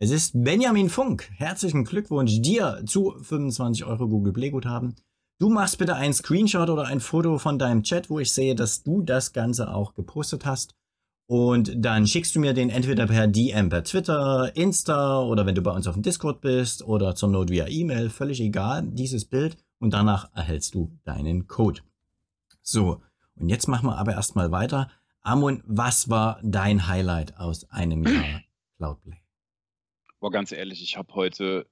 Es 0.00 0.10
ist 0.10 0.32
Benjamin 0.34 0.90
Funk. 0.90 1.30
Herzlichen 1.36 1.84
Glückwunsch 1.84 2.42
dir 2.42 2.82
zu 2.84 3.14
25 3.22 3.84
Euro 3.84 4.08
Google 4.08 4.32
Play 4.32 4.50
Guthaben. 4.50 4.96
Du 5.38 5.48
machst 5.48 5.78
bitte 5.78 5.94
einen 5.94 6.12
Screenshot 6.12 6.68
oder 6.68 6.86
ein 6.86 6.98
Foto 6.98 7.38
von 7.38 7.60
deinem 7.60 7.84
Chat, 7.84 8.10
wo 8.10 8.18
ich 8.18 8.32
sehe, 8.32 8.56
dass 8.56 8.82
du 8.82 9.02
das 9.02 9.32
Ganze 9.32 9.72
auch 9.72 9.94
gepostet 9.94 10.44
hast. 10.46 10.74
Und 11.26 11.72
dann 11.76 12.08
schickst 12.08 12.34
du 12.34 12.40
mir 12.40 12.54
den 12.54 12.70
entweder 12.70 13.06
per 13.06 13.28
DM 13.28 13.68
per 13.68 13.84
Twitter, 13.84 14.54
Insta 14.56 15.22
oder 15.22 15.46
wenn 15.46 15.54
du 15.54 15.62
bei 15.62 15.70
uns 15.70 15.86
auf 15.86 15.94
dem 15.94 16.02
Discord 16.02 16.40
bist 16.40 16.82
oder 16.82 17.14
zur 17.14 17.28
Not 17.28 17.50
via 17.50 17.68
E-Mail, 17.68 18.10
völlig 18.10 18.40
egal, 18.40 18.82
dieses 18.82 19.24
Bild. 19.24 19.56
Und 19.78 19.94
danach 19.94 20.28
erhältst 20.34 20.74
du 20.74 20.90
deinen 21.04 21.46
Code. 21.46 21.82
So, 22.62 23.00
und 23.36 23.48
jetzt 23.48 23.68
machen 23.68 23.86
wir 23.86 23.96
aber 23.96 24.12
erstmal 24.14 24.50
weiter. 24.50 24.90
Amon, 25.20 25.62
was 25.66 26.10
war 26.10 26.40
dein 26.42 26.88
Highlight 26.88 27.38
aus 27.38 27.70
einem 27.70 28.02
Jahr 28.02 28.42
Cloudplay? 28.76 29.23
Boah, 30.24 30.30
ganz 30.30 30.52
ehrlich, 30.52 30.82
ich 30.82 30.96
habe 30.96 31.14
heute 31.14 31.66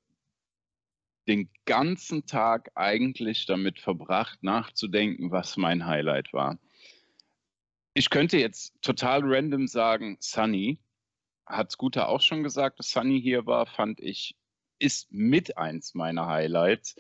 den 1.27 1.49
ganzen 1.65 2.27
Tag 2.27 2.71
eigentlich 2.75 3.47
damit 3.47 3.81
verbracht, 3.81 4.43
nachzudenken, 4.43 5.31
was 5.31 5.57
mein 5.57 5.87
Highlight 5.87 6.35
war. 6.35 6.59
Ich 7.95 8.11
könnte 8.11 8.37
jetzt 8.37 8.75
total 8.83 9.23
random 9.25 9.69
sagen, 9.69 10.19
Sunny. 10.21 10.79
Hat 11.47 11.71
Scooter 11.71 12.11
auch 12.11 12.21
schon 12.21 12.43
gesagt, 12.43 12.79
dass 12.79 12.91
Sunny 12.91 13.23
hier 13.23 13.47
war, 13.47 13.65
fand 13.65 14.01
ich 14.01 14.37
ist 14.79 15.11
mit 15.11 15.57
eins 15.57 15.95
meiner 15.95 16.27
Highlights. 16.27 16.95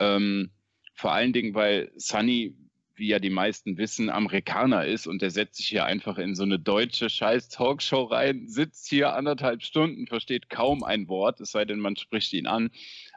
Ähm, 0.00 0.50
vor 0.92 1.12
allen 1.12 1.32
Dingen, 1.32 1.54
weil 1.54 1.92
Sunny, 1.94 2.56
wie 2.96 3.08
ja 3.08 3.18
die 3.18 3.30
meisten 3.30 3.78
wissen, 3.78 4.10
Amerikaner 4.10 4.86
ist 4.86 5.06
und 5.06 5.22
der 5.22 5.30
setzt 5.30 5.56
sich 5.56 5.68
hier 5.68 5.84
einfach 5.84 6.18
in 6.18 6.34
so 6.34 6.42
eine 6.42 6.58
deutsche 6.58 7.10
scheiß 7.10 7.48
Talkshow 7.48 8.04
rein, 8.04 8.48
sitzt 8.48 8.88
hier 8.88 9.14
anderthalb 9.14 9.62
Stunden, 9.62 10.06
versteht 10.06 10.48
kaum 10.50 10.82
ein 10.82 11.08
Wort, 11.08 11.40
es 11.40 11.52
sei 11.52 11.64
denn, 11.64 11.78
man 11.78 11.96
spricht 11.96 12.32
ihn 12.32 12.46
an. 12.46 12.70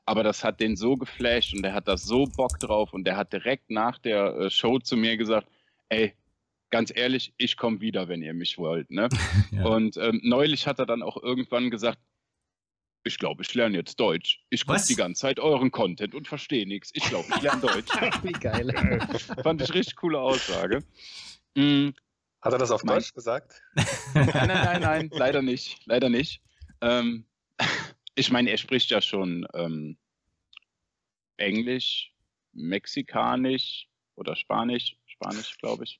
Aber 0.05 0.23
das 0.23 0.43
hat 0.43 0.59
den 0.59 0.75
so 0.75 0.97
geflasht 0.97 1.53
und 1.53 1.63
der 1.63 1.73
hat 1.73 1.87
da 1.87 1.97
so 1.97 2.25
Bock 2.25 2.59
drauf 2.59 2.93
und 2.93 3.05
der 3.05 3.15
hat 3.15 3.31
direkt 3.31 3.69
nach 3.69 3.97
der 3.97 4.35
äh, 4.35 4.49
Show 4.49 4.79
zu 4.79 4.97
mir 4.97 5.17
gesagt, 5.17 5.47
ey, 5.89 6.13
ganz 6.69 6.91
ehrlich, 6.95 7.33
ich 7.37 7.57
komme 7.57 7.81
wieder, 7.81 8.07
wenn 8.07 8.21
ihr 8.21 8.33
mich 8.33 8.57
wollt. 8.57 8.91
Ne? 8.91 9.09
ja. 9.51 9.65
Und 9.65 9.97
ähm, 9.97 10.19
neulich 10.23 10.67
hat 10.67 10.79
er 10.79 10.85
dann 10.85 11.03
auch 11.03 11.21
irgendwann 11.21 11.69
gesagt, 11.69 11.99
ich 13.03 13.17
glaube, 13.17 13.43
ich 13.43 13.53
lerne 13.53 13.77
jetzt 13.77 13.99
Deutsch. 13.99 14.43
Ich 14.49 14.65
gucke 14.65 14.81
die 14.87 14.95
ganze 14.95 15.21
Zeit 15.21 15.39
euren 15.39 15.71
Content 15.71 16.13
und 16.13 16.27
verstehe 16.27 16.67
nichts. 16.67 16.91
Ich 16.93 17.03
glaube, 17.03 17.27
ich 17.35 17.41
lerne 17.41 17.61
Deutsch. 17.61 17.91
Wie 18.23 18.31
geil. 18.31 18.69
Fand 19.43 19.61
ich 19.61 19.73
richtig 19.73 19.95
coole 19.95 20.19
Aussage. 20.19 20.83
Mhm. 21.55 21.93
Hat 22.41 22.53
er 22.53 22.59
das 22.59 22.71
auf 22.71 22.81
Deutsch 22.83 23.13
gesagt? 23.13 23.61
Nein, 24.13 24.29
nein, 24.33 24.47
nein, 24.47 24.81
nein, 24.81 25.09
leider 25.11 25.41
nicht. 25.41 25.77
Leider 25.85 26.09
nicht. 26.09 26.41
Ähm, 26.81 27.25
ich 28.15 28.31
meine, 28.31 28.49
er 28.49 28.57
spricht 28.57 28.91
ja 28.91 29.01
schon 29.01 29.45
ähm, 29.53 29.97
Englisch, 31.35 32.13
Mexikanisch 32.53 33.87
oder 34.15 34.35
Spanisch. 34.35 34.95
Spanisch, 35.05 35.57
glaube 35.57 35.83
ich. 35.83 35.99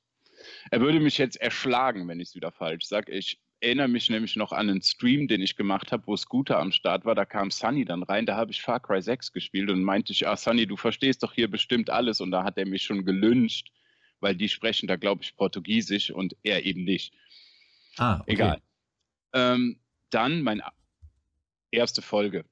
Er 0.72 0.80
würde 0.80 1.02
mich 1.02 1.18
jetzt 1.18 1.36
erschlagen, 1.42 2.08
wenn 2.08 2.22
ich 2.22 2.30
es 2.30 2.36
wieder 2.36 2.52
falsch 2.52 2.86
sage. 2.86 3.12
Ich 3.12 3.40
erinnere 3.62 3.88
mich 3.88 4.10
nämlich 4.10 4.36
noch 4.36 4.52
an 4.52 4.70
einen 4.70 4.82
Stream, 4.82 5.28
den 5.28 5.42
ich 5.42 5.56
gemacht 5.56 5.92
habe, 5.92 6.08
wo 6.08 6.16
Scooter 6.16 6.60
am 6.60 6.72
Start 6.72 7.06
war. 7.06 7.16
Da 7.16 7.26
kam 7.26 7.52
Sunny 7.52 7.86
dann 7.86 8.04
rein, 8.04 8.26
da 8.26 8.36
habe 8.36 8.52
ich 8.52 8.62
Far 8.62 8.80
Cry 8.80 9.02
6 9.02 9.32
gespielt 9.32 9.70
und 9.70 9.84
meinte 9.84 10.14
ich, 10.14 10.28
ah 10.28 10.38
Sunny, 10.38 10.66
du 10.66 10.78
verstehst 10.78 11.24
doch 11.24 11.34
hier 11.34 11.50
bestimmt 11.50 11.90
alles. 11.90 12.22
Und 12.22 12.32
da 12.32 12.44
hat 12.44 12.58
er 12.58 12.66
mich 12.66 12.84
schon 12.84 13.06
gelünscht, 13.06 13.72
weil 14.20 14.36
die 14.36 14.50
sprechen 14.50 14.88
da, 14.88 14.96
glaube 14.96 15.24
ich, 15.24 15.36
Portugiesisch 15.36 16.12
und 16.12 16.36
er 16.44 16.66
eben 16.66 16.84
nicht. 16.84 17.14
Ah, 17.98 18.22
okay. 18.22 18.34
Egal. 18.34 18.62
Ähm, 19.34 19.80
dann 20.10 20.42
meine 20.42 20.64
erste 21.72 22.02
Folge. 22.02 22.46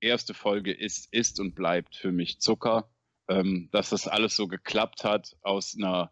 Erste 0.00 0.32
Folge 0.32 0.72
ist, 0.72 1.12
ist 1.12 1.40
und 1.40 1.54
bleibt 1.54 1.96
für 1.96 2.12
mich 2.12 2.40
Zucker. 2.40 2.90
Ähm, 3.30 3.68
dass 3.72 3.90
das 3.90 4.08
alles 4.08 4.36
so 4.36 4.48
geklappt 4.48 5.04
hat 5.04 5.36
aus 5.42 5.76
einer 5.76 6.10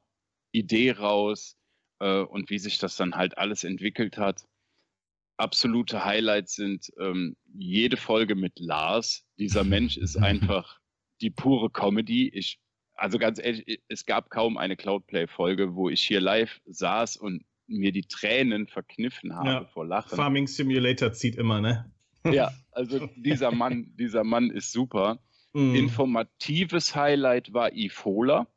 Idee 0.53 0.93
raus 0.93 1.56
äh, 2.01 2.21
und 2.21 2.51
wie 2.51 2.59
sich 2.59 2.79
das 2.79 2.97
dann 2.97 3.15
halt 3.15 3.39
alles 3.39 3.65
entwickelt 3.65 4.19
hat. 4.19 4.45
Absolute 5.39 6.05
Highlights 6.05 6.55
sind 6.55 6.91
ähm, 6.99 7.37
jede 7.55 7.97
Folge 7.97 8.35
mit 8.35 8.59
Lars. 8.59 9.25
Dieser 9.39 9.65
Mensch 9.65 9.97
ist 9.97 10.17
einfach 10.17 10.79
die 11.21 11.31
pure 11.31 11.71
Comedy. 11.71 12.29
Ich, 12.29 12.59
also 12.95 13.19
ganz 13.19 13.39
ehrlich, 13.39 13.81
es 13.89 14.07
gab 14.07 14.31
kaum 14.31 14.57
eine 14.57 14.77
Cloudplay-Folge, 14.77 15.75
wo 15.75 15.89
ich 15.91 16.03
hier 16.03 16.21
live 16.21 16.61
saß 16.67 17.17
und 17.17 17.45
mir 17.67 17.93
die 17.93 18.03
Tränen 18.03 18.67
verkniffen 18.67 19.35
habe 19.35 19.49
ja, 19.49 19.65
vor 19.67 19.87
Lachen. 19.87 20.17
Farming 20.17 20.47
Simulator 20.47 21.13
zieht 21.13 21.37
immer, 21.37 21.61
ne? 21.61 21.93
Ja, 22.33 22.53
also 22.73 23.09
dieser 23.15 23.53
Mann, 23.53 23.93
dieser 23.97 24.25
Mann 24.25 24.51
ist 24.51 24.73
super. 24.73 25.21
Mm. 25.53 25.77
Informatives 25.77 26.97
Highlight 26.97 27.53
war 27.53 27.73
Ifola. 27.73 28.49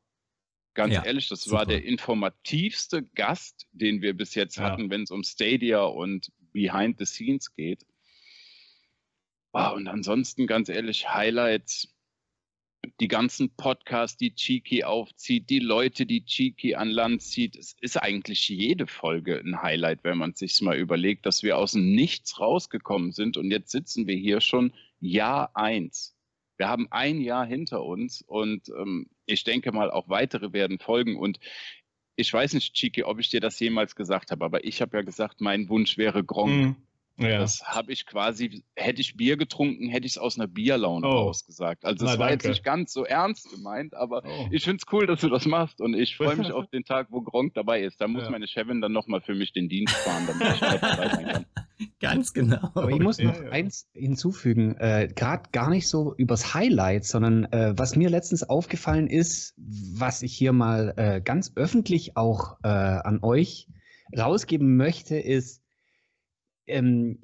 Ganz 0.80 0.93
ja, 0.93 1.03
ehrlich, 1.03 1.27
das 1.27 1.41
super. 1.41 1.57
war 1.57 1.65
der 1.65 1.84
informativste 1.84 3.03
Gast, 3.03 3.67
den 3.73 4.01
wir 4.01 4.13
bis 4.13 4.34
jetzt 4.34 4.55
ja. 4.55 4.63
hatten, 4.63 4.89
wenn 4.89 5.03
es 5.03 5.11
um 5.11 5.25
Stadia 5.25 5.84
und 5.84 6.32
Behind 6.53 6.97
the 6.97 7.05
Scenes 7.05 7.53
geht. 7.53 7.86
Oh, 9.51 9.73
und 9.75 9.89
ansonsten, 9.89 10.47
ganz 10.47 10.69
ehrlich, 10.69 11.09
Highlights, 11.09 11.93
die 13.01 13.09
ganzen 13.09 13.49
Podcasts, 13.57 14.15
die 14.15 14.34
Cheeky 14.34 14.86
aufzieht, 14.86 15.49
die 15.49 15.59
Leute, 15.59 16.05
die 16.05 16.23
Cheeky 16.23 16.75
an 16.75 16.89
Land 16.89 17.23
zieht. 17.23 17.57
Es 17.57 17.75
ist 17.82 17.97
eigentlich 17.97 18.47
jede 18.47 18.88
Folge 18.88 19.38
ein 19.38 19.61
Highlight, 19.61 20.05
wenn 20.05 20.17
man 20.17 20.34
sich 20.34 20.61
mal 20.61 20.77
überlegt, 20.77 21.25
dass 21.25 21.43
wir 21.43 21.57
aus 21.57 21.73
dem 21.73 21.93
Nichts 21.93 22.39
rausgekommen 22.39 23.11
sind 23.11 23.36
und 23.36 23.51
jetzt 23.51 23.71
sitzen 23.71 24.07
wir 24.07 24.15
hier 24.15 24.39
schon 24.39 24.71
Jahr 25.01 25.51
eins. 25.55 26.15
Wir 26.55 26.69
haben 26.69 26.88
ein 26.89 27.19
Jahr 27.19 27.45
hinter 27.45 27.84
uns 27.84 28.21
und 28.21 28.69
ähm, 28.69 29.09
ich 29.32 29.43
denke 29.43 29.71
mal, 29.71 29.91
auch 29.91 30.09
weitere 30.09 30.53
werden 30.53 30.80
folgen. 30.80 31.17
Und 31.17 31.39
ich 32.15 32.34
weiß 32.34 32.53
nicht, 32.53 32.73
Chiki, 32.73 33.03
ob 33.03 33.19
ich 33.19 33.30
dir 33.30 33.39
das 33.39 33.59
jemals 33.59 33.95
gesagt 33.95 34.32
habe, 34.32 34.43
aber 34.43 34.63
ich 34.63 34.82
habe 34.82 34.97
ja 34.97 35.03
gesagt, 35.03 35.41
mein 35.41 35.69
Wunsch 35.69 35.97
wäre 35.97 36.23
Gronk. 36.23 36.51
Mm. 36.51 36.75
Ja. 37.20 37.39
Das 37.39 37.63
habe 37.63 37.91
ich 37.91 38.05
quasi, 38.05 38.63
hätte 38.76 39.01
ich 39.01 39.17
Bier 39.17 39.38
getrunken, 39.38 39.89
hätte 39.89 40.07
ich 40.07 40.13
es 40.13 40.17
aus 40.17 40.38
einer 40.38 40.47
Bierlaune 40.47 41.05
oh. 41.05 41.11
rausgesagt. 41.11 41.86
Also 41.86 42.05
es 42.05 42.11
war 42.11 42.30
danke. 42.30 42.34
jetzt 42.34 42.47
nicht 42.47 42.63
ganz 42.63 42.93
so 42.93 43.03
ernst 43.03 43.49
gemeint, 43.51 43.93
aber 43.93 44.24
oh. 44.26 44.47
ich 44.51 44.63
finde 44.63 44.82
es 44.86 44.93
cool, 44.93 45.05
dass 45.05 45.22
du 45.22 45.30
das 45.30 45.45
machst 45.45 45.82
und 45.82 45.93
ich 45.93 46.15
freue 46.15 46.36
mich 46.36 46.51
auf 46.51 46.67
den 46.67 46.84
Tag, 46.84 47.07
wo 47.09 47.22
Gronk 47.22 47.53
dabei 47.53 47.82
ist. 47.82 47.99
Da 47.99 48.07
muss 48.07 48.24
ja. 48.24 48.30
meine 48.30 48.47
Chefin 48.47 48.82
dann 48.82 48.91
nochmal 48.91 49.22
für 49.22 49.36
mich 49.36 49.53
den 49.53 49.70
Dienst 49.70 49.95
fahren, 49.95 50.28
damit 50.28 50.53
ich 50.53 50.59
dabei 50.59 51.09
sein 51.09 51.28
kann. 51.28 51.45
Ganz 52.01 52.34
genau. 52.34 52.72
Aber 52.74 52.89
ich 52.89 52.99
muss 52.99 53.20
noch 53.20 53.41
ja, 53.41 53.49
eins 53.51 53.88
hinzufügen, 53.93 54.76
äh, 54.78 55.07
gerade 55.13 55.43
gar 55.51 55.70
nicht 55.70 55.88
so 55.88 56.13
übers 56.15 56.53
Highlight, 56.53 57.05
sondern 57.05 57.45
äh, 57.45 57.74
was 57.78 57.95
mir 57.95 58.09
letztens 58.09 58.43
aufgefallen 58.43 59.07
ist, 59.07 59.53
was 59.57 60.22
ich 60.22 60.34
hier 60.34 60.51
mal 60.51 60.93
äh, 60.97 61.22
ganz 61.22 61.53
öffentlich 61.55 62.17
auch 62.17 62.57
äh, 62.63 62.67
an 62.67 63.20
euch 63.22 63.67
rausgeben 64.17 64.76
möchte, 64.76 65.17
ist, 65.17 65.61
ähm, 66.70 67.20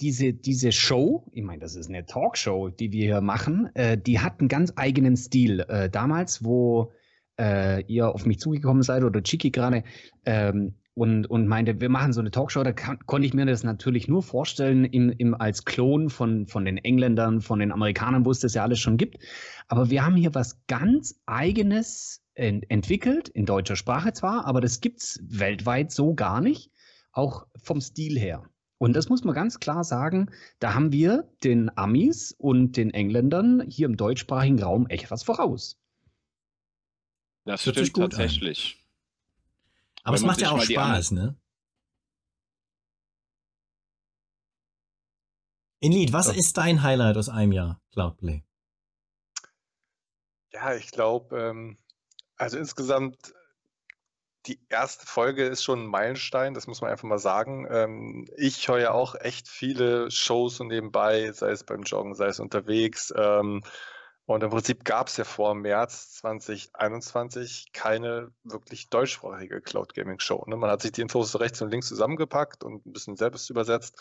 diese, 0.00 0.32
diese 0.32 0.72
Show, 0.72 1.26
ich 1.32 1.42
meine, 1.42 1.60
das 1.60 1.76
ist 1.76 1.88
eine 1.88 2.06
Talkshow, 2.06 2.70
die 2.70 2.92
wir 2.92 3.04
hier 3.04 3.20
machen, 3.20 3.70
äh, 3.74 3.98
die 3.98 4.18
hat 4.18 4.40
einen 4.40 4.48
ganz 4.48 4.72
eigenen 4.76 5.16
Stil. 5.16 5.60
Äh, 5.68 5.90
damals, 5.90 6.44
wo 6.44 6.92
äh, 7.38 7.82
ihr 7.84 8.08
auf 8.08 8.26
mich 8.26 8.38
zugekommen 8.38 8.82
seid 8.82 9.04
oder 9.04 9.22
Chiki 9.22 9.50
gerade 9.50 9.84
ähm, 10.24 10.74
und, 10.94 11.26
und 11.28 11.46
meinte, 11.46 11.80
wir 11.80 11.88
machen 11.88 12.12
so 12.12 12.20
eine 12.20 12.30
Talkshow, 12.30 12.62
da 12.62 12.72
kann, 12.72 12.98
konnte 13.06 13.26
ich 13.26 13.34
mir 13.34 13.46
das 13.46 13.62
natürlich 13.62 14.08
nur 14.08 14.22
vorstellen 14.22 14.84
im, 14.84 15.10
im, 15.10 15.34
als 15.34 15.64
Klon 15.64 16.10
von, 16.10 16.46
von 16.46 16.64
den 16.64 16.78
Engländern, 16.78 17.40
von 17.40 17.58
den 17.58 17.72
Amerikanern, 17.72 18.24
wo 18.24 18.30
es 18.30 18.40
das 18.40 18.54
ja 18.54 18.62
alles 18.62 18.80
schon 18.80 18.96
gibt. 18.96 19.18
Aber 19.68 19.90
wir 19.90 20.04
haben 20.04 20.16
hier 20.16 20.34
was 20.34 20.66
ganz 20.66 21.20
Eigenes 21.26 22.22
ent 22.34 22.70
entwickelt, 22.70 23.28
in 23.28 23.46
deutscher 23.46 23.76
Sprache 23.76 24.12
zwar, 24.12 24.46
aber 24.46 24.60
das 24.60 24.80
gibt 24.80 25.00
es 25.00 25.20
weltweit 25.22 25.92
so 25.92 26.14
gar 26.14 26.40
nicht, 26.40 26.70
auch 27.12 27.46
vom 27.62 27.80
Stil 27.80 28.18
her. 28.18 28.49
Und 28.80 28.94
das 28.94 29.10
muss 29.10 29.24
man 29.24 29.34
ganz 29.34 29.60
klar 29.60 29.84
sagen, 29.84 30.30
da 30.58 30.72
haben 30.72 30.90
wir 30.90 31.30
den 31.44 31.70
Amis 31.76 32.34
und 32.38 32.78
den 32.78 32.90
Engländern 32.94 33.60
hier 33.68 33.84
im 33.84 33.98
deutschsprachigen 33.98 34.62
Raum 34.62 34.86
echt 34.86 35.10
was 35.10 35.22
voraus. 35.22 35.78
Das 37.44 37.66
Hört 37.66 37.76
stimmt 37.76 37.94
tatsächlich. 37.94 38.78
An. 39.96 40.02
Aber 40.04 40.16
es 40.16 40.22
macht 40.22 40.40
ja 40.40 40.50
auch 40.50 40.62
Spaß, 40.62 41.10
ne? 41.10 41.36
Inlied, 45.80 46.14
was 46.14 46.28
ja. 46.28 46.32
ist 46.32 46.56
dein 46.56 46.82
Highlight 46.82 47.18
aus 47.18 47.28
einem 47.28 47.52
Jahr 47.52 47.82
Cloudplay? 47.92 48.44
Ja, 50.52 50.74
ich 50.74 50.90
glaube, 50.90 51.38
ähm, 51.38 51.78
also 52.36 52.56
insgesamt 52.56 53.34
die 54.46 54.60
erste 54.68 55.06
Folge 55.06 55.44
ist 55.46 55.62
schon 55.62 55.84
ein 55.84 55.86
Meilenstein, 55.86 56.54
das 56.54 56.66
muss 56.66 56.80
man 56.80 56.90
einfach 56.90 57.08
mal 57.08 57.18
sagen. 57.18 57.66
Ähm, 57.70 58.28
ich 58.36 58.68
höre 58.68 58.78
ja 58.78 58.92
auch 58.92 59.14
echt 59.14 59.48
viele 59.48 60.10
Shows 60.10 60.56
so 60.56 60.64
nebenbei, 60.64 61.32
sei 61.32 61.50
es 61.50 61.64
beim 61.64 61.82
Joggen, 61.82 62.14
sei 62.14 62.26
es 62.26 62.40
unterwegs. 62.40 63.12
Ähm, 63.16 63.62
und 64.26 64.42
im 64.44 64.50
Prinzip 64.50 64.84
gab 64.84 65.08
es 65.08 65.16
ja 65.16 65.24
vor 65.24 65.54
März 65.54 66.12
2021 66.14 67.72
keine 67.72 68.30
wirklich 68.44 68.88
deutschsprachige 68.88 69.60
Cloud 69.60 69.92
Gaming 69.94 70.20
Show. 70.20 70.44
Ne? 70.46 70.56
Man 70.56 70.70
hat 70.70 70.82
sich 70.82 70.92
die 70.92 71.00
Infos 71.02 71.38
rechts 71.40 71.60
und 71.62 71.70
links 71.70 71.88
zusammengepackt 71.88 72.62
und 72.62 72.86
ein 72.86 72.92
bisschen 72.92 73.16
selbst 73.16 73.50
übersetzt. 73.50 74.00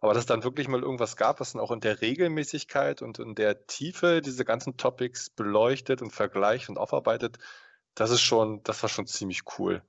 Aber 0.00 0.14
dass 0.14 0.26
dann 0.26 0.44
wirklich 0.44 0.68
mal 0.68 0.82
irgendwas 0.82 1.16
gab, 1.16 1.40
was 1.40 1.52
dann 1.52 1.62
auch 1.62 1.70
in 1.70 1.80
der 1.80 2.00
Regelmäßigkeit 2.00 3.02
und 3.02 3.18
in 3.18 3.34
der 3.34 3.66
Tiefe 3.66 4.20
diese 4.20 4.44
ganzen 4.44 4.76
Topics 4.76 5.30
beleuchtet 5.30 6.02
und 6.02 6.12
vergleicht 6.12 6.68
und 6.68 6.78
aufarbeitet, 6.78 7.38
das 7.98 8.10
ist 8.10 8.22
schon, 8.22 8.62
das 8.62 8.82
war 8.82 8.88
schon 8.88 9.06
ziemlich 9.06 9.42
cool. 9.58 9.82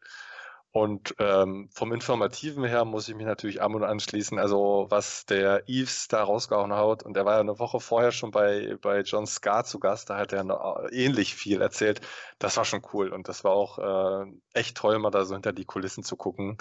Und 0.72 1.16
ähm, 1.18 1.70
vom 1.72 1.94
Informativen 1.94 2.64
her 2.64 2.86
muss 2.86 3.10
ich 3.10 3.16
mich 3.16 3.26
natürlich 3.26 3.62
Amon 3.62 3.84
anschließen. 3.84 4.38
Also 4.38 4.86
was 4.90 5.26
der 5.26 5.68
Eves 5.68 6.08
da 6.08 6.24
rausgehauen 6.24 6.74
hat, 6.74 7.02
und 7.04 7.16
der 7.16 7.26
war 7.26 7.36
ja 7.36 7.40
eine 7.40 7.58
Woche 7.58 7.80
vorher 7.80 8.12
schon 8.12 8.30
bei, 8.30 8.78
bei 8.82 9.02
John 9.02 9.26
Scar 9.26 9.64
zu 9.64 9.80
Gast, 9.80 10.10
da 10.10 10.18
hat 10.18 10.32
er 10.32 10.44
noch 10.44 10.86
ähnlich 10.92 11.34
viel 11.34 11.62
erzählt. 11.62 12.02
Das 12.38 12.58
war 12.58 12.66
schon 12.66 12.84
cool 12.94 13.10
und 13.10 13.28
das 13.28 13.44
war 13.44 13.54
auch 13.54 13.80
äh, 13.80 14.32
echt 14.54 14.78
toll, 14.78 15.00
mal 15.00 15.10
da 15.10 15.26
so 15.26 15.34
hinter 15.34 15.54
die 15.54 15.66
Kulissen 15.66 16.04
zu 16.04 16.16
gucken 16.16 16.58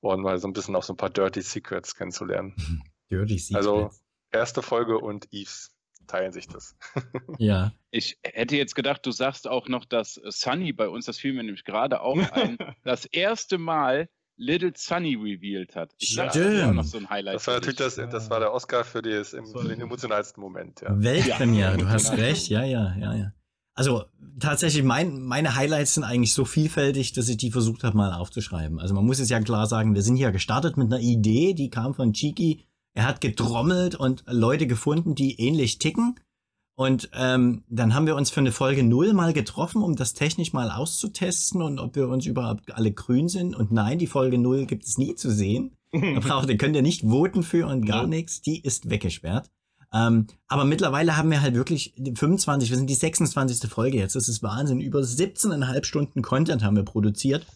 und 0.00 0.22
mal 0.22 0.38
so 0.38 0.48
ein 0.48 0.52
bisschen 0.52 0.74
auch 0.74 0.82
so 0.82 0.92
ein 0.92 0.96
paar 0.98 1.10
Dirty 1.10 1.42
Secrets 1.42 1.94
kennenzulernen. 1.94 2.56
Dirty 3.10 3.38
Secrets. 3.38 3.54
Also 3.54 3.90
erste 4.32 4.62
Folge 4.62 4.98
und 4.98 5.32
Eves 5.32 5.71
teilen 6.12 6.32
sich 6.32 6.46
das. 6.46 6.76
ja. 7.38 7.72
Ich 7.90 8.18
hätte 8.22 8.56
jetzt 8.56 8.74
gedacht, 8.74 9.04
du 9.06 9.10
sagst 9.10 9.48
auch 9.48 9.68
noch, 9.68 9.84
dass 9.84 10.14
Sunny 10.14 10.72
bei 10.72 10.88
uns, 10.88 11.06
das 11.06 11.18
fiel 11.18 11.32
mir 11.32 11.42
nämlich 11.42 11.64
gerade 11.64 12.02
auch 12.02 12.18
ein, 12.32 12.58
das 12.84 13.06
erste 13.06 13.58
Mal 13.58 14.08
Little 14.36 14.72
Sunny 14.74 15.14
revealed 15.14 15.74
hat. 15.74 15.92
Stimmt. 16.00 16.34
Das 16.34 16.36
war 16.36 16.72
noch 16.72 16.84
so 16.84 16.98
ein 16.98 17.08
Highlight. 17.08 17.36
Das 17.36 17.46
war 17.46 17.54
natürlich 17.54 17.76
das, 17.76 17.96
das 17.96 18.30
war 18.30 18.40
der 18.40 18.52
Oscar 18.52 18.84
für, 18.84 19.02
die, 19.02 19.22
für 19.24 19.68
den 19.68 19.80
emotionalsten 19.80 20.42
Moment, 20.42 20.80
ja. 20.80 20.88
Weltpremiere, 21.00 21.76
du 21.76 21.88
hast 21.88 22.12
recht, 22.12 22.48
ja, 22.48 22.64
ja, 22.64 22.94
ja, 22.98 23.14
ja. 23.14 23.32
Also 23.74 24.04
tatsächlich, 24.38 24.82
mein, 24.82 25.22
meine 25.22 25.54
Highlights 25.54 25.94
sind 25.94 26.04
eigentlich 26.04 26.34
so 26.34 26.44
vielfältig, 26.44 27.14
dass 27.14 27.28
ich 27.28 27.38
die 27.38 27.50
versucht 27.50 27.84
habe, 27.84 27.96
mal 27.96 28.12
aufzuschreiben. 28.12 28.78
Also 28.78 28.94
man 28.94 29.06
muss 29.06 29.18
es 29.18 29.30
ja 29.30 29.40
klar 29.40 29.66
sagen, 29.66 29.94
wir 29.94 30.02
sind 30.02 30.16
hier 30.16 30.30
gestartet 30.30 30.76
mit 30.76 30.92
einer 30.92 31.00
Idee, 31.00 31.54
die 31.54 31.70
kam 31.70 31.94
von 31.94 32.12
Chiki. 32.12 32.66
Er 32.94 33.06
hat 33.06 33.20
getrommelt 33.20 33.94
und 33.94 34.24
Leute 34.26 34.66
gefunden, 34.66 35.14
die 35.14 35.40
ähnlich 35.40 35.78
ticken. 35.78 36.16
Und 36.74 37.10
ähm, 37.14 37.64
dann 37.68 37.94
haben 37.94 38.06
wir 38.06 38.16
uns 38.16 38.30
für 38.30 38.40
eine 38.40 38.52
Folge 38.52 38.82
null 38.82 39.12
mal 39.12 39.32
getroffen, 39.32 39.82
um 39.82 39.94
das 39.94 40.14
technisch 40.14 40.52
mal 40.52 40.70
auszutesten 40.70 41.62
und 41.62 41.78
ob 41.78 41.96
wir 41.96 42.08
uns 42.08 42.26
überhaupt 42.26 42.74
alle 42.74 42.92
grün 42.92 43.28
sind. 43.28 43.54
Und 43.54 43.72
nein, 43.72 43.98
die 43.98 44.06
Folge 44.06 44.38
null 44.38 44.66
gibt 44.66 44.84
es 44.84 44.98
nie 44.98 45.14
zu 45.14 45.30
sehen. 45.30 45.76
Da 45.92 45.98
braucht 46.20 46.48
ihr, 46.48 46.56
könnt 46.56 46.74
ihr 46.74 46.82
nicht 46.82 47.02
voten 47.02 47.42
für 47.42 47.66
und 47.66 47.84
gar 47.86 48.02
Nope. 48.02 48.10
nichts. 48.10 48.40
Die 48.40 48.60
ist 48.62 48.88
weggesperrt. 48.88 49.50
Ähm, 49.94 50.26
aber 50.48 50.64
mittlerweile 50.64 51.16
haben 51.18 51.30
wir 51.30 51.42
halt 51.42 51.54
wirklich 51.54 51.94
die 51.98 52.14
25, 52.16 52.70
wir 52.70 52.78
sind 52.78 52.88
die 52.88 52.94
26. 52.94 53.70
Folge 53.70 53.98
jetzt. 53.98 54.16
Das 54.16 54.28
ist 54.28 54.42
Wahnsinn. 54.42 54.80
Über 54.80 55.00
17,5 55.00 55.84
Stunden 55.84 56.22
Content 56.22 56.64
haben 56.64 56.76
wir 56.76 56.84
produziert. 56.84 57.46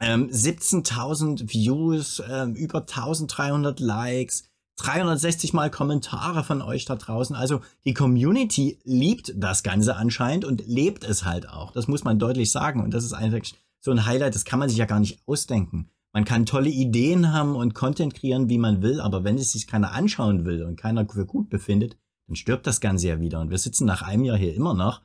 Ähm, 0.00 0.28
17.000 0.30 1.52
Views, 1.52 2.22
ähm, 2.28 2.54
über 2.54 2.80
1300 2.80 3.80
Likes, 3.80 4.44
360 4.76 5.52
mal 5.52 5.70
Kommentare 5.70 6.42
von 6.42 6.62
euch 6.62 6.86
da 6.86 6.96
draußen. 6.96 7.36
Also 7.36 7.60
die 7.84 7.92
Community 7.92 8.78
liebt 8.84 9.34
das 9.36 9.62
Ganze 9.62 9.96
anscheinend 9.96 10.46
und 10.46 10.66
lebt 10.66 11.04
es 11.04 11.24
halt 11.24 11.48
auch. 11.48 11.72
Das 11.72 11.86
muss 11.86 12.02
man 12.02 12.18
deutlich 12.18 12.50
sagen. 12.50 12.82
Und 12.82 12.94
das 12.94 13.04
ist 13.04 13.12
einfach 13.12 13.40
so 13.80 13.90
ein 13.90 14.06
Highlight, 14.06 14.34
das 14.34 14.44
kann 14.44 14.58
man 14.58 14.68
sich 14.68 14.78
ja 14.78 14.86
gar 14.86 15.00
nicht 15.00 15.20
ausdenken. 15.26 15.90
Man 16.12 16.24
kann 16.24 16.46
tolle 16.46 16.70
Ideen 16.70 17.32
haben 17.32 17.54
und 17.54 17.74
Content 17.74 18.14
kreieren, 18.14 18.48
wie 18.48 18.58
man 18.58 18.82
will, 18.82 19.00
aber 19.00 19.22
wenn 19.22 19.38
es 19.38 19.52
sich 19.52 19.66
keiner 19.66 19.92
anschauen 19.92 20.44
will 20.44 20.64
und 20.64 20.76
keiner 20.76 21.06
für 21.08 21.24
gut 21.24 21.50
befindet, 21.50 21.96
dann 22.26 22.36
stirbt 22.36 22.66
das 22.66 22.80
Ganze 22.80 23.08
ja 23.08 23.20
wieder. 23.20 23.40
Und 23.40 23.50
wir 23.50 23.58
sitzen 23.58 23.86
nach 23.86 24.02
einem 24.02 24.24
Jahr 24.24 24.36
hier 24.36 24.54
immer 24.54 24.74
noch 24.74 25.02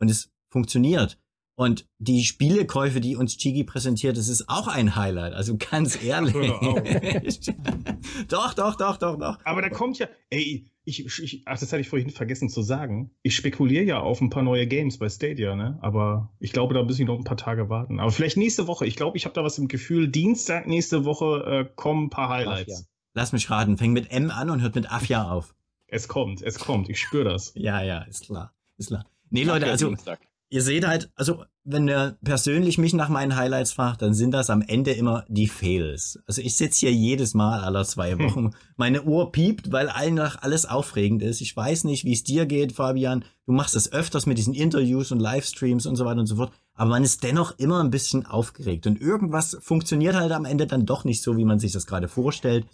und 0.00 0.10
es 0.10 0.30
funktioniert. 0.50 1.18
Und 1.58 1.88
die 1.98 2.22
Spielekäufe, 2.22 3.00
die 3.00 3.16
uns 3.16 3.36
Chigi 3.36 3.64
präsentiert, 3.64 4.16
das 4.16 4.28
ist 4.28 4.48
auch 4.48 4.68
ein 4.68 4.94
Highlight. 4.94 5.32
Also 5.34 5.56
ganz 5.56 6.00
ehrlich. 6.04 6.36
Doch, 8.28 8.54
doch, 8.54 8.76
doch, 8.76 8.96
doch, 8.96 9.18
doch. 9.18 9.38
Aber 9.44 9.60
da 9.60 9.68
kommt 9.68 9.98
ja, 9.98 10.06
ey, 10.30 10.66
ich, 10.84 11.04
ich, 11.04 11.42
ach, 11.46 11.58
das 11.58 11.72
hatte 11.72 11.80
ich 11.80 11.88
vorhin 11.88 12.10
vergessen 12.10 12.48
zu 12.48 12.62
sagen. 12.62 13.10
Ich 13.22 13.34
spekuliere 13.34 13.82
ja 13.82 13.98
auf 13.98 14.20
ein 14.20 14.30
paar 14.30 14.44
neue 14.44 14.68
Games 14.68 14.98
bei 14.98 15.08
Stadia, 15.08 15.56
ne? 15.56 15.78
Aber 15.82 16.32
ich 16.38 16.52
glaube, 16.52 16.74
da 16.74 16.84
muss 16.84 17.00
ich 17.00 17.06
noch 17.06 17.18
ein 17.18 17.24
paar 17.24 17.36
Tage 17.36 17.68
warten. 17.68 17.98
Aber 17.98 18.12
vielleicht 18.12 18.36
nächste 18.36 18.68
Woche. 18.68 18.86
Ich 18.86 18.94
glaube, 18.94 19.16
ich 19.16 19.24
habe 19.24 19.34
da 19.34 19.42
was 19.42 19.58
im 19.58 19.66
Gefühl. 19.66 20.06
Dienstag 20.06 20.68
nächste 20.68 21.04
Woche 21.04 21.42
äh, 21.44 21.72
kommen 21.74 22.04
ein 22.04 22.10
paar 22.10 22.28
Highlights. 22.28 22.72
Ach 22.72 22.80
ja. 22.80 22.86
Lass 23.14 23.32
mich 23.32 23.50
raten. 23.50 23.76
Fängt 23.78 23.94
mit 23.94 24.12
M 24.12 24.30
an 24.30 24.50
und 24.50 24.62
hört 24.62 24.76
mit 24.76 24.92
Afja 24.92 25.28
auf. 25.28 25.56
Es 25.88 26.06
kommt, 26.06 26.40
es 26.40 26.60
kommt. 26.60 26.88
Ich 26.88 27.00
spüre 27.00 27.24
das. 27.24 27.52
Ja, 27.56 27.82
ja, 27.82 28.02
ist 28.02 28.26
klar. 28.26 28.52
Ist 28.76 28.88
klar. 28.88 29.06
Nee, 29.30 29.42
Leute, 29.42 29.66
also 29.66 29.88
Dienstag. 29.88 30.20
Ihr 30.50 30.62
seht 30.62 30.86
halt, 30.86 31.10
also 31.14 31.44
wenn 31.64 31.88
ihr 31.88 32.16
persönlich 32.24 32.78
mich 32.78 32.94
nach 32.94 33.10
meinen 33.10 33.36
Highlights 33.36 33.72
fragt, 33.72 34.00
dann 34.00 34.14
sind 34.14 34.30
das 34.30 34.48
am 34.48 34.62
Ende 34.62 34.92
immer 34.92 35.24
die 35.28 35.48
Fails. 35.48 36.18
Also 36.26 36.40
ich 36.40 36.56
sitze 36.56 36.80
hier 36.80 36.92
jedes 36.92 37.34
Mal 37.34 37.60
aller 37.60 37.84
zwei 37.84 38.12
Hm. 38.12 38.20
Wochen. 38.20 38.50
Meine 38.76 39.02
Uhr 39.02 39.30
piept, 39.32 39.70
weil 39.70 39.90
einfach 39.90 40.40
alles 40.40 40.64
aufregend 40.64 41.22
ist. 41.22 41.42
Ich 41.42 41.54
weiß 41.54 41.84
nicht, 41.84 42.04
wie 42.04 42.14
es 42.14 42.24
dir 42.24 42.46
geht, 42.46 42.72
Fabian. 42.72 43.24
Du 43.46 43.52
machst 43.52 43.74
das 43.74 43.92
öfters 43.92 44.24
mit 44.24 44.38
diesen 44.38 44.54
Interviews 44.54 45.12
und 45.12 45.20
Livestreams 45.20 45.84
und 45.84 45.96
so 45.96 46.06
weiter 46.06 46.20
und 46.20 46.26
so 46.26 46.36
fort. 46.36 46.52
Aber 46.74 46.90
man 46.90 47.04
ist 47.04 47.22
dennoch 47.22 47.58
immer 47.58 47.82
ein 47.82 47.90
bisschen 47.90 48.24
aufgeregt. 48.24 48.86
Und 48.86 49.00
irgendwas 49.00 49.58
funktioniert 49.60 50.14
halt 50.14 50.32
am 50.32 50.46
Ende 50.46 50.66
dann 50.66 50.86
doch 50.86 51.04
nicht 51.04 51.22
so, 51.22 51.36
wie 51.36 51.44
man 51.44 51.58
sich 51.58 51.72
das 51.72 51.86
gerade 51.86 52.08
vorstellt. 52.08 52.66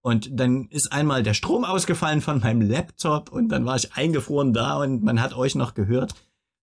Und 0.00 0.30
dann 0.32 0.66
ist 0.70 0.92
einmal 0.92 1.22
der 1.22 1.34
Strom 1.34 1.64
ausgefallen 1.64 2.22
von 2.22 2.40
meinem 2.40 2.62
Laptop 2.62 3.30
und 3.30 3.50
dann 3.50 3.64
war 3.64 3.76
ich 3.76 3.92
eingefroren 3.94 4.52
da 4.52 4.78
und 4.78 5.04
man 5.04 5.22
hat 5.22 5.36
euch 5.36 5.54
noch 5.54 5.74
gehört. 5.74 6.14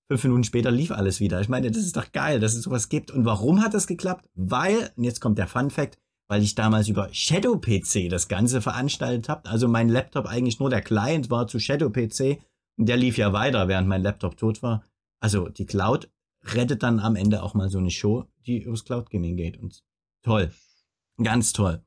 Fünf 0.10 0.24
Minuten 0.24 0.44
später 0.44 0.72
lief 0.72 0.90
alles 0.90 1.20
wieder. 1.20 1.40
Ich 1.40 1.50
meine, 1.50 1.70
das 1.70 1.84
ist 1.84 1.96
doch 1.96 2.12
geil, 2.12 2.40
dass 2.40 2.56
es 2.56 2.64
sowas 2.64 2.90
gibt. 2.90 3.12
Und 3.12 3.26
warum 3.26 3.62
hat 3.62 3.76
das 3.76 3.86
geklappt? 3.86 4.28
Weil, 4.34 4.92
und 4.96 5.04
jetzt 5.04 5.22
kommt 5.22 5.38
der 5.38 5.46
Fun 5.46 5.70
Fact, 5.70 6.00
weil 6.28 6.42
ich 6.42 6.56
damals 6.56 6.88
über 6.88 7.10
Shadow 7.12 7.60
PC 7.60 8.10
das 8.10 8.28
Ganze 8.28 8.62
veranstaltet 8.62 9.30
habe. 9.30 9.48
Also 9.48 9.68
mein 9.68 9.88
Laptop 9.88 10.26
eigentlich 10.26 10.60
nur 10.60 10.72
der 10.72 10.82
Client 10.82 11.30
war 11.30 11.46
zu 11.46 11.60
Shadow 11.60 11.92
PC 11.92 12.40
und 12.78 12.90
der 12.90 12.98
lief 12.98 13.18
ja 13.18 13.34
weiter, 13.34 13.68
während 13.68 13.88
mein 13.88 14.02
Laptop 14.02 14.36
tot 14.36 14.64
war. 14.64 14.84
Also 15.20 15.48
die 15.48 15.68
Cloud 15.68 16.10
rettet 16.44 16.82
dann 16.82 17.00
am 17.00 17.16
Ende 17.16 17.44
auch 17.44 17.54
mal 17.54 17.70
so 17.70 17.78
eine 17.78 17.92
Show, 17.92 18.26
die 18.48 18.64
übers 18.64 18.86
Cloud 18.86 19.12
Gaming 19.12 19.38
geht. 19.38 19.60
Und 19.60 19.84
toll. 20.24 20.52
Ganz 21.22 21.54
toll. 21.54 21.84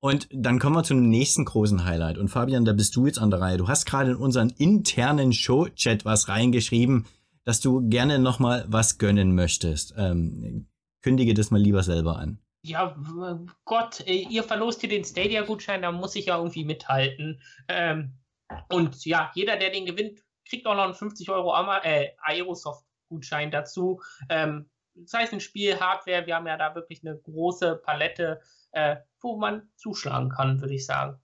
Und 0.00 0.28
dann 0.32 0.58
kommen 0.58 0.76
wir 0.76 0.84
zum 0.84 1.10
nächsten 1.10 1.44
großen 1.44 1.84
Highlight. 1.84 2.16
Und 2.16 2.28
Fabian, 2.28 2.64
da 2.64 2.72
bist 2.72 2.96
du 2.96 3.06
jetzt 3.06 3.18
an 3.18 3.30
der 3.30 3.40
Reihe. 3.40 3.58
Du 3.58 3.68
hast 3.68 3.84
gerade 3.84 4.12
in 4.12 4.16
unseren 4.16 4.50
internen 4.50 5.32
Show-Chat 5.34 6.04
was 6.04 6.28
reingeschrieben, 6.28 7.06
dass 7.46 7.60
du 7.60 7.88
gerne 7.88 8.18
noch 8.18 8.40
mal 8.40 8.64
was 8.68 8.98
gönnen 8.98 9.34
möchtest. 9.34 9.94
Ähm, 9.96 10.68
kündige 11.02 11.32
das 11.32 11.50
mal 11.50 11.60
lieber 11.60 11.82
selber 11.82 12.18
an. 12.18 12.40
Ja, 12.62 12.96
Gott, 13.64 14.04
ihr 14.06 14.42
verlost 14.42 14.80
hier 14.80 14.90
den 14.90 15.04
Stadia-Gutschein, 15.04 15.82
da 15.82 15.92
muss 15.92 16.16
ich 16.16 16.26
ja 16.26 16.36
irgendwie 16.36 16.64
mithalten. 16.64 17.40
Ähm, 17.68 18.18
und 18.68 19.04
ja, 19.04 19.30
jeder, 19.34 19.56
der 19.56 19.70
den 19.70 19.86
gewinnt, 19.86 20.18
kriegt 20.48 20.66
auch 20.66 20.74
noch 20.74 20.82
einen 20.82 20.94
50 20.94 21.30
Euro 21.30 21.54
äh, 21.84 22.08
Aerosoft-Gutschein 22.18 23.52
dazu. 23.52 24.02
Ähm, 24.28 24.68
sei 25.04 25.22
es 25.22 25.32
ein 25.32 25.38
Spiel, 25.38 25.78
Hardware, 25.78 26.26
wir 26.26 26.34
haben 26.34 26.48
ja 26.48 26.56
da 26.56 26.74
wirklich 26.74 27.06
eine 27.06 27.16
große 27.16 27.80
Palette, 27.84 28.40
äh, 28.72 28.96
wo 29.20 29.36
man 29.36 29.68
zuschlagen 29.76 30.30
kann, 30.30 30.60
würde 30.60 30.74
ich 30.74 30.86
sagen. 30.86 31.20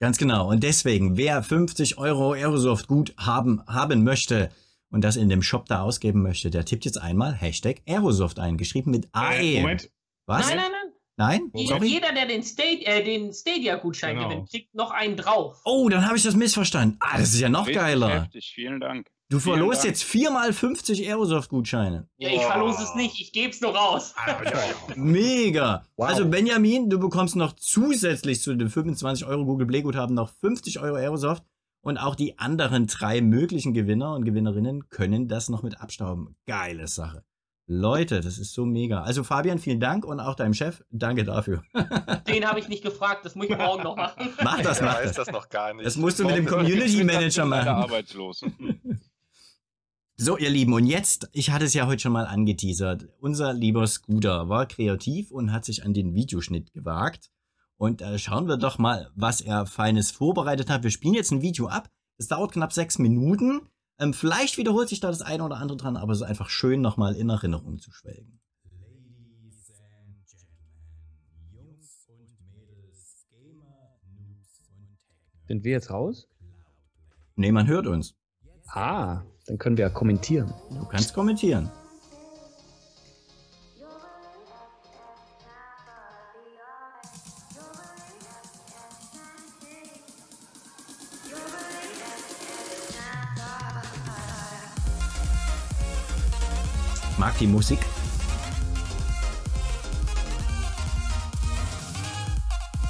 Ganz 0.00 0.16
genau. 0.16 0.48
Und 0.48 0.62
deswegen, 0.62 1.18
wer 1.18 1.42
50 1.42 1.98
Euro 1.98 2.32
Aerosoft 2.32 2.86
gut 2.86 3.14
haben, 3.18 3.62
haben 3.66 4.02
möchte 4.02 4.50
und 4.92 5.02
das 5.02 5.16
in 5.16 5.28
dem 5.28 5.42
Shop 5.42 5.66
da 5.66 5.82
ausgeben 5.82 6.22
möchte, 6.22 6.50
der 6.50 6.64
tippt 6.64 6.84
jetzt 6.84 6.98
einmal 7.00 7.32
Hashtag 7.34 7.82
Aerosoft 7.88 8.38
ein, 8.38 8.56
geschrieben 8.56 8.92
mit 8.92 9.08
AE. 9.12 9.56
Äh, 9.56 9.60
Moment. 9.62 9.90
Was? 10.26 10.46
Nein, 10.48 10.58
nein, 10.58 10.70
nein. 10.70 10.78
Nein? 11.16 11.50
Jeder, 11.54 11.74
Sorry? 11.74 11.86
jeder 11.88 12.12
der 12.14 12.26
den, 12.26 12.42
Stadi 12.42 12.84
äh, 12.84 13.04
den 13.04 13.32
Stadia-Gutschein 13.32 14.16
Genau. 14.16 14.28
gewinnt, 14.28 14.50
kriegt 14.50 14.74
noch 14.74 14.90
einen 14.92 15.16
drauf. 15.16 15.60
Oh, 15.64 15.88
dann 15.88 16.06
habe 16.06 16.16
ich 16.16 16.22
das 16.22 16.34
missverstanden. 16.34 16.96
Ah, 17.00 17.18
das 17.18 17.34
ist 17.34 17.40
ja 17.40 17.48
noch 17.50 17.66
Richtig 17.66 17.82
geiler. 17.82 18.22
Heftig, 18.22 18.52
vielen 18.54 18.80
Dank. 18.80 19.08
Du 19.28 19.38
Vielen 19.38 19.56
verlost 19.56 19.78
Dank. 19.80 19.88
jetzt 19.88 20.04
viermal 20.04 20.52
50 20.52 21.06
Aerosoft-Gutscheine. 21.08 22.08
Ja, 22.18 22.28
ich 22.30 22.40
verlose 22.42 22.82
es 22.82 22.94
nicht, 22.94 23.18
ich 23.20 23.32
gebe 23.32 23.50
es 23.50 23.60
nur 23.60 23.74
raus. 23.74 24.14
Mega. 24.96 25.84
Wow. 25.96 26.08
Also 26.08 26.26
Benjamin, 26.28 26.90
du 26.90 26.98
bekommst 26.98 27.36
noch 27.36 27.52
zusätzlich 27.54 28.40
zu 28.42 28.54
den 28.54 28.68
25 28.68 29.26
Euro 29.26 29.44
Google 29.44 29.66
Play 29.66 29.82
Guthaben 29.82 30.14
noch 30.14 30.30
50 30.40 30.80
Euro 30.80 30.96
Aerosoft. 30.96 31.44
Und 31.82 31.98
auch 31.98 32.14
die 32.14 32.38
anderen 32.38 32.86
drei 32.86 33.20
möglichen 33.20 33.74
Gewinner 33.74 34.14
und 34.14 34.24
Gewinnerinnen 34.24 34.88
können 34.88 35.28
das 35.28 35.48
noch 35.48 35.62
mit 35.62 35.80
abstauben. 35.80 36.36
Geile 36.46 36.86
Sache. 36.86 37.24
Leute, 37.66 38.20
das 38.20 38.38
ist 38.38 38.54
so 38.54 38.64
mega. 38.64 39.02
Also 39.02 39.24
Fabian, 39.24 39.58
vielen 39.58 39.80
Dank 39.80 40.04
und 40.04 40.20
auch 40.20 40.34
deinem 40.34 40.54
Chef, 40.54 40.84
danke 40.90 41.24
dafür. 41.24 41.62
Den 42.28 42.44
habe 42.46 42.58
ich 42.60 42.68
nicht 42.68 42.82
gefragt, 42.82 43.24
das 43.24 43.34
muss 43.34 43.46
ich 43.48 43.56
morgen 43.56 43.82
noch 43.82 43.96
machen. 43.96 44.28
Mach 44.42 44.60
das, 44.62 44.78
Er 44.80 44.86
mach 44.86 44.94
weiß 44.96 45.12
das. 45.12 45.26
das 45.26 45.32
noch 45.34 45.48
gar 45.48 45.72
nicht. 45.74 45.86
Das 45.86 45.96
musst 45.96 46.18
du 46.18 46.24
mit 46.24 46.36
dem 46.36 46.46
Community 46.46 47.02
Manager 47.04 47.44
machen. 47.44 47.68
arbeitslos. 47.68 48.42
So, 50.16 50.36
ihr 50.38 50.50
Lieben, 50.50 50.72
und 50.74 50.86
jetzt, 50.86 51.28
ich 51.32 51.50
hatte 51.50 51.64
es 51.64 51.74
ja 51.74 51.86
heute 51.86 52.00
schon 52.00 52.12
mal 52.12 52.26
angeteasert. 52.26 53.08
Unser 53.18 53.52
lieber 53.52 53.86
Scooter 53.88 54.48
war 54.48 54.66
kreativ 54.66 55.32
und 55.32 55.50
hat 55.52 55.64
sich 55.64 55.84
an 55.84 55.94
den 55.94 56.14
Videoschnitt 56.14 56.72
gewagt. 56.72 57.30
Und 57.76 58.02
äh, 58.02 58.18
schauen 58.18 58.48
wir 58.48 58.56
doch 58.56 58.78
mal, 58.78 59.10
was 59.14 59.40
er 59.40 59.66
Feines 59.66 60.10
vorbereitet 60.10 60.70
hat. 60.70 60.82
Wir 60.82 60.90
spielen 60.90 61.14
jetzt 61.14 61.32
ein 61.32 61.42
Video 61.42 61.66
ab. 61.66 61.90
Es 62.16 62.28
dauert 62.28 62.52
knapp 62.52 62.72
sechs 62.72 62.98
Minuten. 62.98 63.62
Ähm, 63.98 64.14
vielleicht 64.14 64.56
wiederholt 64.56 64.88
sich 64.88 65.00
da 65.00 65.08
das 65.08 65.22
eine 65.22 65.44
oder 65.44 65.56
andere 65.56 65.76
dran, 65.76 65.96
aber 65.96 66.12
es 66.12 66.20
ist 66.20 66.26
einfach 66.26 66.48
schön, 66.48 66.80
nochmal 66.80 67.14
in 67.14 67.28
Erinnerung 67.28 67.78
zu 67.78 67.90
schwelgen. 67.92 68.40
Ladies 68.64 69.70
and 69.70 69.86
Gentlemen, 69.86 70.24
Jungs 71.52 72.06
und 72.08 72.52
Mädels, 72.52 73.26
Gamer, 73.30 73.98
Noobs 74.16 74.60
und 74.68 74.98
Sind 75.48 75.64
wir 75.64 75.72
jetzt 75.72 75.90
raus? 75.90 76.28
Nee, 77.36 77.52
man 77.52 77.66
hört 77.66 77.86
uns. 77.86 78.14
Ah, 78.68 79.22
dann 79.46 79.58
können 79.58 79.76
wir 79.76 79.86
ja 79.86 79.90
kommentieren. 79.90 80.52
Du 80.70 80.86
kannst 80.86 81.14
kommentieren. 81.14 81.70
Mag 97.22 97.38
die 97.38 97.46
Musik. 97.46 97.78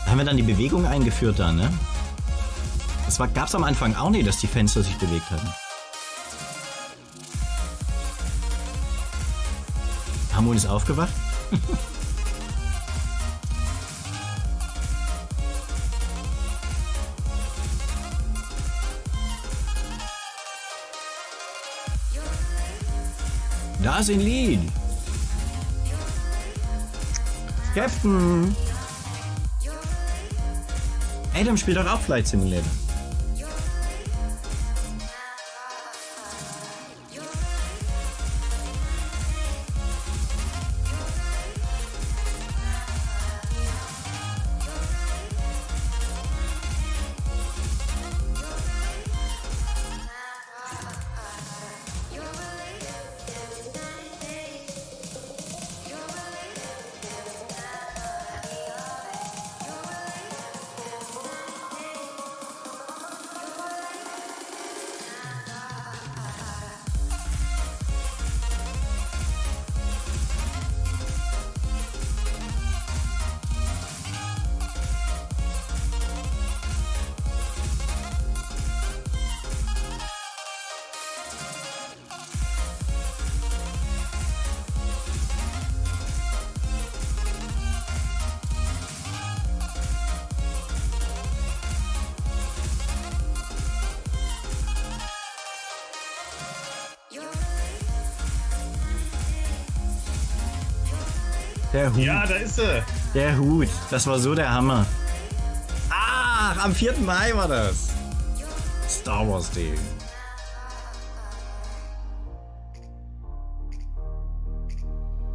Da 0.07 0.11
haben 0.11 0.16
wir 0.16 0.24
dann 0.24 0.39
die 0.39 0.43
Bewegung 0.43 0.87
eingeführt 0.87 1.39
da, 1.39 1.53
ne? 1.53 1.70
Das 3.05 3.20
war, 3.20 3.28
gab's 3.28 3.55
am 3.55 3.62
Anfang 3.62 3.95
auch 3.95 4.09
nicht, 4.09 4.26
dass 4.26 4.39
die 4.39 4.47
Fenster 4.47 4.83
sich 4.83 4.97
bewegt 4.97 5.30
hatten. 5.30 5.47
Hamon 10.35 10.57
ist 10.57 10.64
aufgewacht. 10.64 11.12
Da 23.93 23.99
ist 23.99 24.09
ein 24.09 24.20
Lied. 24.20 24.59
Captain. 27.74 28.57
Adam 31.34 31.59
spielt 31.59 31.76
doch 31.76 31.86
auch 31.86 32.01
Flight 32.01 32.26
Simulator. 32.26 32.82
Der 101.83 101.93
Hut. 101.93 101.99
Ja, 102.05 102.24
da 102.24 102.35
ist 102.37 102.55
sie. 102.55 102.83
Der 103.12 103.37
Hut. 103.37 103.66
Das 103.91 104.07
war 104.07 104.16
so 104.20 104.37
der 104.37 104.55
Hammer. 104.55 104.87
Ach, 105.91 106.64
am 106.64 106.72
4. 106.72 106.95
Mai 107.01 107.33
war 107.35 107.49
das. 107.49 107.89
Star 108.89 109.28
Wars 109.28 109.51
Day. 109.51 109.74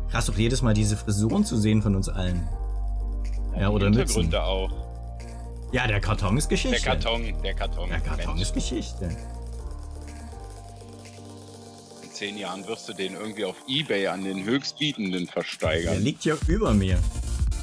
Krass, 0.09 0.27
doch 0.27 0.37
jedes 0.37 0.61
Mal 0.61 0.73
diese 0.73 0.95
Frisuren 0.95 1.43
zu 1.43 1.57
sehen 1.57 1.81
von 1.81 1.95
uns 1.97 2.07
allen. 2.07 2.47
Ja, 3.59 3.67
oder 3.67 3.89
Die 3.91 3.97
Mützen. 3.97 4.21
Hintergründe 4.21 4.43
auch. 4.43 4.71
Ja, 5.73 5.85
der 5.85 5.99
Karton 5.99 6.37
ist 6.37 6.47
Geschichte. 6.47 6.81
Der 6.81 6.95
Karton, 6.95 7.41
der 7.43 7.55
Karton. 7.55 7.89
Der 7.89 7.99
Karton 7.99 8.27
Mensch, 8.27 8.41
ist 8.43 8.53
Geschichte. 8.53 9.09
Zehn 12.17 12.35
Jahren 12.35 12.65
wirst 12.65 12.89
du 12.89 12.93
den 12.93 13.13
irgendwie 13.13 13.45
auf 13.45 13.57
Ebay 13.67 14.07
an 14.07 14.23
den 14.23 14.43
Höchstbietenden 14.43 15.25
Der 15.25 15.33
versteigern. 15.33 16.01
liegt 16.01 16.23
hier 16.23 16.35
über 16.47 16.73
mir. 16.73 16.97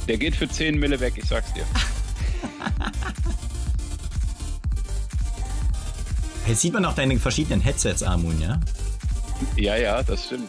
Der 0.06 0.16
geht 0.16 0.36
für 0.36 0.48
10 0.48 0.78
Mille 0.78 1.00
weg, 1.00 1.14
ich 1.16 1.24
sag's 1.24 1.52
dir. 1.54 1.66
Jetzt 6.46 6.60
sieht 6.60 6.72
man 6.72 6.84
auch 6.84 6.94
deine 6.94 7.18
verschiedenen 7.18 7.60
Headsets, 7.62 8.04
Amun, 8.04 8.40
ja? 8.40 8.60
Ja, 9.56 9.74
ja, 9.76 10.04
das 10.04 10.26
stimmt. 10.26 10.48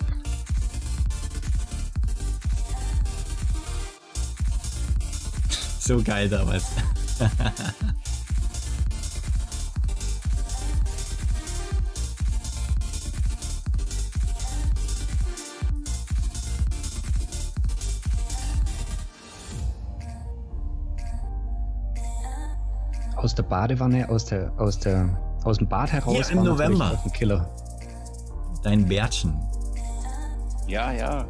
So 5.80 6.04
geil 6.04 6.30
damals. 6.30 6.66
Aus 23.36 23.44
der 23.44 23.50
Badewanne, 23.50 24.08
aus, 24.08 24.24
der, 24.28 24.50
aus, 24.56 24.80
der, 24.80 25.10
aus 25.44 25.58
dem 25.58 25.68
Bad 25.68 25.92
heraus. 25.92 26.30
Hier 26.30 26.38
im 26.38 26.46
November. 26.46 26.98
Ein 27.04 27.12
Killer. 27.12 27.50
Dein 28.64 28.88
Bärtchen. 28.88 29.38
Ja, 30.68 30.94
ja. 30.94 31.28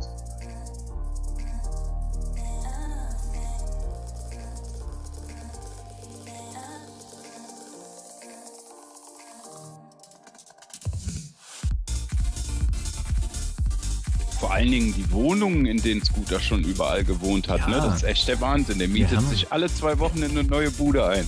Vor 14.40 14.54
allen 14.54 14.70
Dingen 14.70 14.94
die 14.94 15.12
Wohnungen, 15.12 15.66
in 15.66 15.82
denen 15.82 16.04
Scooter 16.04 16.40
schon 16.40 16.64
überall 16.64 17.04
gewohnt 17.04 17.50
hat. 17.50 17.62
Ja. 17.62 17.68
Ne? 17.68 17.76
Das 17.78 17.96
ist 17.96 18.04
echt 18.04 18.28
der 18.28 18.40
Wahnsinn. 18.42 18.78
Der 18.78 18.90
mietet 18.90 19.20
sich 19.22 19.52
alle 19.52 19.66
zwei 19.74 19.98
Wochen 19.98 20.22
in 20.22 20.30
eine 20.30 20.44
neue 20.44 20.70
Bude 20.70 21.04
ein. 21.08 21.28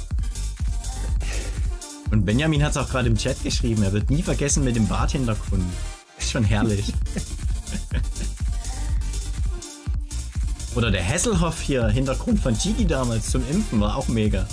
Und 2.12 2.26
Benjamin 2.26 2.64
hat 2.64 2.72
es 2.72 2.78
auch 2.78 2.90
gerade 2.90 3.08
im 3.08 3.18
Chat 3.18 3.44
geschrieben. 3.44 3.84
Er 3.84 3.92
wird 3.92 4.10
nie 4.10 4.24
vergessen 4.24 4.64
mit 4.64 4.76
dem 4.76 4.88
Barthintergrund. 4.88 5.64
Ist 6.18 6.32
schon 6.32 6.44
herrlich. 6.44 6.94
Oder 10.76 10.92
der 10.92 11.06
Hasselhoff 11.08 11.60
hier, 11.60 11.88
Hintergrund 11.88 12.40
von 12.40 12.58
Tiki 12.58 12.86
damals 12.86 13.32
zum 13.32 13.42
Impfen, 13.50 13.80
war 13.80 13.98
auch 13.98 14.08
mega. 14.08 14.48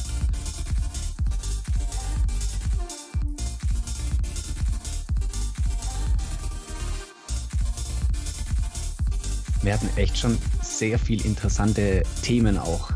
Wir 9.62 9.74
hatten 9.74 9.88
echt 9.96 10.18
schon 10.18 10.36
sehr 10.62 10.98
viel 10.98 11.24
interessante 11.24 12.02
Themen 12.22 12.58
auch 12.58 12.90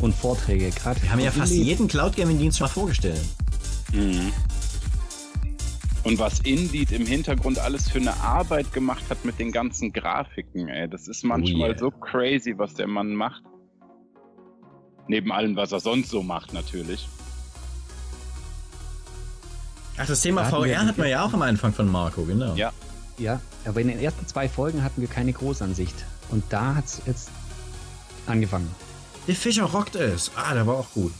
und 0.00 0.14
Vorträge. 0.14 0.70
Gerade 0.70 1.02
Wir 1.02 1.10
haben 1.10 1.20
ja 1.20 1.30
fast 1.30 1.52
jeden 1.52 1.88
Cloud 1.88 2.16
Gaming 2.16 2.38
Dienst 2.38 2.60
mal 2.60 2.68
vorgestellt. 2.68 3.20
Mhm. 3.94 4.32
Und 6.02 6.18
was 6.18 6.40
Indeed 6.40 6.92
im 6.92 7.06
Hintergrund 7.06 7.58
alles 7.58 7.88
für 7.88 7.98
eine 7.98 8.14
Arbeit 8.20 8.72
gemacht 8.74 9.04
hat 9.08 9.24
mit 9.24 9.38
den 9.38 9.52
ganzen 9.52 9.92
Grafiken, 9.92 10.68
ey, 10.68 10.86
das 10.86 11.08
ist 11.08 11.24
manchmal 11.24 11.70
yeah. 11.70 11.78
so 11.78 11.90
crazy, 11.90 12.52
was 12.58 12.74
der 12.74 12.86
Mann 12.86 13.14
macht. 13.14 13.42
Neben 15.08 15.32
allem, 15.32 15.56
was 15.56 15.72
er 15.72 15.80
sonst 15.80 16.10
so 16.10 16.22
macht, 16.22 16.52
natürlich. 16.52 17.08
Ach, 19.96 20.06
das 20.06 20.20
Thema 20.20 20.44
hatten 20.44 20.64
wir 20.64 20.74
VR 20.74 20.86
hatten 20.86 21.02
wir 21.02 21.08
ja 21.08 21.24
auch 21.24 21.32
am 21.32 21.42
Anfang 21.42 21.72
von 21.72 21.90
Marco, 21.90 22.24
genau. 22.24 22.54
Ja. 22.54 22.72
Ja, 23.16 23.40
aber 23.64 23.80
in 23.80 23.88
den 23.88 24.00
ersten 24.00 24.26
zwei 24.26 24.48
Folgen 24.48 24.82
hatten 24.82 25.00
wir 25.00 25.08
keine 25.08 25.32
Großansicht. 25.32 25.94
Und 26.30 26.44
da 26.50 26.74
hat 26.74 26.86
es 26.86 27.02
jetzt 27.06 27.30
angefangen. 28.26 28.68
Der 29.28 29.36
Fischer 29.36 29.64
rockt 29.64 29.94
es. 29.94 30.32
Ah, 30.34 30.52
der 30.52 30.66
war 30.66 30.74
auch 30.74 30.90
gut. 30.92 31.12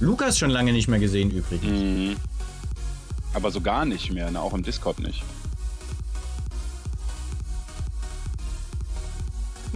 Lukas 0.00 0.38
schon 0.38 0.50
lange 0.50 0.72
nicht 0.72 0.88
mehr 0.88 0.98
gesehen 0.98 1.30
übrigens. 1.30 1.80
Mhm. 1.80 2.16
Aber 3.34 3.50
so 3.50 3.60
gar 3.60 3.84
nicht 3.84 4.10
mehr, 4.12 4.30
ne? 4.30 4.40
auch 4.40 4.54
im 4.54 4.62
Discord 4.62 4.98
nicht. 4.98 5.22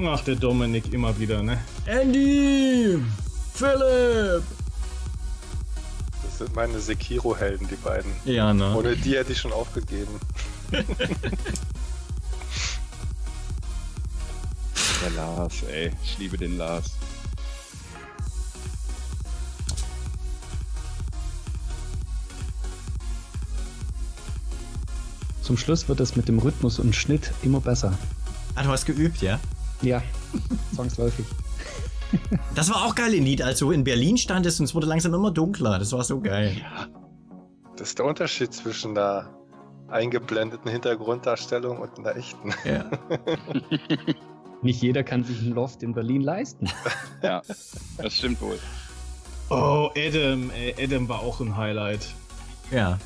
Ach, 0.02 0.20
der 0.24 0.34
Dominik 0.34 0.92
immer 0.92 1.16
wieder, 1.18 1.42
ne? 1.42 1.62
Andy! 1.86 2.98
Philipp! 3.54 4.42
Das 6.22 6.38
sind 6.38 6.56
meine 6.56 6.80
Sekiro-Helden, 6.80 7.68
die 7.68 7.76
beiden. 7.76 8.10
Ja, 8.24 8.52
ne? 8.52 8.74
Ohne 8.74 8.96
die 8.96 9.16
hätte 9.16 9.30
ich 9.32 9.38
schon 9.38 9.52
aufgegeben. 9.52 10.18
Der 15.04 15.10
Lars, 15.10 15.62
ey. 15.70 15.92
Ich 16.02 16.18
liebe 16.18 16.38
den 16.38 16.56
Lars. 16.56 16.96
Zum 25.44 25.58
Schluss 25.58 25.88
wird 25.90 26.00
es 26.00 26.16
mit 26.16 26.26
dem 26.26 26.38
Rhythmus 26.38 26.78
und 26.78 26.96
Schnitt 26.96 27.30
immer 27.42 27.60
besser. 27.60 27.92
Ah, 28.54 28.62
du 28.62 28.70
hast 28.70 28.86
geübt, 28.86 29.20
ja? 29.20 29.38
Ja, 29.82 30.02
zwangsläufig. 30.74 31.26
Das 32.54 32.70
war 32.70 32.84
auch 32.86 32.94
geil 32.94 33.12
in 33.12 33.24
Lied, 33.24 33.42
als 33.42 33.58
du 33.58 33.72
in 33.72 33.82
Berlin 33.82 34.16
standest 34.16 34.60
und 34.60 34.66
es 34.66 34.74
wurde 34.76 34.86
langsam 34.86 35.12
immer 35.14 35.32
dunkler. 35.32 35.80
Das 35.80 35.90
war 35.90 36.04
so 36.04 36.20
geil. 36.20 36.56
Das 37.76 37.88
ist 37.88 37.98
der 37.98 38.06
Unterschied 38.06 38.54
zwischen 38.54 38.96
einer 38.96 39.34
eingeblendeten 39.88 40.70
Hintergrunddarstellung 40.70 41.78
und 41.78 41.98
einer 41.98 42.14
echten. 42.14 42.54
Ja. 42.64 42.88
Nicht 44.62 44.80
jeder 44.80 45.02
kann 45.02 45.24
sich 45.24 45.40
ein 45.42 45.50
Loft 45.50 45.82
in 45.82 45.92
Berlin 45.92 46.22
leisten. 46.22 46.70
Ja, 47.20 47.42
das 47.98 48.14
stimmt 48.16 48.40
wohl. 48.40 48.60
Oh, 49.50 49.90
Adam, 49.96 50.50
ey, 50.50 50.72
Adam 50.80 51.08
war 51.08 51.18
auch 51.18 51.40
ein 51.40 51.56
Highlight. 51.56 52.06
ja. 52.70 52.98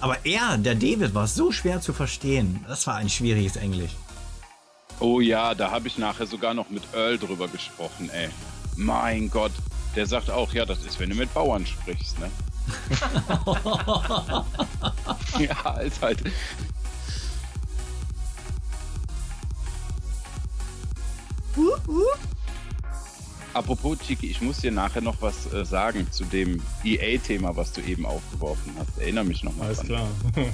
Aber 0.00 0.24
er, 0.24 0.56
der 0.56 0.74
David, 0.74 1.14
war 1.14 1.26
so 1.26 1.52
schwer 1.52 1.80
zu 1.80 1.92
verstehen. 1.92 2.64
Das 2.68 2.86
war 2.86 2.96
ein 2.96 3.08
schwieriges 3.10 3.56
Englisch. 3.56 3.92
Oh 4.98 5.20
ja, 5.20 5.54
da 5.54 5.70
habe 5.70 5.88
ich 5.88 5.98
nachher 5.98 6.26
sogar 6.26 6.54
noch 6.54 6.70
mit 6.70 6.82
Earl 6.94 7.18
drüber 7.18 7.48
gesprochen, 7.48 8.10
ey. 8.10 8.28
Mein 8.76 9.30
Gott, 9.30 9.52
der 9.96 10.06
sagt 10.06 10.30
auch, 10.30 10.52
ja, 10.52 10.64
das 10.64 10.84
ist, 10.84 11.00
wenn 11.00 11.10
du 11.10 11.16
mit 11.16 11.32
Bauern 11.34 11.66
sprichst, 11.66 12.18
ne? 12.18 12.30
ja, 15.38 15.72
ist 15.80 16.00
halt. 16.02 16.22
Apropos 23.52 23.98
Chiki, 23.98 24.26
ich 24.30 24.40
muss 24.40 24.58
dir 24.58 24.70
nachher 24.70 25.00
noch 25.00 25.20
was 25.20 25.52
äh, 25.52 25.64
sagen 25.64 26.06
zu 26.10 26.24
dem 26.24 26.62
EA-Thema, 26.84 27.56
was 27.56 27.72
du 27.72 27.80
eben 27.80 28.06
aufgeworfen 28.06 28.72
hast. 28.78 28.98
Erinnere 28.98 29.24
mich 29.24 29.42
nochmal 29.42 29.68
Alles 29.68 29.78
dran. 29.78 29.86
klar. 29.88 30.08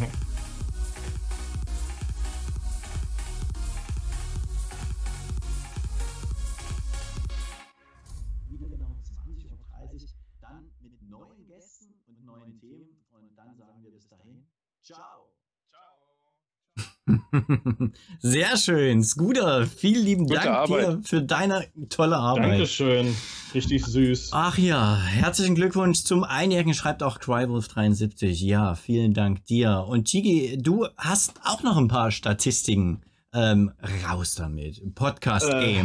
Sehr 18.20 18.56
schön, 18.56 19.02
Scooter. 19.02 19.66
Vielen 19.66 20.04
lieben 20.04 20.26
Gute 20.26 20.40
Dank 20.40 20.66
dir 20.66 20.88
Arbeit. 20.88 21.08
für 21.08 21.22
deine 21.22 21.66
tolle 21.88 22.16
Arbeit. 22.16 22.52
Dankeschön. 22.52 23.14
Richtig 23.54 23.84
süß. 23.84 24.30
Ach 24.32 24.58
ja, 24.58 24.96
herzlichen 24.98 25.54
Glückwunsch 25.54 26.04
zum 26.04 26.24
Einjährigen, 26.24 26.74
schreibt 26.74 27.02
auch 27.02 27.18
Crywolf73. 27.18 28.44
Ja, 28.44 28.74
vielen 28.74 29.14
Dank 29.14 29.44
dir. 29.46 29.86
Und 29.88 30.08
Chigi, 30.08 30.58
du 30.60 30.86
hast 30.96 31.40
auch 31.44 31.62
noch 31.62 31.76
ein 31.76 31.88
paar 31.88 32.10
Statistiken. 32.10 33.02
Ähm, 33.32 33.72
raus 34.08 34.34
damit. 34.34 34.80
Podcast 34.94 35.52
Äh. 35.52 35.82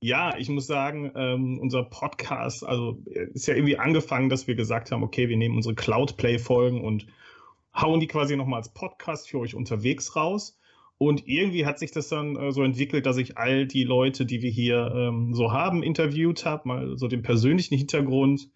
Ja, 0.00 0.36
ich 0.36 0.48
muss 0.48 0.66
sagen, 0.66 1.12
ähm, 1.14 1.60
unser 1.60 1.84
Podcast, 1.84 2.64
also 2.64 2.98
äh, 3.06 3.26
ist 3.34 3.46
ja 3.46 3.54
irgendwie 3.54 3.78
angefangen, 3.78 4.30
dass 4.30 4.48
wir 4.48 4.56
gesagt 4.56 4.90
haben, 4.90 5.04
okay, 5.04 5.28
wir 5.28 5.36
nehmen 5.36 5.54
unsere 5.54 5.76
Cloudplay-Folgen 5.76 6.82
und 6.82 7.06
hauen 7.72 8.00
die 8.00 8.08
quasi 8.08 8.36
nochmal 8.36 8.58
als 8.58 8.72
Podcast 8.72 9.28
für 9.28 9.38
euch 9.38 9.54
unterwegs 9.54 10.16
raus. 10.16 10.58
Und 11.02 11.26
irgendwie 11.26 11.66
hat 11.66 11.80
sich 11.80 11.90
das 11.90 12.08
dann 12.08 12.36
äh, 12.36 12.52
so 12.52 12.62
entwickelt, 12.62 13.06
dass 13.06 13.16
ich 13.16 13.36
all 13.36 13.66
die 13.66 13.82
Leute, 13.82 14.24
die 14.24 14.40
wir 14.40 14.50
hier 14.52 14.92
ähm, 14.94 15.34
so 15.34 15.50
haben, 15.50 15.82
interviewt 15.82 16.44
habe, 16.44 16.68
mal 16.68 16.96
so 16.96 17.08
den 17.08 17.22
persönlichen 17.22 17.76
Hintergrund 17.76 18.48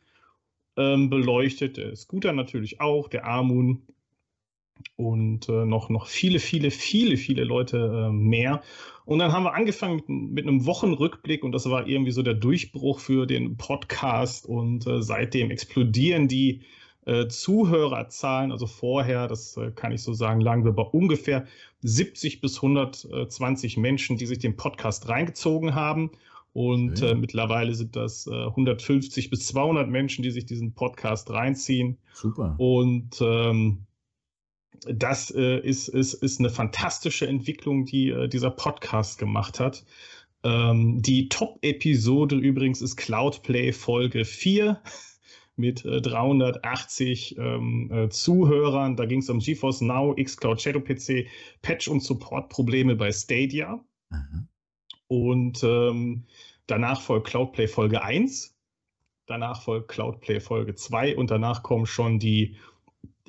ähm, 0.77 1.11
beleuchtet. 1.11 1.77
Der 1.77 1.97
Scooter 1.97 2.33
natürlich 2.33 2.81
auch, 2.81 3.09
der 3.09 3.27
Amun 3.27 3.83
und 4.95 5.49
äh, 5.49 5.65
noch, 5.65 5.89
noch 5.89 6.07
viele, 6.07 6.39
viele, 6.39 6.71
viele, 6.71 7.17
viele 7.17 7.43
Leute 7.43 7.79
äh, 7.79 8.13
mehr. 8.13 8.63
Und 9.07 9.19
dann 9.19 9.33
haben 9.33 9.43
wir 9.43 9.55
angefangen 9.55 9.97
mit, 9.97 10.09
mit 10.09 10.47
einem 10.47 10.67
Wochenrückblick 10.67 11.43
und 11.43 11.51
das 11.51 11.69
war 11.69 11.89
irgendwie 11.89 12.13
so 12.13 12.23
der 12.23 12.35
Durchbruch 12.35 13.01
für 13.01 13.27
den 13.27 13.57
Podcast 13.57 14.47
und 14.47 14.87
äh, 14.87 15.03
seitdem 15.03 15.51
explodieren 15.51 16.29
die 16.29 16.61
äh, 17.07 17.29
Zuhörerzahlen. 17.29 18.53
Also 18.53 18.67
vorher, 18.67 19.29
das 19.29 19.57
äh, 19.57 19.71
kann 19.71 19.93
ich 19.93 20.03
so 20.03 20.13
sagen, 20.13 20.41
lagen 20.41 20.65
wir 20.65 20.73
bei 20.73 20.83
ungefähr 20.83 21.47
70 21.83 22.41
bis 22.41 22.57
120 22.57 23.77
Menschen, 23.77 24.17
die 24.17 24.27
sich 24.27 24.39
den 24.39 24.57
Podcast 24.57 25.09
reingezogen 25.09 25.75
haben. 25.75 26.11
Und 26.53 26.99
Schön. 26.99 27.09
äh, 27.09 27.15
mittlerweile 27.15 27.75
sind 27.75 27.97
das 27.97 28.27
äh, 28.27 28.31
150 28.31 29.31
bis 29.31 29.47
200 29.49 29.89
Menschen, 29.89 30.23
die 30.23 30.31
sich 30.31 30.47
diesen 30.47 30.73
Podcast 30.73 31.31
reinziehen. 31.31 31.99
Super. 32.13 32.55
Und 32.59 33.21
ähm, 33.21 33.87
das 34.87 35.31
äh, 35.31 35.61
ist, 35.61 35.89
ist, 35.89 36.15
ist 36.15 36.41
eine 36.41 36.51
fantastische 36.51 37.27
Entwicklung, 37.27 37.85
die 37.85 38.11
äh, 38.11 38.29
dieser 38.29 38.51
Podcast 38.51 39.19
gemacht 39.19 39.61
hat. 39.61 39.85
Ähm, 40.43 41.03
die 41.03 41.29
Top-Episode 41.29 42.37
übrigens 42.37 42.83
ist 42.83 42.97
Cloudplay 42.97 43.73
Folge 43.73 44.25
4 44.25 44.81
mit 45.57 45.85
äh, 45.85 46.01
380 46.03 47.37
ähm, 47.39 47.91
äh, 47.93 48.09
Zuhörern. 48.11 48.97
Da 48.97 49.07
ging 49.07 49.21
es 49.21 49.31
um 49.31 49.39
GeForce 49.41 49.81
Now, 49.81 50.15
xCloud 50.15 50.61
Shadow 50.61 50.81
PC, 50.81 51.27
Patch- 51.63 51.89
und 51.89 52.01
Support-Probleme 52.03 52.95
bei 52.97 53.11
Stadia. 53.13 53.83
Aha. 54.11 54.47
Und 55.09 55.63
ähm, 55.65 56.25
danach 56.67 57.01
folgt 57.01 57.29
Cloudplay 57.29 57.69
Folge 57.69 58.03
1. 58.03 58.55
Danach 59.27 59.63
folgt 59.63 59.89
Cloudplay 59.89 60.41
Folge 60.41 60.75
2 60.75 61.17
und 61.17 61.31
danach 61.31 61.63
kommen 61.63 61.87
schon 61.87 62.19
die 62.19 62.57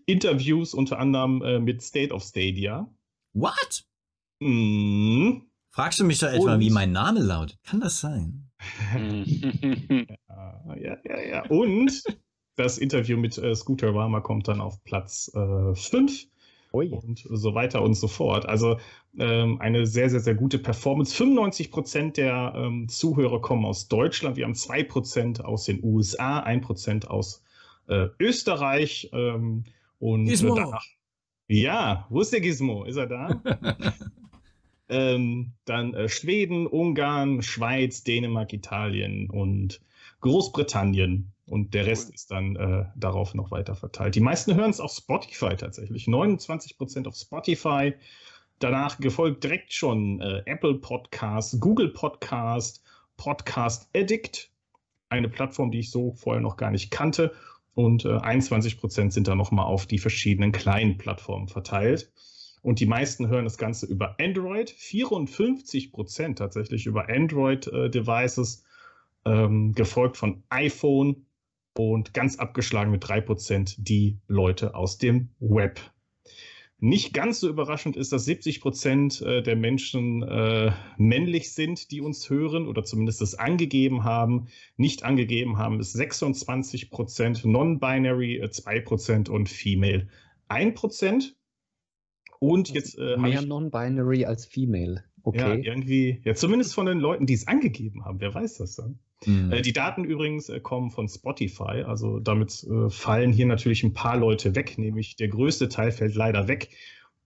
Interviews 0.06 0.74
unter 0.74 1.00
anderem 1.00 1.42
äh, 1.42 1.60
mit 1.60 1.82
State 1.82 2.14
of 2.14 2.24
Stadia. 2.24 2.88
What? 3.34 3.86
Mhm. 4.40 5.44
Fragst 5.74 6.00
du 6.00 6.04
mich 6.04 6.20
da 6.20 6.32
etwa, 6.32 6.56
Und- 6.56 6.60
wie 6.60 6.70
mein 6.70 6.92
Name 6.92 7.22
lautet? 7.22 7.58
Kann 7.64 7.80
das 7.80 8.00
sein? 8.00 8.50
Ja, 10.68 10.76
ja, 10.76 10.98
ja, 11.04 11.22
ja. 11.22 11.46
Und 11.50 12.04
das 12.56 12.78
Interview 12.78 13.18
mit 13.18 13.38
äh, 13.38 13.56
Scooter 13.56 13.94
Rama 13.94 14.22
kommt 14.22 14.48
dann 14.48 14.62
auf 14.62 14.84
Platz 14.84 15.32
5 15.34 16.28
Ui. 16.74 16.90
und 16.90 17.26
so 17.30 17.54
weiter 17.56 17.82
und 17.82 17.94
so 17.94 18.08
fort. 18.08 18.46
Also 18.46 18.78
ähm, 19.18 19.60
eine 19.62 19.86
sehr, 19.86 20.10
sehr, 20.10 20.20
sehr 20.20 20.36
gute 20.36 20.60
Performance. 20.60 21.16
95 21.16 21.72
Prozent 21.72 22.18
der 22.18 22.54
ähm, 22.56 22.88
Zuhörer 22.90 23.42
kommen 23.42 23.66
aus 23.66 23.88
Deutschland. 23.88 24.38
Wir 24.38 24.46
haben 24.46 24.56
2 24.56 24.84
Prozent 24.84 25.44
aus 25.44 25.66
den 25.66 25.84
USA, 25.84 26.40
1 26.40 26.66
Prozent 26.66 27.10
aus 27.10 27.44
äh, 27.88 28.08
Österreich. 28.20 29.10
Ähm, 29.14 29.64
und 30.00 30.26
Gizmo. 30.26 30.56
Äh, 30.56 30.62
danach, 30.62 30.86
ja, 31.48 32.06
wo 32.10 32.22
ist 32.22 32.34
der 32.34 32.42
Gizmo? 32.42 32.84
Ist 32.84 32.98
er 32.98 33.08
da? 33.08 33.42
ähm, 34.90 35.54
dann 35.66 35.94
äh, 35.94 36.10
Schweden, 36.10 36.68
Ungarn, 36.68 37.42
Schweiz, 37.42 38.04
Dänemark, 38.04 38.54
Italien 38.54 39.30
und 39.30 39.82
Großbritannien. 40.22 41.32
Und 41.46 41.74
der 41.74 41.86
Rest 41.86 42.10
Cool. 42.10 42.16
ist 42.16 42.32
dann 42.32 42.56
äh, 42.58 42.86
darauf 42.96 43.34
noch 43.34 43.52
weiter 43.52 43.76
verteilt. 43.76 44.16
Die 44.16 44.20
meisten 44.20 44.56
hören 44.56 44.70
es 44.70 44.82
auf 44.82 44.92
Spotify 44.92 45.56
tatsächlich. 45.56 46.06
29% 46.06 47.08
auf 47.08 47.16
Spotify. 47.16 47.94
Danach 48.60 49.00
gefolgt 49.00 49.44
direkt 49.44 49.72
schon 49.72 50.20
äh, 50.20 50.42
Apple 50.46 50.76
Podcast, 50.76 51.62
Google 51.62 51.90
Podcast, 51.90 52.84
Podcast 53.16 53.88
Addict, 53.96 54.50
eine 55.10 55.30
Plattform, 55.30 55.72
die 55.72 55.80
ich 55.80 55.92
so 55.92 56.12
vorher 56.12 56.42
noch 56.42 56.58
gar 56.58 56.72
nicht 56.72 56.92
kannte. 56.92 57.34
Und 57.76 58.04
äh, 58.06 58.10
21% 58.10 59.12
sind 59.12 59.28
dann 59.28 59.38
nochmal 59.38 59.66
auf 59.66 59.86
die 59.86 60.00
verschiedenen 60.00 60.52
kleinen 60.52 60.98
Plattformen 60.98 61.48
verteilt. 61.48 62.12
Und 62.62 62.80
die 62.80 62.88
meisten 62.88 63.30
hören 63.30 63.46
das 63.46 63.58
Ganze 63.58 63.86
über 63.86 64.16
Android, 64.20 64.70
54% 64.72 66.36
tatsächlich 66.36 66.88
über 66.88 67.08
Android-Devices, 67.08 68.64
ähm, 69.28 69.74
gefolgt 69.74 70.18
von 70.18 70.44
iPhone 70.50 71.28
und 71.78 72.14
ganz 72.14 72.38
abgeschlagen 72.40 72.92
mit 72.92 73.04
3% 73.04 73.76
die 73.78 74.20
Leute 74.28 74.76
aus 74.76 74.98
dem 74.98 75.30
Web. 75.40 75.80
Nicht 76.80 77.12
ganz 77.14 77.40
so 77.40 77.50
überraschend 77.50 77.98
ist, 77.98 78.12
dass 78.12 78.26
70 78.26 78.62
Prozent 78.62 79.22
äh, 79.22 79.42
der 79.42 79.56
Menschen 79.56 80.22
äh, 80.22 80.72
männlich 80.98 81.52
sind, 81.54 81.90
die 81.90 82.02
uns 82.02 82.30
hören 82.30 82.68
oder 82.68 82.84
zumindest 82.84 83.20
das 83.20 83.34
angegeben 83.34 84.04
haben. 84.04 84.48
Nicht 84.76 85.04
angegeben 85.04 85.58
haben 85.58 85.80
ist 85.80 85.94
26 85.94 86.92
Prozent, 86.92 87.44
Non-Binary 87.46 88.38
äh, 88.38 88.52
2 88.52 88.80
Prozent 88.82 89.28
und 89.30 89.50
Female 89.50 90.08
1 90.50 90.80
Prozent. 90.80 91.36
Und 92.40 92.70
jetzt 92.70 93.00
äh, 93.00 93.18
Mehr 93.18 93.42
non-binary 93.42 94.26
als 94.26 94.46
female. 94.46 95.04
Okay. 95.28 95.40
ja, 95.40 95.56
irgendwie, 95.56 96.22
ja, 96.24 96.36
zumindest 96.36 96.74
von 96.74 96.86
den 96.86 97.00
Leuten, 97.00 97.26
die 97.26 97.34
es 97.34 97.50
angegeben 97.50 98.06
haben. 98.06 98.22
Wer 98.22 98.34
weiß 98.34 98.60
das 98.60 98.78
dann? 98.78 98.98
Hm. 99.26 99.52
Äh, 99.52 99.62
die 99.62 99.74
Daten 99.74 100.06
übrigens 100.06 100.48
äh, 100.48 100.62
kommen 100.62 100.90
von 100.90 101.10
Spotify, 101.10 101.84
also 101.86 102.22
damit 102.22 102.64
äh, 102.64 102.90
fallen 102.90 103.34
hier 103.34 103.46
natürlich 103.46 103.84
ein 103.84 103.94
paar 103.94 104.16
Leute 104.16 104.56
weg, 104.56 104.78
nämlich 104.78 105.18
der 105.18 105.28
größte 105.28 105.68
Teil 105.68 105.92
fällt 105.92 106.16
leider 106.16 106.48
weg, 106.48 106.70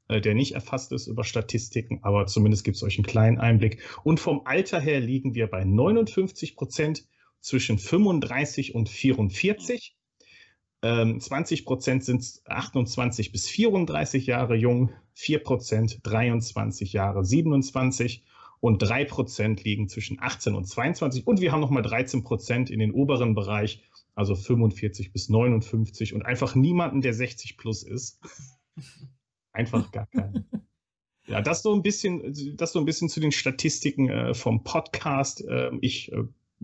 äh, 0.08 0.20
der 0.20 0.34
nicht 0.34 0.56
erfasst 0.56 0.92
ist 0.94 1.06
über 1.06 1.24
Statistiken, 1.24 2.00
aber 2.02 2.26
zumindest 2.26 2.64
gibt 2.64 2.78
es 2.78 2.82
euch 2.82 2.98
einen 2.98 3.06
kleinen 3.06 3.38
Einblick. 3.38 3.84
Und 4.04 4.20
vom 4.20 4.42
Alter 4.46 4.80
her 4.80 5.00
liegen 5.00 5.36
wir 5.36 5.46
bei 5.46 5.64
59 5.64 6.56
Prozent 6.56 7.06
zwischen 7.40 7.78
35 7.78 8.74
und 8.74 8.90
44. 8.90 9.96
Ähm, 10.82 11.20
20 11.20 11.66
Prozent 11.66 12.04
sind 12.04 12.42
28 12.46 13.32
bis 13.32 13.48
34 13.48 14.26
Jahre 14.26 14.56
jung, 14.56 14.90
4 15.14 15.40
Prozent 15.40 16.00
23 16.04 16.94
Jahre 16.94 17.24
27 17.26 18.24
und 18.60 18.84
3% 18.84 19.64
liegen 19.64 19.90
zwischen 19.90 20.20
18 20.22 20.56
und 20.56 20.66
22 20.66 21.26
und 21.26 21.42
wir 21.42 21.52
haben 21.52 21.62
nochmal 21.62 21.84
13% 21.84 22.70
in 22.70 22.80
den 22.80 22.92
oberen 22.92 23.34
Bereich, 23.34 23.84
also 24.16 24.36
45 24.36 25.12
bis 25.12 25.30
59 25.30 26.14
und 26.14 26.24
einfach 26.26 26.56
niemanden, 26.56 27.02
der 27.02 27.14
60 27.14 27.58
plus 27.58 27.84
ist. 27.84 28.20
Einfach 29.54 29.92
gar 29.92 30.08
keinen. 30.08 30.46
Ja, 31.28 31.42
das 31.42 31.62
so 31.62 31.74
ein 31.74 31.82
bisschen, 31.82 32.56
das 32.56 32.72
so 32.72 32.80
ein 32.80 32.86
bisschen 32.86 33.10
zu 33.10 33.20
den 33.20 33.34
Statistiken 33.34 34.10
äh, 34.10 34.34
vom 34.34 34.64
Podcast. 34.64 35.44
Ähm, 35.48 35.80
ich 35.82 36.12
äh, 36.12 36.24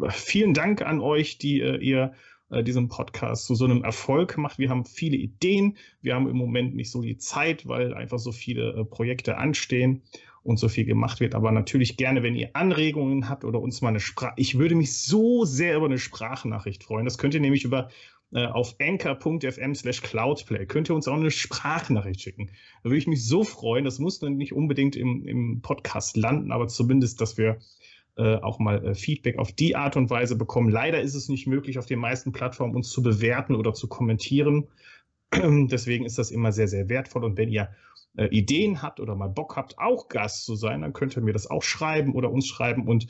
vielen 0.10 0.54
Dank 0.54 0.82
an 0.82 1.02
euch, 1.02 1.38
die 1.38 1.60
äh, 1.60 1.78
ihr 1.78 2.14
äh, 2.50 2.64
diesen 2.64 2.88
Podcast 2.88 3.46
zu 3.46 3.56
so 3.56 3.66
einem 3.66 3.84
Erfolg 3.84 4.38
macht. 4.38 4.60
Wir 4.60 4.70
haben 4.70 4.86
viele 4.86 5.18
Ideen. 5.18 5.78
Wir 6.02 6.16
haben 6.16 6.30
im 6.30 6.38
Moment 6.38 6.76
nicht 6.76 6.92
so 6.92 7.02
die 7.02 7.18
Zeit, 7.18 7.68
weil 7.68 7.94
einfach 7.94 8.20
so 8.20 8.32
viele 8.32 8.74
äh, 8.74 8.86
Projekte 8.86 9.38
anstehen 9.38 10.04
und 10.44 10.58
so 10.58 10.70
viel 10.70 10.86
gemacht 10.86 11.20
wird. 11.20 11.36
Aber 11.36 11.52
natürlich 11.52 11.98
gerne, 11.98 12.24
wenn 12.24 12.36
ihr 12.36 12.52
Anregungen 12.54 13.28
habt 13.28 13.44
oder 13.44 13.60
uns 13.60 13.82
mal 13.82 13.90
eine 13.90 14.00
Sprache. 14.00 14.34
Ich 14.38 14.58
würde 14.58 14.76
mich 14.76 14.98
so 14.98 15.44
sehr 15.44 15.76
über 15.76 15.88
eine 15.88 16.00
Sprachnachricht 16.00 16.84
freuen. 16.84 17.06
Das 17.06 17.18
könnt 17.18 17.34
ihr 17.34 17.42
nämlich 17.42 17.66
über 17.66 17.90
äh, 18.34 18.46
auf 18.46 18.76
anchor.fm 18.80 19.74
slash 19.74 20.02
cloudplay 20.02 20.66
könnt 20.66 20.90
ihr 20.90 20.96
uns 20.96 21.08
auch 21.08 21.16
eine 21.16 21.32
Sprachnachricht 21.32 22.22
schicken. 22.22 22.52
Da 22.84 22.90
würde 22.90 22.98
ich 22.98 23.08
mich 23.08 23.26
so 23.26 23.44
freuen. 23.44 23.86
Das 23.86 24.00
muss 24.00 24.20
dann 24.20 24.36
nicht 24.36 24.54
unbedingt 24.54 24.96
im, 24.96 25.26
im 25.26 25.62
Podcast 25.62 26.18
landen, 26.18 26.52
aber 26.52 26.68
zumindest, 26.68 27.22
dass 27.22 27.38
wir 27.38 27.60
äh, 28.18 28.38
auch 28.38 28.60
mal 28.60 28.84
äh, 28.84 28.96
Feedback 28.96 29.38
auf 29.38 29.52
die 29.52 29.76
Art 29.76 29.96
und 29.96 30.10
Weise 30.10 30.36
bekommen. 30.36 30.70
Leider 30.70 31.02
ist 31.02 31.16
es 31.16 31.30
nicht 31.30 31.48
möglich, 31.48 31.78
auf 31.78 31.86
den 31.86 32.00
meisten 32.00 32.32
Plattformen 32.32 32.76
uns 32.76 32.90
zu 32.90 33.02
bewerten 33.02 33.56
oder 33.56 33.74
zu 33.74 33.88
kommentieren. 33.88 34.68
Deswegen 35.34 36.06
ist 36.06 36.18
das 36.18 36.32
immer 36.32 36.52
sehr, 36.52 36.68
sehr 36.68 36.90
wertvoll. 36.90 37.24
Und 37.24 37.38
wenn 37.38 37.50
ihr 37.50 37.70
äh, 38.18 38.26
Ideen 38.26 38.82
habt 38.82 39.00
oder 39.00 39.16
mal 39.16 39.30
Bock 39.30 39.56
habt, 39.56 39.78
auch 39.78 40.08
Gast 40.08 40.46
zu 40.46 40.56
sein, 40.56 40.82
dann 40.82 40.94
könnt 40.94 41.16
ihr 41.16 41.22
mir 41.22 41.34
das 41.34 41.50
auch 41.50 41.64
schreiben 41.64 42.14
oder 42.14 42.32
uns 42.32 42.48
schreiben 42.48 42.88
und 42.88 43.08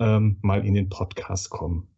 ähm, 0.00 0.38
mal 0.42 0.66
in 0.66 0.74
den 0.74 0.88
Podcast 0.88 1.50
kommen. 1.50 1.88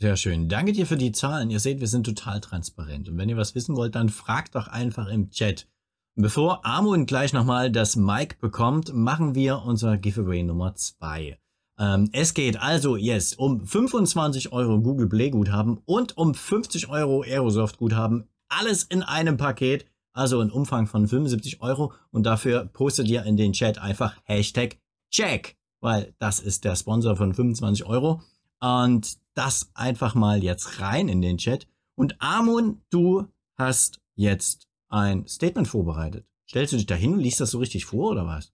Sehr 0.00 0.16
schön. 0.16 0.48
Danke 0.48 0.72
dir 0.72 0.86
für 0.86 0.96
die 0.96 1.12
Zahlen. 1.12 1.50
Ihr 1.50 1.60
seht, 1.60 1.80
wir 1.80 1.88
sind 1.88 2.06
total 2.06 2.40
transparent. 2.40 3.08
Und 3.08 3.18
wenn 3.18 3.28
ihr 3.28 3.36
was 3.36 3.54
wissen 3.54 3.76
wollt, 3.76 3.94
dann 3.94 4.08
fragt 4.08 4.54
doch 4.54 4.68
einfach 4.68 5.08
im 5.08 5.30
Chat. 5.30 5.66
Bevor 6.14 6.64
Amund 6.64 7.08
gleich 7.08 7.32
nochmal 7.32 7.70
das 7.70 7.96
Mic 7.96 8.36
bekommt, 8.40 8.94
machen 8.94 9.34
wir 9.34 9.62
unser 9.64 9.98
Giveaway 9.98 10.42
Nummer 10.44 10.74
2. 10.74 11.38
Ähm, 11.78 12.10
es 12.12 12.34
geht 12.34 12.60
also 12.60 12.96
jetzt 12.96 13.38
um 13.38 13.64
25 13.64 14.52
Euro 14.52 14.80
Google 14.80 15.08
Play 15.08 15.30
Guthaben 15.30 15.78
und 15.84 16.16
um 16.16 16.34
50 16.34 16.88
Euro 16.88 17.22
Aerosoft 17.22 17.78
Guthaben. 17.78 18.28
Alles 18.48 18.82
in 18.82 19.02
einem 19.02 19.36
Paket, 19.36 19.86
also 20.12 20.40
ein 20.40 20.50
Umfang 20.50 20.86
von 20.86 21.06
75 21.06 21.60
Euro. 21.62 21.92
Und 22.10 22.24
dafür 22.24 22.64
postet 22.64 23.08
ihr 23.08 23.24
in 23.24 23.36
den 23.36 23.52
Chat 23.52 23.78
einfach 23.78 24.16
Hashtag 24.24 24.78
Check, 25.10 25.56
weil 25.80 26.14
das 26.18 26.40
ist 26.40 26.64
der 26.64 26.74
Sponsor 26.76 27.16
von 27.16 27.32
25 27.32 27.86
Euro. 27.86 28.22
Und 28.60 29.18
das 29.34 29.70
einfach 29.74 30.14
mal 30.16 30.42
jetzt 30.42 30.80
rein 30.80 31.08
in 31.08 31.22
den 31.22 31.38
Chat. 31.38 31.68
Und 31.94 32.20
Amun, 32.20 32.82
du 32.90 33.28
hast 33.56 34.00
jetzt 34.16 34.68
ein 34.88 35.26
Statement 35.28 35.68
vorbereitet. 35.68 36.26
Stellst 36.48 36.72
du 36.72 36.76
dich 36.76 36.86
da 36.86 36.94
hin 36.94 37.12
und 37.12 37.20
liest 37.20 37.40
das 37.40 37.52
so 37.52 37.58
richtig 37.58 37.84
vor 37.84 38.10
oder 38.10 38.26
was? 38.26 38.52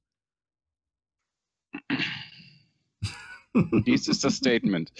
Dies 3.87 4.09
ist 4.09 4.25
das 4.25 4.37
Statement. 4.37 4.93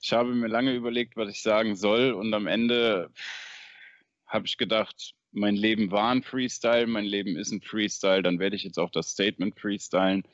Ich 0.00 0.12
habe 0.12 0.34
mir 0.34 0.48
lange 0.48 0.74
überlegt, 0.74 1.16
was 1.16 1.30
ich 1.30 1.42
sagen 1.42 1.76
soll 1.76 2.12
und 2.12 2.34
am 2.34 2.46
Ende 2.46 3.10
habe 4.26 4.46
ich 4.46 4.56
gedacht, 4.56 5.14
mein 5.32 5.54
Leben 5.54 5.90
war 5.90 6.10
ein 6.10 6.22
Freestyle, 6.22 6.86
mein 6.86 7.04
Leben 7.04 7.36
ist 7.36 7.52
ein 7.52 7.62
Freestyle, 7.62 8.22
dann 8.22 8.38
werde 8.38 8.56
ich 8.56 8.64
jetzt 8.64 8.78
auch 8.78 8.90
das 8.90 9.10
Statement 9.10 9.58
freestylen. 9.58 10.24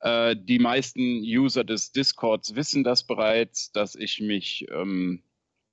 Äh, 0.00 0.36
die 0.36 0.58
meisten 0.58 1.20
User 1.22 1.64
des 1.64 1.92
Discords 1.92 2.56
wissen 2.56 2.82
das 2.82 3.04
bereits, 3.04 3.70
dass 3.72 3.94
ich 3.94 4.20
mich 4.20 4.66
ähm, 4.70 5.22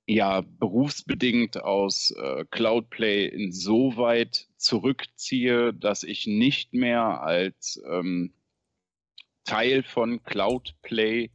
ja 0.06 0.42
berufsbedingt 0.42 1.62
aus 1.62 2.12
äh, 2.12 2.44
Cloudplay 2.50 3.26
insoweit 3.26 4.48
zurückziehe, 4.56 5.74
dass 5.74 6.04
ich 6.04 6.26
nicht 6.26 6.74
mehr 6.74 7.22
als 7.22 7.82
ähm, 7.88 8.32
Teil 9.44 9.82
von 9.82 10.22
Cloudplay 10.22 11.30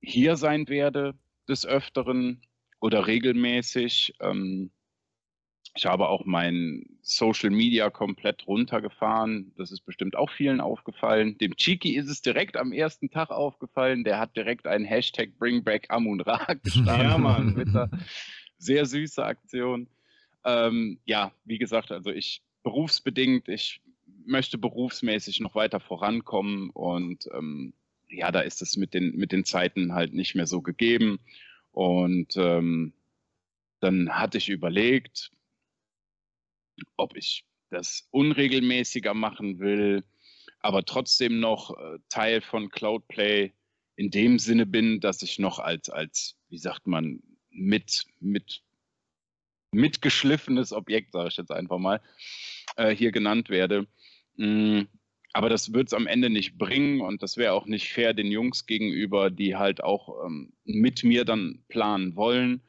hier 0.00 0.36
sein 0.36 0.68
werde 0.68 1.14
des 1.48 1.66
Öfteren 1.66 2.42
oder 2.80 3.06
regelmäßig. 3.06 4.14
Ähm, 4.20 4.70
ich 5.76 5.86
habe 5.86 6.08
auch 6.08 6.24
mein 6.24 6.84
Social 7.02 7.50
Media 7.50 7.90
komplett 7.90 8.46
runtergefahren. 8.46 9.52
Das 9.56 9.70
ist 9.70 9.82
bestimmt 9.82 10.16
auch 10.16 10.30
vielen 10.30 10.60
aufgefallen. 10.60 11.38
Dem 11.38 11.54
Chiki 11.56 11.94
ist 11.96 12.08
es 12.08 12.22
direkt 12.22 12.56
am 12.56 12.72
ersten 12.72 13.10
Tag 13.10 13.30
aufgefallen. 13.30 14.02
Der 14.02 14.18
hat 14.18 14.36
direkt 14.36 14.66
einen 14.66 14.84
Hashtag 14.84 15.38
Bringback 15.38 15.86
Amun 15.90 16.20
Ra 16.20 16.54
gestartet. 16.62 17.04
Ja, 17.04 17.18
Mann. 17.18 17.90
Sehr 18.58 18.84
süße 18.84 19.24
Aktion. 19.24 19.88
Ähm, 20.44 20.98
ja, 21.04 21.32
wie 21.44 21.58
gesagt, 21.58 21.92
also 21.92 22.10
ich 22.10 22.42
berufsbedingt, 22.62 23.48
ich 23.48 23.80
möchte 24.26 24.58
berufsmäßig 24.58 25.40
noch 25.40 25.54
weiter 25.54 25.80
vorankommen 25.80 26.70
und 26.70 27.28
ähm, 27.32 27.74
ja, 28.10 28.32
da 28.32 28.40
ist 28.40 28.62
es 28.62 28.76
mit 28.76 28.94
den, 28.94 29.16
mit 29.16 29.32
den 29.32 29.44
Zeiten 29.44 29.94
halt 29.94 30.12
nicht 30.12 30.34
mehr 30.34 30.46
so 30.46 30.62
gegeben. 30.62 31.20
Und 31.70 32.36
ähm, 32.36 32.92
dann 33.80 34.10
hatte 34.10 34.38
ich 34.38 34.48
überlegt, 34.48 35.30
ob 36.96 37.16
ich 37.16 37.44
das 37.70 38.08
unregelmäßiger 38.10 39.14
machen 39.14 39.60
will, 39.60 40.04
aber 40.58 40.84
trotzdem 40.84 41.40
noch 41.40 41.70
äh, 41.78 41.98
Teil 42.08 42.40
von 42.40 42.70
Cloudplay 42.70 43.52
in 43.96 44.10
dem 44.10 44.38
Sinne 44.38 44.66
bin, 44.66 45.00
dass 45.00 45.22
ich 45.22 45.38
noch 45.38 45.58
als, 45.58 45.88
als 45.88 46.36
wie 46.48 46.58
sagt 46.58 46.86
man, 46.86 47.22
mit, 47.50 48.04
mit, 48.18 48.62
mitgeschliffenes 49.72 50.72
Objekt, 50.72 51.12
sage 51.12 51.28
ich 51.28 51.36
jetzt 51.36 51.52
einfach 51.52 51.78
mal, 51.78 52.00
äh, 52.76 52.94
hier 52.94 53.12
genannt 53.12 53.50
werde. 53.50 53.86
Mm, 54.36 54.82
aber 55.32 55.48
das 55.48 55.72
wird 55.72 55.88
es 55.88 55.94
am 55.94 56.06
Ende 56.06 56.28
nicht 56.28 56.58
bringen 56.58 57.00
und 57.00 57.22
das 57.22 57.36
wäre 57.36 57.52
auch 57.52 57.66
nicht 57.66 57.88
fair 57.92 58.14
den 58.14 58.32
Jungs 58.32 58.66
gegenüber, 58.66 59.30
die 59.30 59.56
halt 59.56 59.82
auch 59.82 60.24
ähm, 60.26 60.52
mit 60.64 61.04
mir 61.04 61.24
dann 61.24 61.64
planen 61.68 62.16
wollen. 62.16 62.62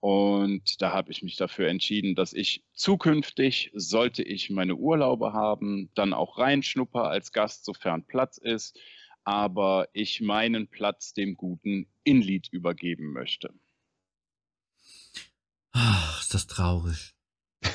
Und 0.00 0.82
da 0.82 0.92
habe 0.92 1.10
ich 1.10 1.22
mich 1.22 1.36
dafür 1.36 1.68
entschieden, 1.68 2.14
dass 2.14 2.34
ich 2.34 2.62
zukünftig, 2.74 3.70
sollte 3.74 4.22
ich 4.22 4.50
meine 4.50 4.76
Urlaube 4.76 5.32
haben, 5.32 5.90
dann 5.94 6.12
auch 6.12 6.36
reinschnupper 6.38 7.08
als 7.08 7.32
Gast, 7.32 7.64
sofern 7.64 8.06
Platz 8.06 8.36
ist, 8.36 8.78
aber 9.24 9.88
ich 9.94 10.20
meinen 10.20 10.68
Platz 10.68 11.14
dem 11.14 11.36
guten 11.36 11.86
Inlied 12.04 12.48
übergeben 12.52 13.12
möchte. 13.12 13.50
Ach, 15.72 16.22
ist 16.34 16.48
das 16.48 16.56
traurig. 16.56 17.14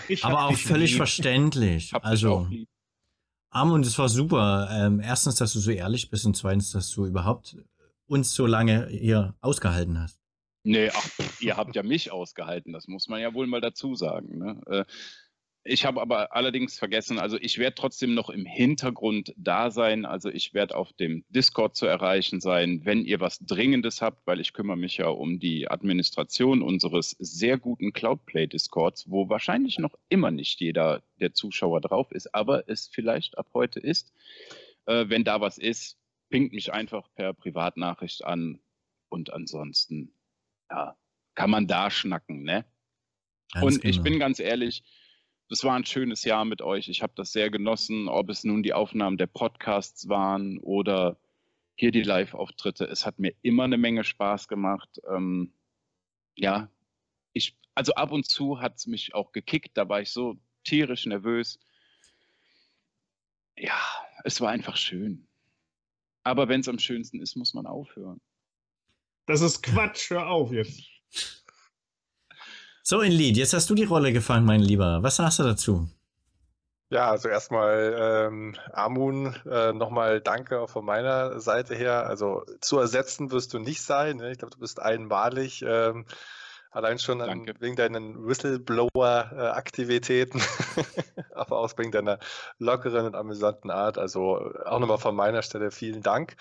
Ich 0.07 0.23
aber 0.23 0.45
auch 0.45 0.57
völlig 0.57 0.91
lieb. 0.91 0.97
verständlich. 0.97 1.93
Also, 2.01 2.47
Amund, 3.51 3.85
es 3.85 3.97
war 3.97 4.09
super. 4.09 4.69
Ähm, 4.71 4.99
erstens, 4.99 5.35
dass 5.35 5.53
du 5.53 5.59
so 5.59 5.71
ehrlich 5.71 6.09
bist 6.09 6.25
und 6.25 6.35
zweitens, 6.35 6.71
dass 6.71 6.91
du 6.91 7.05
überhaupt 7.05 7.57
uns 8.05 8.33
so 8.33 8.45
lange 8.45 8.87
hier 8.87 9.35
ausgehalten 9.41 9.99
hast. 9.99 10.19
Nee, 10.63 10.89
ach, 10.93 11.09
ihr 11.39 11.57
habt 11.57 11.75
ja 11.75 11.83
mich 11.83 12.11
ausgehalten, 12.11 12.73
das 12.73 12.87
muss 12.87 13.07
man 13.07 13.21
ja 13.21 13.33
wohl 13.33 13.47
mal 13.47 13.61
dazu 13.61 13.95
sagen. 13.95 14.37
Ne? 14.37 14.61
Äh, 14.67 14.85
ich 15.69 15.85
habe 15.85 16.01
aber 16.01 16.35
allerdings 16.35 16.79
vergessen, 16.79 17.19
also 17.19 17.37
ich 17.39 17.59
werde 17.59 17.75
trotzdem 17.75 18.15
noch 18.15 18.29
im 18.29 18.45
Hintergrund 18.45 19.33
da 19.37 19.69
sein. 19.69 20.05
Also 20.05 20.29
ich 20.29 20.53
werde 20.53 20.75
auf 20.75 20.93
dem 20.93 21.23
Discord 21.29 21.75
zu 21.75 21.85
erreichen 21.85 22.41
sein, 22.41 22.81
wenn 22.85 23.05
ihr 23.05 23.19
was 23.19 23.39
Dringendes 23.39 24.01
habt, 24.01 24.25
weil 24.25 24.39
ich 24.39 24.53
kümmere 24.53 24.77
mich 24.77 24.97
ja 24.97 25.07
um 25.07 25.39
die 25.39 25.69
Administration 25.69 26.63
unseres 26.63 27.11
sehr 27.19 27.57
guten 27.57 27.93
Cloudplay-Discords, 27.93 29.09
wo 29.11 29.29
wahrscheinlich 29.29 29.77
noch 29.77 29.93
immer 30.09 30.31
nicht 30.31 30.59
jeder 30.59 31.03
der 31.19 31.33
Zuschauer 31.33 31.81
drauf 31.81 32.11
ist, 32.11 32.33
aber 32.33 32.67
es 32.67 32.87
vielleicht 32.87 33.37
ab 33.37 33.47
heute 33.53 33.79
ist. 33.79 34.11
Äh, 34.87 35.05
wenn 35.09 35.23
da 35.23 35.39
was 35.39 35.59
ist, 35.59 35.97
pinkt 36.29 36.53
mich 36.53 36.73
einfach 36.73 37.07
per 37.13 37.33
Privatnachricht 37.33 38.25
an. 38.25 38.59
Und 39.09 39.31
ansonsten 39.31 40.13
ja, 40.69 40.95
kann 41.35 41.49
man 41.49 41.67
da 41.67 41.91
schnacken, 41.91 42.43
ne? 42.43 42.65
Ganz 43.51 43.65
und 43.65 43.81
genau. 43.81 43.89
ich 43.91 44.01
bin 44.01 44.19
ganz 44.19 44.39
ehrlich, 44.39 44.83
das 45.49 45.63
war 45.63 45.75
ein 45.75 45.85
schönes 45.85 46.23
Jahr 46.23 46.45
mit 46.45 46.61
euch. 46.61 46.89
Ich 46.89 47.01
habe 47.01 47.13
das 47.15 47.31
sehr 47.31 47.49
genossen, 47.49 48.07
ob 48.07 48.29
es 48.29 48.43
nun 48.43 48.61
die 48.61 48.73
Aufnahmen 48.73 49.17
der 49.17 49.27
Podcasts 49.27 50.07
waren 50.07 50.59
oder 50.59 51.17
hier 51.75 51.91
die 51.91 52.03
Live-Auftritte. 52.03 52.85
Es 52.85 53.05
hat 53.05 53.17
mir 53.17 53.33
immer 53.41 53.63
eine 53.63 53.77
Menge 53.77 54.03
Spaß 54.03 54.47
gemacht. 54.47 55.01
Ähm, 55.09 55.51
ja, 56.35 56.69
ich, 57.33 57.57
also 57.73 57.95
ab 57.95 58.11
und 58.11 58.27
zu 58.27 58.61
hat 58.61 58.77
es 58.77 58.85
mich 58.85 59.15
auch 59.15 59.31
gekickt, 59.31 59.75
da 59.75 59.89
war 59.89 60.01
ich 60.01 60.11
so 60.11 60.37
tierisch 60.63 61.07
nervös. 61.07 61.59
Ja, 63.57 63.79
es 64.23 64.39
war 64.41 64.51
einfach 64.51 64.77
schön. 64.77 65.27
Aber 66.23 66.47
wenn 66.47 66.61
es 66.61 66.67
am 66.67 66.79
schönsten 66.79 67.21
ist, 67.21 67.35
muss 67.35 67.55
man 67.55 67.65
aufhören. 67.65 68.21
Das 69.25 69.41
ist 69.41 69.63
Quatsch, 69.63 70.11
hör 70.11 70.27
auf 70.27 70.51
jetzt. 70.51 70.83
So, 72.89 73.01
Inlied, 73.01 73.37
jetzt 73.37 73.53
hast 73.53 73.69
du 73.69 73.75
die 73.75 73.83
Rolle 73.83 74.11
gefangen, 74.11 74.47
mein 74.47 74.61
Lieber. 74.61 75.03
Was 75.03 75.17
sagst 75.17 75.37
du 75.37 75.43
dazu? 75.43 75.87
Ja, 76.89 77.11
also 77.11 77.29
erstmal 77.29 77.95
ähm, 77.95 78.55
Amun, 78.73 79.35
äh, 79.45 79.73
nochmal 79.73 80.21
danke 80.21 80.59
auch 80.59 80.71
von 80.71 80.85
meiner 80.85 81.39
Seite 81.39 81.75
her. 81.75 82.07
Also 82.07 82.43
zu 82.61 82.79
ersetzen 82.79 83.29
wirst 83.29 83.53
du 83.53 83.59
nicht 83.59 83.83
sein. 83.83 84.17
Ne? 84.17 84.31
Ich 84.31 84.39
glaube, 84.39 84.55
du 84.55 84.59
bist 84.59 84.81
einmalig. 84.81 85.61
Ähm, 85.61 86.07
allein 86.71 86.97
schon 86.97 87.21
an, 87.21 87.45
wegen 87.59 87.75
deinen 87.75 88.25
Whistleblower-Aktivitäten, 88.25 90.41
aber 91.35 91.59
auch 91.59 91.71
wegen 91.77 91.91
deiner 91.91 92.17
lockeren 92.57 93.05
und 93.05 93.15
amüsanten 93.15 93.69
Art. 93.69 93.99
Also 93.99 94.51
auch 94.65 94.79
nochmal 94.79 94.97
von 94.97 95.15
meiner 95.15 95.43
Stelle 95.43 95.69
vielen 95.69 96.01
Dank. 96.01 96.37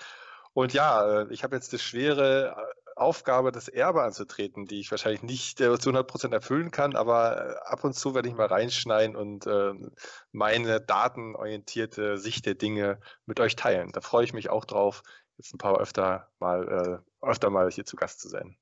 Und 0.53 0.73
ja, 0.73 1.21
äh, 1.21 1.27
ich 1.29 1.43
habe 1.43 1.55
jetzt 1.55 1.73
das 1.73 1.83
schwere 1.83 2.55
Aufgabe, 2.99 3.51
das 3.51 3.67
Erbe 3.67 4.03
anzutreten, 4.03 4.65
die 4.65 4.79
ich 4.79 4.91
wahrscheinlich 4.91 5.23
nicht 5.23 5.61
äh, 5.61 5.77
zu 5.79 5.89
100% 5.91 6.31
erfüllen 6.33 6.71
kann, 6.71 6.95
aber 6.95 7.55
äh, 7.55 7.55
ab 7.65 7.83
und 7.83 7.93
zu 7.95 8.13
werde 8.13 8.29
ich 8.29 8.35
mal 8.35 8.47
reinschneiden 8.47 9.15
und 9.15 9.47
äh, 9.47 9.73
meine 10.31 10.81
datenorientierte 10.81 12.17
Sicht 12.17 12.45
der 12.45 12.55
Dinge 12.55 12.99
mit 13.25 13.39
euch 13.39 13.55
teilen. 13.55 13.91
Da 13.91 14.01
freue 14.01 14.23
ich 14.23 14.33
mich 14.33 14.49
auch 14.49 14.65
drauf, 14.65 15.03
jetzt 15.37 15.53
ein 15.53 15.57
paar 15.57 15.79
öfter 15.79 16.29
mal, 16.39 17.01
äh, 17.23 17.25
öfter 17.25 17.49
mal 17.49 17.71
hier 17.71 17.85
zu 17.85 17.95
Gast 17.95 18.19
zu 18.19 18.29
sein. 18.29 18.57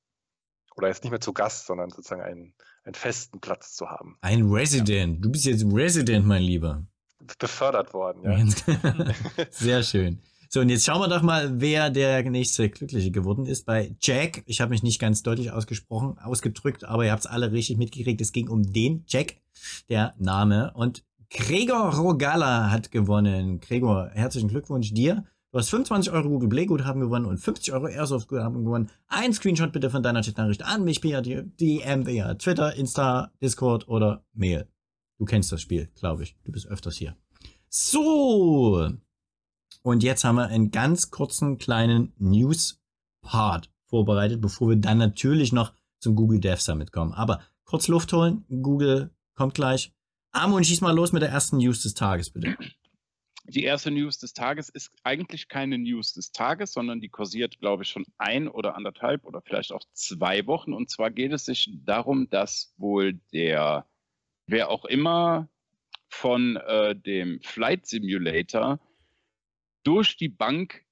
Oder 0.75 0.89
jetzt 0.89 1.03
nicht 1.03 1.11
mehr 1.11 1.21
zu 1.21 1.33
Gast, 1.33 1.65
sondern 1.65 1.89
sozusagen 1.89 2.21
einen, 2.21 2.53
einen 2.83 2.93
festen 2.93 3.39
Platz 3.39 3.75
zu 3.75 3.89
haben. 3.89 4.17
Ein 4.21 4.43
Resident. 4.49 5.25
Du 5.25 5.31
bist 5.31 5.45
jetzt 5.45 5.65
Resident, 5.65 6.25
mein 6.25 6.43
Lieber. 6.43 6.85
Befördert 7.39 7.93
worden, 7.93 8.23
ja. 8.23 9.13
Sehr 9.49 9.83
schön. 9.83 10.21
So, 10.49 10.61
und 10.61 10.69
jetzt 10.69 10.85
schauen 10.85 11.01
wir 11.01 11.09
doch 11.09 11.21
mal, 11.21 11.59
wer 11.59 11.89
der 11.89 12.23
nächste 12.29 12.69
Glückliche 12.69 13.11
geworden 13.11 13.45
ist. 13.45 13.65
Bei 13.65 13.95
Jack, 14.01 14.43
ich 14.45 14.61
habe 14.61 14.69
mich 14.69 14.81
nicht 14.81 14.99
ganz 14.99 15.21
deutlich 15.21 15.51
ausgesprochen, 15.51 16.17
ausgedrückt, 16.19 16.85
aber 16.85 17.05
ihr 17.05 17.11
habt 17.11 17.25
es 17.25 17.31
alle 17.31 17.51
richtig 17.51 17.77
mitgekriegt. 17.77 18.21
Es 18.21 18.31
ging 18.31 18.47
um 18.47 18.63
den 18.63 19.03
Jack, 19.07 19.35
der 19.89 20.13
Name. 20.17 20.71
Und 20.73 21.03
Gregor 21.29 21.93
Rogala 21.93 22.71
hat 22.71 22.91
gewonnen. 22.91 23.59
Gregor, 23.59 24.09
herzlichen 24.13 24.47
Glückwunsch 24.47 24.93
dir. 24.93 25.25
Du 25.51 25.59
hast 25.59 25.69
25 25.69 26.13
Euro 26.13 26.29
Google 26.29 26.49
Play 26.49 26.65
Guthaben 26.65 27.01
gewonnen 27.01 27.25
und 27.25 27.39
50 27.39 27.73
Euro 27.73 27.87
Airsoft 27.87 28.29
Guthaben 28.29 28.63
gewonnen. 28.63 28.89
Ein 29.07 29.33
Screenshot 29.33 29.73
bitte 29.73 29.89
von 29.89 30.03
deiner 30.03 30.21
Chatnachricht 30.21 30.63
an 30.63 30.83
mich 30.83 31.03
via 31.03 31.21
DM, 31.21 32.05
via 32.05 32.35
Twitter, 32.35 32.75
Insta, 32.75 33.31
Discord 33.41 33.87
oder 33.87 34.23
Mail. 34.33 34.67
Du 35.17 35.25
kennst 35.25 35.51
das 35.51 35.61
Spiel, 35.61 35.89
glaube 35.99 36.23
ich. 36.23 36.35
Du 36.45 36.51
bist 36.51 36.67
öfters 36.67 36.95
hier. 36.95 37.15
So. 37.69 38.89
Und 39.87 40.03
jetzt 40.03 40.25
haben 40.25 40.35
wir 40.35 40.49
einen 40.49 40.69
ganz 40.71 41.11
kurzen 41.11 41.57
kleinen 41.59 42.11
News-Part 42.17 43.71
vorbereitet, 43.85 44.41
bevor 44.41 44.67
wir 44.67 44.75
dann 44.75 44.97
natürlich 44.97 45.53
noch 45.53 45.71
zum 46.01 46.13
Google 46.13 46.41
Dev 46.41 46.61
Summit 46.61 46.91
kommen. 46.91 47.13
Aber 47.13 47.41
kurz 47.63 47.87
Luft 47.87 48.11
holen. 48.11 48.43
Google 48.49 49.11
kommt 49.33 49.53
gleich. 49.53 49.93
Amon, 50.33 50.65
schieß 50.65 50.81
mal 50.81 50.93
los 50.93 51.13
mit 51.13 51.21
der 51.21 51.29
ersten 51.29 51.59
News 51.59 51.83
des 51.83 51.93
Tages, 51.93 52.31
bitte. 52.31 52.57
Die 53.45 53.63
erste 53.63 53.89
News 53.89 54.17
des 54.17 54.33
Tages 54.33 54.67
ist 54.67 54.91
eigentlich 55.03 55.47
keine 55.47 55.77
News 55.77 56.11
des 56.11 56.33
Tages, 56.33 56.73
sondern 56.73 56.99
die 56.99 57.07
kursiert, 57.07 57.57
glaube 57.61 57.83
ich, 57.83 57.89
schon 57.89 58.05
ein 58.17 58.49
oder 58.49 58.75
anderthalb 58.75 59.23
oder 59.23 59.41
vielleicht 59.41 59.71
auch 59.71 59.85
zwei 59.93 60.45
Wochen. 60.47 60.73
Und 60.73 60.89
zwar 60.89 61.11
geht 61.11 61.31
es 61.31 61.45
sich 61.45 61.71
darum, 61.85 62.29
dass 62.29 62.73
wohl 62.75 63.21
der, 63.31 63.85
wer 64.47 64.69
auch 64.69 64.83
immer 64.83 65.47
von 66.09 66.57
äh, 66.57 66.93
dem 66.93 67.39
Flight 67.41 67.85
Simulator 67.85 68.81
durch 69.87 70.17
die 70.17 70.27
Bank 70.27 70.83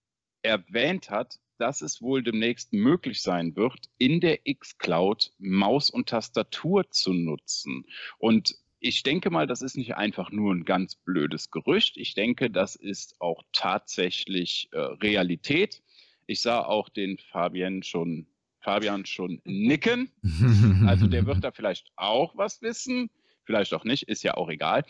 erwähnt 0.42 1.10
hat, 1.10 1.42
dass 1.58 1.82
es 1.82 2.02
wohl 2.02 2.24
demnächst 2.24 2.72
möglich 2.72 3.22
sein 3.22 3.58
wird, 3.58 3.90
in 3.98 4.22
der 4.22 4.40
X-Cloud 4.46 5.34
Maus 5.38 5.90
und 5.90 6.08
Tastatur 6.08 6.90
zu 6.92 7.12
nutzen. 7.12 7.86
Und 8.20 8.56
ich 8.80 9.04
denke 9.04 9.32
mal, 9.32 9.48
das 9.48 9.62
ist 9.62 9.76
nicht 9.76 9.96
einfach 9.96 10.32
nur 10.32 10.54
ein 10.54 10.64
ganz 10.64 10.96
blödes 10.96 11.52
Gerücht. 11.52 11.98
Ich 11.98 12.14
denke, 12.14 12.50
das 12.50 12.76
ist 12.78 13.20
auch 13.20 13.44
tatsächlich 13.52 14.70
äh, 14.72 14.80
Realität. 14.80 15.82
Ich 16.26 16.40
sah 16.42 16.64
auch 16.64 16.88
den 16.88 17.18
Fabian 17.18 17.84
schon, 17.84 18.28
Fabian 18.62 19.06
schon 19.06 19.42
nicken. 19.44 20.10
Also 20.88 21.08
der 21.08 21.26
wird 21.26 21.44
da 21.44 21.52
vielleicht 21.52 21.92
auch 21.98 22.38
was 22.38 22.62
wissen. 22.62 23.10
Vielleicht 23.46 23.74
auch 23.74 23.84
nicht, 23.84 24.04
ist 24.04 24.24
ja 24.24 24.36
auch 24.36 24.50
egal. 24.50 24.84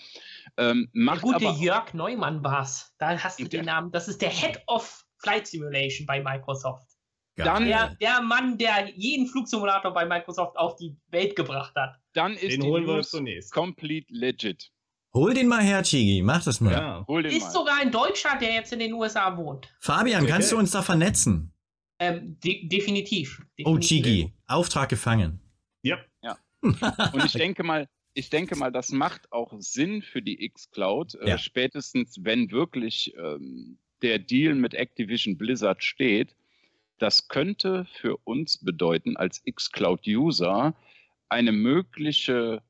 Ähm, 0.58 0.90
macht 0.94 1.24
der 1.24 1.34
gute 1.34 1.48
aber, 1.48 1.58
Jörg 1.58 1.94
Neumann 1.94 2.44
war 2.44 2.64
es. 2.64 2.94
Da 2.98 3.18
hast 3.18 3.40
du 3.40 3.46
den 3.46 3.66
Namen. 3.66 3.92
Das 3.92 4.08
ist 4.08 4.22
der 4.22 4.30
Head 4.30 4.62
of 4.68 5.06
Flight 5.18 5.48
Simulation 5.48 6.06
bei 6.06 6.22
Microsoft. 6.22 6.88
Dann, 7.36 7.66
der, 7.66 7.96
der 7.96 8.22
Mann, 8.22 8.58
der 8.58 8.90
jeden 8.96 9.28
Flugsimulator 9.28 9.94
bei 9.94 10.06
Microsoft 10.06 10.58
auf 10.58 10.78
die 10.78 10.96
Welt 11.10 11.36
gebracht 11.36 11.74
hat. 11.76 12.00
Dann 12.14 12.34
ist 12.34 12.54
den 12.54 12.64
holen 12.64 12.88
wir 12.88 13.02
zunächst. 13.02 13.52
Complete 13.52 14.08
legit. 14.10 14.72
Hol 15.14 15.34
den 15.34 15.48
mal 15.48 15.62
her, 15.62 15.84
Chigi. 15.84 16.22
Mach 16.22 16.44
das 16.44 16.62
mal. 16.62 16.72
Ja, 16.72 17.06
hol 17.08 17.24
den 17.24 17.32
ist 17.32 17.44
mal. 17.44 17.52
sogar 17.52 17.80
ein 17.82 17.92
Deutscher, 17.92 18.38
der 18.40 18.54
jetzt 18.54 18.72
in 18.72 18.80
den 18.80 18.94
USA 18.94 19.36
wohnt. 19.38 19.74
Fabian, 19.80 20.24
okay. 20.24 20.32
kannst 20.32 20.52
du 20.52 20.58
uns 20.58 20.72
da 20.72 20.82
vernetzen? 20.82 21.54
Ähm, 22.00 22.38
de 22.40 22.68
definitiv, 22.68 23.42
definitiv. 23.58 23.66
Oh, 23.66 23.80
Chigi, 23.80 24.34
Auftrag 24.48 24.90
gefangen. 24.90 25.40
Ja. 25.84 25.98
ja. 26.22 26.38
Und 26.62 27.24
ich 27.24 27.34
denke 27.34 27.64
mal, 27.64 27.88
ich 28.16 28.30
denke 28.30 28.56
mal, 28.56 28.72
das 28.72 28.92
macht 28.92 29.32
auch 29.32 29.54
Sinn 29.60 30.02
für 30.02 30.22
die 30.22 30.44
X-Cloud, 30.46 31.16
äh, 31.16 31.28
ja. 31.28 31.36
äh, 31.36 31.38
spätestens 31.38 32.24
wenn 32.24 32.50
wirklich 32.50 33.14
ähm, 33.18 33.78
der 34.02 34.20
Deal 34.20 34.56
mit 34.56 34.74
Activision 34.74 35.38
Blizzard 35.38 35.84
steht. 35.84 36.36
Das 36.98 37.28
könnte 37.28 37.86
für 38.00 38.16
uns 38.24 38.58
bedeuten, 38.64 39.18
als 39.18 39.42
X-Cloud-User 39.44 40.74
eine 41.28 41.52
mögliche 41.52 42.64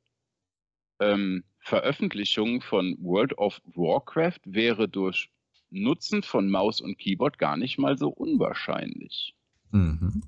ähm, 1.00 1.44
Veröffentlichung 1.60 2.62
von 2.62 2.98
World 3.00 3.38
of 3.38 3.62
Warcraft 3.76 4.42
wäre 4.46 4.90
durch 4.90 5.30
Nutzen 5.70 6.24
von 6.24 6.50
Maus 6.50 6.82
und 6.82 6.98
Keyboard 6.98 7.38
gar 7.38 7.56
nicht 7.56 7.78
mal 7.78 7.98
so 8.00 8.10
unwahrscheinlich. 8.10 9.36
Mhm 9.72 10.24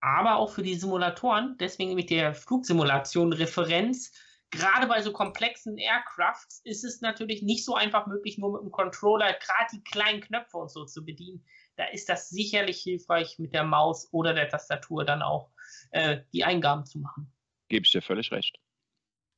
aber 0.00 0.36
auch 0.36 0.50
für 0.50 0.62
die 0.62 0.74
Simulatoren, 0.74 1.56
deswegen 1.58 1.94
mit 1.94 2.10
der 2.10 2.34
Flugsimulation 2.34 3.32
Referenz. 3.32 4.12
Gerade 4.50 4.86
bei 4.86 5.02
so 5.02 5.12
komplexen 5.12 5.76
Aircrafts 5.76 6.60
ist 6.64 6.84
es 6.84 7.00
natürlich 7.00 7.42
nicht 7.42 7.64
so 7.64 7.74
einfach 7.74 8.06
möglich, 8.06 8.38
nur 8.38 8.52
mit 8.52 8.62
dem 8.62 8.70
Controller 8.70 9.32
gerade 9.32 9.68
die 9.72 9.82
kleinen 9.82 10.20
Knöpfe 10.20 10.56
und 10.56 10.70
so 10.70 10.84
zu 10.84 11.04
bedienen. 11.04 11.44
Da 11.76 11.84
ist 11.86 12.08
das 12.08 12.28
sicherlich 12.28 12.80
hilfreich, 12.80 13.38
mit 13.38 13.52
der 13.52 13.64
Maus 13.64 14.08
oder 14.12 14.34
der 14.34 14.48
Tastatur 14.48 15.04
dann 15.04 15.22
auch 15.22 15.50
äh, 15.90 16.20
die 16.32 16.44
Eingaben 16.44 16.86
zu 16.86 17.00
machen. 17.00 17.32
Gebe 17.68 17.84
ich 17.84 17.92
dir 17.92 18.02
völlig 18.02 18.30
recht. 18.30 18.58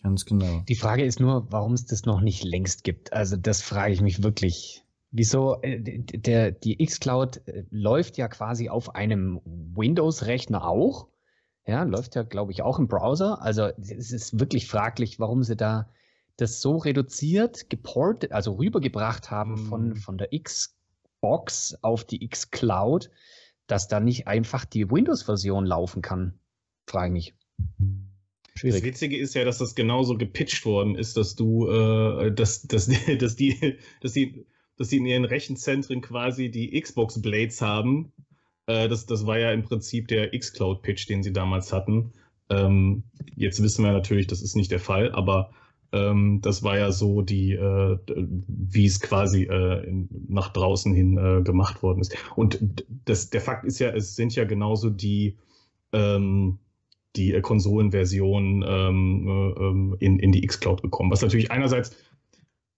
Ganz 0.03 0.25
genau. 0.25 0.63
Die 0.69 0.77
Frage 0.77 1.05
ist 1.05 1.19
nur, 1.19 1.51
warum 1.51 1.73
es 1.73 1.87
das 1.87 2.05
noch 2.05 2.21
nicht 2.21 2.45
längst 2.45 2.85
gibt. 2.85 3.13
Also 3.13 3.37
das 3.37 3.63
frage 3.63 3.93
ich 3.93 4.01
mich 4.01 4.23
wirklich. 4.23 4.85
Wieso? 5.11 5.61
Äh, 5.63 5.81
der, 5.81 6.53
die 6.53 6.85
xCloud 6.85 7.49
äh, 7.49 7.65
läuft 7.71 8.19
ja 8.19 8.29
quasi 8.29 8.69
auf 8.69 8.95
einem 8.95 9.41
Windows-Rechner 9.45 10.67
auch. 10.67 11.09
Ja, 11.67 11.83
läuft 11.83 12.15
ja, 12.15 12.23
glaube 12.23 12.53
ich, 12.53 12.63
auch 12.63 12.79
im 12.79 12.89
Browser. 12.89 13.43
Also 13.43 13.65
es 13.79 14.13
ist 14.13 14.41
wirklich 14.41 14.67
fraglich, 14.67 15.21
warum 15.21 15.43
sie 15.43 15.57
da 15.57 15.91
das 16.37 16.61
so 16.61 16.77
reduziert, 16.77 17.69
geportet, 17.69 18.33
also 18.33 18.55
rübergebracht 18.55 19.31
haben 19.31 19.53
mhm. 19.53 19.67
von, 19.67 19.97
von 19.97 20.19
der 20.19 20.29
Xbox 20.31 21.77
auf 21.83 22.05
die 22.05 22.27
xCloud, 22.27 23.11
dass 23.67 23.89
da 23.89 24.01
nicht 24.01 24.27
einfach 24.27 24.65
die 24.65 24.91
Windows-Version 24.91 25.67
laufen 25.67 26.01
kann. 26.01 26.39
Frage 26.87 27.13
mich. 27.13 27.35
Schwierig. 28.55 28.81
Das 28.81 28.89
Witzige 28.89 29.19
ist 29.19 29.35
ja, 29.35 29.45
dass 29.45 29.59
das 29.59 29.75
genauso 29.75 30.17
gepitcht 30.17 30.65
worden 30.65 30.97
ist, 30.97 31.17
dass 31.17 31.35
du, 31.35 31.69
äh, 31.69 32.33
dass, 32.33 32.63
dass, 32.63 32.89
dass 33.19 33.37
die, 33.37 33.79
dass 34.01 34.13
die 34.13 34.47
dass 34.47 34.58
sie 34.85 34.99
in 34.99 35.07
ihren 35.07 35.25
Rechenzentren 35.25 36.01
quasi 36.01 36.51
die 36.51 36.81
Xbox 36.81 37.21
Blades 37.21 37.61
haben. 37.61 38.13
Äh, 38.67 38.89
das, 38.89 39.07
das 39.07 39.27
war 39.27 39.39
ja 39.39 39.53
im 39.53 39.65
Prinzip 39.65 40.09
der 40.09 40.33
X-Cloud-Pitch, 40.33 41.09
den 41.09 41.23
sie 41.23 41.33
damals 41.33 41.73
hatten. 41.73 42.13
Ähm, 42.51 43.03
jetzt 43.35 43.63
wissen 43.63 43.85
wir 43.85 43.93
natürlich, 43.93 44.27
das 44.27 44.43
ist 44.43 44.57
nicht 44.57 44.71
der 44.71 44.81
Fall, 44.81 45.13
aber 45.13 45.51
ähm, 45.93 46.41
das 46.43 46.63
war 46.63 46.79
ja 46.79 46.93
so 46.93 47.23
die, 47.23 47.53
äh, 47.53 47.99
wie 48.07 48.87
es 48.87 49.01
quasi 49.01 49.45
äh, 49.45 49.87
nach 50.29 50.53
draußen 50.53 50.93
hin 50.93 51.17
äh, 51.17 51.43
gemacht 51.43 51.83
worden 51.83 52.01
ist. 52.01 52.15
Und 52.37 52.85
das, 53.05 53.31
der 53.31 53.41
Fakt 53.41 53.65
ist 53.65 53.79
ja, 53.79 53.91
es 53.91 54.15
sind 54.15 54.35
ja 54.35 54.45
genauso 54.45 54.91
die, 54.91 55.39
ähm, 55.93 56.59
die 57.17 57.41
Konsolenversionen 57.41 58.65
ähm, 58.67 59.27
äh, 59.27 59.63
ähm, 59.63 59.97
in, 59.99 60.19
in 60.19 60.33
die 60.33 60.45
X-Cloud 60.45 60.83
gekommen. 60.83 61.11
Was 61.11 61.23
natürlich 61.23 61.51
einerseits 61.51 61.97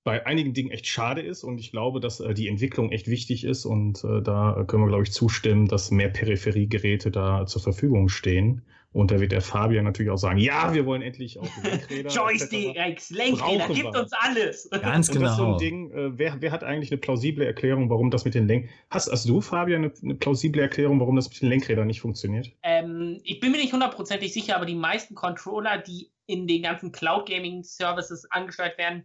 bei 0.02 0.26
einigen 0.26 0.54
Dingen 0.54 0.70
echt 0.70 0.86
schade 0.86 1.20
ist 1.20 1.44
und 1.44 1.58
ich 1.58 1.72
glaube, 1.72 2.00
dass 2.00 2.20
äh, 2.20 2.32
die 2.32 2.48
Entwicklung 2.48 2.90
echt 2.90 3.06
wichtig 3.06 3.44
ist 3.44 3.66
und 3.66 4.02
äh, 4.04 4.22
da 4.22 4.64
können 4.66 4.82
wir, 4.82 4.88
glaube 4.88 5.02
ich, 5.02 5.12
zustimmen, 5.12 5.66
dass 5.66 5.90
mehr 5.90 6.08
Peripheriegeräte 6.08 7.10
da 7.10 7.46
zur 7.46 7.62
Verfügung 7.62 8.08
stehen. 8.08 8.62
Und 8.92 9.12
da 9.12 9.20
wird 9.20 9.30
der 9.30 9.40
Fabian 9.40 9.84
natürlich 9.84 10.10
auch 10.10 10.16
sagen, 10.16 10.38
ja, 10.38 10.74
wir 10.74 10.84
wollen 10.84 11.02
endlich 11.02 11.38
auch 11.38 11.46
Lenkräder. 11.62 12.10
Joysticks, 12.10 13.10
Lenkräder, 13.10 13.68
gibt 13.68 13.96
uns 13.96 14.12
alles. 14.12 14.68
Ganz 14.82 15.08
und 15.10 15.14
genau. 15.14 15.26
Das 15.26 15.32
ist 15.32 15.36
so 15.36 15.44
ein 15.44 15.46
genau. 15.46 15.58
Ding, 15.58 15.90
äh, 15.92 16.18
wer, 16.18 16.36
wer, 16.40 16.50
hat 16.50 16.64
eigentlich 16.64 16.90
eine 16.90 16.98
plausible 16.98 17.46
Erklärung, 17.46 17.88
warum 17.88 18.10
das 18.10 18.24
mit 18.24 18.34
den 18.34 18.48
Lenk... 18.48 18.68
Hast, 18.88 19.12
hast 19.12 19.28
du, 19.28 19.40
Fabian, 19.40 19.84
eine, 19.84 19.92
eine, 20.02 20.14
plausible 20.16 20.60
Erklärung, 20.60 20.98
warum 20.98 21.14
das 21.14 21.28
mit 21.28 21.40
den 21.40 21.50
Lenkrädern 21.50 21.86
nicht 21.86 22.00
funktioniert? 22.00 22.50
Ähm, 22.64 23.20
ich 23.22 23.38
bin 23.38 23.52
mir 23.52 23.58
nicht 23.58 23.72
hundertprozentig 23.72 24.32
sicher, 24.32 24.56
aber 24.56 24.66
die 24.66 24.74
meisten 24.74 25.14
Controller, 25.14 25.78
die 25.78 26.10
in 26.26 26.48
den 26.48 26.62
ganzen 26.62 26.90
Cloud 26.90 27.28
Gaming 27.28 27.62
Services 27.62 28.28
angesteuert 28.32 28.76
werden, 28.76 29.04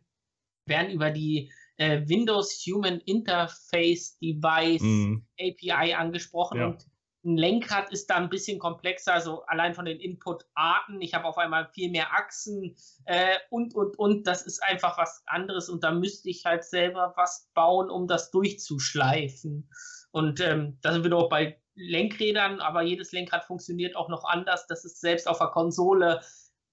werden 0.66 0.92
über 0.92 1.12
die 1.12 1.52
äh, 1.78 2.02
Windows 2.08 2.64
Human 2.66 3.00
Interface 3.02 4.18
Device 4.20 4.82
mm. 4.82 5.16
API 5.40 5.94
angesprochen 5.94 6.60
ja. 6.60 6.68
und 6.68 6.86
ein 7.26 7.38
Lenkrad 7.38 7.92
ist 7.92 8.10
da 8.10 8.18
ein 8.18 8.30
bisschen 8.30 8.60
komplexer, 8.60 9.16
also 9.16 9.44
allein 9.48 9.74
von 9.74 9.86
den 9.86 10.00
Inputarten. 10.00 11.02
Ich 11.02 11.16
habe 11.16 11.26
auf 11.26 11.40
einmal 11.40 11.68
viel 11.74 11.90
mehr 11.90 12.14
Achsen 12.14 12.76
äh, 13.06 13.38
und, 13.50 13.74
und, 13.74 13.98
und. 13.98 14.28
Das 14.28 14.44
ist 14.44 14.62
einfach 14.64 14.98
was 15.00 15.24
anderes 15.26 15.68
und 15.68 15.84
da 15.84 15.92
müsste 15.92 16.30
ich 16.30 16.46
halt 16.46 16.64
selber 16.64 17.14
was 17.18 17.50
bauen, 17.56 17.90
um 17.90 18.08
das 18.08 18.30
durchzuschleifen. 18.30 19.68
Und 20.12 20.40
ähm, 20.40 20.78
da 20.82 20.94
sind 20.94 21.02
wir 21.02 21.10
doch 21.10 21.28
bei 21.28 21.60
Lenkrädern, 21.74 22.60
aber 22.60 22.84
jedes 22.84 23.12
Lenkrad 23.12 23.44
funktioniert 23.44 23.96
auch 23.96 24.08
noch 24.08 24.24
anders. 24.24 24.68
Das 24.68 24.86
ist 24.86 25.02
selbst 25.02 25.28
auf 25.28 25.40
der 25.40 25.48
Konsole 25.48 26.22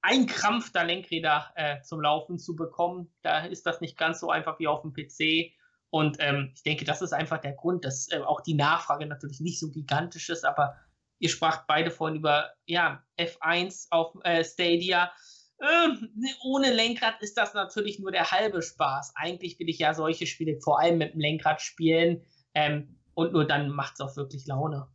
ein 0.03 0.27
Krampf 0.27 0.73
der 0.73 0.85
Lenkräder 0.85 1.53
äh, 1.55 1.81
zum 1.83 2.01
Laufen 2.01 2.39
zu 2.39 2.57
bekommen. 2.57 3.13
Da 3.23 3.45
ist 3.47 3.65
das 3.67 3.81
nicht 3.81 3.97
ganz 3.97 4.21
so 4.21 4.31
einfach 4.31 4.59
wie 4.59 4.67
auf 4.67 4.83
dem 4.83 4.93
PC. 4.93 5.53
Und 5.91 6.17
ähm, 6.21 6.53
ich 6.55 6.63
denke, 6.63 6.85
das 6.85 7.03
ist 7.03 7.13
einfach 7.13 7.39
der 7.39 7.53
Grund, 7.53 7.85
dass 7.85 8.11
äh, 8.11 8.19
auch 8.19 8.41
die 8.41 8.55
Nachfrage 8.55 9.07
natürlich 9.07 9.41
nicht 9.41 9.61
so 9.61 9.71
gigantisch 9.71 10.29
ist, 10.29 10.45
aber 10.45 10.77
ihr 11.19 11.29
spracht 11.29 11.67
beide 11.69 11.91
vorhin 11.91 12.19
über 12.19 12.51
ja, 12.67 13.05
F1 13.19 13.87
auf 13.91 14.15
äh, 14.25 14.43
Stadia. 14.43 15.13
Ähm, 15.61 16.09
ohne 16.43 16.73
Lenkrad 16.73 17.21
ist 17.21 17.37
das 17.37 17.55
natürlich 17.55 18.01
nur 18.01 18.11
der 18.11 18.33
halbe 18.33 18.63
Spaß. 18.63 19.13
Eigentlich 19.15 19.59
will 19.61 19.69
ich 19.69 19.79
ja 19.79 19.95
solche 19.95 20.27
Spiele 20.27 20.59
vor 20.61 20.81
allem 20.81 20.99
mit 20.99 21.13
dem 21.13 21.21
Lenkrad 21.21 21.61
spielen. 21.61 22.23
Ähm, 22.55 22.99
und 23.15 23.33
nur 23.33 23.47
dann 23.47 23.69
macht 23.69 23.95
es 23.95 24.01
auch 24.01 24.17
wirklich 24.17 24.47
Laune. 24.47 24.89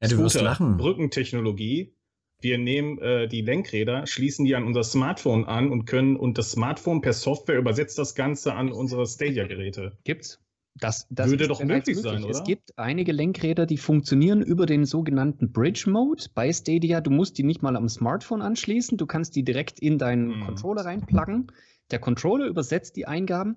Ja, 0.00 0.08
du 0.08 0.18
wirst 0.18 0.40
lachen. 0.40 0.76
Brückentechnologie. 0.76 1.95
Wir 2.40 2.58
nehmen 2.58 2.98
äh, 2.98 3.28
die 3.28 3.40
Lenkräder, 3.40 4.06
schließen 4.06 4.44
die 4.44 4.54
an 4.54 4.64
unser 4.64 4.84
Smartphone 4.84 5.44
an 5.44 5.70
und 5.70 5.86
können 5.86 6.16
und 6.16 6.38
das 6.38 6.50
Smartphone 6.50 7.00
per 7.00 7.12
Software 7.12 7.58
übersetzt 7.58 7.98
das 7.98 8.14
Ganze 8.14 8.54
an 8.54 8.70
unsere 8.70 9.06
Stadia-Geräte. 9.06 9.96
Gibt's? 10.04 10.40
Das, 10.78 11.06
das 11.08 11.30
würde 11.30 11.48
doch 11.48 11.64
möglich 11.64 11.96
sein, 11.96 12.22
oder? 12.22 12.30
Es 12.30 12.44
gibt 12.44 12.78
einige 12.78 13.12
Lenkräder, 13.12 13.64
die 13.64 13.78
funktionieren 13.78 14.42
über 14.42 14.66
den 14.66 14.84
sogenannten 14.84 15.50
Bridge 15.50 15.88
Mode 15.88 16.24
bei 16.34 16.52
Stadia. 16.52 17.00
Du 17.00 17.10
musst 17.10 17.38
die 17.38 17.44
nicht 17.44 17.62
mal 17.62 17.76
am 17.76 17.88
Smartphone 17.88 18.42
anschließen, 18.42 18.98
du 18.98 19.06
kannst 19.06 19.36
die 19.36 19.42
direkt 19.42 19.80
in 19.80 19.96
deinen 19.96 20.34
hm. 20.34 20.40
Controller 20.44 20.84
reinpluggen. 20.84 21.50
Der 21.90 21.98
Controller 21.98 22.46
übersetzt 22.46 22.96
die 22.96 23.06
Eingaben. 23.06 23.56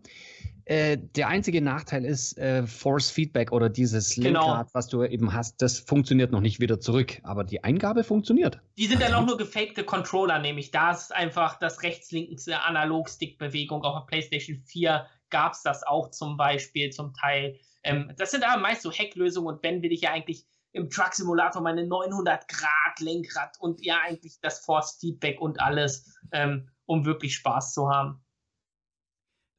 Äh, 0.70 1.00
der 1.16 1.28
einzige 1.30 1.64
Nachteil 1.64 2.06
ist 2.06 2.38
äh, 2.38 2.68
Force 2.68 3.10
Feedback 3.10 3.52
oder 3.52 3.70
dieses 3.70 4.14
genau. 4.14 4.46
Lenkrad, 4.46 4.70
was 4.76 4.88
du 4.88 5.04
eben 5.04 5.34
hast, 5.34 5.60
das 5.64 5.80
funktioniert 5.80 6.32
noch 6.32 6.42
nicht 6.42 6.60
wieder 6.60 6.80
zurück. 6.80 7.20
Aber 7.24 7.44
die 7.44 7.64
Eingabe 7.64 8.04
funktioniert. 8.04 8.60
Die 8.78 8.86
sind 8.86 9.02
dann 9.02 9.16
auch 9.16 9.26
nur 9.26 9.36
gefakte 9.36 9.84
Controller, 9.84 10.38
nämlich 10.38 10.70
da 10.70 10.92
ist 10.92 11.12
einfach 11.12 11.58
das 11.58 11.82
rechts-links 11.82 12.48
Analog-Stick-Bewegung. 12.48 13.84
Auf 13.84 13.96
der 13.96 14.06
PlayStation 14.06 14.62
4 14.64 15.08
gab 15.32 15.54
es 15.54 15.64
das 15.64 15.82
auch 15.82 16.12
zum 16.12 16.38
Beispiel 16.38 16.92
zum 16.92 17.16
Teil. 17.16 17.58
Ähm, 17.84 18.14
das 18.20 18.30
sind 18.30 18.48
aber 18.48 18.62
meist 18.62 18.84
so 18.84 18.92
Hacklösungen 18.92 19.56
und 19.56 19.64
wenn 19.64 19.82
will 19.82 19.92
ich 19.92 20.02
ja 20.02 20.12
eigentlich 20.12 20.46
im 20.74 20.92
Truck 20.92 21.16
Simulator 21.16 21.64
meine 21.64 21.88
900 21.88 22.48
Grad 22.48 23.00
Lenkrad 23.00 23.58
und 23.60 23.84
ja 23.84 24.02
eigentlich 24.06 24.40
das 24.40 24.60
Force 24.60 25.00
Feedback 25.02 25.42
und 25.42 25.60
alles, 25.60 26.16
ähm, 26.32 26.70
um 26.86 27.06
wirklich 27.06 27.34
Spaß 27.34 27.74
zu 27.74 27.90
haben. 27.90 28.24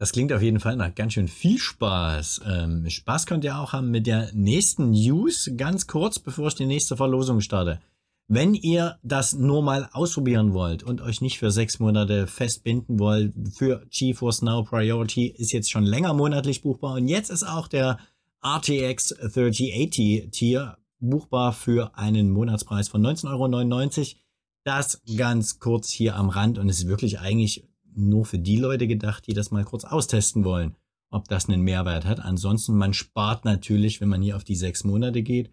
Das 0.01 0.13
klingt 0.13 0.33
auf 0.33 0.41
jeden 0.41 0.61
Fall 0.61 0.77
nach 0.77 0.95
ganz 0.95 1.13
schön 1.13 1.29
viel 1.29 1.59
Spaß. 1.59 2.41
Ähm, 2.47 2.89
Spaß 2.89 3.27
könnt 3.27 3.45
ihr 3.45 3.59
auch 3.59 3.75
haben 3.75 3.91
mit 3.91 4.07
der 4.07 4.33
nächsten 4.33 4.93
News, 4.93 5.51
ganz 5.59 5.87
kurz, 5.87 6.19
bevor 6.19 6.49
ich 6.49 6.55
die 6.55 6.65
nächste 6.65 6.97
Verlosung 6.97 7.43
starte. 7.43 7.81
Wenn 8.27 8.55
ihr 8.55 8.97
das 9.03 9.35
nur 9.35 9.63
mal 9.63 9.91
ausprobieren 9.93 10.55
wollt 10.55 10.83
und 10.83 11.03
euch 11.03 11.21
nicht 11.21 11.39
für 11.39 11.51
sechs 11.51 11.81
Monate 11.81 12.27
festbinden 12.27 12.99
wollt, 12.99 13.35
für 13.55 13.85
GeForce 13.91 14.41
Now 14.41 14.65
Priority 14.65 15.27
ist 15.27 15.53
jetzt 15.53 15.71
schon 15.71 15.85
länger 15.85 16.15
monatlich 16.15 16.63
buchbar 16.63 16.95
und 16.95 17.07
jetzt 17.07 17.29
ist 17.29 17.43
auch 17.43 17.69
der 17.69 17.99
RTX 18.43 19.09
3080 19.35 20.31
Tier 20.31 20.79
buchbar 20.99 21.53
für 21.53 21.99
einen 21.99 22.31
Monatspreis 22.31 22.89
von 22.89 23.03
19,99 23.03 23.99
Euro. 23.99 24.21
Das 24.65 25.03
ganz 25.17 25.59
kurz 25.59 25.91
hier 25.91 26.17
am 26.17 26.31
Rand 26.31 26.59
und 26.59 26.71
es 26.71 26.79
ist 26.79 26.89
wirklich 26.89 27.21
eigentlich 27.21 27.70
nur 27.95 28.25
für 28.25 28.39
die 28.39 28.57
Leute 28.57 28.87
gedacht, 28.87 29.27
die 29.27 29.35
das 29.35 29.51
mal 29.51 29.65
kurz 29.65 29.85
austesten 29.85 30.45
wollen, 30.45 30.77
ob 31.11 31.29
das 31.29 31.49
einen 31.49 31.63
Mehrwert 31.63 32.05
hat. 32.05 32.21
Ansonsten, 32.21 32.77
man 32.77 32.95
spart 32.95 33.45
natürlich, 33.45 34.01
wenn 34.01 34.09
man 34.09 34.23
hier 34.23 34.37
auf 34.37 34.45
die 34.45 34.57
sechs 34.57 34.85
Monate 34.85 35.23
geht. 35.23 35.51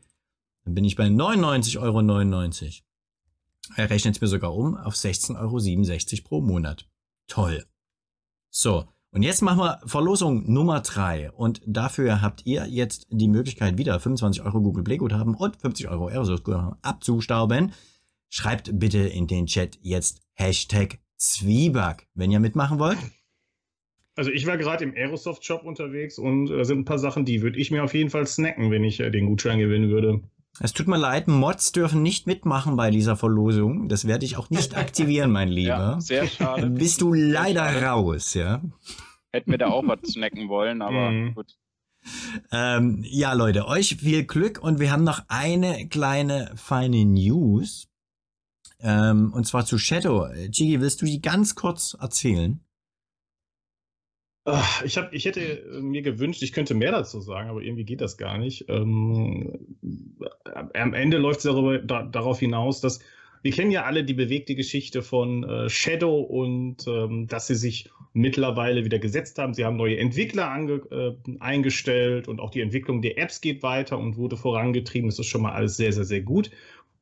Dann 0.63 0.75
bin 0.75 0.85
ich 0.85 0.95
bei 0.95 1.07
99,99 1.07 1.77
Euro. 1.79 2.01
Er 3.75 3.89
rechnet 3.89 4.15
es 4.15 4.21
mir 4.21 4.27
sogar 4.27 4.55
um 4.55 4.75
auf 4.75 4.93
16,67 4.93 6.13
Euro 6.13 6.23
pro 6.23 6.41
Monat. 6.41 6.87
Toll. 7.27 7.65
So, 8.49 8.85
und 9.11 9.23
jetzt 9.23 9.41
machen 9.41 9.59
wir 9.59 9.79
Verlosung 9.85 10.51
Nummer 10.51 10.81
drei 10.81 11.31
Und 11.31 11.61
dafür 11.65 12.21
habt 12.21 12.45
ihr 12.45 12.67
jetzt 12.67 13.07
die 13.09 13.27
Möglichkeit, 13.27 13.77
wieder 13.77 13.99
25 13.99 14.43
Euro 14.43 14.61
Google 14.61 14.83
Play 14.83 14.97
Guthaben 14.97 15.35
und 15.35 15.55
50 15.57 15.89
Euro 15.89 16.07
Aerosoft 16.07 16.43
Guthaben 16.43 16.77
abzustauben. 16.81 17.73
Schreibt 18.29 18.77
bitte 18.77 18.99
in 18.99 19.27
den 19.27 19.45
Chat 19.45 19.79
jetzt 19.81 20.21
Hashtag 20.33 20.99
Zwieback, 21.17 22.07
wenn 22.13 22.31
ihr 22.31 22.39
mitmachen 22.39 22.79
wollt. 22.79 22.97
Also 24.15 24.31
ich 24.31 24.47
war 24.47 24.57
gerade 24.57 24.83
im 24.83 24.95
Aerosoft 24.95 25.45
Shop 25.45 25.63
unterwegs 25.63 26.17
und 26.17 26.47
da 26.47 26.63
sind 26.65 26.79
ein 26.79 26.85
paar 26.85 26.97
Sachen, 26.97 27.23
die 27.23 27.43
würde 27.43 27.59
ich 27.59 27.69
mir 27.69 27.83
auf 27.83 27.93
jeden 27.93 28.09
Fall 28.09 28.25
snacken, 28.25 28.71
wenn 28.71 28.83
ich 28.83 28.99
äh, 28.99 29.11
den 29.11 29.27
Gutschein 29.27 29.59
gewinnen 29.59 29.89
würde. 29.89 30.21
Es 30.59 30.73
tut 30.73 30.87
mir 30.87 30.97
leid, 30.97 31.27
Mods 31.27 31.71
dürfen 31.71 32.01
nicht 32.01 32.25
mitmachen 32.25 32.75
bei 32.77 32.89
dieser 32.89 33.15
Verlosung. 33.15 33.89
Das 33.89 34.07
werde 34.07 34.25
ich 34.25 34.37
auch 34.37 34.49
nicht 34.49 34.75
aktivieren, 34.77 35.31
mein 35.31 35.49
Lieber. 35.49 35.67
Ja, 35.67 36.01
sehr 36.01 36.27
schade. 36.27 36.67
Bist 36.71 37.01
du 37.01 37.13
leider 37.13 37.83
raus, 37.83 38.33
ja. 38.33 38.61
Hätten 39.31 39.51
wir 39.51 39.59
da 39.59 39.67
auch 39.67 39.83
was 39.85 39.99
snacken 40.13 40.49
wollen, 40.49 40.81
aber 40.81 41.11
mhm. 41.11 41.35
gut. 41.35 41.55
Ähm, 42.51 43.03
ja, 43.03 43.33
Leute, 43.33 43.67
euch 43.67 43.97
viel 43.97 44.25
Glück 44.25 44.59
und 44.63 44.79
wir 44.79 44.91
haben 44.91 45.03
noch 45.03 45.21
eine 45.27 45.87
kleine 45.89 46.51
feine 46.55 47.05
News. 47.05 47.87
Ähm, 48.79 49.33
und 49.33 49.45
zwar 49.45 49.65
zu 49.65 49.77
Shadow. 49.77 50.27
Gigi, 50.49 50.79
willst 50.81 51.01
du 51.01 51.05
die 51.05 51.21
ganz 51.21 51.55
kurz 51.55 51.97
erzählen? 51.99 52.59
Ah, 54.45 54.63
ich, 54.85 54.97
hab, 54.97 55.13
ich 55.13 55.25
hätte 55.25 55.81
mir 55.81 56.01
gewünscht, 56.01 56.41
ich 56.41 56.53
könnte 56.53 56.73
mehr 56.73 56.93
dazu 56.93 57.19
sagen, 57.19 57.49
aber 57.49 57.61
irgendwie 57.61 57.83
geht 57.83 57.99
das 57.99 58.17
gar 58.17 58.37
nicht. 58.37 58.65
Ähm, 58.69 59.75
am 60.73 60.93
Ende 60.93 61.17
läuft 61.17 61.43
es 61.43 61.51
da, 61.85 62.03
darauf 62.03 62.39
hinaus, 62.39 62.79
dass 62.79 63.01
wir 63.41 63.51
kennen 63.51 63.71
ja 63.71 63.83
alle 63.83 64.03
die 64.03 64.13
bewegte 64.13 64.55
Geschichte 64.55 65.01
von 65.01 65.43
äh, 65.43 65.69
Shadow 65.69 66.21
und 66.21 66.87
ähm, 66.87 67.27
dass 67.27 67.47
sie 67.47 67.55
sich 67.55 67.89
mittlerweile 68.13 68.83
wieder 68.83 68.99
gesetzt 68.99 69.37
haben. 69.37 69.53
Sie 69.53 69.63
haben 69.63 69.77
neue 69.77 69.97
Entwickler 69.97 70.49
äh, 70.91 71.11
eingestellt 71.39 72.27
und 72.27 72.39
auch 72.39 72.49
die 72.49 72.61
Entwicklung 72.61 73.01
der 73.01 73.17
Apps 73.17 73.41
geht 73.41 73.63
weiter 73.63 73.97
und 73.97 74.17
wurde 74.17 74.37
vorangetrieben. 74.37 75.09
Das 75.09 75.19
ist 75.19 75.27
schon 75.27 75.41
mal 75.41 75.51
alles 75.51 75.77
sehr, 75.77 75.91
sehr, 75.93 76.05
sehr 76.05 76.21
gut. 76.21 76.51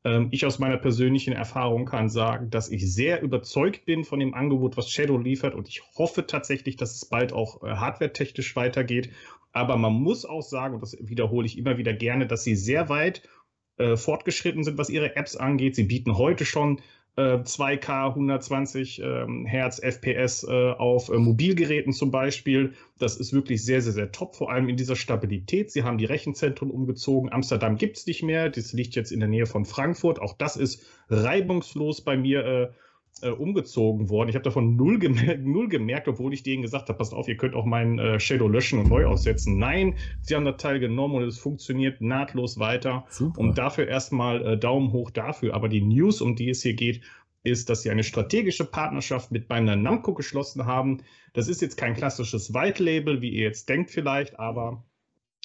Ähm, 0.05 0.27
ich 0.31 0.45
aus 0.45 0.59
meiner 0.59 0.77
persönlichen 0.77 1.33
Erfahrung 1.33 1.85
kann 1.85 2.09
sagen, 2.09 2.51
dass 2.51 2.69
ich 2.69 2.93
sehr 2.93 3.21
überzeugt 3.21 3.85
bin 3.85 4.05
von 4.05 4.19
dem 4.19 4.35
Angebot, 4.35 4.77
was 4.77 4.89
Shadow 4.89 5.17
liefert 5.17 5.55
und 5.55 5.67
ich 5.67 5.81
hoffe 5.97 6.27
tatsächlich, 6.27 6.77
dass 6.77 6.95
es 6.95 7.05
bald 7.05 7.33
auch 7.33 7.63
äh, 7.63 7.71
hardware-technisch 7.75 8.55
weitergeht. 8.55 9.09
Aber 9.51 9.77
man 9.77 9.93
muss 9.93 10.25
auch 10.25 10.43
sagen, 10.43 10.75
und 10.75 10.81
das 10.81 10.95
wiederhole 11.01 11.47
ich 11.47 11.57
immer 11.57 11.77
wieder 11.77 11.93
gerne, 11.93 12.27
dass 12.27 12.43
sie 12.43 12.55
sehr 12.55 12.87
weit 12.87 13.27
äh, 13.77 13.97
fortgeschritten 13.97 14.63
sind, 14.63 14.77
was 14.77 14.89
ihre 14.89 15.15
Apps 15.15 15.35
angeht. 15.35 15.75
Sie 15.75 15.85
bieten 15.85 16.17
heute 16.17 16.45
schon 16.45 16.81
2K 17.21 18.09
120 18.09 19.01
ähm, 19.01 19.45
Hertz 19.45 19.79
FPS 19.79 20.43
äh, 20.43 20.71
auf 20.71 21.09
äh, 21.09 21.17
Mobilgeräten 21.17 21.93
zum 21.93 22.11
Beispiel. 22.11 22.73
Das 22.99 23.15
ist 23.15 23.31
wirklich 23.31 23.63
sehr, 23.63 23.81
sehr, 23.81 23.93
sehr 23.93 24.11
top, 24.11 24.35
vor 24.35 24.51
allem 24.51 24.67
in 24.67 24.75
dieser 24.75 24.95
Stabilität. 24.95 25.71
Sie 25.71 25.83
haben 25.83 25.97
die 25.97 26.05
Rechenzentren 26.05 26.71
umgezogen. 26.71 27.31
Amsterdam 27.31 27.77
gibt 27.77 27.97
es 27.97 28.05
nicht 28.05 28.23
mehr. 28.23 28.49
Das 28.49 28.73
liegt 28.73 28.95
jetzt 28.95 29.11
in 29.11 29.19
der 29.21 29.29
Nähe 29.29 29.45
von 29.45 29.65
Frankfurt. 29.65 30.19
Auch 30.19 30.33
das 30.33 30.57
ist 30.57 30.85
reibungslos 31.09 32.01
bei 32.01 32.17
mir 32.17 32.73
äh, 33.21 33.29
umgezogen 33.29 34.09
worden. 34.09 34.29
Ich 34.29 34.35
habe 34.35 34.43
davon 34.43 34.75
null, 34.75 34.99
gemer 34.99 35.37
null, 35.39 35.69
gemerkt, 35.69 36.07
obwohl 36.07 36.33
ich 36.33 36.43
denen 36.43 36.61
gesagt 36.61 36.89
habe, 36.89 36.97
passt 36.97 37.13
auf, 37.13 37.27
ihr 37.27 37.37
könnt 37.37 37.55
auch 37.55 37.65
meinen 37.65 37.97
äh, 37.99 38.19
Shadow 38.19 38.47
löschen 38.47 38.79
und 38.79 38.89
neu 38.89 39.05
aussetzen. 39.05 39.57
Nein, 39.57 39.95
sie 40.21 40.35
haben 40.35 40.45
das 40.45 40.57
Teil 40.57 40.79
genommen 40.79 41.15
und 41.15 41.23
es 41.23 41.37
funktioniert 41.37 42.01
nahtlos 42.01 42.59
weiter. 42.59 43.05
Super. 43.09 43.39
Und 43.39 43.57
dafür 43.57 43.87
erstmal 43.87 44.45
äh, 44.45 44.57
Daumen 44.57 44.91
hoch 44.91 45.11
dafür. 45.11 45.53
Aber 45.53 45.69
die 45.69 45.81
News, 45.81 46.21
um 46.21 46.35
die 46.35 46.49
es 46.49 46.61
hier 46.61 46.73
geht, 46.73 47.01
ist, 47.43 47.69
dass 47.69 47.83
sie 47.83 47.91
eine 47.91 48.03
strategische 48.03 48.65
Partnerschaft 48.65 49.31
mit 49.31 49.47
Bandai 49.47 49.75
Namco 49.75 50.13
geschlossen 50.13 50.65
haben. 50.65 51.03
Das 51.33 51.47
ist 51.47 51.61
jetzt 51.61 51.77
kein 51.77 51.93
klassisches 51.93 52.53
White 52.53 52.83
Label, 52.83 53.21
wie 53.21 53.29
ihr 53.29 53.43
jetzt 53.43 53.69
denkt 53.69 53.91
vielleicht, 53.91 54.39
aber 54.39 54.83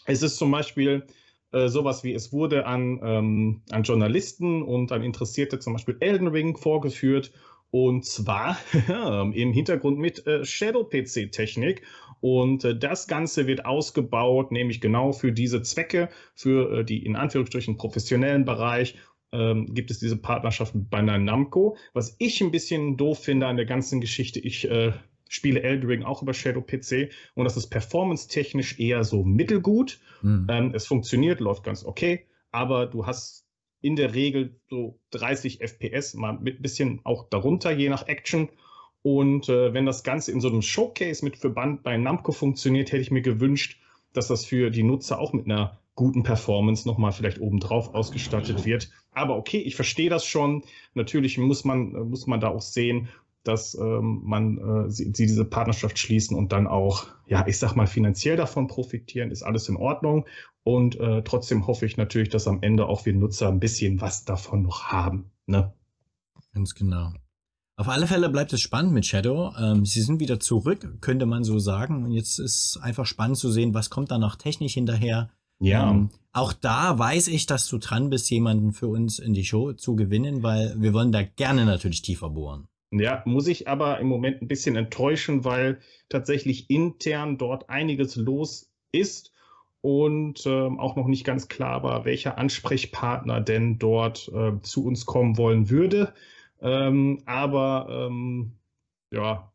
es 0.06 0.22
ist 0.22 0.38
zum 0.38 0.50
Beispiel 0.50 1.04
äh, 1.52 1.68
sowas 1.68 2.04
wie 2.04 2.14
es 2.14 2.32
wurde 2.32 2.64
an, 2.64 3.00
ähm, 3.02 3.62
an 3.70 3.82
Journalisten 3.82 4.62
und 4.62 4.92
an 4.92 5.02
Interessierte 5.02 5.58
zum 5.58 5.74
Beispiel 5.74 5.96
Elden 6.00 6.28
Ring 6.28 6.56
vorgeführt 6.56 7.32
und 7.70 8.04
zwar 8.04 8.58
im 9.34 9.52
Hintergrund 9.52 9.98
mit 9.98 10.26
äh, 10.26 10.44
Shadow-PC-Technik. 10.44 11.82
Und 12.20 12.64
äh, 12.64 12.76
das 12.76 13.08
Ganze 13.08 13.46
wird 13.46 13.64
ausgebaut, 13.64 14.52
nämlich 14.52 14.80
genau 14.80 15.12
für 15.12 15.32
diese 15.32 15.62
Zwecke, 15.62 16.10
für 16.34 16.80
äh, 16.80 16.84
die 16.84 17.04
in 17.04 17.16
Anführungsstrichen 17.16 17.76
professionellen 17.76 18.44
Bereich. 18.44 18.96
Ähm, 19.32 19.72
gibt 19.72 19.92
es 19.92 20.00
diese 20.00 20.16
Partnerschaft 20.16 20.74
mit 20.74 20.90
Bandai 20.90 21.18
Namco. 21.18 21.76
Was 21.94 22.16
ich 22.18 22.40
ein 22.40 22.50
bisschen 22.50 22.96
doof 22.96 23.22
finde 23.22 23.46
an 23.46 23.56
der 23.56 23.66
ganzen 23.66 24.00
Geschichte, 24.00 24.40
ich 24.40 24.68
äh, 24.68 24.92
spiele 25.28 25.62
Elden 25.62 26.02
auch 26.02 26.22
über 26.22 26.34
Shadow 26.34 26.60
PC 26.60 27.10
und 27.36 27.44
das 27.44 27.56
ist 27.56 27.68
performance-technisch 27.68 28.80
eher 28.80 29.04
so 29.04 29.22
mittelgut. 29.22 30.00
Mhm. 30.22 30.46
Ähm, 30.50 30.72
es 30.74 30.88
funktioniert, 30.88 31.38
läuft 31.38 31.62
ganz 31.62 31.84
okay, 31.84 32.26
aber 32.50 32.86
du 32.86 33.06
hast 33.06 33.46
in 33.80 33.96
der 33.96 34.14
Regel 34.14 34.60
so 34.68 34.98
30 35.10 35.60
FPS, 35.60 36.14
mal 36.14 36.38
mit 36.38 36.58
ein 36.58 36.62
bisschen 36.62 37.00
auch 37.04 37.28
darunter, 37.28 37.70
je 37.70 37.88
nach 37.88 38.06
Action. 38.08 38.48
Und 39.02 39.48
äh, 39.48 39.72
wenn 39.72 39.86
das 39.86 40.04
Ganze 40.04 40.32
in 40.32 40.40
so 40.40 40.48
einem 40.48 40.62
Showcase 40.62 41.24
mit 41.24 41.36
Verband 41.36 41.82
bei 41.82 41.96
Namco 41.96 42.32
funktioniert, 42.32 42.92
hätte 42.92 43.02
ich 43.02 43.10
mir 43.10 43.22
gewünscht, 43.22 43.80
dass 44.12 44.28
das 44.28 44.44
für 44.44 44.70
die 44.70 44.82
Nutzer 44.82 45.18
auch 45.18 45.32
mit 45.32 45.46
einer 45.46 45.78
guten 45.94 46.22
Performance 46.22 46.86
nochmal 46.86 47.12
vielleicht 47.12 47.40
obendrauf 47.40 47.94
ausgestattet 47.94 48.64
wird. 48.64 48.90
Aber 49.12 49.36
okay, 49.36 49.58
ich 49.58 49.76
verstehe 49.76 50.10
das 50.10 50.24
schon. 50.24 50.62
Natürlich 50.94 51.38
muss 51.38 51.64
man, 51.64 51.92
muss 52.08 52.26
man 52.26 52.40
da 52.40 52.48
auch 52.48 52.62
sehen, 52.62 53.08
dass 53.42 53.74
ähm, 53.74 54.20
man 54.24 54.58
äh, 54.58 54.90
sie, 54.90 55.12
sie, 55.14 55.26
diese 55.26 55.44
Partnerschaft 55.44 55.98
schließen 55.98 56.36
und 56.36 56.52
dann 56.52 56.66
auch, 56.66 57.06
ja, 57.26 57.46
ich 57.46 57.58
sag 57.58 57.74
mal, 57.74 57.86
finanziell 57.86 58.36
davon 58.36 58.66
profitieren, 58.66 59.30
ist 59.30 59.42
alles 59.42 59.68
in 59.68 59.76
Ordnung. 59.76 60.26
Und 60.62 61.00
äh, 61.00 61.22
trotzdem 61.22 61.66
hoffe 61.66 61.86
ich 61.86 61.96
natürlich, 61.96 62.28
dass 62.28 62.46
am 62.46 62.62
Ende 62.62 62.86
auch 62.86 63.06
wir 63.06 63.14
Nutzer 63.14 63.48
ein 63.48 63.60
bisschen 63.60 64.00
was 64.00 64.24
davon 64.24 64.62
noch 64.62 64.84
haben. 64.84 65.30
Ne? 65.46 65.72
Ganz 66.52 66.74
genau. 66.74 67.12
Auf 67.76 67.88
alle 67.88 68.06
Fälle 68.06 68.28
bleibt 68.28 68.52
es 68.52 68.60
spannend 68.60 68.92
mit 68.92 69.06
Shadow. 69.06 69.54
Ähm, 69.58 69.86
sie 69.86 70.02
sind 70.02 70.20
wieder 70.20 70.38
zurück, 70.38 70.98
könnte 71.00 71.24
man 71.24 71.44
so 71.44 71.58
sagen. 71.58 72.04
Und 72.04 72.12
jetzt 72.12 72.38
ist 72.38 72.78
einfach 72.82 73.06
spannend 73.06 73.38
zu 73.38 73.50
sehen, 73.50 73.72
was 73.72 73.88
kommt 73.88 74.10
da 74.10 74.18
noch 74.18 74.36
technisch 74.36 74.74
hinterher. 74.74 75.30
Ja. 75.60 75.90
Ähm, 75.90 76.10
auch 76.32 76.52
da 76.52 76.98
weiß 76.98 77.28
ich, 77.28 77.46
dass 77.46 77.68
du 77.68 77.78
dran 77.78 78.10
bist, 78.10 78.30
jemanden 78.30 78.72
für 78.72 78.88
uns 78.88 79.18
in 79.18 79.32
die 79.32 79.44
Show 79.44 79.72
zu 79.72 79.96
gewinnen, 79.96 80.42
weil 80.42 80.74
wir 80.78 80.92
wollen 80.92 81.10
da 81.10 81.22
gerne 81.22 81.64
natürlich 81.64 82.02
tiefer 82.02 82.28
bohren. 82.28 82.68
Ja, 82.92 83.22
muss 83.24 83.46
ich 83.46 83.68
aber 83.68 84.00
im 84.00 84.08
Moment 84.08 84.42
ein 84.42 84.48
bisschen 84.48 84.74
enttäuschen, 84.74 85.44
weil 85.44 85.78
tatsächlich 86.08 86.70
intern 86.70 87.38
dort 87.38 87.70
einiges 87.70 88.16
los 88.16 88.70
ist 88.90 89.32
und 89.80 90.44
ähm, 90.46 90.80
auch 90.80 90.96
noch 90.96 91.06
nicht 91.06 91.24
ganz 91.24 91.48
klar 91.48 91.82
war, 91.82 92.04
welcher 92.04 92.36
Ansprechpartner 92.36 93.40
denn 93.40 93.78
dort 93.78 94.28
äh, 94.34 94.60
zu 94.62 94.84
uns 94.84 95.06
kommen 95.06 95.38
wollen 95.38 95.70
würde. 95.70 96.12
Ähm, 96.60 97.22
aber 97.26 98.08
ähm, 98.08 98.52
ja, 99.12 99.52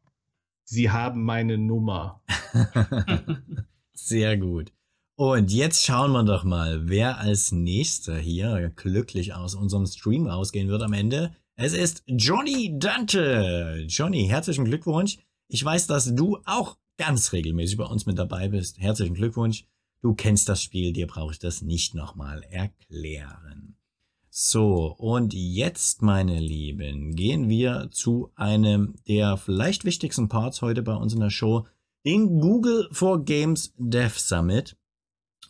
Sie 0.64 0.90
haben 0.90 1.24
meine 1.24 1.58
Nummer. 1.60 2.22
Sehr 3.94 4.38
gut. 4.38 4.74
Und 5.16 5.52
jetzt 5.52 5.86
schauen 5.86 6.12
wir 6.12 6.24
doch 6.24 6.44
mal, 6.44 6.90
wer 6.90 7.20
als 7.20 7.52
nächster 7.52 8.18
hier 8.18 8.72
glücklich 8.76 9.34
aus 9.34 9.56
unserem 9.56 9.86
Stream 9.86 10.26
rausgehen 10.26 10.68
wird 10.68 10.82
am 10.82 10.94
Ende. 10.94 11.36
Es 11.58 11.72
ist 11.72 12.04
Johnny 12.06 12.78
Dante. 12.78 13.86
Johnny, 13.88 14.28
herzlichen 14.28 14.66
Glückwunsch. 14.66 15.20
Ich 15.48 15.64
weiß, 15.64 15.88
dass 15.88 16.14
du 16.14 16.40
auch 16.44 16.78
ganz 16.98 17.32
regelmäßig 17.32 17.78
bei 17.78 17.86
uns 17.86 18.06
mit 18.06 18.20
dabei 18.20 18.50
bist. 18.50 18.78
Herzlichen 18.78 19.14
Glückwunsch. 19.14 19.66
Du 20.02 20.16
kennst 20.16 20.50
das 20.50 20.62
Spiel, 20.62 20.92
dir 20.92 21.08
brauche 21.08 21.32
ich 21.32 21.40
das 21.40 21.62
nicht 21.62 21.96
nochmal 21.96 22.44
erklären. 22.50 23.78
So, 24.30 24.94
und 24.98 25.34
jetzt, 25.34 26.02
meine 26.02 26.42
Lieben, 26.42 27.16
gehen 27.16 27.48
wir 27.48 27.88
zu 27.90 28.34
einem 28.36 28.96
der 29.08 29.38
vielleicht 29.38 29.86
wichtigsten 29.86 30.28
Parts 30.28 30.62
heute 30.62 30.82
bei 30.82 30.96
uns 30.96 31.14
in 31.14 31.22
der 31.22 31.30
Show, 31.30 31.68
den 32.06 32.42
Google 32.42 32.90
for 32.92 33.24
Games 33.24 33.74
Dev 33.78 34.20
Summit. 34.20 34.76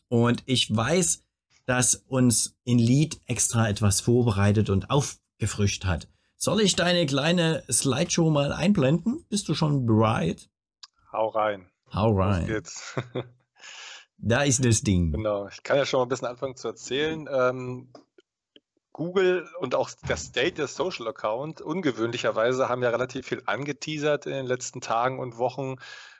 Und 0.07 0.43
ich 0.45 0.73
weiß, 0.73 1.23
dass 1.65 1.95
uns 1.95 2.55
in 2.63 2.77
Lead 2.77 3.19
extra 3.25 3.67
etwas 3.67 4.01
vorbereitet 4.01 4.69
und 4.69 4.91
aufgefrischt 5.35 5.85
hat. 5.85 6.07
Soll 6.37 6.61
ich 6.61 6.75
deine 6.75 7.05
kleine 7.05 7.63
Slideshow 7.71 8.29
mal 8.29 8.51
einblenden? 8.51 9.25
Bist 9.29 9.47
du 9.47 9.53
schon 9.53 9.85
bereit? 9.85 10.49
Hau 11.11 11.29
rein. 11.29 11.69
Hau 11.93 12.15
rein. 12.15 12.41
Los 12.41 12.47
geht's. 12.47 12.95
da 14.17 14.43
ist 14.43 14.63
das 14.65 14.81
Ding. 14.81 15.11
Genau. 15.11 15.47
Ich 15.47 15.63
kann 15.63 15.77
ja 15.77 15.85
schon 15.85 15.99
mal 15.99 16.05
ein 16.05 16.09
bisschen 16.09 16.27
anfangen 16.27 16.55
zu 16.55 16.67
erzählen. 16.67 17.27
Ähm, 17.31 17.91
Google 18.91 19.49
und 19.59 19.75
auch 19.75 19.89
der 20.07 20.17
State 20.17 20.53
der 20.53 20.67
Social 20.67 21.07
Account 21.07 21.61
ungewöhnlicherweise 21.61 22.69
haben 22.69 22.81
ja 22.81 22.89
relativ 22.89 23.27
viel 23.27 23.41
angeteasert 23.45 24.25
in 24.25 24.33
den 24.33 24.45
letzten 24.45 24.81
Tagen 24.81 25.19
und 25.19 25.37
Wochen 25.37 25.75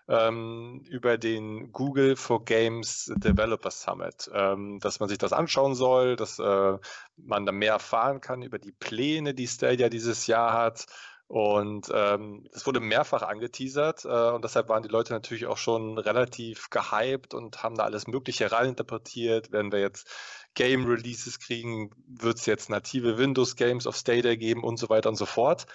ähm, 0.08 0.84
über 0.90 1.18
den 1.18 1.72
Google 1.72 2.16
for 2.16 2.46
Games 2.46 3.12
Developer 3.16 3.72
Summit, 3.72 4.30
ähm, 4.34 4.80
dass 4.80 5.00
man 5.00 5.10
sich 5.10 5.18
das 5.18 5.34
anschauen 5.34 5.76
soll, 5.76 6.16
dass 6.16 6.40
äh, 6.40 6.78
man 7.18 7.46
da 7.46 7.52
mehr 7.52 7.74
erfahren 7.74 8.22
kann 8.22 8.42
über 8.42 8.60
die 8.60 8.72
Pläne, 8.72 9.34
die 9.34 9.48
Stadia 9.48 9.90
dieses 9.90 10.28
Jahr 10.28 10.54
hat. 10.54 10.86
Und 11.28 11.90
ähm, 11.92 12.48
es 12.54 12.68
wurde 12.68 12.80
mehrfach 12.80 13.24
angeteasert 13.24 14.06
äh, 14.06 14.30
und 14.30 14.44
deshalb 14.44 14.70
waren 14.70 14.84
die 14.84 14.90
Leute 14.90 15.12
natürlich 15.12 15.48
auch 15.48 15.58
schon 15.58 15.98
relativ 15.98 16.70
gehypt 16.70 17.34
und 17.34 17.64
haben 17.64 17.76
da 17.76 17.84
alles 17.84 18.06
Mögliche 18.06 18.52
reininterpretiert. 18.52 19.52
Werden 19.52 19.72
wir 19.72 19.80
jetzt 19.80 20.08
Game 20.54 20.86
Releases 20.86 21.40
kriegen, 21.40 21.90
wird 22.08 22.38
es 22.38 22.46
jetzt 22.46 22.70
native 22.70 23.18
Windows 23.18 23.56
Games 23.56 23.88
auf 23.88 23.96
Stadia 23.96 24.36
geben 24.36 24.64
und 24.64 24.78
so 24.78 24.88
weiter 24.90 25.10
und 25.10 25.16
so 25.16 25.26
fort. 25.26 25.66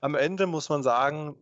Am 0.00 0.16
Ende 0.16 0.46
muss 0.46 0.68
man 0.70 0.82
sagen, 0.82 1.36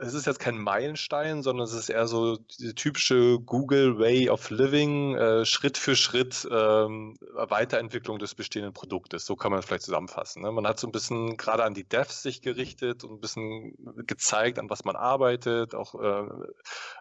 es 0.00 0.14
ist 0.14 0.26
jetzt 0.26 0.40
kein 0.40 0.58
Meilenstein, 0.58 1.42
sondern 1.42 1.64
es 1.64 1.72
ist 1.72 1.88
eher 1.88 2.06
so 2.06 2.36
diese 2.36 2.74
typische 2.74 3.38
Google 3.38 3.98
Way 3.98 4.30
of 4.30 4.50
Living, 4.50 5.14
äh, 5.14 5.44
Schritt 5.44 5.78
für 5.78 5.94
Schritt 5.94 6.46
ähm, 6.50 7.16
Weiterentwicklung 7.34 8.18
des 8.18 8.34
bestehenden 8.34 8.72
Produktes. 8.72 9.26
So 9.26 9.36
kann 9.36 9.50
man 9.50 9.60
es 9.60 9.66
vielleicht 9.66 9.84
zusammenfassen. 9.84 10.42
Ne? 10.42 10.50
Man 10.50 10.66
hat 10.66 10.80
so 10.80 10.88
ein 10.88 10.92
bisschen 10.92 11.36
gerade 11.36 11.64
an 11.64 11.74
die 11.74 11.88
Devs 11.88 12.22
sich 12.22 12.42
gerichtet 12.42 13.04
und 13.04 13.12
ein 13.12 13.20
bisschen 13.20 13.76
gezeigt, 14.06 14.58
an 14.58 14.70
was 14.70 14.84
man 14.84 14.96
arbeitet, 14.96 15.74
auch 15.74 15.94
äh, 15.94 16.28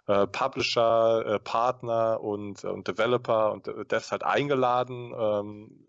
äh, 0.08 0.28
Publisher, 0.28 1.26
äh, 1.26 1.40
Partner 1.40 2.22
und, 2.22 2.64
und 2.64 2.88
Developer 2.88 3.52
und 3.52 3.68
Devs 3.92 4.12
halt 4.12 4.24
eingeladen, 4.24 5.14
ähm, 5.18 5.88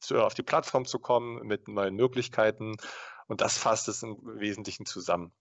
zu, 0.00 0.22
auf 0.22 0.34
die 0.34 0.42
Plattform 0.42 0.86
zu 0.86 0.98
kommen 0.98 1.46
mit 1.46 1.68
neuen 1.68 1.94
Möglichkeiten. 1.94 2.76
Und 3.26 3.42
das 3.42 3.58
fasst 3.58 3.88
es 3.88 4.02
im 4.02 4.16
Wesentlichen 4.22 4.86
zusammen. 4.86 5.32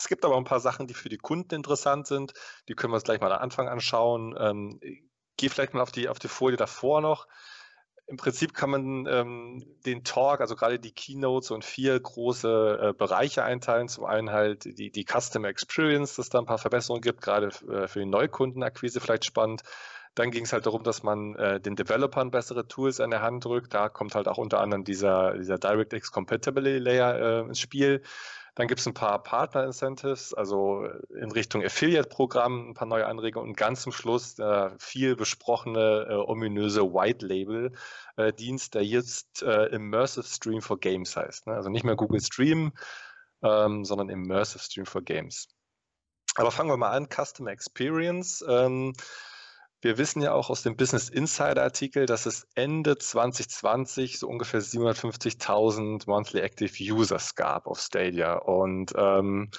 Es 0.00 0.08
gibt 0.08 0.24
aber 0.24 0.38
ein 0.38 0.44
paar 0.44 0.60
Sachen, 0.60 0.86
die 0.86 0.94
für 0.94 1.10
die 1.10 1.18
Kunden 1.18 1.54
interessant 1.54 2.06
sind. 2.06 2.32
Die 2.68 2.74
können 2.74 2.90
wir 2.90 2.94
uns 2.94 3.04
gleich 3.04 3.20
mal 3.20 3.30
am 3.30 3.42
Anfang 3.42 3.68
anschauen. 3.68 4.34
Ähm, 4.38 4.80
Gehe 5.36 5.50
vielleicht 5.50 5.74
mal 5.74 5.82
auf 5.82 5.92
die, 5.92 6.08
auf 6.08 6.18
die 6.18 6.28
Folie 6.28 6.56
davor 6.56 7.02
noch. 7.02 7.28
Im 8.06 8.16
Prinzip 8.16 8.54
kann 8.54 8.70
man 8.70 9.06
ähm, 9.06 9.62
den 9.84 10.02
Talk, 10.02 10.40
also 10.40 10.56
gerade 10.56 10.78
die 10.78 10.92
Keynotes 10.92 11.48
so 11.48 11.54
in 11.54 11.60
vier 11.60 12.00
große 12.00 12.78
äh, 12.80 12.92
Bereiche 12.94 13.44
einteilen. 13.44 13.88
Zum 13.88 14.06
einen 14.06 14.30
halt 14.30 14.64
die, 14.64 14.90
die 14.90 15.04
Customer 15.04 15.48
Experience, 15.48 16.16
dass 16.16 16.30
da 16.30 16.38
ein 16.38 16.46
paar 16.46 16.58
Verbesserungen 16.58 17.02
gibt, 17.02 17.20
gerade 17.20 17.48
äh, 17.70 17.86
für 17.86 17.98
die 17.98 18.06
Neukundenakquise 18.06 19.00
vielleicht 19.00 19.26
spannend. 19.26 19.64
Dann 20.14 20.30
ging 20.30 20.44
es 20.44 20.52
halt 20.54 20.64
darum, 20.64 20.82
dass 20.82 21.02
man 21.02 21.36
äh, 21.36 21.60
den 21.60 21.76
Developern 21.76 22.30
bessere 22.30 22.66
Tools 22.66 23.00
an 23.00 23.10
der 23.10 23.20
Hand 23.20 23.44
drückt. 23.44 23.74
Da 23.74 23.90
kommt 23.90 24.14
halt 24.14 24.28
auch 24.28 24.38
unter 24.38 24.60
anderem 24.60 24.82
dieser, 24.82 25.36
dieser 25.36 25.58
DirectX 25.58 26.10
Compatibility 26.10 26.78
Layer 26.78 27.18
äh, 27.18 27.40
ins 27.48 27.60
Spiel. 27.60 28.02
Dann 28.54 28.68
gibt 28.68 28.80
es 28.80 28.86
ein 28.86 28.94
paar 28.94 29.22
Partner-Incentives, 29.22 30.34
also 30.34 30.84
in 31.08 31.30
Richtung 31.30 31.64
Affiliate-Programm, 31.64 32.70
ein 32.70 32.74
paar 32.74 32.88
neue 32.88 33.06
Anregungen 33.06 33.50
und 33.50 33.56
ganz 33.56 33.82
zum 33.82 33.92
Schluss 33.92 34.34
der 34.34 34.74
viel 34.78 35.16
besprochene, 35.16 36.06
äh, 36.08 36.14
ominöse 36.14 36.82
White-Label-Dienst, 36.82 38.74
der 38.74 38.84
jetzt 38.84 39.42
äh, 39.42 39.66
Immersive 39.66 40.26
Stream 40.26 40.62
for 40.62 40.78
Games 40.78 41.16
heißt. 41.16 41.46
Ne? 41.46 41.54
Also 41.54 41.70
nicht 41.70 41.84
mehr 41.84 41.96
Google 41.96 42.20
Stream, 42.20 42.72
ähm, 43.42 43.84
sondern 43.84 44.08
Immersive 44.08 44.62
Stream 44.62 44.86
for 44.86 45.02
Games. 45.02 45.48
Aber 46.36 46.50
fangen 46.50 46.70
wir 46.70 46.76
mal 46.76 46.90
an, 46.90 47.08
Customer 47.08 47.50
Experience. 47.50 48.44
Ähm, 48.48 48.92
wir 49.82 49.98
wissen 49.98 50.20
ja 50.20 50.32
auch 50.32 50.50
aus 50.50 50.62
dem 50.62 50.76
Business 50.76 51.08
Insider 51.08 51.62
Artikel, 51.62 52.06
dass 52.06 52.26
es 52.26 52.46
Ende 52.54 52.98
2020 52.98 54.18
so 54.18 54.28
ungefähr 54.28 54.60
750.000 54.60 56.04
Monthly 56.06 56.40
Active 56.40 56.72
Users 56.92 57.34
gab 57.34 57.66
auf 57.66 57.80
Stadia. 57.80 58.34
Und 58.34 58.92
ähm, 58.96 59.50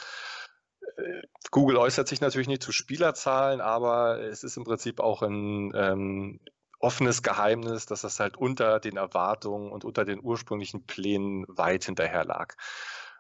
äh, 0.98 1.22
Google 1.49 1.77
äußert 1.77 2.07
sich 2.07 2.22
natürlich 2.22 2.48
nicht 2.48 2.61
zu 2.61 2.72
Spielerzahlen, 2.72 3.61
aber 3.61 4.19
es 4.19 4.43
ist 4.43 4.57
im 4.57 4.64
Prinzip 4.64 4.99
auch 4.99 5.23
ein 5.23 5.72
ähm, 5.76 6.39
offenes 6.80 7.23
Geheimnis, 7.23 7.85
dass 7.85 8.02
das 8.02 8.19
halt 8.19 8.38
unter 8.38 8.80
den 8.80 8.98
Erwartungen 8.98 9.72
und 9.72 9.85
unter 9.85 10.06
den 10.06 10.19
ursprünglichen 10.22 10.85
Plänen 10.85 11.45
weit 11.48 11.85
hinterher 11.85 12.26
lag. 12.26 12.56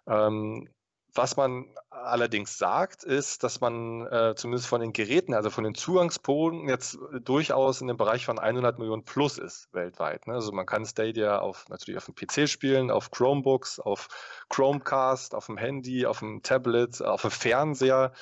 Ähm, 0.07 0.69
was 1.13 1.35
man 1.35 1.65
allerdings 1.89 2.57
sagt, 2.57 3.03
ist, 3.03 3.43
dass 3.43 3.59
man 3.59 4.07
äh, 4.07 4.33
zumindest 4.35 4.67
von 4.67 4.81
den 4.81 4.93
Geräten, 4.93 5.33
also 5.33 5.49
von 5.49 5.63
den 5.63 5.75
Zugangspunkten 5.75 6.69
jetzt 6.69 6.97
durchaus 7.21 7.81
in 7.81 7.87
dem 7.87 7.97
Bereich 7.97 8.25
von 8.25 8.39
100 8.39 8.79
Millionen 8.79 9.03
plus 9.03 9.37
ist 9.37 9.67
weltweit. 9.73 10.27
Ne? 10.27 10.33
Also 10.33 10.51
man 10.51 10.65
kann 10.65 10.85
Stadia 10.85 11.39
auf, 11.39 11.67
natürlich 11.69 11.97
auf 11.97 12.05
dem 12.05 12.15
PC 12.15 12.49
spielen, 12.49 12.91
auf 12.91 13.11
Chromebooks, 13.11 13.79
auf 13.79 14.07
Chromecast, 14.49 15.35
auf 15.35 15.47
dem 15.47 15.57
Handy, 15.57 16.05
auf 16.05 16.19
dem 16.19 16.41
Tablet, 16.43 17.01
auf 17.01 17.21
dem 17.21 17.31
Fernseher. 17.31 18.13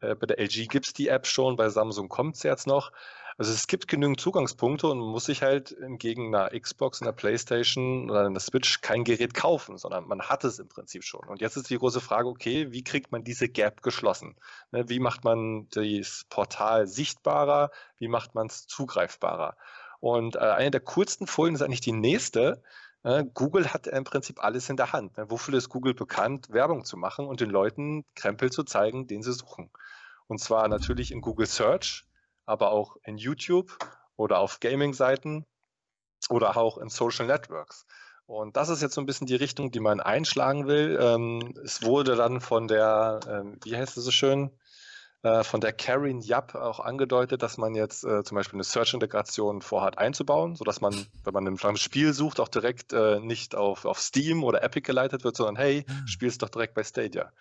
Äh, 0.00 0.14
bei 0.14 0.26
der 0.26 0.38
LG 0.38 0.68
gibt 0.68 0.86
es 0.86 0.92
die 0.92 1.08
App 1.08 1.26
schon, 1.26 1.56
bei 1.56 1.68
Samsung 1.68 2.08
kommt 2.08 2.36
es 2.36 2.42
jetzt 2.42 2.66
noch. 2.66 2.92
Also 3.38 3.52
es 3.52 3.68
gibt 3.68 3.86
genügend 3.86 4.20
Zugangspunkte 4.20 4.88
und 4.88 4.98
man 4.98 5.10
muss 5.10 5.26
sich 5.26 5.42
halt 5.42 5.70
entgegen 5.78 6.34
einer 6.34 6.50
Xbox, 6.58 7.00
einer 7.00 7.12
Playstation 7.12 8.10
oder 8.10 8.26
einer 8.26 8.40
Switch 8.40 8.80
kein 8.80 9.04
Gerät 9.04 9.32
kaufen, 9.32 9.78
sondern 9.78 10.08
man 10.08 10.22
hat 10.22 10.42
es 10.42 10.58
im 10.58 10.68
Prinzip 10.68 11.04
schon. 11.04 11.24
Und 11.28 11.40
jetzt 11.40 11.56
ist 11.56 11.70
die 11.70 11.78
große 11.78 12.00
Frage, 12.00 12.28
okay, 12.28 12.72
wie 12.72 12.82
kriegt 12.82 13.12
man 13.12 13.22
diese 13.22 13.48
Gap 13.48 13.82
geschlossen? 13.82 14.34
Ne, 14.72 14.88
wie 14.88 14.98
macht 14.98 15.22
man 15.22 15.68
das 15.70 16.26
Portal 16.28 16.88
sichtbarer? 16.88 17.70
Wie 17.98 18.08
macht 18.08 18.34
man 18.34 18.48
es 18.48 18.66
zugreifbarer? 18.66 19.56
Und 20.00 20.34
äh, 20.34 20.40
eine 20.40 20.72
der 20.72 20.80
coolsten 20.80 21.28
Folien 21.28 21.54
ist 21.54 21.62
eigentlich 21.62 21.80
die 21.80 21.92
nächste. 21.92 22.60
Äh, 23.04 23.24
Google 23.34 23.72
hat 23.72 23.86
im 23.86 24.02
Prinzip 24.02 24.42
alles 24.42 24.68
in 24.68 24.76
der 24.76 24.92
Hand. 24.92 25.16
Ne? 25.16 25.30
Wofür 25.30 25.54
ist 25.54 25.68
Google 25.68 25.94
bekannt, 25.94 26.50
Werbung 26.50 26.84
zu 26.84 26.96
machen 26.96 27.28
und 27.28 27.40
den 27.40 27.50
Leuten 27.50 28.04
Krempel 28.16 28.50
zu 28.50 28.64
zeigen, 28.64 29.06
den 29.06 29.22
sie 29.22 29.32
suchen? 29.32 29.70
Und 30.26 30.40
zwar 30.40 30.66
natürlich 30.66 31.12
in 31.12 31.20
Google 31.20 31.46
Search, 31.46 32.07
aber 32.48 32.72
auch 32.72 32.96
in 33.04 33.18
YouTube 33.18 33.78
oder 34.16 34.38
auf 34.38 34.60
Gaming-Seiten 34.60 35.44
oder 36.30 36.56
auch 36.56 36.78
in 36.78 36.88
Social 36.88 37.26
Networks. 37.26 37.86
Und 38.26 38.56
das 38.56 38.68
ist 38.68 38.82
jetzt 38.82 38.94
so 38.94 39.00
ein 39.00 39.06
bisschen 39.06 39.26
die 39.26 39.36
Richtung, 39.36 39.70
die 39.70 39.80
man 39.80 40.00
einschlagen 40.00 40.66
will. 40.66 40.98
Ähm, 41.00 41.54
es 41.64 41.82
wurde 41.82 42.16
dann 42.16 42.40
von 42.40 42.66
der, 42.66 43.20
ähm, 43.28 43.58
wie 43.64 43.76
heißt 43.76 43.96
es 43.96 44.04
so 44.04 44.10
schön, 44.10 44.50
von 45.22 45.60
der 45.60 45.72
Karin 45.72 46.20
Yap 46.20 46.54
auch 46.54 46.80
angedeutet, 46.80 47.42
dass 47.42 47.58
man 47.58 47.74
jetzt 47.74 48.04
äh, 48.04 48.22
zum 48.22 48.36
Beispiel 48.36 48.56
eine 48.56 48.64
Search-Integration 48.64 49.62
vorhat 49.62 49.98
einzubauen, 49.98 50.54
sodass 50.54 50.80
man, 50.80 51.06
wenn 51.24 51.34
man 51.34 51.46
ein 51.46 51.76
Spiel 51.76 52.12
sucht, 52.12 52.38
auch 52.38 52.48
direkt 52.48 52.92
äh, 52.92 53.18
nicht 53.18 53.56
auf, 53.56 53.84
auf 53.84 54.00
Steam 54.00 54.44
oder 54.44 54.62
Epic 54.62 54.86
geleitet 54.86 55.24
wird, 55.24 55.36
sondern 55.36 55.56
hey, 55.56 55.84
ah. 55.88 56.06
spiel 56.06 56.28
es 56.28 56.38
doch 56.38 56.48
direkt 56.48 56.74
bei 56.74 56.84
Stadia. 56.84 57.32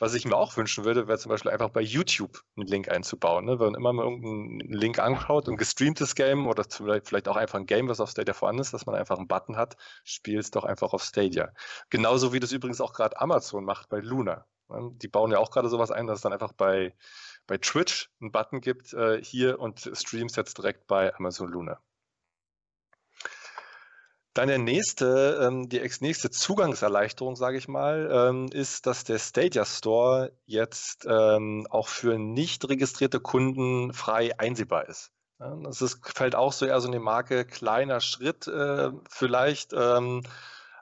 Was 0.00 0.14
ich 0.14 0.24
mir 0.24 0.36
auch 0.36 0.56
wünschen 0.56 0.84
würde, 0.84 1.06
wäre 1.06 1.18
zum 1.18 1.30
Beispiel 1.30 1.52
einfach 1.52 1.70
bei 1.70 1.80
YouTube 1.80 2.42
einen 2.56 2.66
Link 2.66 2.88
einzubauen. 2.88 3.44
Ne? 3.44 3.60
Wenn 3.60 3.66
man 3.66 3.74
immer 3.74 3.92
mal 3.92 4.04
irgendeinen 4.04 4.60
Link 4.72 4.98
anschaut, 4.98 5.48
ein 5.48 5.56
gestreamtes 5.56 6.16
Game 6.16 6.48
oder 6.48 6.64
vielleicht 6.68 7.28
auch 7.28 7.36
einfach 7.36 7.60
ein 7.60 7.66
Game, 7.66 7.88
was 7.88 8.00
auf 8.00 8.10
Stadia 8.10 8.34
vorhanden 8.34 8.60
ist, 8.60 8.74
dass 8.74 8.86
man 8.86 8.96
einfach 8.96 9.18
einen 9.18 9.28
Button 9.28 9.56
hat, 9.56 9.76
spiel 10.02 10.38
es 10.40 10.50
doch 10.50 10.64
einfach 10.64 10.92
auf 10.92 11.04
Stadia. 11.04 11.52
Genauso 11.90 12.32
wie 12.32 12.40
das 12.40 12.50
übrigens 12.50 12.80
auch 12.80 12.92
gerade 12.92 13.20
Amazon 13.20 13.64
macht 13.64 13.88
bei 13.88 14.00
Luna. 14.00 14.46
Die 14.68 15.08
bauen 15.08 15.30
ja 15.30 15.38
auch 15.38 15.50
gerade 15.50 15.68
sowas 15.68 15.90
ein, 15.90 16.06
dass 16.06 16.16
es 16.16 16.22
dann 16.22 16.32
einfach 16.32 16.52
bei, 16.52 16.94
bei 17.46 17.58
Twitch 17.58 18.10
einen 18.20 18.32
Button 18.32 18.60
gibt, 18.60 18.92
äh, 18.94 19.22
hier 19.22 19.60
und 19.60 19.90
streams 19.92 20.36
jetzt 20.36 20.58
direkt 20.58 20.86
bei 20.86 21.14
Amazon 21.14 21.48
Luna. 21.48 21.78
Dann 24.34 24.48
der 24.48 24.58
nächste, 24.58 25.38
ähm, 25.40 25.68
die 25.68 25.80
nächste 26.00 26.28
Zugangserleichterung, 26.28 27.36
sage 27.36 27.56
ich 27.56 27.68
mal, 27.68 28.10
ähm, 28.12 28.48
ist, 28.50 28.84
dass 28.86 29.04
der 29.04 29.20
Stadia 29.20 29.64
Store 29.64 30.32
jetzt 30.44 31.06
ähm, 31.08 31.68
auch 31.70 31.86
für 31.86 32.18
nicht 32.18 32.68
registrierte 32.68 33.20
Kunden 33.20 33.92
frei 33.92 34.36
einsehbar 34.36 34.88
ist. 34.88 35.12
Ja, 35.38 35.54
das 35.62 35.80
ist, 35.82 36.00
fällt 36.16 36.34
auch 36.34 36.52
so 36.52 36.66
eher 36.66 36.80
so 36.80 36.88
eine 36.88 36.98
Marke, 36.98 37.44
kleiner 37.44 38.00
Schritt 38.00 38.48
äh, 38.48 38.90
vielleicht, 39.08 39.72
ähm, 39.72 40.22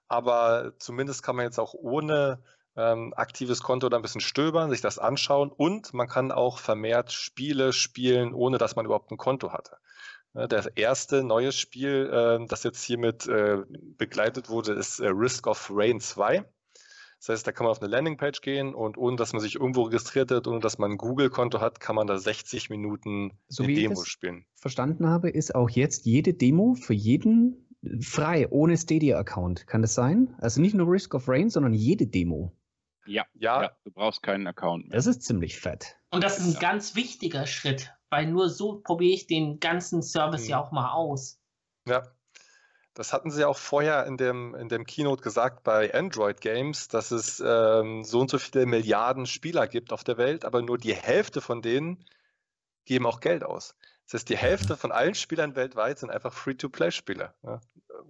aber 0.08 0.72
zumindest 0.78 1.22
kann 1.22 1.36
man 1.36 1.44
jetzt 1.44 1.58
auch 1.58 1.74
ohne 1.74 2.42
ähm, 2.76 3.12
aktives 3.16 3.62
Konto 3.62 3.88
da 3.88 3.96
ein 3.96 4.02
bisschen 4.02 4.20
stöbern, 4.20 4.70
sich 4.70 4.80
das 4.80 4.98
anschauen 4.98 5.50
und 5.50 5.92
man 5.92 6.08
kann 6.08 6.32
auch 6.32 6.58
vermehrt 6.58 7.12
Spiele 7.12 7.72
spielen, 7.72 8.32
ohne 8.32 8.58
dass 8.58 8.76
man 8.76 8.86
überhaupt 8.86 9.10
ein 9.10 9.18
Konto 9.18 9.52
hatte. 9.52 9.76
Ja, 10.34 10.46
das 10.46 10.66
erste 10.66 11.22
neue 11.22 11.52
Spiel, 11.52 12.10
äh, 12.10 12.46
das 12.46 12.62
jetzt 12.62 12.82
hiermit 12.82 13.26
äh, 13.26 13.58
begleitet 13.98 14.48
wurde, 14.48 14.72
ist 14.72 15.00
äh, 15.00 15.08
Risk 15.08 15.46
of 15.46 15.70
Rain 15.72 16.00
2. 16.00 16.44
Das 17.18 17.28
heißt, 17.28 17.46
da 17.46 17.52
kann 17.52 17.64
man 17.64 17.70
auf 17.70 17.80
eine 17.80 17.90
Landingpage 17.90 18.40
gehen 18.40 18.74
und 18.74 18.98
ohne 18.98 19.16
dass 19.16 19.32
man 19.32 19.40
sich 19.40 19.54
irgendwo 19.54 19.82
registriert 19.82 20.32
hat, 20.32 20.48
ohne 20.48 20.58
dass 20.58 20.78
man 20.78 20.92
ein 20.92 20.96
Google-Konto 20.96 21.60
hat, 21.60 21.78
kann 21.78 21.94
man 21.94 22.08
da 22.08 22.18
60 22.18 22.68
Minuten 22.68 23.38
so 23.46 23.62
eine 23.62 23.74
Demo 23.74 24.02
spielen. 24.04 24.44
Verstanden 24.56 25.06
habe, 25.06 25.30
ist 25.30 25.54
auch 25.54 25.70
jetzt 25.70 26.04
jede 26.04 26.34
Demo 26.34 26.74
für 26.74 26.94
jeden 26.94 27.68
frei, 28.00 28.48
ohne 28.50 28.76
Stadia-Account. 28.76 29.66
Kann 29.68 29.82
das 29.82 29.94
sein? 29.94 30.34
Also 30.38 30.60
nicht 30.60 30.74
nur 30.74 30.90
Risk 30.90 31.14
of 31.14 31.28
Rain, 31.28 31.50
sondern 31.50 31.74
jede 31.74 32.06
Demo. 32.06 32.52
Ja, 33.06 33.26
ja, 33.34 33.62
ja, 33.62 33.76
du 33.84 33.90
brauchst 33.90 34.22
keinen 34.22 34.46
Account 34.46 34.88
mehr. 34.88 34.96
Das 34.96 35.06
ist 35.06 35.22
ziemlich 35.22 35.58
fett. 35.58 35.96
Und 36.10 36.22
das 36.22 36.38
ist 36.38 36.46
ein 36.46 36.52
ja. 36.54 36.60
ganz 36.60 36.94
wichtiger 36.94 37.46
Schritt, 37.46 37.92
weil 38.10 38.26
nur 38.26 38.48
so 38.48 38.80
probiere 38.80 39.14
ich 39.14 39.26
den 39.26 39.60
ganzen 39.60 40.02
Service 40.02 40.44
mhm. 40.44 40.50
ja 40.50 40.62
auch 40.62 40.72
mal 40.72 40.92
aus. 40.92 41.40
Ja. 41.86 42.02
Das 42.94 43.14
hatten 43.14 43.30
sie 43.30 43.46
auch 43.46 43.56
vorher 43.56 44.04
in 44.04 44.18
dem, 44.18 44.54
in 44.54 44.68
dem 44.68 44.84
Keynote 44.84 45.22
gesagt 45.22 45.64
bei 45.64 45.94
Android 45.94 46.42
Games, 46.42 46.88
dass 46.88 47.10
es 47.10 47.42
ähm, 47.44 48.04
so 48.04 48.20
und 48.20 48.30
so 48.30 48.38
viele 48.38 48.66
Milliarden 48.66 49.24
Spieler 49.24 49.66
gibt 49.66 49.94
auf 49.94 50.04
der 50.04 50.18
Welt, 50.18 50.44
aber 50.44 50.60
nur 50.60 50.76
die 50.76 50.94
Hälfte 50.94 51.40
von 51.40 51.62
denen 51.62 52.04
geben 52.84 53.06
auch 53.06 53.20
Geld 53.20 53.44
aus. 53.44 53.74
Das 54.04 54.14
heißt, 54.14 54.28
die 54.28 54.36
Hälfte 54.36 54.76
von 54.76 54.92
allen 54.92 55.14
Spielern 55.14 55.56
weltweit 55.56 55.98
sind 55.98 56.10
einfach 56.10 56.34
Free-to-Play-Spieler. 56.34 57.34
Ne? 57.42 57.60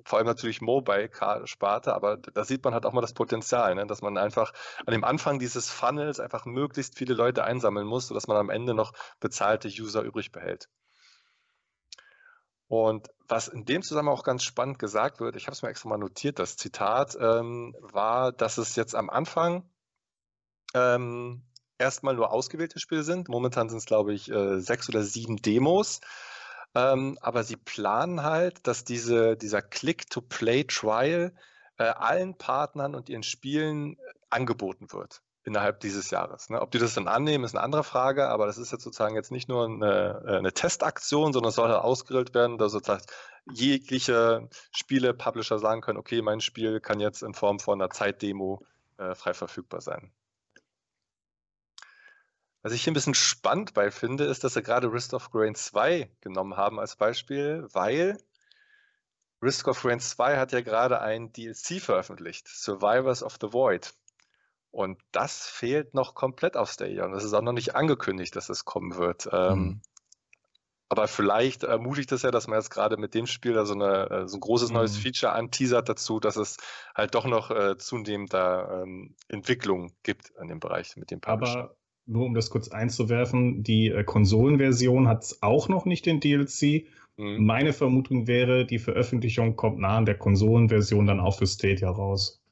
Vor 0.05 0.19
allem 0.19 0.27
natürlich 0.27 0.61
Mobile-Sparte, 0.61 1.95
aber 1.95 2.17
da 2.17 2.45
sieht 2.45 2.65
man 2.65 2.75
halt 2.75 2.87
auch 2.87 2.93
mal 2.93 3.01
das 3.01 3.15
Potenzial, 3.15 3.75
ne? 3.75 3.87
dass 3.87 4.03
man 4.03 4.19
einfach 4.19 4.53
an 4.87 4.93
dem 4.93 5.05
Anfang 5.05 5.39
dieses 5.39 5.71
Funnels 5.71 6.21
einfach 6.21 6.45
möglichst 6.47 6.99
viele 6.99 7.15
Leute 7.15 7.45
einsammeln 7.45 7.87
muss, 7.87 8.09
sodass 8.09 8.27
man 8.27 8.37
am 8.37 8.51
Ende 8.51 8.75
noch 8.75 8.93
bezahlte 9.21 9.69
User 9.69 10.03
übrig 10.03 10.33
behält. 10.33 10.69
Und 12.69 13.09
was 13.29 13.49
in 13.49 13.67
dem 13.67 13.83
Zusammenhang 13.83 14.17
auch 14.17 14.25
ganz 14.25 14.45
spannend 14.45 14.79
gesagt 14.79 15.21
wird, 15.21 15.37
ich 15.37 15.47
habe 15.47 15.53
es 15.53 15.63
mir 15.63 15.69
extra 15.69 15.91
mal 15.91 15.99
notiert, 15.99 16.39
das 16.39 16.57
Zitat, 16.57 17.17
ähm, 17.21 17.77
war, 17.81 18.33
dass 18.33 18.57
es 18.57 18.77
jetzt 18.77 18.95
am 18.95 19.11
Anfang 19.11 19.69
ähm, 20.73 21.43
erstmal 21.79 22.15
nur 22.15 22.33
ausgewählte 22.33 22.79
Spiele 22.79 23.03
sind. 23.03 23.29
Momentan 23.29 23.69
sind 23.69 23.79
es, 23.79 23.85
glaube 23.85 24.15
ich, 24.15 24.31
äh, 24.31 24.61
sechs 24.61 24.89
oder 24.89 25.03
sieben 25.03 25.37
Demos. 25.37 26.01
Ähm, 26.75 27.19
aber 27.21 27.45
sie 27.45 27.57
planen 27.57 28.23
halt, 28.23 28.67
dass 28.67 28.85
diese, 28.85 29.37
dieser 29.37 29.63
Click-to-Play-Trial 29.63 31.33
äh, 31.79 31.83
allen 31.83 32.37
Partnern 32.37 32.95
und 32.95 33.09
ihren 33.09 33.23
Spielen 33.23 33.99
angeboten 34.31 34.93
wird 34.93 35.23
innerhalb 35.45 35.81
dieses 35.81 36.11
Jahres. 36.11 36.51
Ne? 36.51 36.61
Ob 36.61 36.71
die 36.71 36.79
das 36.79 36.95
dann 36.95 37.09
annehmen, 37.09 37.45
ist 37.45 37.55
eine 37.55 37.65
andere 37.65 37.85
Frage, 37.85 38.29
aber 38.29 38.47
das 38.47 38.59
ist 38.59 38.73
jetzt 38.73 38.85
sozusagen 38.85 39.17
jetzt 39.17 39.33
nicht 39.33 39.49
nur 39.49 39.65
eine, 39.65 40.23
äh, 40.27 40.37
eine 40.37 40.53
Testaktion, 40.53 41.33
sondern 41.33 41.51
es 41.51 41.57
soll 41.57 41.69
halt 41.69 41.83
ausgerillt 41.83 42.35
werden, 42.35 42.59
dass 42.59 42.73
sozusagen 42.73 43.03
jegliche 43.53 44.49
Spiele-Publisher 44.71 45.59
sagen 45.59 45.81
können, 45.81 45.99
okay, 45.99 46.23
mein 46.23 46.41
Spiel 46.41 46.81
kann 46.81 47.01
jetzt 47.01 47.23
in 47.23 47.35
Form 47.35 47.59
von 47.59 47.81
einer 47.81 47.91
Zeitdemo 47.91 48.65
äh, 48.99 49.15
frei 49.15 49.35
verfügbar 49.35 49.81
sein. 49.81 50.13
Was 52.63 52.73
ich 52.73 52.85
hier 52.85 52.93
ein 52.93 52.95
bisschen 52.95 53.15
spannend 53.15 53.75
bei 53.75 53.91
finde, 53.91 54.25
ist, 54.25 54.45
dass 54.45 54.55
sie 54.55 54.63
gerade 54.63 54.93
Risk 54.93 55.13
of 55.15 55.31
Rain 55.35 55.55
2 55.55 56.09
genommen 56.21 56.57
haben 56.57 56.79
als 56.79 56.95
Beispiel, 56.95 57.67
weil 57.73 58.19
Risk 59.43 59.67
of 59.67 59.85
Rain 59.85 59.99
2 59.99 60.39
hat 60.39 60.53
ja 60.53 60.61
gerade 60.61 61.01
ein 61.01 61.33
DLC 61.33 61.81
veröffentlicht, 61.81 62.47
Survivors 62.47 63.25
of 63.25 63.39
the 63.41 63.53
Void. 63.53 63.93
Und 64.71 64.99
das 65.11 65.47
fehlt 65.47 65.93
noch 65.93 66.15
komplett 66.15 66.57
auf 66.57 66.71
Stadia. 66.71 67.05
Und 67.05 67.15
es 67.15 67.25
ist 67.25 67.35
auch 67.35 67.43
noch 67.43 67.53
nicht 67.53 67.75
angekündigt, 67.75 68.35
dass 68.37 68.49
es 68.49 68.65
kommen 68.65 68.97
wird. 68.97 69.29
Ähm, 69.31 69.59
mhm. 69.59 69.81
aber 70.89 71.09
vielleicht 71.09 71.65
ermutigt 71.65 72.13
es 72.13 72.23
ja, 72.23 72.31
dass 72.31 72.47
man 72.47 72.59
jetzt 72.59 72.71
gerade 72.71 72.97
mit 72.97 73.13
dem 73.13 73.27
Spiel 73.27 73.55
da 73.55 73.67
so, 73.67 73.75
eine, 73.75 74.09
äh, 74.09 74.29
so 74.29 74.37
ein 74.37 74.41
großes 74.41 74.69
mhm. 74.69 74.77
neues 74.77 74.97
Feature 74.97 75.33
anteasert 75.33 75.89
dazu, 75.89 76.21
dass 76.21 76.37
es 76.37 76.59
halt 76.95 77.17
doch 77.17 77.27
noch 77.27 77.51
äh, 77.51 77.77
zunehmend 77.77 78.33
da 78.33 78.83
ähm, 78.83 79.17
Entwicklung 79.27 79.93
gibt 80.05 80.31
in 80.41 80.47
dem 80.47 80.61
Bereich 80.61 80.97
mit 80.97 81.11
dem 81.11 81.21
Publisher. 81.21 81.65
Aber 81.65 81.77
nur 82.07 82.27
um 82.27 82.35
das 82.35 82.51
kurz 82.51 82.69
einzuwerfen, 82.69 83.63
die 83.63 83.89
äh, 83.89 84.05
Konsolenversion 84.05 85.09
hat 85.09 85.37
auch 85.41 85.69
noch 85.69 85.85
nicht 85.85 86.07
den 86.07 86.21
DLC. 86.21 86.87
Mhm. 87.17 87.45
Meine 87.45 87.73
Vermutung 87.73 88.27
wäre, 88.27 88.67
die 88.67 88.79
Veröffentlichung 88.79 89.57
kommt 89.57 89.79
nah 89.79 89.99
an 89.99 90.07
der 90.07 90.19
Konsolenversion 90.19 91.07
dann 91.07 91.21
auch 91.21 91.39
für 91.39 91.47
Stadia 91.47 91.91
raus. 91.91 92.43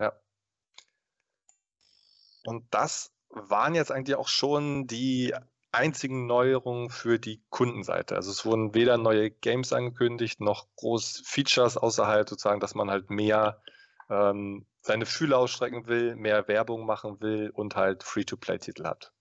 Ja. 0.00 0.12
Und 2.44 2.64
das 2.70 3.12
waren 3.28 3.74
jetzt 3.74 3.90
eigentlich 3.90 4.16
auch 4.16 4.28
schon 4.28 4.86
die 4.86 5.34
einzigen 5.72 6.26
Neuerungen 6.26 6.88
für 6.88 7.18
die 7.18 7.42
Kundenseite. 7.50 8.14
Also 8.14 8.30
es 8.30 8.46
wurden 8.46 8.74
weder 8.74 8.96
neue 8.96 9.30
Games 9.30 9.72
angekündigt, 9.72 10.40
noch 10.40 10.68
groß 10.76 11.22
Features 11.26 11.76
außerhalb 11.76 12.28
sozusagen, 12.28 12.60
dass 12.60 12.76
man 12.76 12.90
halt 12.90 13.10
mehr 13.10 13.60
ähm, 14.10 14.66
seine 14.80 15.06
Fühler 15.06 15.38
ausstrecken 15.38 15.86
will, 15.86 16.16
mehr 16.16 16.48
Werbung 16.48 16.86
machen 16.86 17.20
will 17.20 17.50
und 17.50 17.76
halt 17.76 18.02
Free-to-Play-Titel 18.02 18.84
hat. 18.84 19.12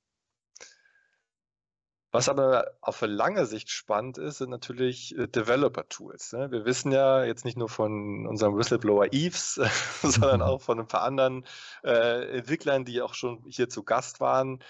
Was 2.14 2.30
aber 2.30 2.74
auf 2.82 3.02
lange 3.02 3.48
Sicht 3.48 3.72
spannend 3.72 4.20
ist, 4.20 4.38
sind 4.38 4.52
natürlich 4.52 5.18
äh, 5.18 5.28
Developer-Tools. 5.28 6.34
Ne? 6.34 6.52
Wir 6.52 6.64
wissen 6.64 6.92
ja 6.92 7.24
jetzt 7.24 7.44
nicht 7.44 7.58
nur 7.58 7.70
von 7.70 8.28
unserem 8.28 8.56
Whistleblower 8.56 9.12
Eves, 9.12 9.56
sondern 10.04 10.44
auch 10.44 10.62
von 10.62 10.80
ein 10.80 10.88
paar 10.88 11.02
anderen 11.02 11.44
äh, 11.84 12.38
Entwicklern, 12.38 12.86
die 12.86 13.02
auch 13.02 13.16
schon 13.16 13.44
hier 13.48 13.68
zu 13.68 13.82
Gast 13.84 14.20
waren, 14.20 14.64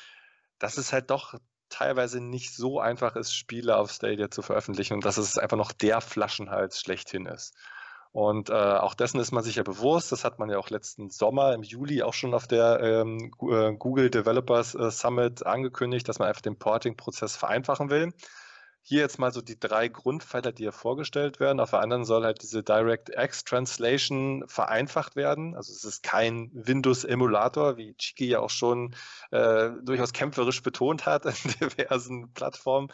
dass 0.57 0.77
es 0.77 0.93
halt 0.93 1.09
doch 1.09 1.37
teilweise 1.67 2.21
nicht 2.21 2.55
so 2.55 2.79
einfach 2.79 3.17
ist, 3.17 3.35
Spiele 3.35 3.75
auf 3.75 3.91
Stadia 3.91 4.31
zu 4.31 4.41
veröffentlichen 4.41 4.93
und 4.93 5.03
dass 5.03 5.17
es 5.17 5.37
einfach 5.37 5.57
noch 5.57 5.73
der 5.73 5.99
Flaschenhals 5.99 6.79
schlechthin 6.79 7.25
ist. 7.25 7.57
Und 8.13 8.51
äh, 8.51 8.53
auch 8.53 8.93
dessen 8.93 9.19
ist 9.19 9.31
man 9.31 9.43
sich 9.43 9.55
ja 9.55 9.63
bewusst. 9.63 10.11
Das 10.11 10.23
hat 10.23 10.37
man 10.37 10.47
ja 10.47 10.59
auch 10.59 10.69
letzten 10.69 11.09
Sommer 11.09 11.55
im 11.55 11.63
Juli 11.63 12.03
auch 12.03 12.13
schon 12.13 12.35
auf 12.35 12.47
der 12.47 12.79
ähm, 12.79 13.31
äh, 13.41 13.73
Google 13.73 14.11
Developers 14.11 14.75
äh, 14.75 14.91
Summit 14.91 15.43
angekündigt, 15.43 16.07
dass 16.07 16.19
man 16.19 16.27
einfach 16.27 16.43
den 16.43 16.59
Porting-Prozess 16.59 17.35
vereinfachen 17.35 17.89
will. 17.89 18.13
Hier 18.83 18.99
jetzt 18.99 19.17
mal 19.17 19.31
so 19.31 19.41
die 19.41 19.59
drei 19.59 19.87
Grundpfeiler, 19.87 20.51
die 20.51 20.63
hier 20.63 20.71
vorgestellt 20.71 21.39
werden. 21.39 21.59
Auf 21.59 21.71
der 21.71 21.79
anderen 21.79 22.05
soll 22.05 22.23
halt 22.23 22.43
diese 22.43 22.61
DirectX 22.61 23.45
Translation 23.45 24.43
vereinfacht 24.45 25.15
werden. 25.15 25.55
Also 25.55 25.73
es 25.73 25.83
ist 25.83 26.03
kein 26.03 26.51
Windows-Emulator, 26.53 27.77
wie 27.77 27.95
Chiki 27.95 28.27
ja 28.27 28.41
auch 28.41 28.51
schon 28.51 28.93
äh, 29.31 29.71
durchaus 29.81 30.13
kämpferisch 30.13 30.61
betont 30.61 31.07
hat 31.07 31.25
in 31.25 31.33
diversen 31.61 32.31
Plattformen, 32.33 32.89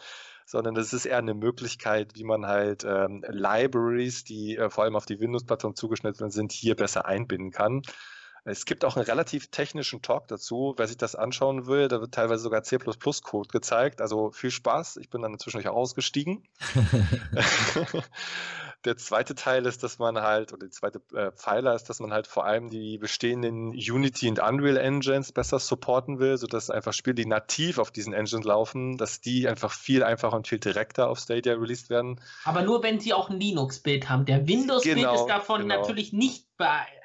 sondern 0.50 0.76
es 0.76 0.92
ist 0.92 1.06
eher 1.06 1.18
eine 1.18 1.34
Möglichkeit, 1.34 2.16
wie 2.16 2.24
man 2.24 2.44
halt 2.46 2.84
ähm, 2.84 3.24
Libraries, 3.28 4.24
die 4.24 4.56
äh, 4.56 4.68
vor 4.68 4.82
allem 4.82 4.96
auf 4.96 5.06
die 5.06 5.20
Windows-Plattform 5.20 5.76
zugeschnitten 5.76 6.30
sind, 6.30 6.50
hier 6.50 6.74
besser 6.74 7.06
einbinden 7.06 7.52
kann. 7.52 7.82
Es 8.44 8.64
gibt 8.64 8.84
auch 8.84 8.96
einen 8.96 9.04
relativ 9.04 9.48
technischen 9.48 10.02
Talk 10.02 10.28
dazu, 10.28 10.74
wer 10.76 10.86
sich 10.86 10.96
das 10.96 11.14
anschauen 11.14 11.66
will. 11.66 11.88
Da 11.88 12.00
wird 12.00 12.14
teilweise 12.14 12.42
sogar 12.42 12.62
C++-Code 12.62 13.48
gezeigt. 13.50 14.00
Also 14.00 14.30
viel 14.30 14.50
Spaß. 14.50 14.96
Ich 14.96 15.10
bin 15.10 15.22
dann 15.22 15.32
inzwischen 15.32 15.66
auch 15.66 15.74
ausgestiegen. 15.74 16.48
der 18.84 18.96
zweite 18.96 19.34
Teil 19.34 19.66
ist, 19.66 19.82
dass 19.82 19.98
man 19.98 20.18
halt, 20.18 20.52
oder 20.52 20.60
der 20.60 20.70
zweite 20.70 21.02
äh, 21.14 21.32
Pfeiler 21.32 21.74
ist, 21.74 21.90
dass 21.90 22.00
man 22.00 22.12
halt 22.12 22.26
vor 22.26 22.46
allem 22.46 22.70
die 22.70 22.96
bestehenden 22.98 23.70
Unity 23.70 24.28
und 24.28 24.38
Unreal 24.38 24.78
Engines 24.78 25.32
besser 25.32 25.58
supporten 25.58 26.18
will, 26.18 26.38
sodass 26.38 26.70
einfach 26.70 26.94
Spiele, 26.94 27.14
die 27.14 27.26
nativ 27.26 27.78
auf 27.78 27.90
diesen 27.90 28.14
Engines 28.14 28.44
laufen, 28.44 28.96
dass 28.96 29.20
die 29.20 29.48
einfach 29.48 29.72
viel 29.72 30.02
einfacher 30.02 30.36
und 30.36 30.48
viel 30.48 30.60
direkter 30.60 31.08
auf 31.08 31.18
Stadia 31.18 31.54
released 31.54 31.90
werden. 31.90 32.20
Aber 32.44 32.62
nur 32.62 32.82
wenn 32.82 33.00
sie 33.00 33.12
auch 33.12 33.28
ein 33.28 33.38
Linux-Bild 33.38 34.08
haben. 34.08 34.24
Der 34.24 34.48
Windows-Bild 34.48 34.96
genau, 34.96 35.14
ist 35.14 35.26
davon 35.26 35.62
genau. 35.62 35.76
natürlich 35.76 36.12
nicht 36.12 36.46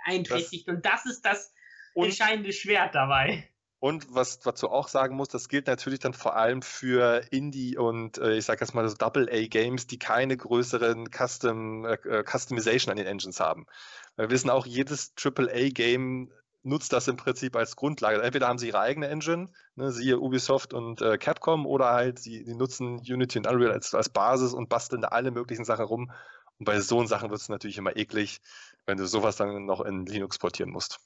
beeinträchtigt 0.06 0.68
das, 0.68 0.76
und 0.76 0.86
das 0.86 1.06
ist 1.06 1.26
das 1.26 1.54
entscheidende 1.96 2.54
Schwert 2.54 2.96
dabei. 2.96 3.50
Und 3.80 4.08
was 4.16 4.40
dazu 4.40 4.70
auch 4.70 4.88
sagen 4.88 5.16
muss, 5.16 5.28
das 5.28 5.50
gilt 5.50 5.68
natürlich 5.68 6.00
dann 6.00 6.14
vor 6.14 6.36
allem 6.36 6.62
für 6.62 7.24
Indie 7.30 7.78
und 7.78 8.18
äh, 8.18 8.36
ich 8.36 8.46
sage 8.46 8.62
jetzt 8.62 8.74
mal 8.74 8.88
so 8.88 8.96
Double-A-Games, 8.96 9.86
die 9.86 10.00
keine 10.00 10.38
größeren 10.38 11.10
Custom, 11.12 11.86
äh, 11.86 11.94
äh, 12.08 12.24
Customization 12.24 12.90
an 12.92 12.98
den 12.98 13.06
Engines 13.06 13.40
haben. 13.40 13.68
Wir 14.16 14.32
wissen 14.32 14.50
auch, 14.50 14.66
jedes 14.66 15.14
Triple-A-Game 15.16 16.32
nutzt 16.64 16.94
das 16.94 17.08
im 17.08 17.18
Prinzip 17.18 17.56
als 17.56 17.76
Grundlage. 17.76 18.22
Entweder 18.24 18.48
haben 18.48 18.58
sie 18.58 18.70
ihre 18.70 18.80
eigene 18.80 19.08
Engine, 19.08 19.50
ne, 19.76 19.92
siehe 19.92 20.20
Ubisoft 20.20 20.74
und 20.74 21.02
äh, 21.02 21.18
Capcom, 21.20 21.68
oder 21.68 21.92
halt 21.92 22.18
sie, 22.18 22.44
sie, 22.44 22.56
nutzen 22.56 23.00
Unity 23.00 23.38
und 23.38 23.48
Unreal 23.48 23.72
als, 23.72 23.94
als 23.94 24.10
Basis 24.10 24.54
und 24.54 24.68
basteln 24.68 25.04
da 25.04 25.10
alle 25.10 25.30
möglichen 25.30 25.66
Sachen 25.66 25.86
rum. 25.86 26.12
Und 26.58 26.66
bei 26.66 26.80
so 26.80 27.06
Sachen 27.06 27.30
wird 27.30 27.42
es 27.42 27.50
natürlich 27.50 27.78
immer 27.78 27.96
eklig, 27.96 28.40
wenn 28.86 28.98
du 28.98 29.08
sowas 29.08 29.36
dann 29.36 29.66
noch 29.66 29.82
in 29.82 30.06
Linux 30.06 30.38
portieren 30.38 30.72
musst. 30.72 31.00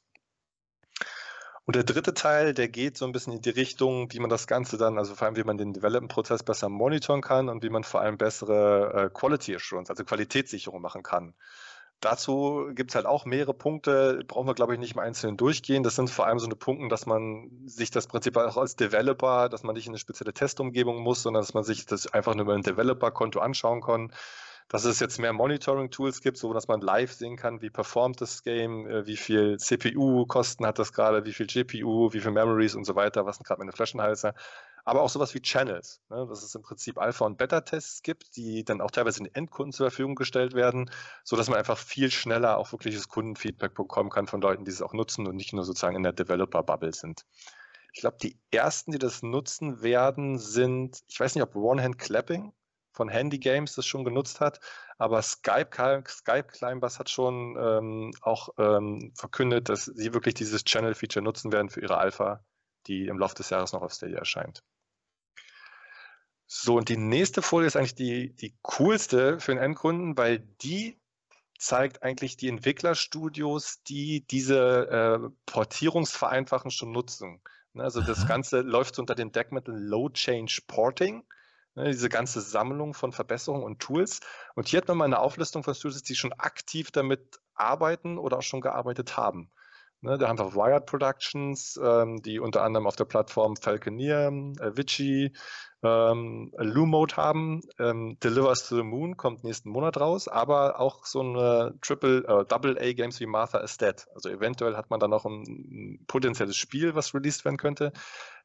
Und 1.70 1.76
der 1.76 1.84
dritte 1.84 2.16
Teil, 2.16 2.56
der 2.56 2.68
geht 2.68 2.98
so 2.98 3.06
ein 3.06 3.12
bisschen 3.12 3.34
in 3.34 3.42
die 3.42 3.52
Richtung, 3.52 4.12
wie 4.12 4.20
man 4.20 4.32
das 4.32 4.48
Ganze 4.48 4.78
dann, 4.78 4.98
also 4.98 5.14
vor 5.14 5.28
allem, 5.28 5.36
wie 5.36 5.44
man 5.44 5.60
den 5.60 5.72
Development-Prozess 5.72 6.42
besser 6.42 6.68
monitoren 6.68 7.22
kann 7.22 7.48
und 7.48 7.62
wie 7.62 7.70
man 7.70 7.84
vor 7.84 8.02
allem 8.02 8.18
bessere 8.18 8.94
äh, 8.94 9.10
Quality 9.14 9.56
Assurance, 9.56 9.92
also 9.92 10.04
Qualitätssicherung 10.04 10.82
machen 10.82 11.04
kann. 11.04 11.36
Dazu 12.00 12.72
gibt 12.74 12.90
es 12.90 12.96
halt 12.96 13.06
auch 13.06 13.26
mehrere 13.26 13.54
Punkte, 13.54 14.24
brauchen 14.26 14.48
wir, 14.48 14.56
glaube 14.56 14.74
ich, 14.74 14.80
nicht 14.80 14.94
im 14.94 15.00
Einzelnen 15.00 15.38
durchgehen. 15.38 15.84
Das 15.84 15.96
sind 15.96 16.10
vor 16.10 16.26
allem 16.26 16.40
so 16.40 16.48
eine 16.48 16.56
Punkte, 16.56 16.88
dass 16.88 17.06
man 17.06 17.52
sich 17.68 17.92
das 17.92 18.08
Prinzip 18.08 18.36
auch 18.38 18.58
als 18.58 18.76
Developer, 18.76 19.48
dass 19.48 19.62
man 19.62 19.76
nicht 19.76 19.86
in 19.86 19.92
eine 19.92 20.00
spezielle 20.00 20.34
Testumgebung 20.34 21.04
muss, 21.04 21.22
sondern 21.22 21.44
dass 21.44 21.54
man 21.54 21.64
sich 21.64 21.86
das 21.86 22.08
einfach 22.08 22.34
nur 22.34 22.46
über 22.46 22.56
ein 22.56 22.64
Developer-Konto 22.64 23.40
anschauen 23.42 23.82
kann 23.82 24.12
dass 24.70 24.86
es 24.86 25.00
jetzt 25.00 25.20
mehr 25.20 25.34
Monitoring-Tools 25.34 26.22
gibt, 26.22 26.38
so 26.38 26.54
dass 26.54 26.68
man 26.68 26.80
live 26.80 27.12
sehen 27.12 27.36
kann, 27.36 27.62
wie 27.62 27.72
performt 27.72 28.22
das 28.22 28.44
Game, 28.44 28.88
äh, 28.88 29.06
wie 29.08 29.18
viel 29.18 29.58
CPU-Kosten 29.58 30.66
hat 30.66 30.78
das 30.78 30.94
gerade, 30.94 31.26
wie 31.26 31.34
viel 31.34 31.48
GPU, 31.48 32.14
wie 32.14 32.22
viel 32.22 32.32
Memories 32.32 32.76
und 32.76 32.86
so 32.86 32.96
weiter, 32.96 33.26
was 33.26 33.38
sind 33.38 33.48
gerade 33.48 33.60
meine 33.60 33.72
Flaschenhalse. 33.72 34.34
Aber 34.86 35.02
auch 35.02 35.10
sowas 35.10 35.34
wie 35.34 35.42
Channels, 35.42 36.02
ne, 36.10 36.26
dass 36.30 36.44
es 36.44 36.54
im 36.54 36.62
Prinzip 36.62 37.00
Alpha- 37.00 37.26
und 37.26 37.38
Beta-Tests 37.38 38.04
gibt, 38.04 38.36
die 38.36 38.64
dann 38.64 38.80
auch 38.80 38.92
teilweise 38.92 39.24
den 39.24 39.34
Endkunden 39.34 39.74
zur 39.74 39.90
Verfügung 39.90 40.16
gestellt 40.16 40.54
werden, 40.54 40.90
sodass 41.24 41.50
man 41.50 41.58
einfach 41.58 41.78
viel 41.78 42.12
schneller 42.12 42.58
auch 42.58 42.72
wirkliches 42.72 43.08
Kundenfeedback 43.08 43.74
bekommen 43.74 44.12
kann 44.12 44.28
von 44.28 44.40
Leuten, 44.40 44.66
die 44.66 44.72
es 44.72 44.84
auch 44.84 44.94
nutzen 44.94 45.28
und 45.28 45.36
nicht 45.36 45.52
nur 45.52 45.64
sozusagen 45.64 45.96
in 45.96 46.04
der 46.04 46.14
Developer-Bubble 46.14 46.94
sind. 46.94 47.26
Ich 47.92 48.02
glaube, 48.02 48.18
die 48.22 48.38
ersten, 48.52 48.92
die 48.92 49.00
das 49.00 49.24
nutzen 49.24 49.82
werden, 49.82 50.38
sind, 50.38 51.02
ich 51.08 51.20
weiß 51.20 51.34
nicht, 51.34 51.44
ob 51.44 51.56
One-Hand-Clapping 51.56 52.54
von 53.00 53.08
Handy 53.08 53.40
Games 53.40 53.76
das 53.76 53.86
schon 53.86 54.04
genutzt 54.04 54.42
hat. 54.42 54.60
Aber 54.98 55.22
Skype, 55.22 55.70
Skype 56.06 56.48
Climbers 56.52 57.00
hat 57.00 57.10
schon 57.10 57.56
ähm, 57.58 58.12
auch 58.20 58.50
ähm, 58.58 59.14
verkündet, 59.16 59.70
dass 59.70 59.86
sie 59.86 60.14
wirklich 60.14 60.34
dieses 60.34 60.66
Channel-Feature 60.66 61.24
nutzen 61.24 61.54
werden 61.54 61.70
für 61.70 61.80
ihre 61.80 61.98
Alpha, 61.98 62.44
die 62.88 63.08
im 63.08 63.18
Laufe 63.18 63.36
des 63.36 63.50
Jahres 63.52 63.72
noch 63.72 63.84
auf 63.84 63.94
Stadia 63.94 64.20
erscheint. 64.20 64.64
So, 66.46 66.76
und 66.76 66.90
die 66.90 66.98
nächste 66.98 67.42
Folie 67.42 67.68
ist 67.68 67.78
eigentlich 67.78 67.96
die, 67.96 68.36
die 68.36 68.58
coolste 68.64 69.40
für 69.40 69.54
den 69.54 69.64
Endkunden, 69.64 70.18
weil 70.18 70.40
die 70.62 71.00
zeigt 71.58 72.04
eigentlich 72.04 72.36
die 72.36 72.50
Entwicklerstudios, 72.50 73.82
die 73.84 74.28
diese 74.28 74.90
äh, 74.90 75.30
Portierungsvereinfachung 75.46 76.72
schon 76.72 76.92
nutzen. 76.92 77.42
Ne, 77.72 77.84
also 77.84 78.02
das 78.02 78.28
Ganze 78.28 78.60
läuft 78.60 79.00
unter 79.00 79.16
dem 79.16 79.32
Deckmittel 79.32 79.74
Low 79.74 80.10
Change 80.10 80.64
Porting. 80.68 81.24
Ne, 81.76 81.86
diese 81.86 82.10
ganze 82.10 82.42
Sammlung 82.42 82.94
von 82.94 83.12
Verbesserungen 83.12 83.64
und 83.64 83.80
Tools. 83.80 84.20
Und 84.56 84.68
hier 84.68 84.82
hat 84.82 84.88
man 84.88 84.98
mal 84.98 85.06
eine 85.06 85.20
Auflistung 85.20 85.64
von 85.64 85.74
Tools, 85.74 86.04
die 86.04 86.16
schon 86.16 86.34
aktiv 86.34 86.92
damit 86.92 87.40
arbeiten 87.54 88.18
oder 88.18 88.38
auch 88.40 88.44
schon 88.44 88.62
gearbeitet 88.62 89.18
haben. 89.18 89.52
Ne, 90.02 90.18
da 90.18 90.30
haben 90.30 90.40
wir 90.40 90.56
Wired 90.56 90.86
Productions, 90.86 91.78
ähm, 91.84 92.22
die 92.22 92.40
unter 92.40 92.64
anderem 92.64 92.88
auf 92.88 92.96
der 92.96 93.04
Plattform 93.04 93.58
Falconeer, 93.58 94.28
äh, 94.60 94.78
Vici, 94.78 95.34
ähm, 95.84 96.52
Lumode 96.58 97.18
haben. 97.18 97.62
Ähm, 97.80 98.18
Delivers 98.24 98.68
to 98.68 98.78
the 98.78 98.84
Moon 98.84 99.18
kommt 99.18 99.44
nächsten 99.44 99.70
Monat 99.70 100.00
raus, 100.00 100.30
aber 100.30 100.80
auch 100.80 101.06
so 101.06 101.20
eine 101.20 101.78
Triple, 101.82 102.24
äh, 102.26 102.46
Double 102.46 102.78
A 102.80 102.94
Games 102.94 103.20
wie 103.20 103.26
Martha 103.26 103.60
is 103.60 103.78
Dead. 103.78 104.08
Also 104.16 104.30
eventuell 104.30 104.78
hat 104.78 104.90
man 104.90 105.02
da 105.02 105.10
noch 105.10 105.26
ein, 105.26 105.44
ein 105.44 106.06
potenzielles 106.08 106.56
Spiel, 106.56 106.96
was 106.96 107.14
released 107.14 107.44
werden 107.44 107.58
könnte. 107.58 107.92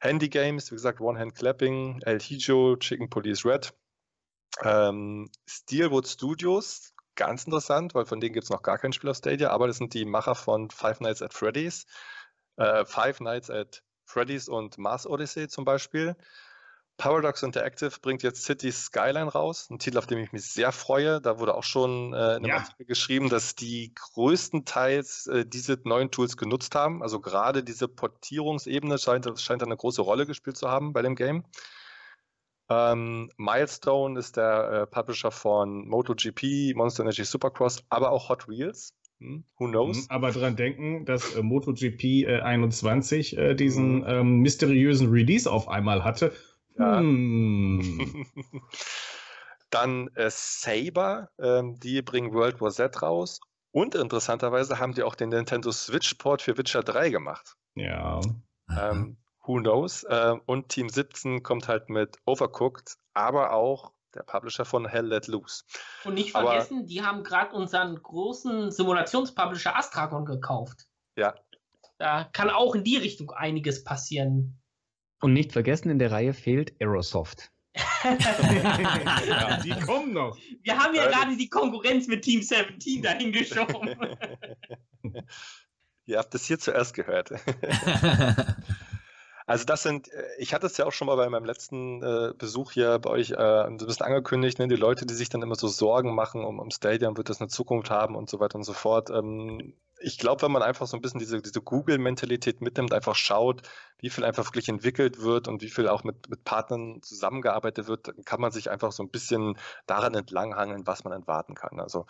Handy 0.01 0.29
Games, 0.29 0.73
wie 0.73 0.77
gesagt, 0.77 1.01
One 1.01 1.19
Hand 1.19 1.37
Clapping, 1.37 2.01
El 2.03 2.19
Hijo, 2.19 2.77
Chicken 2.77 3.11
Police 3.11 3.45
Red. 3.45 3.73
Ähm, 4.63 5.31
Steelwood 5.47 6.07
Studios, 6.07 6.94
ganz 7.17 7.45
interessant, 7.45 7.95
weil 7.95 8.07
von 8.07 8.21
denen 8.21 8.33
gibt 8.33 8.45
es 8.45 8.51
noch 8.51 8.63
gar 8.63 8.79
kein 8.79 8.93
Spiel 8.93 9.11
auf 9.11 9.17
Stadia, 9.17 9.51
aber 9.51 9.67
das 9.67 9.79
sind 9.79 9.95
die 9.95 10.05
Macher 10.05 10.35
von 10.35 10.71
Five 10.71 11.01
Nights 11.01 11.23
at 11.23 11.35
Freddy's, 11.35 11.87
äh, 12.57 12.85
Five 12.85 13.21
Nights 13.21 13.51
at 13.51 13.83
Freddy's 14.05 14.49
und 14.49 14.79
Mars 14.79 15.07
Odyssey 15.07 15.49
zum 15.49 15.65
Beispiel. 15.65 16.17
Paradox 16.97 17.43
Interactive 17.43 17.91
bringt 18.01 18.23
jetzt 18.23 18.45
City 18.45 18.71
Skyline 18.71 19.31
raus, 19.31 19.69
ein 19.69 19.81
Titel, 19.81 19.99
auf 19.99 20.07
den 20.07 20.19
ich 20.19 20.33
mich 20.33 20.45
sehr 20.53 20.71
freue. 20.71 21.21
Da 21.21 21.41
wurde 21.41 21.55
auch 21.55 21.65
schon 21.65 22.13
äh, 22.13 22.17
in 22.17 22.23
einem 22.23 22.45
ja. 22.45 22.57
Artikel 22.59 22.87
geschrieben, 22.87 23.29
dass 23.29 23.57
die 23.57 23.93
größtenteils 23.95 25.27
äh, 25.27 25.45
diese 25.45 25.81
neuen 25.85 26.13
Tools 26.13 26.37
genutzt 26.37 26.77
haben. 26.77 27.03
Also 27.03 27.21
gerade 27.21 27.65
diese 27.65 27.89
Portierungsebene 27.89 28.99
scheint, 28.99 29.29
scheint 29.41 29.63
eine 29.65 29.77
große 29.77 30.03
Rolle 30.03 30.25
gespielt 30.25 30.57
zu 30.57 30.69
haben 30.69 30.93
bei 30.93 31.03
dem 31.03 31.17
Game. 31.17 31.45
Ähm, 32.71 33.31
Milestone 33.37 34.19
ist 34.19 34.37
der 34.37 34.71
äh, 34.71 34.87
Publisher 34.87 35.31
von 35.31 35.87
MotoGP, 35.87 36.75
Monster 36.75 37.03
Energy 37.03 37.25
Supercross, 37.25 37.85
aber 37.91 38.11
auch 38.11 38.29
Hot 38.29 38.49
Wheels. 38.49 38.95
Hm, 39.21 39.45
who 39.59 39.69
knows? 39.69 39.97
Mhm, 39.97 40.07
aber 40.09 40.33
dran 40.33 40.57
denken, 40.57 41.05
dass 41.05 41.35
äh, 41.35 41.43
MotoGP 41.43 42.05
äh, 42.27 42.41
21 42.41 43.37
äh, 43.37 43.55
diesen 43.55 43.99
mhm. 43.99 44.07
ähm, 44.07 44.39
mysteriösen 44.39 45.11
Release 45.11 45.51
auf 45.51 45.69
einmal 45.69 46.05
hatte. 46.05 46.33
Ja. 46.79 46.99
Hm. 46.99 48.27
Dann 49.71 50.09
äh, 50.15 50.31
Saber, 50.31 51.31
ähm, 51.39 51.79
die 51.81 52.01
bringen 52.03 52.33
World 52.33 52.61
War 52.61 52.71
Z 52.71 53.03
raus. 53.03 53.41
Und 53.73 53.97
interessanterweise 53.97 54.79
haben 54.79 54.95
die 54.95 55.03
auch 55.03 55.17
den 55.17 55.31
Nintendo 55.31 55.73
Switch-Port 55.73 56.43
für 56.43 56.57
Witcher 56.57 56.85
3 56.85 57.11
gemacht. 57.11 57.57
Ja. 57.75 58.21
Ähm, 58.71 59.17
who 59.47 59.61
knows? 59.61 60.05
Äh, 60.05 60.35
und 60.47 60.69
Team 60.69 60.89
17 60.89 61.43
kommt 61.43 61.69
halt 61.69 61.89
mit 61.89 62.19
Overcooked, 62.27 62.97
aber 63.13 63.53
auch 63.53 63.93
der 64.15 64.23
Publisher 64.23 64.65
von 64.65 64.87
Hell 64.87 65.07
Let 65.07 65.27
Loose. 65.27 65.65
Und 66.05 66.15
nicht 66.15 66.31
vergessen, 66.31 66.79
aber, 66.79 66.87
die 66.87 67.03
haben 67.03 67.25
gerade 67.25 67.55
unseren 67.55 68.01
großen 68.01 68.71
Simulationspublisher 68.71 69.77
Astragon 69.77 70.25
gekauft. 70.25 70.87
Ja. 71.17 71.35
Da 71.99 72.25
kann 72.33 72.51
auch 72.51 72.75
in 72.75 72.85
die 72.85 72.97
Richtung 72.97 73.31
einiges 73.31 73.85
passieren. 73.85 74.61
Und 75.21 75.33
nicht 75.33 75.53
vergessen, 75.53 75.91
in 75.91 75.99
der 75.99 76.11
Reihe 76.11 76.35
fehlt 76.35 76.75
Aerosoft. 76.81 77.51
ja, 78.05 79.57
die 79.63 79.71
kommen 79.81 80.13
noch. 80.13 80.37
Wir 80.63 80.79
haben 80.79 80.95
ja 80.95 81.09
gerade 81.09 81.37
die 81.37 81.49
Konkurrenz 81.49 82.07
mit 82.07 82.23
Team 82.23 82.43
17 82.43 83.03
dahin 83.03 83.33
geschoben. 83.33 83.97
Ihr 86.07 86.19
habt 86.19 86.35
es 86.35 86.45
hier 86.45 86.59
zuerst 86.59 86.95
gehört. 86.95 87.31
Also 89.47 89.65
das 89.67 89.83
sind, 89.83 90.09
äh, 90.13 90.23
ich 90.39 90.55
hatte 90.55 90.67
es 90.67 90.77
ja 90.77 90.87
auch 90.87 90.93
schon 90.93 91.07
mal 91.07 91.17
bei 91.17 91.29
meinem 91.29 91.45
letzten 91.45 92.03
äh, 92.03 92.33
Besuch 92.37 92.73
hier 92.73 92.99
bei 92.99 93.11
euch 93.11 93.33
äh, 93.33 93.37
ein 93.37 93.77
bisschen 93.77 94.07
angekündigt, 94.07 94.59
ne, 94.59 94.69
die 94.69 94.77
Leute, 94.77 95.07
die 95.07 95.15
sich 95.15 95.29
dann 95.29 95.43
immer 95.43 95.55
so 95.57 95.69
Sorgen 95.69 96.15
machen 96.15 96.45
um, 96.45 96.59
um 96.59 96.71
Stadium, 96.71 97.17
wird 97.17 97.29
das 97.29 97.41
eine 97.41 97.49
Zukunft 97.49 97.91
haben 97.91 98.17
und 98.17 98.31
so 98.31 98.41
weiter 98.41 98.57
und 98.57 98.65
so 98.65 98.73
fort. 98.73 99.11
Ähm, 99.11 99.75
ich 100.01 100.19
glaube, 100.19 100.43
wenn 100.43 100.53
man 100.53 100.63
einfach 100.63 100.87
so 100.87 100.97
ein 100.97 101.01
bisschen 101.03 101.21
diese, 101.21 101.41
diese 101.41 101.61
Google-Mentalität 101.63 102.61
mitnimmt, 102.61 102.93
einfach 102.93 103.15
schaut, 103.15 103.63
wie 103.99 104.11
viel 104.11 104.25
einfach 104.25 104.47
wirklich 104.47 104.69
entwickelt 104.69 105.21
wird 105.21 105.49
und 105.49 105.63
wie 105.63 105.71
viel 105.71 105.89
auch 105.89 106.05
mit, 106.05 106.29
mit 106.29 106.45
Partnern 106.45 107.01
zusammengearbeitet 107.03 107.87
wird, 107.87 108.09
dann 108.09 108.25
kann 108.25 108.41
man 108.41 108.51
sich 108.53 108.71
einfach 108.71 108.93
so 108.93 109.03
ein 109.03 109.11
bisschen 109.11 109.59
daran 109.87 110.15
entlanghangeln, 110.15 110.87
was 110.87 111.05
man 111.05 111.13
erwarten 111.13 111.55
kann. 111.55 111.81
Also 111.81 112.07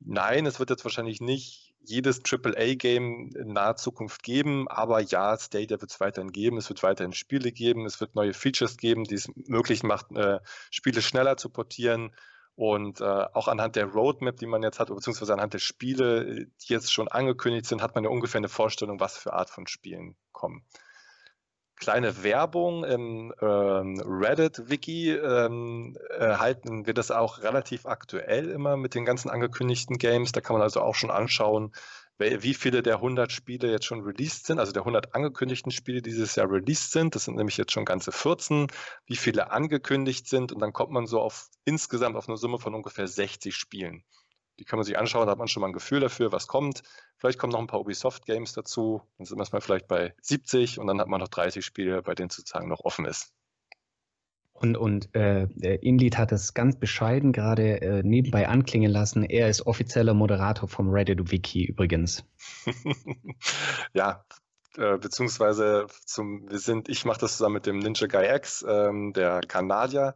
nein, 0.00 0.46
es 0.46 0.58
wird 0.58 0.70
jetzt 0.70 0.84
wahrscheinlich 0.84 1.20
nicht 1.20 1.65
jedes 1.88 2.20
AAA-Game 2.24 3.30
in 3.34 3.52
naher 3.52 3.76
Zukunft 3.76 4.22
geben, 4.22 4.68
aber 4.68 5.00
ja, 5.00 5.36
Stadia 5.38 5.80
wird 5.80 5.90
es 5.90 6.00
weiterhin 6.00 6.32
geben, 6.32 6.58
es 6.58 6.68
wird 6.68 6.82
weiterhin 6.82 7.12
Spiele 7.12 7.52
geben, 7.52 7.86
es 7.86 8.00
wird 8.00 8.14
neue 8.14 8.34
Features 8.34 8.76
geben, 8.76 9.04
die 9.04 9.14
es 9.14 9.28
möglich 9.34 9.82
macht, 9.82 10.12
äh, 10.12 10.40
Spiele 10.70 11.02
schneller 11.02 11.36
zu 11.36 11.50
portieren. 11.50 12.14
Und 12.54 13.02
äh, 13.02 13.04
auch 13.04 13.48
anhand 13.48 13.76
der 13.76 13.84
Roadmap, 13.84 14.38
die 14.38 14.46
man 14.46 14.62
jetzt 14.62 14.80
hat, 14.80 14.88
beziehungsweise 14.88 15.34
anhand 15.34 15.52
der 15.52 15.58
Spiele, 15.58 16.46
die 16.46 16.72
jetzt 16.72 16.90
schon 16.90 17.06
angekündigt 17.06 17.66
sind, 17.66 17.82
hat 17.82 17.94
man 17.94 18.04
ja 18.04 18.10
ungefähr 18.10 18.38
eine 18.38 18.48
Vorstellung, 18.48 18.98
was 18.98 19.18
für 19.18 19.34
Art 19.34 19.50
von 19.50 19.66
Spielen 19.66 20.16
kommen. 20.32 20.64
Kleine 21.78 22.22
Werbung 22.22 22.84
im 22.84 23.34
ähm, 23.40 24.00
Reddit-Wiki 24.00 25.12
ähm, 25.12 25.96
halten 26.18 26.86
wir 26.86 26.94
das 26.94 27.10
auch 27.10 27.42
relativ 27.42 27.84
aktuell 27.84 28.48
immer 28.48 28.76
mit 28.78 28.94
den 28.94 29.04
ganzen 29.04 29.28
angekündigten 29.28 29.98
Games. 29.98 30.32
Da 30.32 30.40
kann 30.40 30.54
man 30.54 30.62
also 30.62 30.80
auch 30.80 30.94
schon 30.94 31.10
anschauen, 31.10 31.72
wie 32.18 32.54
viele 32.54 32.82
der 32.82 32.94
100 32.96 33.30
Spiele 33.30 33.70
jetzt 33.70 33.84
schon 33.84 34.00
released 34.00 34.46
sind, 34.46 34.58
also 34.58 34.72
der 34.72 34.82
100 34.82 35.14
angekündigten 35.14 35.70
Spiele 35.70 36.00
dieses 36.00 36.34
Jahr 36.34 36.50
released 36.50 36.92
sind. 36.92 37.14
Das 37.14 37.24
sind 37.24 37.36
nämlich 37.36 37.58
jetzt 37.58 37.72
schon 37.72 37.84
ganze 37.84 38.10
14, 38.10 38.68
wie 39.04 39.16
viele 39.16 39.50
angekündigt 39.50 40.26
sind 40.28 40.52
und 40.52 40.60
dann 40.60 40.72
kommt 40.72 40.92
man 40.92 41.06
so 41.06 41.20
auf 41.20 41.50
insgesamt 41.64 42.16
auf 42.16 42.28
eine 42.28 42.38
Summe 42.38 42.58
von 42.58 42.74
ungefähr 42.74 43.06
60 43.06 43.54
Spielen. 43.54 44.02
Die 44.58 44.64
kann 44.64 44.78
man 44.78 44.84
sich 44.84 44.98
anschauen, 44.98 45.26
da 45.26 45.32
hat 45.32 45.38
man 45.38 45.48
schon 45.48 45.60
mal 45.60 45.68
ein 45.68 45.72
Gefühl 45.72 46.00
dafür, 46.00 46.32
was 46.32 46.46
kommt. 46.46 46.82
Vielleicht 47.18 47.38
kommen 47.38 47.52
noch 47.52 47.60
ein 47.60 47.66
paar 47.66 47.80
Ubisoft-Games 47.80 48.52
dazu, 48.52 49.02
dann 49.18 49.26
sind 49.26 49.38
wir 49.38 49.46
mal 49.52 49.60
vielleicht 49.60 49.88
bei 49.88 50.14
70 50.22 50.78
und 50.78 50.86
dann 50.86 51.00
hat 51.00 51.08
man 51.08 51.20
noch 51.20 51.28
30 51.28 51.64
Spiele, 51.64 52.02
bei 52.02 52.14
denen 52.14 52.30
sozusagen 52.30 52.68
noch 52.68 52.80
offen 52.80 53.04
ist. 53.04 53.32
Und, 54.58 54.76
und 54.76 55.14
äh, 55.14 55.48
Indeed 55.82 56.16
hat 56.16 56.32
es 56.32 56.54
ganz 56.54 56.76
bescheiden 56.76 57.32
gerade 57.32 57.80
äh, 57.82 58.02
nebenbei 58.02 58.48
anklingen 58.48 58.90
lassen. 58.90 59.22
Er 59.22 59.50
ist 59.50 59.66
offizieller 59.66 60.14
Moderator 60.14 60.68
vom 60.68 60.88
Reddit-Wiki 60.88 61.66
übrigens. 61.66 62.24
ja, 63.92 64.24
äh, 64.78 64.96
beziehungsweise 64.96 65.86
zum, 66.04 66.48
wir 66.50 66.58
sind, 66.58 66.88
ich 66.88 67.04
mache 67.04 67.20
das 67.20 67.36
zusammen 67.36 67.54
mit 67.54 67.66
dem 67.66 67.78
Ninja 67.78 68.06
Guy 68.06 68.34
X, 68.34 68.64
ähm, 68.66 69.12
der 69.12 69.40
Kanadier, 69.40 70.14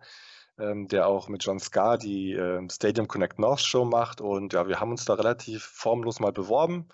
ähm, 0.60 0.88
der 0.88 1.06
auch 1.06 1.28
mit 1.28 1.44
John 1.44 1.58
Scar 1.58 1.98
die 1.98 2.32
äh, 2.32 2.66
Stadium 2.70 3.08
Connect 3.08 3.38
North 3.38 3.60
Show 3.60 3.84
macht. 3.84 4.20
Und 4.20 4.52
ja, 4.52 4.68
wir 4.68 4.80
haben 4.80 4.90
uns 4.90 5.04
da 5.04 5.14
relativ 5.14 5.64
formlos 5.64 6.20
mal 6.20 6.32
beworben, 6.32 6.88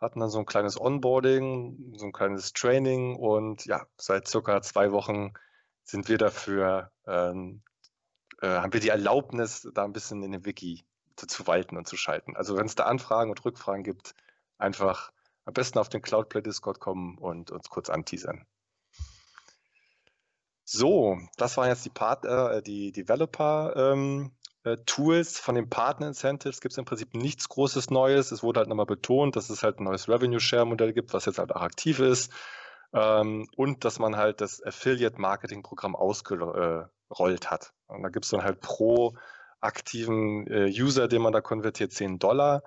hatten 0.00 0.20
dann 0.20 0.30
so 0.30 0.38
ein 0.38 0.46
kleines 0.46 0.80
Onboarding, 0.80 1.94
so 1.96 2.06
ein 2.06 2.12
kleines 2.12 2.52
Training 2.52 3.16
und 3.16 3.66
ja, 3.66 3.86
seit 3.96 4.28
circa 4.28 4.62
zwei 4.62 4.92
Wochen 4.92 5.32
sind 5.84 6.08
wir 6.08 6.18
dafür, 6.18 6.90
ähm, 7.06 7.62
äh, 8.40 8.48
haben 8.48 8.72
wir 8.72 8.80
die 8.80 8.88
Erlaubnis, 8.88 9.68
da 9.74 9.84
ein 9.84 9.92
bisschen 9.92 10.22
in 10.22 10.32
dem 10.32 10.44
Wiki 10.44 10.84
zu, 11.16 11.26
zu 11.26 11.46
walten 11.46 11.76
und 11.76 11.86
zu 11.86 11.96
schalten. 11.96 12.36
Also 12.36 12.56
wenn 12.56 12.66
es 12.66 12.74
da 12.74 12.84
Anfragen 12.84 13.30
und 13.30 13.44
Rückfragen 13.44 13.84
gibt, 13.84 14.14
einfach 14.58 15.12
am 15.44 15.54
besten 15.54 15.78
auf 15.78 15.88
den 15.88 16.02
Cloudplay 16.02 16.42
Discord 16.42 16.80
kommen 16.80 17.18
und 17.18 17.50
uns 17.50 17.68
kurz 17.68 17.90
anteasern. 17.90 18.46
So, 20.74 21.18
das 21.36 21.58
waren 21.58 21.68
jetzt 21.68 21.84
die 21.84 21.90
Partner, 21.90 22.50
äh, 22.50 22.62
die 22.62 22.92
Developer 22.92 23.74
ähm, 23.76 24.32
äh, 24.64 24.78
Tools 24.86 25.38
von 25.38 25.54
den 25.54 25.68
Partner 25.68 26.06
Incentives 26.06 26.62
gibt 26.62 26.72
es 26.72 26.78
im 26.78 26.86
Prinzip 26.86 27.12
nichts 27.14 27.50
Großes 27.50 27.90
Neues. 27.90 28.32
Es 28.32 28.42
wurde 28.42 28.60
halt 28.60 28.70
nochmal 28.70 28.86
betont, 28.86 29.36
dass 29.36 29.50
es 29.50 29.62
halt 29.62 29.80
ein 29.80 29.84
neues 29.84 30.08
Revenue 30.08 30.40
Share 30.40 30.64
Modell 30.64 30.94
gibt, 30.94 31.12
was 31.12 31.26
jetzt 31.26 31.38
halt 31.38 31.54
auch 31.54 31.60
aktiv 31.60 31.98
ist. 31.98 32.32
Ähm, 32.94 33.48
und 33.54 33.84
dass 33.84 33.98
man 33.98 34.16
halt 34.16 34.40
das 34.40 34.62
Affiliate-Marketing-Programm 34.64 35.94
ausgerollt 35.94 37.50
hat. 37.50 37.74
Und 37.86 38.02
da 38.02 38.08
gibt 38.08 38.24
es 38.24 38.30
dann 38.30 38.42
halt 38.42 38.62
pro 38.62 39.12
aktiven 39.60 40.46
äh, 40.46 40.70
User, 40.70 41.06
den 41.06 41.20
man 41.20 41.34
da 41.34 41.42
konvertiert, 41.42 41.92
10 41.92 42.18
Dollar. 42.18 42.62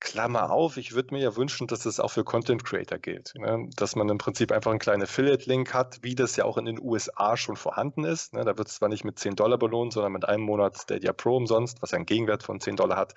Klammer 0.00 0.50
auf, 0.50 0.76
ich 0.76 0.94
würde 0.94 1.14
mir 1.14 1.20
ja 1.20 1.36
wünschen, 1.36 1.66
dass 1.66 1.80
das 1.80 1.98
auch 1.98 2.10
für 2.10 2.24
Content 2.24 2.64
Creator 2.64 2.98
gilt. 2.98 3.34
Ne? 3.36 3.68
Dass 3.76 3.96
man 3.96 4.08
im 4.08 4.18
Prinzip 4.18 4.52
einfach 4.52 4.70
einen 4.70 4.78
kleinen 4.78 5.02
Affiliate-Link 5.02 5.74
hat, 5.74 5.98
wie 6.02 6.14
das 6.14 6.36
ja 6.36 6.44
auch 6.44 6.56
in 6.56 6.66
den 6.66 6.80
USA 6.80 7.36
schon 7.36 7.56
vorhanden 7.56 8.04
ist. 8.04 8.32
Ne? 8.32 8.44
Da 8.44 8.56
wird 8.56 8.68
es 8.68 8.76
zwar 8.76 8.88
nicht 8.88 9.04
mit 9.04 9.18
10 9.18 9.34
Dollar 9.34 9.58
belohnt, 9.58 9.92
sondern 9.92 10.12
mit 10.12 10.28
einem 10.28 10.44
Monat 10.44 10.78
Stadia 10.78 11.12
Pro 11.12 11.36
umsonst, 11.36 11.82
was 11.82 11.90
ja 11.90 11.96
einen 11.96 12.06
Gegenwert 12.06 12.42
von 12.42 12.60
10 12.60 12.76
Dollar 12.76 12.96
hat. 12.96 13.14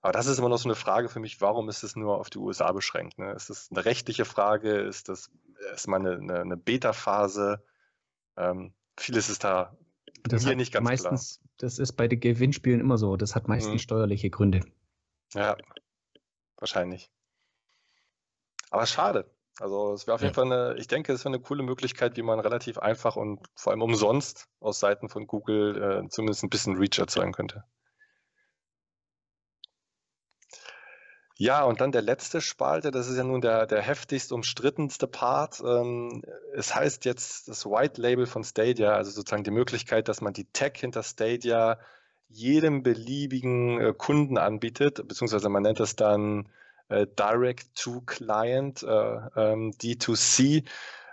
Aber 0.00 0.12
das 0.12 0.26
ist 0.26 0.38
immer 0.38 0.48
noch 0.48 0.58
so 0.58 0.68
eine 0.68 0.74
Frage 0.74 1.08
für 1.08 1.20
mich, 1.20 1.40
warum 1.40 1.68
ist 1.68 1.82
es 1.82 1.96
nur 1.96 2.18
auf 2.18 2.30
die 2.30 2.38
USA 2.38 2.72
beschränkt? 2.72 3.18
Ne? 3.18 3.32
Ist 3.32 3.50
das 3.50 3.68
eine 3.70 3.84
rechtliche 3.84 4.24
Frage? 4.24 4.80
Ist 4.80 5.08
das 5.08 5.30
erstmal 5.70 6.00
eine, 6.00 6.16
eine, 6.16 6.40
eine 6.40 6.56
Beta-Phase? 6.56 7.64
Ähm, 8.36 8.74
vieles 8.96 9.28
ist 9.28 9.44
da 9.44 9.76
das 10.24 10.44
mir 10.44 10.56
nicht 10.56 10.72
ganz 10.72 10.84
meistens, 10.84 11.38
klar. 11.38 11.48
Das 11.58 11.78
ist 11.78 11.92
bei 11.92 12.08
den 12.08 12.20
Gewinnspielen 12.20 12.80
immer 12.80 12.98
so. 12.98 13.16
Das 13.16 13.34
hat 13.34 13.48
meistens 13.48 13.74
mhm. 13.74 13.78
steuerliche 13.78 14.30
Gründe. 14.30 14.60
Ja, 15.34 15.56
wahrscheinlich. 16.62 17.10
Aber 18.70 18.86
schade. 18.86 19.30
Also 19.60 19.92
es 19.92 20.06
wäre 20.06 20.14
auf 20.14 20.22
jeden 20.22 20.32
Fall 20.32 20.46
eine, 20.46 20.76
ich 20.78 20.88
denke, 20.88 21.12
es 21.12 21.24
wäre 21.24 21.34
eine 21.34 21.42
coole 21.42 21.62
Möglichkeit, 21.62 22.16
wie 22.16 22.22
man 22.22 22.40
relativ 22.40 22.78
einfach 22.78 23.16
und 23.16 23.46
vor 23.54 23.72
allem 23.72 23.82
umsonst 23.82 24.48
aus 24.60 24.80
Seiten 24.80 25.10
von 25.10 25.26
Google 25.26 26.04
äh, 26.04 26.08
zumindest 26.08 26.42
ein 26.42 26.48
bisschen 26.48 26.78
Reach 26.78 26.98
erzeugen 26.98 27.32
könnte. 27.32 27.64
Ja, 31.36 31.64
und 31.64 31.80
dann 31.80 31.92
der 31.92 32.02
letzte 32.02 32.40
Spalte, 32.40 32.90
das 32.90 33.08
ist 33.08 33.16
ja 33.16 33.24
nun 33.24 33.40
der, 33.40 33.66
der 33.66 33.82
heftigst 33.82 34.32
umstrittenste 34.32 35.06
Part. 35.06 35.60
Ähm, 35.60 36.22
es 36.54 36.74
heißt 36.74 37.04
jetzt 37.04 37.48
das 37.48 37.66
White 37.66 38.00
Label 38.00 38.26
von 38.26 38.44
Stadia, 38.44 38.94
also 38.94 39.10
sozusagen 39.10 39.44
die 39.44 39.50
Möglichkeit, 39.50 40.08
dass 40.08 40.20
man 40.20 40.32
die 40.32 40.44
Tech 40.44 40.74
hinter 40.76 41.02
Stadia 41.02 41.78
jedem 42.32 42.82
beliebigen 42.82 43.80
äh, 43.80 43.94
Kunden 43.96 44.38
anbietet, 44.38 45.06
beziehungsweise 45.06 45.48
man 45.48 45.62
nennt 45.62 45.80
das 45.80 45.96
dann 45.96 46.48
äh, 46.88 47.06
Direct 47.18 47.74
to 47.74 48.00
Client, 48.02 48.82
äh, 48.82 48.86
ähm, 49.36 49.72
D2C. 49.72 50.64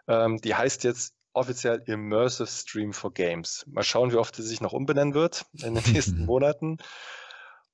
Ähm, 0.08 0.42
die 0.42 0.56
heißt 0.56 0.84
jetzt 0.84 1.14
offiziell 1.34 1.82
Immersive 1.86 2.48
Stream 2.48 2.94
for 2.94 3.14
Games. 3.14 3.66
Mal 3.68 3.84
schauen, 3.84 4.12
wie 4.12 4.18
oft 4.18 4.36
sie 4.36 4.44
sich 4.44 4.62
noch 4.62 4.74
umbenennen 4.74 5.14
wird 5.14 5.46
in 5.54 5.76
den 5.76 5.94
nächsten 5.94 6.26
Monaten. 6.26 6.78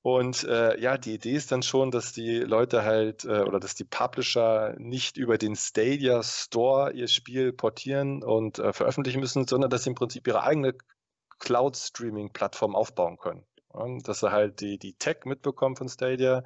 Und 0.01 0.43
äh, 0.43 0.80
ja, 0.80 0.99
die 0.99 1.15
Idee 1.15 1.34
ist 1.34 1.51
dann 1.51 1.63
schon, 1.63 1.89
dass 1.89 2.13
die 2.13 2.38
Leute 2.38 2.84
halt 2.84 3.26
äh, 3.26 3.41
oder 3.41 3.59
dass 3.59 3.73
die 3.73 3.85
Publisher 3.85 4.76
nicht 4.77 5.17
über 5.17 5.39
den 5.39 5.55
Stadia 5.55 6.22
Store 6.22 6.91
ihr 6.93 7.07
Spiel 7.07 7.53
portieren 7.53 8.22
und 8.22 8.59
äh, 8.59 8.72
veröffentlichen 8.72 9.19
müssen, 9.19 9.47
sondern 9.47 9.72
dass 9.72 9.84
sie 9.84 9.89
im 9.89 9.95
Prinzip 9.95 10.27
ihre 10.27 10.43
eigene 10.43 10.76
Cloud-Streaming-Plattform 11.39 12.75
aufbauen 12.75 13.17
können. 13.17 13.45
Dass 14.03 14.21
sie 14.21 14.31
halt 14.31 14.61
die, 14.61 14.77
die 14.77 14.93
Tech 14.93 15.25
mitbekommen 15.25 15.75
von 15.75 15.89
Stadia, 15.89 16.43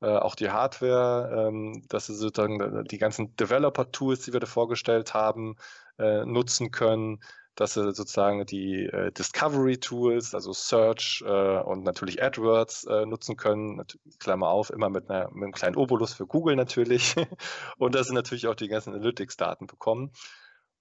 äh, 0.00 0.06
auch 0.06 0.34
die 0.34 0.50
Hardware, 0.50 1.48
ähm, 1.48 1.84
dass 1.88 2.06
sie 2.06 2.14
sozusagen 2.14 2.84
die 2.84 2.98
ganzen 2.98 3.36
Developer-Tools, 3.36 4.24
die 4.24 4.32
wir 4.32 4.40
da 4.40 4.46
vorgestellt 4.46 5.14
haben, 5.14 5.56
äh, 5.98 6.24
nutzen 6.24 6.70
können 6.72 7.20
dass 7.54 7.74
sie 7.74 7.92
sozusagen 7.92 8.46
die 8.46 8.86
äh, 8.86 9.12
Discovery 9.12 9.78
Tools, 9.78 10.34
also 10.34 10.52
Search 10.52 11.22
äh, 11.26 11.60
und 11.60 11.84
natürlich 11.84 12.22
AdWords 12.22 12.84
äh, 12.84 13.06
nutzen 13.06 13.36
können. 13.36 13.84
Klammer 14.18 14.48
auf, 14.48 14.70
immer 14.70 14.90
mit, 14.90 15.08
einer, 15.08 15.30
mit 15.30 15.44
einem 15.44 15.52
kleinen 15.52 15.76
Obolus 15.76 16.14
für 16.14 16.26
Google 16.26 16.56
natürlich. 16.56 17.14
und 17.78 17.94
dass 17.94 18.08
sie 18.08 18.14
natürlich 18.14 18.48
auch 18.48 18.56
die 18.56 18.68
ganzen 18.68 18.94
Analytics-Daten 18.94 19.66
bekommen. 19.66 20.10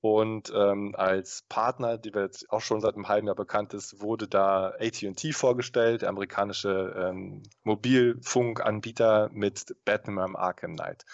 Und 0.04 0.52
ähm, 0.54 0.96
als 0.98 1.46
Partner, 1.48 1.98
die 1.98 2.10
jetzt 2.10 2.50
auch 2.50 2.60
schon 2.60 2.82
seit 2.82 2.96
einem 2.96 3.08
halben 3.08 3.28
Jahr 3.28 3.38
bekannt 3.38 3.74
ist, 3.74 4.02
wurde 4.02 4.28
da 4.28 4.74
AT&T 4.78 5.32
vorgestellt, 5.32 6.02
der 6.02 6.10
amerikanische 6.10 6.94
ähm, 6.94 7.44
Mobilfunkanbieter 7.64 9.30
mit 9.32 9.74
Batman 9.86 10.36
Arkham 10.36 10.76
Knight. 10.76 11.06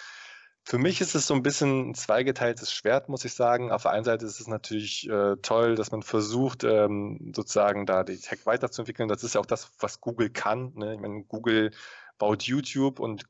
Für 0.64 0.78
mich 0.78 1.00
ist 1.00 1.14
es 1.14 1.28
so 1.28 1.34
ein 1.34 1.44
bisschen 1.44 1.90
ein 1.90 1.94
zweigeteiltes 1.94 2.72
Schwert, 2.72 3.08
muss 3.08 3.24
ich 3.24 3.34
sagen. 3.34 3.70
Auf 3.70 3.82
der 3.82 3.92
einen 3.92 4.02
Seite 4.02 4.26
ist 4.26 4.40
es 4.40 4.48
natürlich 4.48 5.08
äh, 5.08 5.36
toll, 5.36 5.76
dass 5.76 5.92
man 5.92 6.02
versucht, 6.02 6.64
ähm, 6.64 7.32
sozusagen 7.32 7.86
da 7.86 8.02
die 8.02 8.18
Tech 8.18 8.44
weiterzuentwickeln. 8.44 9.08
Das 9.08 9.22
ist 9.22 9.36
ja 9.36 9.40
auch 9.40 9.46
das, 9.46 9.70
was 9.78 10.00
Google 10.00 10.30
kann. 10.30 10.72
Ne? 10.74 10.94
Ich 10.94 11.00
meine, 11.00 11.22
Google 11.22 11.70
baut 12.18 12.42
YouTube 12.42 12.98
und 12.98 13.22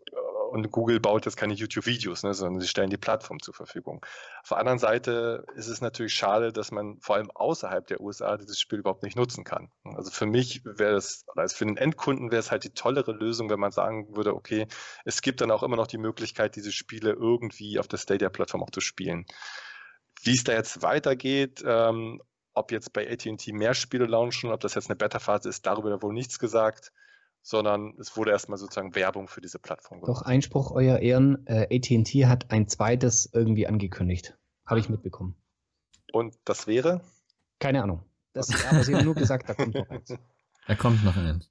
und 0.51 0.71
Google 0.71 1.01
baut 1.01 1.25
jetzt 1.25 1.37
keine 1.37 1.55
YouTube-Videos, 1.55 2.25
ne, 2.25 2.35
sondern 2.35 2.61
sie 2.61 2.69
stellen 2.69 2.91
die 2.91 2.97
Plattform 2.97 3.41
zur 3.41 3.55
Verfügung. 3.55 4.05
Auf 4.43 4.49
der 4.49 4.59
anderen 4.59 4.79
Seite 4.79 5.47
ist 5.55 5.69
es 5.69 5.81
natürlich 5.81 6.13
schade, 6.13 6.53
dass 6.53 6.73
man 6.73 6.99
vor 7.01 7.17
allem 7.17 7.31
außerhalb 7.31 7.87
der 7.87 8.01
USA 8.01 8.37
dieses 8.37 8.59
Spiel 8.59 8.81
überhaupt 8.81 9.03
nicht 9.03 9.17
nutzen 9.17 9.45
kann. 9.45 9.71
Also 9.85 10.11
für 10.11 10.27
mich 10.27 10.65
wäre 10.65 10.97
es, 10.97 11.25
also 11.37 11.57
für 11.57 11.67
den 11.67 11.77
Endkunden 11.77 12.31
wäre 12.31 12.41
es 12.41 12.51
halt 12.51 12.65
die 12.65 12.75
tollere 12.75 13.13
Lösung, 13.13 13.49
wenn 13.49 13.61
man 13.61 13.71
sagen 13.71 14.17
würde, 14.17 14.35
okay, 14.35 14.67
es 15.05 15.23
gibt 15.23 15.41
dann 15.41 15.51
auch 15.51 15.63
immer 15.63 15.77
noch 15.77 15.87
die 15.87 15.99
Möglichkeit, 15.99 16.57
diese 16.57 16.73
Spiele 16.73 17.13
irgendwie 17.13 17.79
auf 17.79 17.89
der 17.89 17.99
Stadia-Plattform 17.99 18.63
auch 18.63 18.71
zu 18.71 18.81
spielen. 18.81 19.27
Wie 20.23 20.35
es 20.35 20.45
da 20.45 20.53
jetzt 20.53 20.83
weitergeht, 20.83 21.63
ähm, 21.65 22.21
ob 22.53 22.73
jetzt 22.73 22.93
bei 22.93 23.11
AT&T 23.11 23.53
mehr 23.53 23.75
Spiele 23.75 24.07
launchen, 24.07 24.51
ob 24.51 24.61
das 24.61 24.75
jetzt 24.75 24.91
eine 24.91 24.97
Beta-Phase 24.97 25.49
ist, 25.49 25.65
darüber 25.65 26.03
wohl 26.03 26.13
nichts 26.13 26.39
gesagt 26.39 26.93
sondern 27.43 27.95
es 27.99 28.17
wurde 28.17 28.31
erstmal 28.31 28.59
sozusagen 28.59 28.95
Werbung 28.95 29.29
für 29.29 29.41
diese 29.41 29.59
Plattform 29.59 30.01
gemacht. 30.01 30.21
Doch 30.21 30.23
Einspruch, 30.23 30.71
Euer 30.73 30.99
Ehren, 30.99 31.47
äh, 31.47 31.67
AT&T 31.75 32.27
hat 32.27 32.51
ein 32.51 32.69
zweites 32.69 33.31
irgendwie 33.33 33.67
angekündigt. 33.67 34.37
Habe 34.67 34.81
ich 34.81 34.89
mitbekommen. 34.89 35.37
Und 36.13 36.37
das 36.45 36.67
wäre? 36.67 37.01
Keine 37.59 37.83
Ahnung. 37.83 38.05
Das, 38.33 38.49
aber 38.67 38.85
Sie 38.85 38.95
haben 38.95 39.05
nur 39.05 39.15
gesagt, 39.15 39.49
da 39.49 39.55
kommt 39.55 39.75
noch 39.75 39.89
eins. 39.89 40.15
Da 40.67 40.77
kommt 40.77 41.03
noch 41.05 41.17
eins. 41.17 41.51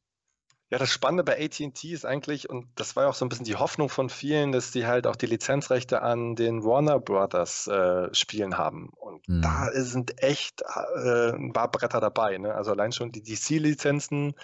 Ja, 0.69 0.77
das 0.77 0.91
Spannende 0.91 1.23
bei 1.23 1.43
AT&T 1.43 1.91
ist 1.91 2.05
eigentlich, 2.05 2.47
und 2.47 2.67
das 2.75 2.95
war 2.95 3.03
ja 3.03 3.09
auch 3.09 3.15
so 3.15 3.25
ein 3.25 3.29
bisschen 3.29 3.45
die 3.45 3.55
Hoffnung 3.55 3.89
von 3.89 4.07
vielen, 4.07 4.51
dass 4.51 4.71
die 4.71 4.85
halt 4.85 5.07
auch 5.07 5.15
die 5.15 5.25
Lizenzrechte 5.25 6.03
an 6.03 6.35
den 6.35 6.63
Warner 6.63 6.99
Brothers 6.99 7.67
äh, 7.67 8.13
Spielen 8.13 8.57
haben. 8.57 8.89
Und 8.89 9.27
mhm. 9.27 9.41
da 9.41 9.71
sind 9.73 10.21
echt 10.21 10.61
äh, 10.61 11.31
ein 11.31 11.53
paar 11.53 11.71
Bretter 11.71 11.99
dabei. 11.99 12.37
Ne? 12.37 12.53
Also 12.53 12.71
allein 12.71 12.91
schon 12.91 13.11
die 13.11 13.23
DC-Lizenzen 13.23 14.35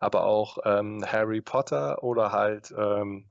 aber 0.00 0.24
auch 0.24 0.58
ähm, 0.64 1.04
Harry 1.06 1.40
Potter 1.40 2.02
oder 2.02 2.32
halt, 2.32 2.74
ähm, 2.76 3.26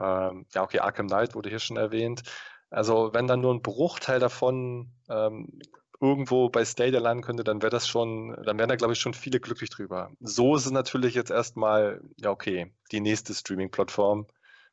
ähm, 0.00 0.46
ja, 0.52 0.62
okay, 0.62 0.80
Arkham 0.80 1.06
Knight 1.06 1.34
wurde 1.34 1.50
hier 1.50 1.60
schon 1.60 1.76
erwähnt. 1.76 2.24
Also, 2.70 3.10
wenn 3.12 3.28
dann 3.28 3.40
nur 3.40 3.54
ein 3.54 3.62
Bruchteil 3.62 4.18
davon 4.18 4.90
ähm, 5.08 5.60
irgendwo 6.00 6.48
bei 6.48 6.64
Stadia 6.64 6.98
landen 6.98 7.22
könnte, 7.22 7.44
dann 7.44 7.62
wäre 7.62 7.70
das 7.70 7.86
schon, 7.86 8.36
dann 8.44 8.58
wären 8.58 8.68
da, 8.68 8.76
glaube 8.76 8.94
ich, 8.94 8.98
schon 8.98 9.14
viele 9.14 9.38
glücklich 9.38 9.70
drüber. 9.70 10.10
So 10.20 10.56
ist 10.56 10.66
es 10.66 10.72
natürlich 10.72 11.14
jetzt 11.14 11.30
erstmal, 11.30 12.00
ja, 12.16 12.30
okay, 12.30 12.72
die 12.90 13.00
nächste 13.00 13.32
Streaming-Plattform, 13.32 14.26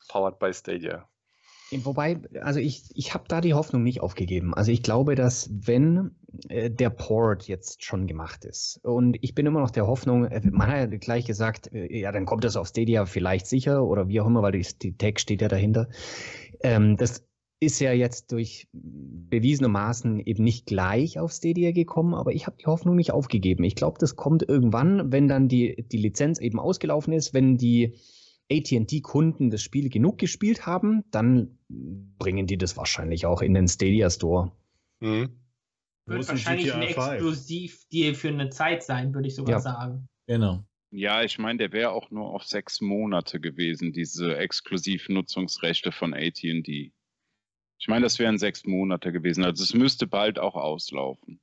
powered 0.07 0.39
by 0.39 0.53
Stadia. 0.53 1.07
Wobei, 1.71 2.19
also 2.41 2.59
ich, 2.59 2.83
ich 2.95 3.13
habe 3.13 3.25
da 3.27 3.39
die 3.39 3.53
Hoffnung 3.53 3.83
nicht 3.83 4.01
aufgegeben. 4.01 4.53
Also 4.53 4.71
ich 4.71 4.83
glaube, 4.83 5.15
dass 5.15 5.49
wenn 5.53 6.15
der 6.33 6.89
Port 6.89 7.47
jetzt 7.47 7.83
schon 7.83 8.07
gemacht 8.07 8.45
ist 8.45 8.79
und 8.83 9.17
ich 9.21 9.35
bin 9.35 9.45
immer 9.45 9.59
noch 9.59 9.71
der 9.71 9.87
Hoffnung, 9.87 10.25
äh, 10.25 10.41
man 10.49 10.69
hat 10.69 10.91
ja 10.91 10.97
gleich 10.97 11.25
gesagt, 11.25 11.71
äh, 11.73 11.99
ja, 11.99 12.11
dann 12.11 12.25
kommt 12.25 12.43
das 12.43 12.55
auf 12.55 12.67
Stadia 12.67 13.05
vielleicht 13.05 13.47
sicher 13.47 13.83
oder 13.83 14.07
wie 14.07 14.21
auch 14.21 14.27
immer, 14.27 14.41
weil 14.41 14.53
die, 14.53 14.97
Tag 14.97 15.19
steht 15.19 15.41
ja 15.41 15.47
dahinter. 15.47 15.89
Ähm, 16.61 16.95
das 16.97 17.25
ist 17.59 17.79
ja 17.79 17.93
jetzt 17.93 18.31
durch 18.31 18.67
bewiesenermaßen 18.73 20.19
eben 20.19 20.43
nicht 20.43 20.65
gleich 20.65 21.19
auf 21.19 21.31
Stadia 21.31 21.71
gekommen, 21.71 22.15
aber 22.15 22.33
ich 22.33 22.47
habe 22.47 22.57
die 22.57 22.65
Hoffnung 22.65 22.95
nicht 22.95 23.11
aufgegeben. 23.11 23.63
Ich 23.63 23.75
glaube, 23.75 23.99
das 23.99 24.15
kommt 24.15 24.41
irgendwann, 24.47 25.11
wenn 25.11 25.27
dann 25.27 25.47
die, 25.47 25.85
die 25.91 25.97
Lizenz 25.97 26.39
eben 26.39 26.59
ausgelaufen 26.59 27.13
ist, 27.13 27.35
wenn 27.35 27.57
die 27.57 27.93
ATT-Kunden 28.51 29.51
das 29.51 29.61
Spiel 29.61 29.89
genug 29.89 30.17
gespielt 30.17 30.65
haben, 30.65 31.03
dann 31.11 31.59
bringen 31.69 32.47
die 32.47 32.57
das 32.57 32.77
wahrscheinlich 32.77 33.27
auch 33.27 33.41
in 33.41 33.53
den 33.53 33.67
Stadia 33.67 34.09
Store. 34.09 34.51
Mhm. 34.99 35.40
Wird 36.05 36.27
wahrscheinlich 36.27 36.73
ein 36.73 36.81
Exklusiv-Deal 36.81 38.15
für 38.15 38.29
eine 38.29 38.49
Zeit 38.49 38.83
sein, 38.83 39.13
würde 39.13 39.27
ich 39.27 39.35
sogar 39.35 39.57
ja. 39.57 39.59
sagen. 39.59 40.09
Genau. 40.27 40.65
Ja, 40.91 41.23
ich 41.23 41.39
meine, 41.39 41.57
der 41.59 41.71
wäre 41.71 41.91
auch 41.91 42.11
nur 42.11 42.33
auf 42.33 42.43
sechs 42.43 42.81
Monate 42.81 43.39
gewesen, 43.39 43.93
diese 43.93 44.35
Exklusivnutzungsrechte 44.35 45.91
von 45.91 46.13
ATT. 46.13 46.67
Ich 46.67 47.87
meine, 47.87 48.03
das 48.03 48.19
wären 48.19 48.37
sechs 48.37 48.65
Monate 48.65 49.11
gewesen. 49.11 49.45
Also 49.45 49.63
es 49.63 49.73
müsste 49.73 50.05
bald 50.05 50.37
auch 50.37 50.55
auslaufen. 50.55 51.39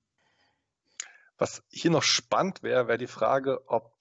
Was 1.38 1.62
hier 1.70 1.90
noch 1.90 2.02
spannend 2.02 2.62
wäre, 2.62 2.88
wäre 2.88 2.98
die 2.98 3.06
Frage, 3.06 3.68
ob 3.68 3.96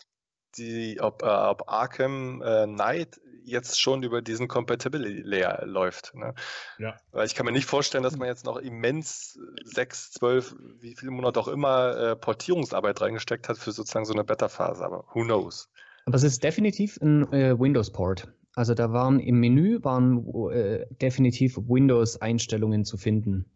die, 0.57 0.99
ob, 0.99 1.21
äh, 1.21 1.25
ob 1.25 1.69
Arkham 1.69 2.41
äh, 2.41 2.65
Knight 2.65 3.19
jetzt 3.47 3.79
schon 3.79 4.03
über 4.03 4.21
diesen 4.21 4.47
Compatibility 4.47 5.21
Layer 5.21 5.65
läuft. 5.65 6.13
Ne? 6.15 6.33
Ja. 6.77 6.97
Weil 7.11 7.25
ich 7.25 7.35
kann 7.35 7.45
mir 7.45 7.51
nicht 7.51 7.65
vorstellen, 7.65 8.03
dass 8.03 8.17
man 8.17 8.27
jetzt 8.27 8.45
noch 8.45 8.57
immens 8.57 9.39
sechs, 9.63 10.11
zwölf, 10.11 10.55
wie 10.79 10.95
viele 10.95 11.11
Monate 11.11 11.39
auch 11.39 11.47
immer 11.47 11.97
äh, 11.97 12.15
Portierungsarbeit 12.15 13.01
reingesteckt 13.01 13.49
hat 13.49 13.57
für 13.57 13.71
sozusagen 13.71 14.05
so 14.05 14.13
eine 14.13 14.23
Beta-Phase. 14.23 14.83
Aber 14.83 15.05
who 15.13 15.23
knows? 15.23 15.69
Aber 16.05 16.15
es 16.15 16.23
ist 16.23 16.43
definitiv 16.43 16.97
ein 17.01 17.31
äh, 17.33 17.59
Windows-Port. 17.59 18.31
Also 18.55 18.73
da 18.73 18.91
waren 18.91 19.19
im 19.19 19.39
Menü 19.39 19.83
waren 19.83 20.25
äh, 20.51 20.85
definitiv 20.89 21.57
Windows-Einstellungen 21.57 22.85
zu 22.85 22.97
finden. 22.97 23.51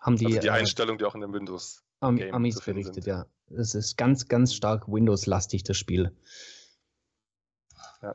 Haben 0.00 0.16
die, 0.16 0.26
also 0.26 0.38
die 0.38 0.46
äh, 0.48 0.50
Einstellungen, 0.50 0.98
die 0.98 1.04
auch 1.04 1.14
in 1.14 1.22
dem 1.22 1.32
Windows. 1.32 1.82
Am, 2.00 2.20
Amis 2.20 2.60
berichtet, 2.60 3.04
sind. 3.04 3.06
ja. 3.06 3.26
Es 3.56 3.74
ist 3.74 3.96
ganz, 3.96 4.28
ganz 4.28 4.54
stark 4.54 4.86
Windows-lastig, 4.86 5.64
das 5.64 5.76
Spiel. 5.76 6.14
Ja. 8.02 8.14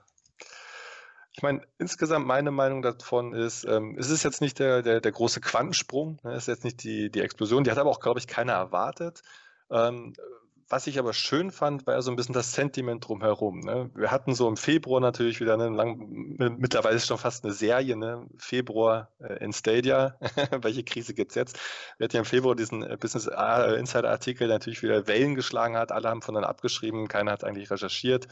Ich 1.39 1.43
meine, 1.43 1.61
insgesamt 1.77 2.27
meine 2.27 2.51
Meinung 2.51 2.81
davon 2.81 3.31
ist, 3.31 3.63
ähm, 3.63 3.95
es 3.97 4.09
ist 4.09 4.23
jetzt 4.23 4.41
nicht 4.41 4.59
der, 4.59 4.81
der, 4.81 4.99
der 4.99 5.11
große 5.13 5.39
Quantensprung, 5.39 6.19
ne? 6.21 6.33
es 6.33 6.39
ist 6.39 6.47
jetzt 6.47 6.63
nicht 6.65 6.83
die, 6.83 7.09
die 7.09 7.21
Explosion, 7.21 7.63
die 7.63 7.71
hat 7.71 7.77
aber 7.77 7.89
auch, 7.89 8.01
glaube 8.01 8.19
ich, 8.19 8.27
keiner 8.27 8.51
erwartet. 8.51 9.21
Ähm, 9.71 10.11
was 10.67 10.85
ich 10.87 10.99
aber 10.99 11.13
schön 11.13 11.51
fand, 11.51 11.87
war 11.87 11.93
ja 11.93 12.01
so 12.01 12.11
ein 12.11 12.17
bisschen 12.17 12.33
das 12.33 12.51
Sentiment 12.51 13.07
drumherum. 13.07 13.61
Ne? 13.61 13.89
Wir 13.95 14.11
hatten 14.11 14.35
so 14.35 14.49
im 14.49 14.57
Februar 14.57 14.99
natürlich 14.99 15.39
wieder 15.39 15.53
eine 15.53 15.69
lang, 15.69 16.35
mittlerweile 16.59 16.99
schon 16.99 17.17
fast 17.17 17.45
eine 17.45 17.53
Serie, 17.53 17.95
ne? 17.95 18.27
Februar 18.37 19.09
äh, 19.21 19.41
in 19.41 19.53
Stadia. 19.53 20.17
Welche 20.61 20.83
Krise 20.83 21.13
gibt's 21.13 21.35
jetzt? 21.35 21.57
Wir 21.97 22.03
hatten 22.03 22.17
ja 22.17 22.19
im 22.19 22.25
Februar 22.25 22.57
diesen 22.57 22.83
äh, 22.83 22.97
Business 22.99 23.27
äh, 23.27 23.79
Insider 23.79 24.09
Artikel, 24.09 24.49
der 24.49 24.57
natürlich 24.57 24.83
wieder 24.83 25.07
Wellen 25.07 25.35
geschlagen 25.35 25.77
hat. 25.77 25.93
Alle 25.93 26.09
haben 26.09 26.21
von 26.21 26.35
dann 26.35 26.43
abgeschrieben, 26.43 27.07
keiner 27.07 27.31
hat 27.31 27.45
eigentlich 27.45 27.71
recherchiert. 27.71 28.27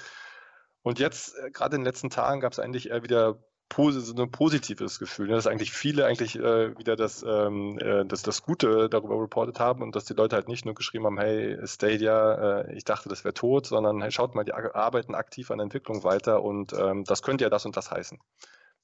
Und 0.88 1.00
jetzt, 1.00 1.36
äh, 1.38 1.52
gerade 1.52 1.76
in 1.76 1.82
den 1.82 1.86
letzten 1.86 2.10
Tagen, 2.10 2.40
gab 2.40 2.54
es 2.54 2.60
eigentlich 2.60 2.90
eher 2.90 3.04
wieder 3.04 3.40
so 3.70 4.24
ein 4.24 4.32
positives 4.32 5.00
Gefühl, 5.00 5.28
ne? 5.28 5.36
dass 5.36 5.46
eigentlich 5.46 5.74
viele 5.74 6.06
eigentlich 6.06 6.38
äh, 6.38 6.78
wieder 6.78 6.96
das, 6.96 7.24
ähm, 7.28 7.78
äh, 7.80 8.06
das, 8.06 8.22
das 8.22 8.42
Gute 8.42 8.88
darüber 8.88 9.22
reportet 9.22 9.60
haben 9.60 9.84
und 9.84 9.98
dass 9.98 10.06
die 10.06 10.14
Leute 10.14 10.38
halt 10.38 10.48
nicht 10.48 10.64
nur 10.64 10.76
geschrieben 10.76 11.06
haben, 11.06 11.20
hey, 11.20 11.58
Stadia, 11.68 12.62
äh, 12.62 12.74
ich 12.78 12.86
dachte, 12.86 13.10
das 13.10 13.26
wäre 13.26 13.34
tot, 13.34 13.66
sondern 13.66 14.02
hey, 14.02 14.12
schaut 14.12 14.34
mal, 14.34 14.46
die 14.46 14.54
arbeiten 14.54 15.14
aktiv 15.14 15.52
an 15.52 15.58
der 15.58 15.64
Entwicklung 15.64 16.06
weiter 16.06 16.42
und 16.42 16.72
ähm, 16.72 17.04
das 17.04 17.22
könnte 17.22 17.44
ja 17.44 17.50
das 17.50 17.66
und 17.66 17.76
das 17.76 17.92
heißen. 17.92 18.18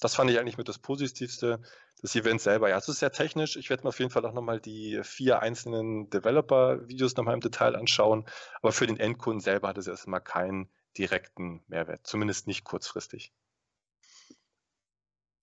Das 0.01 0.15
fand 0.15 0.29
ich 0.29 0.37
eigentlich 0.37 0.57
mit 0.57 0.67
das 0.67 0.79
Positivste 0.79 1.61
des 2.03 2.13
Events 2.15 2.43
selber. 2.43 2.67
Ja, 2.69 2.77
es 2.77 2.89
ist 2.89 2.99
sehr 2.99 3.13
technisch. 3.13 3.55
Ich 3.55 3.69
werde 3.69 3.83
mir 3.83 3.89
auf 3.89 3.99
jeden 3.99 4.11
Fall 4.11 4.25
auch 4.25 4.33
nochmal 4.33 4.59
die 4.59 4.99
vier 5.03 5.41
einzelnen 5.41 6.09
Developer-Videos 6.09 7.15
nochmal 7.15 7.35
im 7.35 7.39
Detail 7.39 7.77
anschauen. 7.77 8.25
Aber 8.61 8.73
für 8.73 8.87
den 8.87 8.99
Endkunden 8.99 9.39
selber 9.39 9.69
hat 9.69 9.77
es 9.77 9.87
erstmal 9.87 10.19
keinen 10.19 10.69
direkten 10.97 11.61
Mehrwert. 11.67 12.05
Zumindest 12.05 12.47
nicht 12.47 12.63
kurzfristig. 12.63 13.33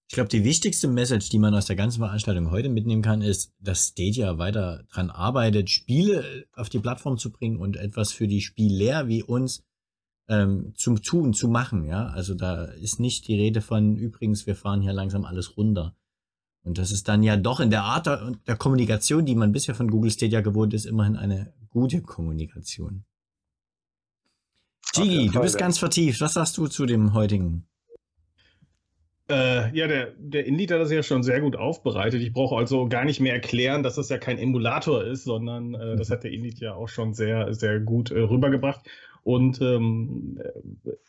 Ich 0.09 0.15
glaube, 0.15 0.29
die 0.29 0.43
wichtigste 0.43 0.89
Message, 0.89 1.29
die 1.29 1.39
man 1.39 1.55
aus 1.55 1.67
der 1.67 1.77
ganzen 1.77 2.01
Veranstaltung 2.01 2.51
heute 2.51 2.69
mitnehmen 2.69 3.01
kann, 3.01 3.23
ist, 3.23 3.53
dass 3.61 3.91
Stadia 3.91 4.39
weiter 4.39 4.83
daran 4.89 5.09
arbeitet, 5.09 5.71
Spiele 5.71 6.47
auf 6.53 6.69
die 6.69 6.81
Plattform 6.81 7.17
zu 7.17 7.31
bringen 7.31 7.61
und 7.61 7.77
etwas 7.77 8.11
für 8.11 8.27
die 8.27 8.41
Spieler 8.41 9.07
wie 9.07 9.23
uns 9.23 9.63
ähm, 10.29 10.73
zum 10.77 11.01
Tun, 11.03 11.33
zu 11.33 11.47
machen. 11.47 11.85
Ja, 11.85 12.09
also 12.09 12.35
da 12.35 12.65
ist 12.65 12.99
nicht 12.99 13.29
die 13.29 13.37
Rede 13.37 13.61
von, 13.61 13.95
übrigens, 13.97 14.49
wir 14.49 14.57
fahren 14.57 14.81
hier 14.81 14.93
langsam 14.93 15.25
alles 15.25 15.57
runter. 15.57 15.95
Und 16.63 16.79
das 16.79 16.91
ist 16.91 17.07
dann 17.07 17.23
ja 17.23 17.37
doch 17.37 17.61
in 17.61 17.71
der 17.71 17.85
Art 17.85 18.07
der, 18.07 18.33
der 18.49 18.57
Kommunikation, 18.57 19.25
die 19.25 19.37
man 19.37 19.53
bisher 19.53 19.77
von 19.77 19.91
Google 19.91 20.11
Stadia 20.11 20.41
gewohnt 20.41 20.75
ist, 20.75 20.87
immerhin 20.87 21.17
eine 21.17 21.55
gute 21.69 22.03
Kommunikation. 22.03 23.05
Gigi, 24.93 25.31
du 25.33 25.41
bist 25.41 25.59
ganz 25.59 25.79
vertieft. 25.79 26.21
Was 26.21 26.35
sagst 26.35 26.57
du 26.57 26.67
zu 26.67 26.87
dem 26.87 27.15
heutigen 27.15 27.67
äh, 29.31 29.71
ja, 29.77 29.87
der, 29.87 30.13
der 30.19 30.45
Indeed 30.45 30.73
hat 30.73 30.81
das 30.81 30.91
ja 30.91 31.05
schon 31.05 31.23
sehr 31.23 31.41
gut 31.41 31.55
aufbereitet. 31.55 32.21
Ich 32.21 32.33
brauche 32.33 32.57
also 32.57 32.89
gar 32.89 33.05
nicht 33.05 33.21
mehr 33.21 33.33
erklären, 33.33 33.85
dass 33.85 33.95
das 33.95 34.09
ja 34.09 34.19
kein 34.19 34.39
Emulator 34.39 35.05
ist, 35.05 35.23
sondern 35.23 35.75
äh, 35.75 35.97
das 35.97 36.11
hat 36.11 36.25
der 36.25 36.33
Indeed 36.33 36.59
ja 36.59 36.75
auch 36.75 36.89
schon 36.89 37.15
sehr, 37.15 37.55
sehr 37.55 37.79
gut 37.79 38.11
äh, 38.11 38.19
rübergebracht. 38.19 38.81
Und 39.23 39.61
ähm, 39.61 40.41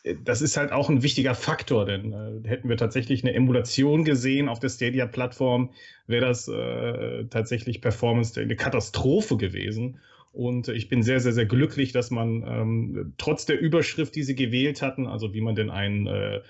äh, 0.04 0.14
das 0.22 0.40
ist 0.40 0.56
halt 0.56 0.70
auch 0.70 0.88
ein 0.88 1.02
wichtiger 1.02 1.34
Faktor, 1.34 1.84
denn 1.84 2.12
äh, 2.12 2.48
hätten 2.48 2.68
wir 2.68 2.76
tatsächlich 2.76 3.24
eine 3.24 3.34
Emulation 3.34 4.04
gesehen 4.04 4.48
auf 4.48 4.60
der 4.60 4.68
Stadia-Plattform, 4.68 5.70
wäre 6.06 6.26
das 6.26 6.46
äh, 6.46 7.24
tatsächlich 7.24 7.80
Performance 7.80 8.40
eine 8.40 8.54
Katastrophe 8.54 9.36
gewesen. 9.36 9.98
Und 10.32 10.68
ich 10.68 10.88
bin 10.88 11.02
sehr, 11.02 11.20
sehr, 11.20 11.32
sehr 11.32 11.46
glücklich, 11.46 11.92
dass 11.92 12.10
man 12.10 12.42
ähm, 12.46 13.14
trotz 13.18 13.44
der 13.44 13.60
Überschrift, 13.60 14.14
die 14.14 14.22
sie 14.22 14.34
gewählt 14.34 14.80
hatten, 14.80 15.06
also 15.06 15.34
wie 15.34 15.42
man 15.42 15.54
denn 15.54 15.68
einen 15.68 16.06
äh, 16.06 16.40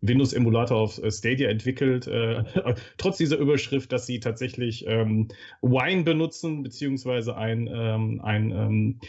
Windows-Emulator 0.00 0.76
auf 0.76 1.02
äh, 1.02 1.10
Stadia 1.10 1.48
entwickelt, 1.48 2.06
äh, 2.06 2.44
trotz 2.98 3.16
dieser 3.16 3.38
Überschrift, 3.38 3.90
dass 3.90 4.06
sie 4.06 4.20
tatsächlich 4.20 4.84
ähm, 4.86 5.28
Wine 5.60 6.04
benutzen, 6.04 6.62
beziehungsweise 6.62 7.36
ein, 7.36 7.68
ähm, 7.72 8.20
ein, 8.22 8.50
ähm, 8.52 9.00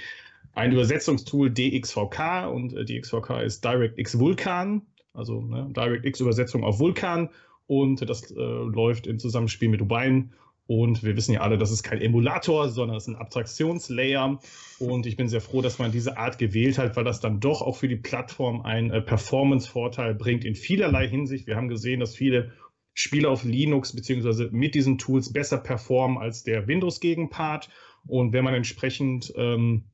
ein 0.53 0.71
Übersetzungstool 0.71 1.51
DXVK 1.51 2.47
und 2.47 2.73
äh, 2.73 2.85
DXVK 2.85 3.41
ist 3.43 3.63
DirectX 3.63 4.17
Vulkan, 4.17 4.81
also 5.13 5.41
ne, 5.41 5.69
DirectX-Übersetzung 5.75 6.63
auf 6.63 6.79
Vulkan. 6.79 7.29
Und 7.65 8.07
das 8.07 8.29
äh, 8.31 8.35
läuft 8.35 9.07
im 9.07 9.19
Zusammenspiel 9.19 9.69
mit 9.69 9.81
Wine 9.81 10.29
und 10.65 11.03
wir 11.03 11.17
wissen 11.17 11.33
ja 11.33 11.41
alle, 11.41 11.57
das 11.57 11.71
ist 11.71 11.83
kein 11.83 11.99
Emulator, 11.99 12.69
sondern 12.69 12.95
es 12.95 13.03
ist 13.03 13.09
ein 13.09 13.17
Abstraktionslayer. 13.17 14.39
Und 14.79 15.05
ich 15.05 15.17
bin 15.17 15.27
sehr 15.27 15.41
froh, 15.41 15.61
dass 15.61 15.77
man 15.77 15.91
diese 15.91 16.17
Art 16.17 16.37
gewählt 16.37 16.77
hat, 16.77 16.95
weil 16.95 17.03
das 17.03 17.19
dann 17.19 17.41
doch 17.41 17.61
auch 17.61 17.75
für 17.75 17.89
die 17.89 17.97
Plattform 17.97 18.61
einen 18.61 18.89
äh, 18.89 19.01
Performance-Vorteil 19.01 20.15
bringt 20.15 20.45
in 20.45 20.55
vielerlei 20.55 21.07
Hinsicht. 21.07 21.47
Wir 21.47 21.57
haben 21.57 21.67
gesehen, 21.67 21.99
dass 21.99 22.15
viele 22.15 22.53
Spiele 22.93 23.29
auf 23.29 23.43
Linux 23.43 23.93
beziehungsweise 23.93 24.49
mit 24.51 24.73
diesen 24.75 24.97
Tools 24.97 25.33
besser 25.33 25.57
performen 25.57 26.17
als 26.17 26.43
der 26.43 26.67
Windows-Gegenpart. 26.67 27.69
Und 28.07 28.31
wenn 28.31 28.45
man 28.45 28.53
entsprechend 28.53 29.33
ähm, 29.35 29.85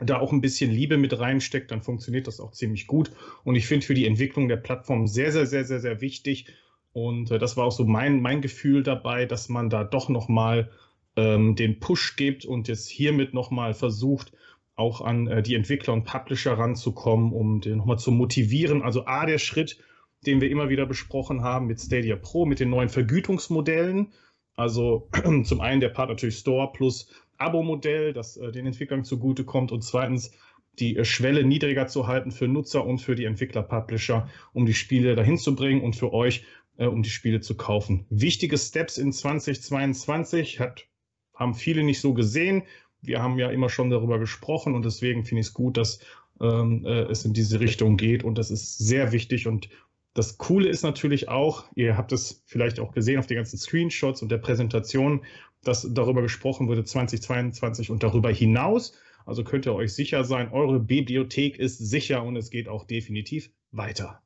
da 0.00 0.20
auch 0.20 0.32
ein 0.32 0.40
bisschen 0.40 0.70
Liebe 0.70 0.96
mit 0.96 1.18
reinsteckt, 1.18 1.70
dann 1.70 1.82
funktioniert 1.82 2.26
das 2.26 2.40
auch 2.40 2.52
ziemlich 2.52 2.86
gut. 2.86 3.10
Und 3.44 3.56
ich 3.56 3.66
finde 3.66 3.84
für 3.84 3.94
die 3.94 4.06
Entwicklung 4.06 4.48
der 4.48 4.56
Plattform 4.56 5.06
sehr, 5.06 5.32
sehr, 5.32 5.46
sehr, 5.46 5.64
sehr, 5.64 5.80
sehr 5.80 6.00
wichtig, 6.00 6.46
und 6.92 7.30
äh, 7.30 7.38
das 7.38 7.56
war 7.56 7.66
auch 7.66 7.72
so 7.72 7.84
mein, 7.84 8.20
mein 8.20 8.40
Gefühl 8.40 8.82
dabei, 8.82 9.26
dass 9.26 9.48
man 9.48 9.70
da 9.70 9.84
doch 9.84 10.08
nochmal 10.08 10.70
ähm, 11.16 11.56
den 11.56 11.80
Push 11.80 12.16
gibt 12.16 12.44
und 12.44 12.68
jetzt 12.68 12.88
hiermit 12.88 13.34
nochmal 13.34 13.74
versucht, 13.74 14.32
auch 14.76 15.00
an 15.00 15.26
äh, 15.26 15.42
die 15.42 15.54
Entwickler 15.54 15.92
und 15.92 16.04
Publisher 16.04 16.56
ranzukommen, 16.56 17.32
um 17.32 17.60
den 17.60 17.78
nochmal 17.78 17.98
zu 17.98 18.12
motivieren. 18.12 18.82
Also 18.82 19.06
A, 19.06 19.26
der 19.26 19.38
Schritt, 19.38 19.78
den 20.26 20.40
wir 20.40 20.50
immer 20.50 20.68
wieder 20.68 20.86
besprochen 20.86 21.42
haben 21.42 21.66
mit 21.66 21.80
Stadia 21.80 22.16
Pro, 22.16 22.46
mit 22.46 22.60
den 22.60 22.70
neuen 22.70 22.88
Vergütungsmodellen. 22.88 24.12
Also 24.54 25.08
zum 25.44 25.60
einen 25.60 25.80
der 25.80 25.88
Part 25.90 26.10
natürlich 26.10 26.36
Store 26.36 26.70
plus 26.72 27.08
Abo-Modell, 27.38 28.12
das 28.12 28.36
äh, 28.36 28.52
den 28.52 28.66
Entwicklern 28.66 29.04
zugutekommt 29.04 29.72
und 29.72 29.82
zweitens 29.82 30.32
die 30.78 30.96
äh, 30.96 31.04
Schwelle 31.04 31.44
niedriger 31.44 31.86
zu 31.86 32.06
halten 32.06 32.30
für 32.30 32.48
Nutzer 32.48 32.84
und 32.84 32.98
für 32.98 33.14
die 33.14 33.24
Entwickler-Publisher, 33.24 34.28
um 34.52 34.66
die 34.66 34.74
Spiele 34.74 35.14
dahin 35.16 35.38
zu 35.38 35.54
bringen 35.54 35.82
und 35.82 35.96
für 35.96 36.12
euch, 36.12 36.44
äh, 36.78 36.86
um 36.86 37.02
die 37.02 37.10
Spiele 37.10 37.40
zu 37.40 37.56
kaufen. 37.56 38.06
Wichtige 38.08 38.56
Steps 38.56 38.96
in 38.96 39.12
2022 39.12 40.60
hat, 40.60 40.86
haben 41.34 41.54
viele 41.54 41.82
nicht 41.82 42.00
so 42.00 42.14
gesehen. 42.14 42.62
Wir 43.02 43.22
haben 43.22 43.38
ja 43.38 43.50
immer 43.50 43.68
schon 43.68 43.90
darüber 43.90 44.18
gesprochen 44.18 44.74
und 44.74 44.84
deswegen 44.84 45.24
finde 45.24 45.42
ich 45.42 45.48
es 45.48 45.54
gut, 45.54 45.76
dass 45.76 46.00
ähm, 46.40 46.84
äh, 46.86 47.02
es 47.02 47.24
in 47.24 47.32
diese 47.32 47.60
Richtung 47.60 47.96
geht 47.96 48.24
und 48.24 48.38
das 48.38 48.50
ist 48.50 48.78
sehr 48.78 49.12
wichtig 49.12 49.46
und 49.46 49.68
das 50.14 50.38
Coole 50.38 50.68
ist 50.68 50.82
natürlich 50.82 51.28
auch, 51.28 51.66
ihr 51.76 51.96
habt 51.96 52.10
es 52.10 52.42
vielleicht 52.46 52.80
auch 52.80 52.92
gesehen 52.92 53.18
auf 53.20 53.26
den 53.26 53.36
ganzen 53.36 53.56
Screenshots 53.56 54.20
und 54.22 54.32
der 54.32 54.38
Präsentation, 54.38 55.24
dass 55.62 55.86
darüber 55.92 56.22
gesprochen 56.22 56.66
wurde 56.66 56.82
2022 56.82 57.90
und 57.90 58.02
darüber 58.02 58.30
hinaus. 58.30 58.94
Also 59.26 59.44
könnt 59.44 59.66
ihr 59.66 59.74
euch 59.74 59.92
sicher 59.92 60.24
sein, 60.24 60.50
eure 60.50 60.80
Bibliothek 60.80 61.58
ist 61.58 61.78
sicher 61.78 62.24
und 62.24 62.34
es 62.36 62.50
geht 62.50 62.66
auch 62.66 62.84
definitiv 62.84 63.50
weiter. 63.70 64.20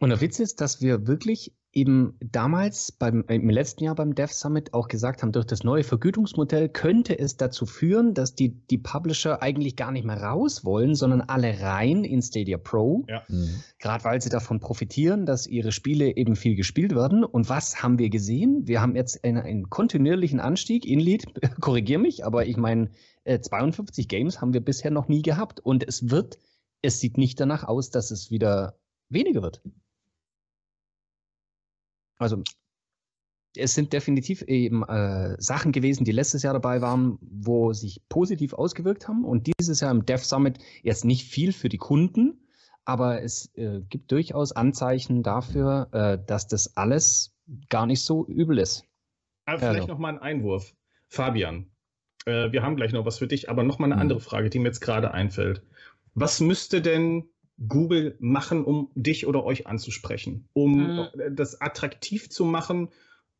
Und 0.00 0.10
der 0.10 0.20
Witz 0.20 0.40
ist, 0.40 0.60
dass 0.60 0.82
wir 0.82 1.06
wirklich 1.06 1.54
eben 1.72 2.18
damals 2.20 2.92
beim, 2.92 3.24
im 3.28 3.48
letzten 3.48 3.84
Jahr 3.84 3.94
beim 3.94 4.14
Dev 4.14 4.32
Summit 4.32 4.74
auch 4.74 4.88
gesagt 4.88 5.22
haben, 5.22 5.32
durch 5.32 5.46
das 5.46 5.64
neue 5.64 5.84
Vergütungsmodell 5.84 6.68
könnte 6.68 7.18
es 7.18 7.38
dazu 7.38 7.64
führen, 7.64 8.12
dass 8.12 8.34
die, 8.34 8.50
die 8.66 8.78
Publisher 8.78 9.42
eigentlich 9.42 9.76
gar 9.76 9.90
nicht 9.90 10.04
mehr 10.04 10.22
raus 10.22 10.64
wollen, 10.64 10.94
sondern 10.94 11.22
alle 11.22 11.60
rein 11.60 12.04
in 12.04 12.20
Stadia 12.20 12.58
Pro. 12.58 13.04
Ja. 13.08 13.22
Mhm. 13.28 13.62
Gerade 13.78 14.04
weil 14.04 14.20
sie 14.20 14.28
davon 14.28 14.60
profitieren, 14.60 15.24
dass 15.24 15.46
ihre 15.46 15.72
Spiele 15.72 16.14
eben 16.16 16.36
viel 16.36 16.56
gespielt 16.56 16.94
werden. 16.94 17.24
Und 17.24 17.48
was 17.48 17.82
haben 17.82 17.98
wir 17.98 18.10
gesehen? 18.10 18.66
Wir 18.66 18.82
haben 18.82 18.94
jetzt 18.94 19.24
einen, 19.24 19.38
einen 19.38 19.70
kontinuierlichen 19.70 20.40
Anstieg. 20.40 20.84
Inlead, 20.84 21.24
korrigier 21.60 21.98
mich, 21.98 22.26
aber 22.26 22.46
ich 22.46 22.58
meine, 22.58 22.90
52 23.24 24.08
Games 24.08 24.40
haben 24.40 24.52
wir 24.52 24.60
bisher 24.60 24.90
noch 24.90 25.08
nie 25.08 25.22
gehabt. 25.22 25.60
Und 25.60 25.86
es 25.86 26.10
wird, 26.10 26.38
es 26.82 27.00
sieht 27.00 27.16
nicht 27.16 27.40
danach 27.40 27.64
aus, 27.64 27.90
dass 27.90 28.10
es 28.10 28.30
wieder 28.30 28.76
weniger 29.08 29.42
wird. 29.42 29.62
Also 32.18 32.42
es 33.56 33.74
sind 33.74 33.92
definitiv 33.92 34.42
eben 34.42 34.82
äh, 34.84 35.36
Sachen 35.38 35.72
gewesen, 35.72 36.04
die 36.04 36.12
letztes 36.12 36.42
Jahr 36.42 36.54
dabei 36.54 36.80
waren, 36.80 37.18
wo 37.20 37.72
sich 37.72 38.02
positiv 38.08 38.54
ausgewirkt 38.54 39.08
haben. 39.08 39.24
Und 39.24 39.46
dieses 39.46 39.80
Jahr 39.80 39.90
im 39.90 40.06
Dev 40.06 40.24
Summit 40.24 40.58
jetzt 40.82 41.04
nicht 41.04 41.28
viel 41.28 41.52
für 41.52 41.68
die 41.68 41.78
Kunden, 41.78 42.48
aber 42.84 43.22
es 43.22 43.52
äh, 43.54 43.80
gibt 43.88 44.10
durchaus 44.10 44.52
Anzeichen 44.52 45.22
dafür, 45.22 45.88
äh, 45.92 46.18
dass 46.26 46.48
das 46.48 46.76
alles 46.76 47.34
gar 47.68 47.86
nicht 47.86 48.02
so 48.02 48.26
übel 48.26 48.58
ist. 48.58 48.84
Aber 49.44 49.58
vielleicht 49.58 49.80
also. 49.82 49.92
noch 49.92 49.98
mal 49.98 50.14
ein 50.14 50.18
Einwurf. 50.18 50.74
Fabian, 51.08 51.70
äh, 52.24 52.50
wir 52.52 52.62
haben 52.62 52.76
gleich 52.76 52.92
noch 52.92 53.04
was 53.04 53.18
für 53.18 53.26
dich, 53.26 53.50
aber 53.50 53.62
noch 53.62 53.78
mal 53.78 53.86
eine 53.86 53.96
mhm. 53.96 54.00
andere 54.00 54.20
Frage, 54.20 54.48
die 54.48 54.58
mir 54.58 54.68
jetzt 54.68 54.80
gerade 54.80 55.12
einfällt. 55.12 55.62
Was 56.14 56.40
müsste 56.40 56.82
denn 56.82 57.28
Google 57.68 58.16
machen, 58.18 58.64
um 58.64 58.90
dich 58.94 59.26
oder 59.26 59.44
euch 59.44 59.66
anzusprechen, 59.66 60.48
um 60.52 60.96
mhm. 60.96 61.08
das 61.30 61.60
attraktiv 61.60 62.30
zu 62.30 62.44
machen, 62.44 62.88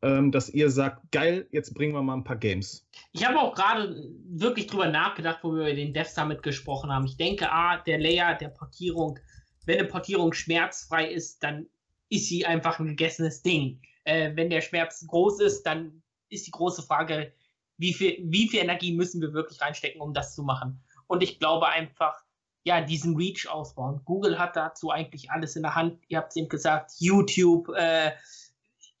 ähm, 0.03 0.31
dass 0.31 0.49
ihr 0.49 0.69
sagt, 0.69 1.11
geil, 1.11 1.47
jetzt 1.51 1.73
bringen 1.73 1.93
wir 1.93 2.01
mal 2.01 2.15
ein 2.15 2.23
paar 2.23 2.35
Games. 2.35 2.85
Ich 3.13 3.25
habe 3.25 3.39
auch 3.39 3.55
gerade 3.55 3.95
wirklich 4.29 4.67
drüber 4.67 4.89
nachgedacht, 4.89 5.39
wo 5.43 5.53
wir 5.53 5.61
über 5.61 5.73
den 5.73 5.93
Dev 5.93 6.09
Summit 6.09 6.43
gesprochen 6.43 6.91
haben. 6.91 7.05
Ich 7.05 7.17
denke, 7.17 7.51
ah, 7.51 7.77
der 7.77 7.99
Layer 7.99 8.35
der 8.35 8.49
Portierung, 8.49 9.17
wenn 9.65 9.79
eine 9.79 9.87
Portierung 9.87 10.33
schmerzfrei 10.33 11.09
ist, 11.09 11.41
dann 11.41 11.67
ist 12.09 12.27
sie 12.27 12.45
einfach 12.45 12.79
ein 12.79 12.87
gegessenes 12.87 13.41
Ding. 13.41 13.81
Äh, 14.03 14.35
wenn 14.35 14.49
der 14.49 14.61
Schmerz 14.61 15.05
groß 15.07 15.39
ist, 15.39 15.63
dann 15.63 16.03
ist 16.29 16.47
die 16.47 16.51
große 16.51 16.83
Frage, 16.83 17.31
wie 17.77 17.93
viel, 17.93 18.17
wie 18.23 18.47
viel 18.47 18.59
Energie 18.59 18.93
müssen 18.93 19.21
wir 19.21 19.33
wirklich 19.33 19.61
reinstecken, 19.61 20.01
um 20.01 20.13
das 20.13 20.35
zu 20.35 20.43
machen. 20.43 20.83
Und 21.07 21.23
ich 21.23 21.39
glaube 21.39 21.67
einfach, 21.67 22.22
ja, 22.63 22.81
diesen 22.81 23.15
Reach 23.15 23.47
ausbauen. 23.49 24.01
Google 24.05 24.39
hat 24.39 24.55
dazu 24.55 24.89
eigentlich 24.89 25.29
alles 25.31 25.55
in 25.55 25.63
der 25.63 25.75
Hand. 25.75 25.99
Ihr 26.07 26.17
habt 26.17 26.31
es 26.31 26.37
eben 26.37 26.49
gesagt, 26.49 26.91
YouTube. 26.99 27.69
Äh, 27.75 28.11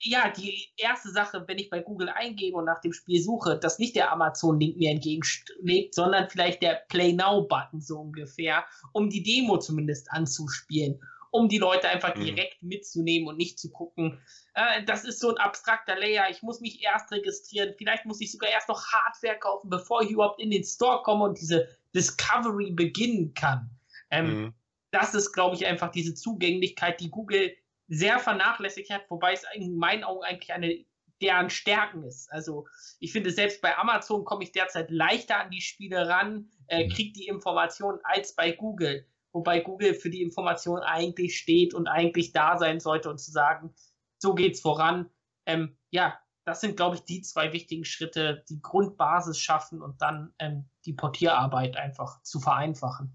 ja, 0.05 0.29
die 0.29 0.67
erste 0.75 1.09
Sache, 1.11 1.45
wenn 1.47 1.57
ich 1.57 1.69
bei 1.69 1.79
Google 1.79 2.09
eingebe 2.09 2.57
und 2.57 2.65
nach 2.65 2.81
dem 2.81 2.91
Spiel 2.91 3.21
suche, 3.21 3.57
dass 3.57 3.79
nicht 3.79 3.95
der 3.95 4.11
Amazon-Link 4.11 4.75
mir 4.77 4.91
entgegenlegt, 4.91 5.95
sondern 5.95 6.29
vielleicht 6.29 6.61
der 6.61 6.83
Play 6.89 7.13
Now-Button 7.13 7.79
so 7.79 7.99
ungefähr, 7.99 8.65
um 8.91 9.09
die 9.09 9.23
Demo 9.23 9.57
zumindest 9.57 10.11
anzuspielen, 10.11 11.01
um 11.31 11.47
die 11.47 11.57
Leute 11.57 11.87
einfach 11.87 12.15
mhm. 12.15 12.25
direkt 12.25 12.61
mitzunehmen 12.61 13.29
und 13.29 13.37
nicht 13.37 13.57
zu 13.57 13.71
gucken, 13.71 14.19
äh, 14.55 14.83
das 14.83 15.05
ist 15.05 15.21
so 15.21 15.29
ein 15.29 15.37
abstrakter 15.37 15.97
Layer, 15.97 16.29
ich 16.29 16.43
muss 16.43 16.59
mich 16.59 16.83
erst 16.83 17.09
registrieren, 17.13 17.73
vielleicht 17.77 18.05
muss 18.05 18.19
ich 18.19 18.31
sogar 18.31 18.49
erst 18.49 18.67
noch 18.67 18.85
Hardware 18.85 19.39
kaufen, 19.39 19.69
bevor 19.69 20.01
ich 20.01 20.11
überhaupt 20.11 20.41
in 20.41 20.51
den 20.51 20.65
Store 20.65 21.01
komme 21.03 21.23
und 21.23 21.39
diese 21.39 21.69
Discovery 21.93 22.71
beginnen 22.71 23.33
kann. 23.33 23.69
Ähm, 24.09 24.25
mhm. 24.25 24.53
Das 24.91 25.13
ist, 25.13 25.31
glaube 25.33 25.55
ich, 25.55 25.65
einfach 25.65 25.91
diese 25.91 26.13
Zugänglichkeit, 26.13 26.99
die 26.99 27.09
Google 27.09 27.55
sehr 27.87 28.19
vernachlässigt 28.19 28.91
hat, 28.91 29.09
wobei 29.09 29.33
es 29.33 29.43
in 29.53 29.75
meinen 29.77 30.03
Augen 30.03 30.23
eigentlich 30.23 30.53
eine 30.53 30.85
deren 31.21 31.49
Stärken 31.49 32.03
ist. 32.03 32.31
Also 32.31 32.67
ich 32.99 33.11
finde, 33.11 33.31
selbst 33.31 33.61
bei 33.61 33.77
Amazon 33.77 34.25
komme 34.25 34.43
ich 34.43 34.51
derzeit 34.51 34.91
leichter 34.91 35.39
an 35.39 35.51
die 35.51 35.61
Spiele 35.61 36.07
ran, 36.07 36.49
äh, 36.67 36.85
mhm. 36.85 36.89
kriege 36.89 37.13
die 37.13 37.27
Informationen 37.27 37.99
als 38.03 38.35
bei 38.35 38.51
Google. 38.51 39.07
Wobei 39.31 39.61
Google 39.61 39.95
für 39.95 40.09
die 40.09 40.21
Information 40.21 40.79
eigentlich 40.81 41.39
steht 41.39 41.73
und 41.73 41.87
eigentlich 41.87 42.33
da 42.33 42.57
sein 42.57 42.79
sollte 42.79 43.09
und 43.09 43.19
zu 43.19 43.31
sagen, 43.31 43.73
so 44.19 44.35
geht's 44.35 44.61
voran. 44.61 45.09
Ähm, 45.45 45.77
ja, 45.89 46.19
das 46.45 46.61
sind, 46.61 46.75
glaube 46.75 46.95
ich, 46.95 47.03
die 47.03 47.21
zwei 47.21 47.53
wichtigen 47.53 47.85
Schritte, 47.85 48.43
die 48.49 48.61
Grundbasis 48.61 49.39
schaffen 49.39 49.81
und 49.81 50.01
dann 50.01 50.33
ähm, 50.39 50.65
die 50.85 50.93
Portierarbeit 50.93 51.77
einfach 51.77 52.21
zu 52.23 52.39
vereinfachen. 52.39 53.13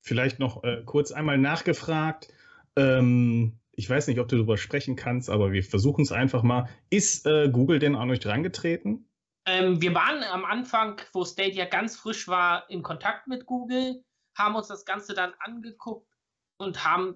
Vielleicht 0.00 0.38
noch 0.38 0.62
äh, 0.62 0.82
kurz 0.84 1.10
einmal 1.10 1.38
nachgefragt. 1.38 2.28
Ähm, 2.76 3.58
ich 3.72 3.88
weiß 3.88 4.06
nicht, 4.08 4.20
ob 4.20 4.28
du 4.28 4.36
darüber 4.36 4.56
sprechen 4.56 4.96
kannst, 4.96 5.30
aber 5.30 5.52
wir 5.52 5.64
versuchen 5.64 6.02
es 6.02 6.12
einfach 6.12 6.42
mal. 6.42 6.68
Ist 6.90 7.26
äh, 7.26 7.48
Google 7.50 7.78
denn 7.78 7.96
an 7.96 8.10
euch 8.10 8.20
drangetreten? 8.20 9.08
Ähm, 9.46 9.80
wir 9.80 9.94
waren 9.94 10.22
am 10.24 10.44
Anfang, 10.44 11.00
wo 11.12 11.24
Stadia 11.24 11.64
ganz 11.66 11.96
frisch 11.96 12.28
war, 12.28 12.68
in 12.68 12.82
Kontakt 12.82 13.26
mit 13.26 13.46
Google, 13.46 14.02
haben 14.36 14.54
uns 14.54 14.68
das 14.68 14.84
Ganze 14.84 15.14
dann 15.14 15.32
angeguckt 15.38 16.10
und 16.58 16.84
haben 16.84 17.14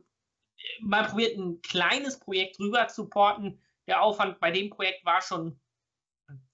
äh, 0.57 0.85
mal 0.85 1.05
probiert, 1.05 1.37
ein 1.37 1.61
kleines 1.63 2.19
Projekt 2.19 2.59
rüber 2.61 2.89
zu 2.89 3.09
porten 3.09 3.61
der 3.91 4.03
Aufwand 4.03 4.39
bei 4.41 4.51
dem 4.51 4.71
Projekt 4.71 5.05
war 5.05 5.21
schon 5.21 5.61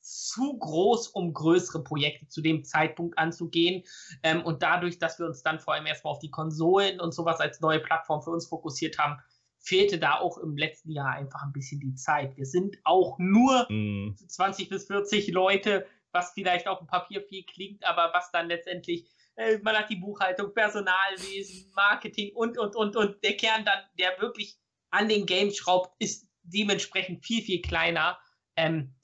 zu 0.01 0.57
groß, 0.59 1.09
um 1.09 1.35
größere 1.35 1.85
Projekte 1.85 2.27
zu 2.29 2.41
dem 2.41 2.65
Zeitpunkt 2.65 3.19
anzugehen. 3.19 3.85
Ähm, 4.23 4.43
und 4.43 4.63
dadurch, 4.63 4.99
dass 4.99 5.19
wir 5.19 5.27
uns 5.27 5.43
dann 5.43 5.61
vor 5.61 5.75
allem 5.75 5.85
erstmal 5.85 6.15
auf 6.15 6.19
die 6.19 6.31
Konsolen 6.31 6.99
und 6.99 7.13
sowas 7.13 7.41
als 7.41 7.61
neue 7.61 7.81
Plattform 7.81 8.23
für 8.23 8.31
uns 8.31 8.47
fokussiert 8.47 8.99
haben, 8.99 9.21
fehlte 9.59 9.99
da 9.99 10.19
auch 10.19 10.39
im 10.39 10.57
letzten 10.57 10.93
Jahr 10.93 11.11
einfach 11.11 11.43
ein 11.43 11.53
bisschen 11.53 11.81
die 11.81 11.95
Zeit. 11.95 12.37
Wir 12.39 12.47
sind 12.47 12.79
auch 12.85 13.19
nur 13.19 13.67
mm. 13.71 14.17
20 14.29 14.71
bis 14.71 14.87
40 14.87 15.29
Leute, 15.33 15.87
was 16.13 16.33
vielleicht 16.33 16.69
auf 16.69 16.79
dem 16.79 16.87
Papier 16.87 17.21
viel 17.23 17.45
klingt, 17.45 17.85
aber 17.85 18.13
was 18.15 18.31
dann 18.31 18.49
letztendlich, 18.49 19.11
äh, 19.35 19.59
man 19.59 19.77
hat 19.77 19.91
die 19.91 19.97
Buchhaltung, 19.97 20.55
Personalwesen, 20.55 21.71
Marketing 21.75 22.35
und, 22.35 22.57
und, 22.57 22.77
und, 22.77 22.97
und 22.97 23.23
der 23.23 23.37
Kern 23.37 23.65
dann, 23.65 23.81
der 23.99 24.19
wirklich 24.21 24.57
an 24.91 25.09
den 25.09 25.27
Games 25.27 25.57
schraubt, 25.57 25.95
ist 25.99 26.27
dementsprechend 26.47 27.25
viel, 27.25 27.43
viel 27.43 27.61
kleiner. 27.63 28.19
Ähm, 28.57 28.95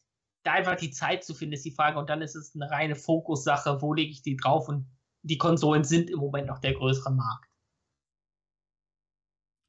da 0.44 0.54
einfach 0.54 0.76
die 0.76 0.90
Zeit 0.90 1.24
zu 1.24 1.34
finden, 1.34 1.54
ist 1.54 1.64
die 1.64 1.70
Frage. 1.70 1.98
Und 1.98 2.10
dann 2.10 2.22
ist 2.22 2.34
es 2.34 2.54
eine 2.54 2.70
reine 2.70 2.96
Fokussache, 2.96 3.80
wo 3.80 3.94
lege 3.94 4.10
ich 4.10 4.22
die 4.22 4.36
drauf? 4.36 4.68
Und 4.68 4.86
die 5.22 5.38
Konsolen 5.38 5.84
sind 5.84 6.10
im 6.10 6.18
Moment 6.18 6.48
noch 6.48 6.58
der 6.58 6.74
größere 6.74 7.12
Markt. 7.12 7.48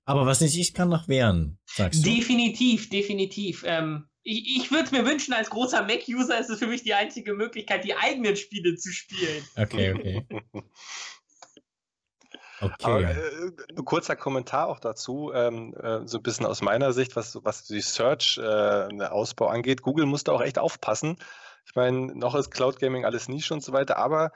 Aber 0.06 0.26
was 0.26 0.41
nicht 0.41 0.58
ich 0.58 0.74
kann 0.74 0.90
noch 0.90 1.08
wehren, 1.08 1.60
sagst 1.66 2.06
du? 2.06 2.10
Definitiv, 2.10 2.90
definitiv. 2.90 3.64
Ähm, 3.66 4.10
ich, 4.24 4.58
ich 4.58 4.72
würde 4.72 4.91
mir 4.91 5.06
wünschen, 5.06 5.34
als 5.34 5.50
großer 5.50 5.84
Mac-User 5.84 6.40
ist 6.40 6.50
es 6.50 6.60
für 6.60 6.68
mich 6.68 6.84
die 6.84 6.94
einzige 6.94 7.34
Möglichkeit, 7.34 7.86
die 7.86 7.95
eigenen 7.95 8.36
Spiele 8.36 8.76
zu 8.76 8.91
spielen. 8.91 9.44
Okay, 9.56 9.94
okay. 9.94 10.28
Okay. 12.62 12.76
Aber, 12.82 13.02
äh, 13.02 13.52
ein 13.78 13.86
kurzer 13.86 14.16
Kommentar 14.16 14.68
auch 14.68 14.80
dazu, 14.80 15.32
ähm, 15.34 15.74
äh, 15.76 16.08
so 16.08 16.18
ein 16.18 16.24
bisschen 16.24 16.46
aus 16.46 16.62
meiner 16.62 16.94
Sicht, 16.94 17.16
was, 17.16 17.40
was 17.44 17.64
die 17.66 17.82
Search-Ausbau 17.82 19.48
äh, 19.48 19.54
angeht. 19.54 19.82
Google 19.82 20.06
musste 20.06 20.32
auch 20.32 20.42
echt 20.42 20.60
aufpassen. 20.60 21.18
Ich 21.66 21.76
meine, 21.76 22.16
noch 22.18 22.36
ist 22.36 22.52
Cloud 22.52 22.80
Gaming 22.80 23.06
alles 23.06 23.28
Nische 23.28 23.54
und 23.54 23.64
so 23.64 23.74
weiter, 23.74 23.98
aber 23.98 24.32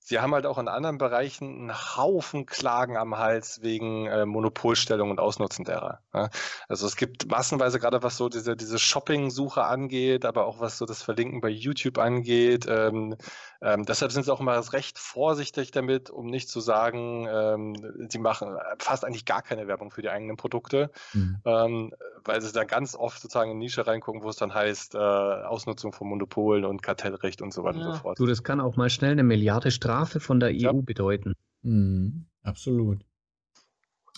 Sie 0.00 0.20
haben 0.20 0.32
halt 0.32 0.46
auch 0.46 0.58
in 0.58 0.68
anderen 0.68 0.96
Bereichen 0.96 1.70
einen 1.70 1.96
Haufen 1.96 2.46
Klagen 2.46 2.96
am 2.96 3.18
Hals 3.18 3.60
wegen 3.62 4.06
äh, 4.06 4.24
Monopolstellung 4.24 5.10
und 5.10 5.20
Ausnutzen 5.20 5.64
derer. 5.64 6.00
Ja? 6.14 6.30
Also 6.68 6.86
es 6.86 6.96
gibt 6.96 7.30
massenweise 7.30 7.78
gerade 7.78 8.02
was 8.02 8.16
so 8.16 8.28
diese, 8.28 8.56
diese 8.56 8.78
Shopping-Suche 8.78 9.64
angeht, 9.64 10.24
aber 10.24 10.46
auch 10.46 10.60
was 10.60 10.78
so 10.78 10.86
das 10.86 11.02
Verlinken 11.02 11.40
bei 11.40 11.48
YouTube 11.48 11.98
angeht. 11.98 12.66
Ähm, 12.68 13.16
ähm, 13.60 13.84
deshalb 13.84 14.12
sind 14.12 14.24
sie 14.24 14.32
auch 14.32 14.40
immer 14.40 14.58
recht 14.72 14.98
vorsichtig 14.98 15.72
damit, 15.72 16.10
um 16.10 16.26
nicht 16.26 16.48
zu 16.48 16.60
sagen, 16.60 17.26
ähm, 17.30 18.08
sie 18.08 18.18
machen 18.18 18.56
fast 18.78 19.04
eigentlich 19.04 19.24
gar 19.24 19.42
keine 19.42 19.66
Werbung 19.66 19.90
für 19.90 20.02
die 20.02 20.10
eigenen 20.10 20.36
Produkte, 20.36 20.90
mhm. 21.12 21.38
ähm, 21.44 21.94
weil 22.24 22.40
sie 22.40 22.52
da 22.52 22.64
ganz 22.64 22.94
oft 22.94 23.20
sozusagen 23.20 23.50
in 23.50 23.58
Nische 23.58 23.86
reingucken, 23.86 24.22
wo 24.22 24.28
es 24.28 24.36
dann 24.36 24.54
heißt, 24.54 24.94
äh, 24.94 24.98
Ausnutzung 24.98 25.92
von 25.92 26.08
Monopolen 26.08 26.64
und 26.64 26.82
Kartellrecht 26.82 27.42
und 27.42 27.52
so 27.52 27.64
weiter 27.64 27.78
ja. 27.78 27.86
und 27.86 27.92
so 27.94 27.98
fort. 28.00 28.18
Du, 28.18 28.26
das 28.26 28.42
kann 28.42 28.60
auch 28.60 28.76
mal 28.76 28.90
schnell 28.90 29.12
eine 29.12 29.24
Milliarde 29.24 29.70
Strafe 29.88 30.20
von 30.20 30.38
der 30.38 30.50
EU 30.50 30.52
ja. 30.52 30.72
bedeuten. 30.72 31.32
Mhm. 31.62 32.26
Absolut. 32.42 33.00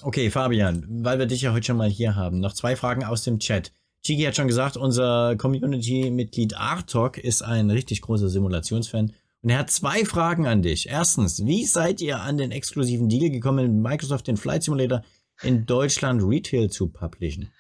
Okay, 0.03 0.31
Fabian, 0.31 0.85
weil 0.89 1.21
wir 1.21 1.27
dich 1.27 1.43
ja 1.43 1.53
heute 1.53 1.67
schon 1.67 1.77
mal 1.77 1.89
hier 1.89 2.17
haben, 2.17 2.41
noch 2.41 2.55
zwei 2.55 2.75
Fragen 2.75 3.05
aus 3.05 3.23
dem 3.23 3.39
Chat. 3.39 3.73
Chigi 4.03 4.25
hat 4.25 4.35
schon 4.35 4.49
gesagt, 4.49 4.77
unser 4.77 5.37
Community-Mitglied 5.37 6.57
Artok 6.57 7.19
ist 7.19 7.43
ein 7.43 7.71
richtig 7.71 8.01
großer 8.01 8.29
Simulationsfan. 8.29 9.13
Und 9.43 9.51
er 9.51 9.59
hat 9.59 9.71
zwei 9.71 10.05
Fragen 10.05 10.47
an 10.47 10.63
dich. 10.63 10.89
Erstens, 10.89 11.45
wie 11.47 11.65
seid 11.65 12.01
ihr 12.01 12.21
an 12.21 12.37
den 12.37 12.51
exklusiven 12.51 13.09
Deal 13.09 13.31
gekommen, 13.31 13.81
Microsoft 13.81 14.27
den 14.27 14.39
Flight 14.39 14.65
Simulator 14.65 15.05
in 15.43 15.67
Deutschland 15.67 16.23
Retail 16.25 16.69
zu 16.69 16.89
publishen? 16.89 17.53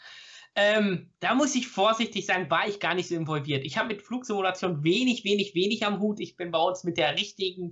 Ähm, 0.62 1.10
da 1.20 1.34
muss 1.34 1.54
ich 1.54 1.68
vorsichtig 1.68 2.26
sein, 2.26 2.50
war 2.50 2.68
ich 2.68 2.80
gar 2.80 2.92
nicht 2.92 3.08
so 3.08 3.14
involviert. 3.14 3.64
Ich 3.64 3.78
habe 3.78 3.88
mit 3.88 4.02
Flugsimulation 4.02 4.84
wenig, 4.84 5.24
wenig, 5.24 5.54
wenig 5.54 5.86
am 5.86 6.00
Hut. 6.00 6.20
Ich 6.20 6.36
bin 6.36 6.50
bei 6.50 6.58
uns 6.58 6.84
mit 6.84 6.98
der 6.98 7.16
richtigen 7.16 7.70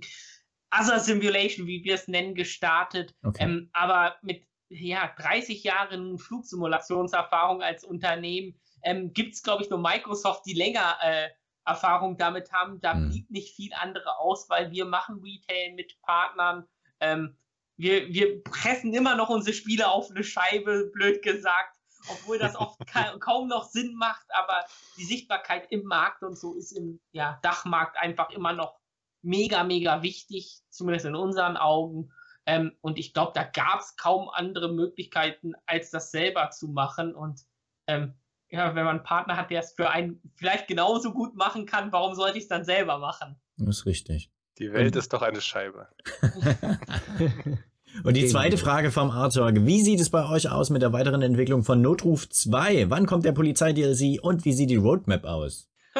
Other 0.75 0.99
Simulation, 0.99 1.67
wie 1.67 1.83
wir 1.83 1.93
es 1.93 2.07
nennen, 2.07 2.33
gestartet. 2.33 3.13
Okay. 3.23 3.43
Ähm, 3.43 3.69
aber 3.73 4.15
mit 4.23 4.43
ja, 4.69 5.13
30 5.19 5.63
Jahren 5.63 6.17
Flugsimulationserfahrung 6.17 7.61
als 7.61 7.83
Unternehmen 7.83 8.59
ähm, 8.81 9.13
gibt 9.13 9.35
es, 9.35 9.43
glaube 9.43 9.61
ich, 9.61 9.69
nur 9.69 9.79
Microsoft, 9.79 10.47
die 10.47 10.53
länger 10.53 10.97
äh, 11.03 11.29
Erfahrung 11.65 12.17
damit 12.17 12.51
haben. 12.51 12.81
Da 12.81 12.95
mhm. 12.95 13.09
blieb 13.11 13.29
nicht 13.29 13.55
viel 13.55 13.71
andere 13.75 14.17
aus, 14.17 14.49
weil 14.49 14.71
wir 14.71 14.85
machen 14.85 15.21
Retail 15.23 15.75
mit 15.75 16.01
Partnern. 16.01 16.65
Ähm, 16.99 17.37
wir, 17.77 18.11
wir 18.11 18.43
pressen 18.43 18.95
immer 18.95 19.15
noch 19.15 19.29
unsere 19.29 19.53
Spiele 19.53 19.91
auf 19.91 20.09
eine 20.09 20.23
Scheibe, 20.23 20.89
blöd 20.91 21.21
gesagt, 21.21 21.78
obwohl 22.11 22.37
das 22.39 22.55
oft 22.55 22.85
ka 22.87 23.17
kaum 23.19 23.47
noch 23.47 23.65
Sinn 23.65 23.95
macht, 23.95 24.25
aber 24.33 24.65
die 24.97 25.03
Sichtbarkeit 25.03 25.71
im 25.71 25.83
Markt 25.83 26.23
und 26.23 26.37
so 26.37 26.55
ist 26.55 26.71
im 26.71 26.99
ja, 27.11 27.39
Dachmarkt 27.41 27.97
einfach 27.97 28.29
immer 28.29 28.53
noch 28.53 28.79
mega, 29.21 29.63
mega 29.63 30.01
wichtig, 30.01 30.61
zumindest 30.69 31.05
in 31.05 31.15
unseren 31.15 31.57
Augen. 31.57 32.11
Ähm, 32.45 32.75
und 32.81 32.97
ich 32.97 33.13
glaube, 33.13 33.33
da 33.35 33.43
gab 33.43 33.81
es 33.81 33.95
kaum 33.95 34.29
andere 34.29 34.71
Möglichkeiten, 34.71 35.53
als 35.65 35.91
das 35.91 36.11
selber 36.11 36.49
zu 36.51 36.67
machen. 36.69 37.13
Und 37.13 37.41
ähm, 37.87 38.15
ja, 38.49 38.75
wenn 38.75 38.85
man 38.85 38.97
einen 38.97 39.03
Partner 39.03 39.37
hat, 39.37 39.51
der 39.51 39.59
es 39.59 39.73
für 39.73 39.89
einen 39.89 40.21
vielleicht 40.35 40.67
genauso 40.67 41.13
gut 41.13 41.35
machen 41.35 41.65
kann, 41.65 41.91
warum 41.91 42.15
sollte 42.15 42.37
ich 42.37 42.45
es 42.45 42.49
dann 42.49 42.65
selber 42.65 42.97
machen? 42.97 43.39
Das 43.57 43.79
ist 43.79 43.85
richtig. 43.85 44.31
Die 44.57 44.73
Welt 44.73 44.95
und 44.95 44.99
ist 44.99 45.13
doch 45.13 45.21
eine 45.21 45.41
Scheibe. 45.41 45.87
und 48.03 48.15
die 48.15 48.27
zweite 48.27 48.57
Frage 48.57 48.91
vom 48.91 49.11
Arthur. 49.11 49.51
Wie 49.55 49.81
sieht 49.81 49.99
es 49.99 50.09
bei 50.09 50.27
euch 50.29 50.49
aus 50.49 50.69
mit 50.69 50.81
der 50.81 50.93
weiteren 50.93 51.21
Entwicklung 51.21 51.63
von 51.63 51.81
Notruf 51.81 52.29
2? 52.29 52.89
Wann 52.89 53.05
kommt 53.05 53.25
der 53.25 53.31
Polizei-DLC 53.31 54.23
und 54.23 54.45
wie 54.45 54.53
sieht 54.53 54.69
die 54.69 54.75
Roadmap 54.75 55.25
aus? 55.25 55.69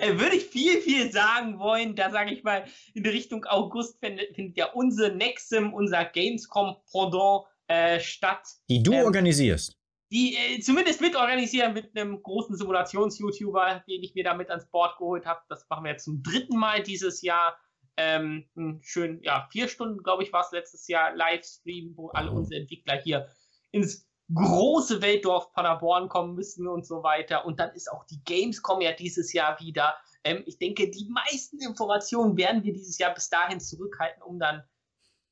Äh, 0.00 0.18
würde 0.18 0.36
ich 0.36 0.44
viel, 0.44 0.80
viel 0.80 1.12
sagen 1.12 1.58
wollen. 1.58 1.94
Da 1.94 2.10
sage 2.10 2.32
ich 2.32 2.42
mal, 2.42 2.64
in 2.94 3.04
Richtung 3.04 3.44
August 3.44 3.98
findet, 4.00 4.34
findet 4.34 4.56
ja 4.56 4.66
unser 4.72 5.10
Nexum, 5.10 5.74
unser 5.74 6.04
Gamescom-Pendant 6.04 7.44
äh, 7.66 8.00
statt. 8.00 8.46
Die 8.70 8.82
du 8.82 8.92
ähm, 8.92 9.04
organisierst 9.04 9.80
die 10.12 10.36
äh, 10.36 10.60
zumindest 10.60 11.00
mitorganisieren 11.00 11.72
mit 11.72 11.96
einem 11.96 12.22
großen 12.22 12.56
Simulations-YouTuber, 12.56 13.84
den 13.88 14.02
ich 14.02 14.14
mir 14.14 14.24
damit 14.24 14.50
ans 14.50 14.68
Board 14.68 14.98
geholt 14.98 15.24
habe. 15.24 15.40
Das 15.48 15.66
machen 15.68 15.84
wir 15.84 15.92
jetzt 15.92 16.04
zum 16.04 16.22
dritten 16.22 16.58
Mal 16.58 16.82
dieses 16.82 17.22
Jahr. 17.22 17.56
Ähm, 18.02 18.80
schön, 18.82 19.20
ja, 19.22 19.46
vier 19.50 19.68
Stunden, 19.68 20.02
glaube 20.02 20.22
ich, 20.22 20.32
war 20.32 20.42
es 20.42 20.52
letztes 20.52 20.88
Jahr 20.88 21.14
Livestream, 21.14 21.92
wo 21.96 22.08
alle 22.08 22.30
unsere 22.30 22.60
Entwickler 22.62 22.96
hier 22.96 23.28
ins 23.72 24.08
große 24.32 25.02
Weltdorf 25.02 25.52
Paderborn 25.52 26.08
kommen 26.08 26.34
müssen 26.34 26.66
und 26.66 26.86
so 26.86 27.02
weiter. 27.02 27.44
Und 27.44 27.60
dann 27.60 27.74
ist 27.74 27.90
auch 27.92 28.04
die 28.04 28.22
Gamescom 28.24 28.80
ja 28.80 28.92
dieses 28.92 29.32
Jahr 29.32 29.60
wieder. 29.60 29.96
Ähm, 30.24 30.42
ich 30.46 30.58
denke, 30.58 30.90
die 30.90 31.10
meisten 31.10 31.60
Informationen 31.60 32.36
werden 32.36 32.62
wir 32.62 32.72
dieses 32.72 32.96
Jahr 32.98 33.12
bis 33.12 33.28
dahin 33.28 33.60
zurückhalten, 33.60 34.22
um 34.22 34.38
dann 34.38 34.62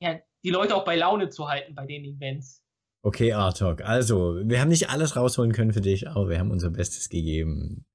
ja, 0.01 0.19
die 0.45 0.51
Leute 0.51 0.77
auch 0.77 0.85
bei 0.85 0.97
Laune 0.97 1.31
zu 1.31 1.49
halten 1.49 1.75
bei 1.75 1.87
den 1.87 2.05
Events. 2.05 2.63
Okay, 3.03 3.33
Artok. 3.33 3.83
Also, 3.83 4.37
wir 4.45 4.61
haben 4.61 4.69
nicht 4.69 4.91
alles 4.91 5.17
rausholen 5.17 5.53
können 5.53 5.73
für 5.73 5.81
dich, 5.81 6.09
aber 6.09 6.29
wir 6.29 6.39
haben 6.39 6.51
unser 6.51 6.71
Bestes 6.71 7.09
gegeben. 7.09 7.87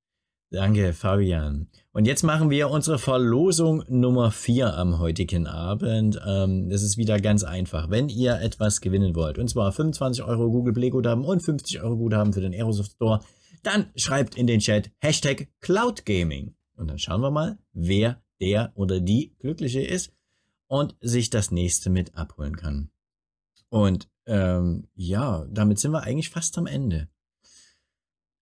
Danke, 0.54 0.94
Fabian. 0.94 1.68
Und 1.94 2.06
jetzt 2.06 2.22
machen 2.22 2.52
wir 2.52 2.70
unsere 2.70 3.00
Verlosung 3.00 3.84
Nummer 3.88 4.30
4 4.30 4.78
am 4.78 5.00
heutigen 5.00 5.48
Abend. 5.48 6.22
Ähm, 6.28 6.70
das 6.70 6.84
ist 6.84 6.96
wieder 6.96 7.20
ganz 7.20 7.44
einfach. 7.44 7.90
Wenn 7.90 8.08
ihr 8.08 8.40
etwas 8.40 8.80
gewinnen 8.80 9.16
wollt, 9.16 9.40
und 9.40 9.50
zwar 9.50 9.72
25 9.72 10.24
Euro 10.24 10.52
Google 10.52 10.74
Play 10.74 10.92
Guthaben 10.92 11.26
und 11.26 11.42
50 11.42 11.82
Euro 11.82 11.98
Guthaben 11.98 12.34
für 12.34 12.42
den 12.42 12.54
Aerosoft 12.54 12.92
Store, 12.92 13.22
dann 13.64 13.88
schreibt 13.96 14.36
in 14.36 14.46
den 14.46 14.60
Chat 14.60 14.92
Hashtag 15.00 15.48
Cloud 15.60 16.06
Gaming. 16.06 16.54
Und 16.76 16.88
dann 16.88 17.00
schauen 17.00 17.22
wir 17.22 17.32
mal, 17.32 17.58
wer 17.72 18.22
der 18.40 18.74
oder 18.76 19.00
die 19.00 19.36
Glückliche 19.40 19.82
ist 19.82 20.14
und 20.68 20.96
sich 21.02 21.32
das 21.32 21.50
nächste 21.50 21.90
mit 21.90 22.14
abholen 22.14 22.58
kann. 22.58 22.92
Und 23.70 24.08
ähm, 24.28 24.88
ja, 24.94 25.48
damit 25.50 25.80
sind 25.80 25.94
wir 25.94 26.04
eigentlich 26.04 26.30
fast 26.30 26.60
am 26.60 26.68
Ende. 26.68 27.10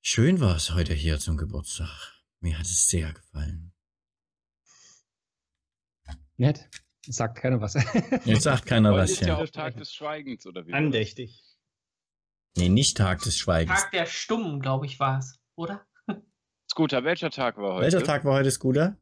Schön 0.03 0.39
war 0.41 0.55
es 0.55 0.73
heute 0.73 0.95
hier 0.95 1.19
zum 1.19 1.37
Geburtstag. 1.37 2.23
Mir 2.39 2.57
hat 2.57 2.65
es 2.65 2.87
sehr 2.87 3.13
gefallen. 3.13 3.71
Nett. 6.37 6.67
Sagt 7.05 7.37
keiner 7.37 7.61
was. 7.61 7.75
Jetzt 8.25 8.43
sagt 8.43 8.65
keiner 8.65 8.93
was. 8.93 9.11
Ist 9.11 9.21
ja 9.21 9.37
auch 9.37 9.47
Tag 9.47 9.77
des 9.77 9.93
Schweigens, 9.93 10.47
oder 10.47 10.65
wie? 10.65 10.73
Andächtig. 10.73 11.43
Nee, 12.57 12.69
nicht 12.69 12.97
Tag 12.97 13.21
des 13.21 13.37
Schweigens. 13.37 13.79
Tag 13.79 13.91
der 13.91 14.07
Stummen, 14.07 14.59
glaube 14.59 14.87
ich, 14.87 14.99
war 14.99 15.19
es, 15.19 15.39
oder? 15.55 15.85
Scooter, 16.67 17.03
welcher 17.03 17.29
Tag 17.29 17.57
war 17.57 17.75
heute? 17.75 17.83
Welcher 17.83 18.03
Tag 18.03 18.25
war 18.25 18.33
heute, 18.33 18.49
Scooter? 18.49 18.97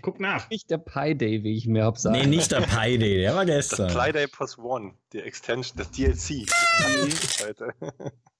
Guck 0.00 0.20
nach. 0.20 0.48
Nicht 0.48 0.70
der 0.70 0.78
Pi 0.78 1.16
Day, 1.16 1.42
wie 1.42 1.56
ich 1.56 1.66
mir 1.66 1.84
hab 1.84 1.98
sagen. 1.98 2.18
Nee, 2.18 2.26
nicht 2.26 2.52
der 2.52 2.60
Pi 2.60 2.98
Day, 2.98 3.18
der 3.18 3.34
war 3.34 3.46
gestern. 3.46 3.88
Das 3.92 4.06
Pi 4.06 4.12
Day 4.12 4.28
Plus 4.28 4.56
One, 4.58 4.94
die 5.12 5.20
Extension, 5.22 5.76
das 5.76 5.90
DLC. 5.90 6.46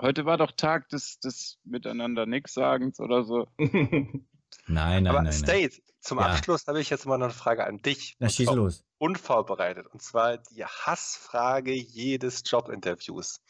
Heute 0.00 0.24
war 0.24 0.38
doch 0.38 0.52
Tag 0.52 0.88
des, 0.88 1.18
des 1.18 1.58
Miteinander 1.64 2.24
nix 2.24 2.54
Sagens 2.54 3.00
oder 3.00 3.24
so. 3.24 3.48
nein, 3.58 4.24
nein, 4.66 5.06
Aber 5.06 5.22
nein. 5.22 5.32
State, 5.32 5.76
nein. 5.76 5.96
zum 6.00 6.18
ja. 6.18 6.26
Abschluss 6.26 6.66
habe 6.66 6.80
ich 6.80 6.88
jetzt 6.88 7.04
mal 7.04 7.18
noch 7.18 7.26
eine 7.26 7.34
Frage 7.34 7.66
an 7.66 7.78
dich. 7.78 8.16
Na, 8.18 8.30
schieß 8.30 8.50
los. 8.52 8.82
Unvorbereitet. 8.98 9.86
Und 9.86 10.00
zwar 10.00 10.38
die 10.38 10.64
Hassfrage 10.64 11.72
jedes 11.72 12.42
Jobinterviews. 12.46 13.42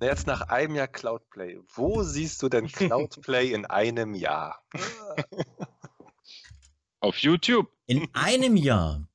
Jetzt 0.00 0.26
nach 0.26 0.42
einem 0.42 0.74
Jahr 0.74 0.88
Cloudplay, 0.88 1.58
wo 1.74 2.02
siehst 2.02 2.42
du 2.42 2.50
denn 2.50 2.68
Cloudplay 2.68 3.52
in 3.52 3.64
einem 3.64 4.14
Jahr? 4.14 4.62
Auf 7.00 7.16
YouTube. 7.18 7.72
In 7.86 8.08
einem 8.12 8.56
Jahr. 8.56 9.08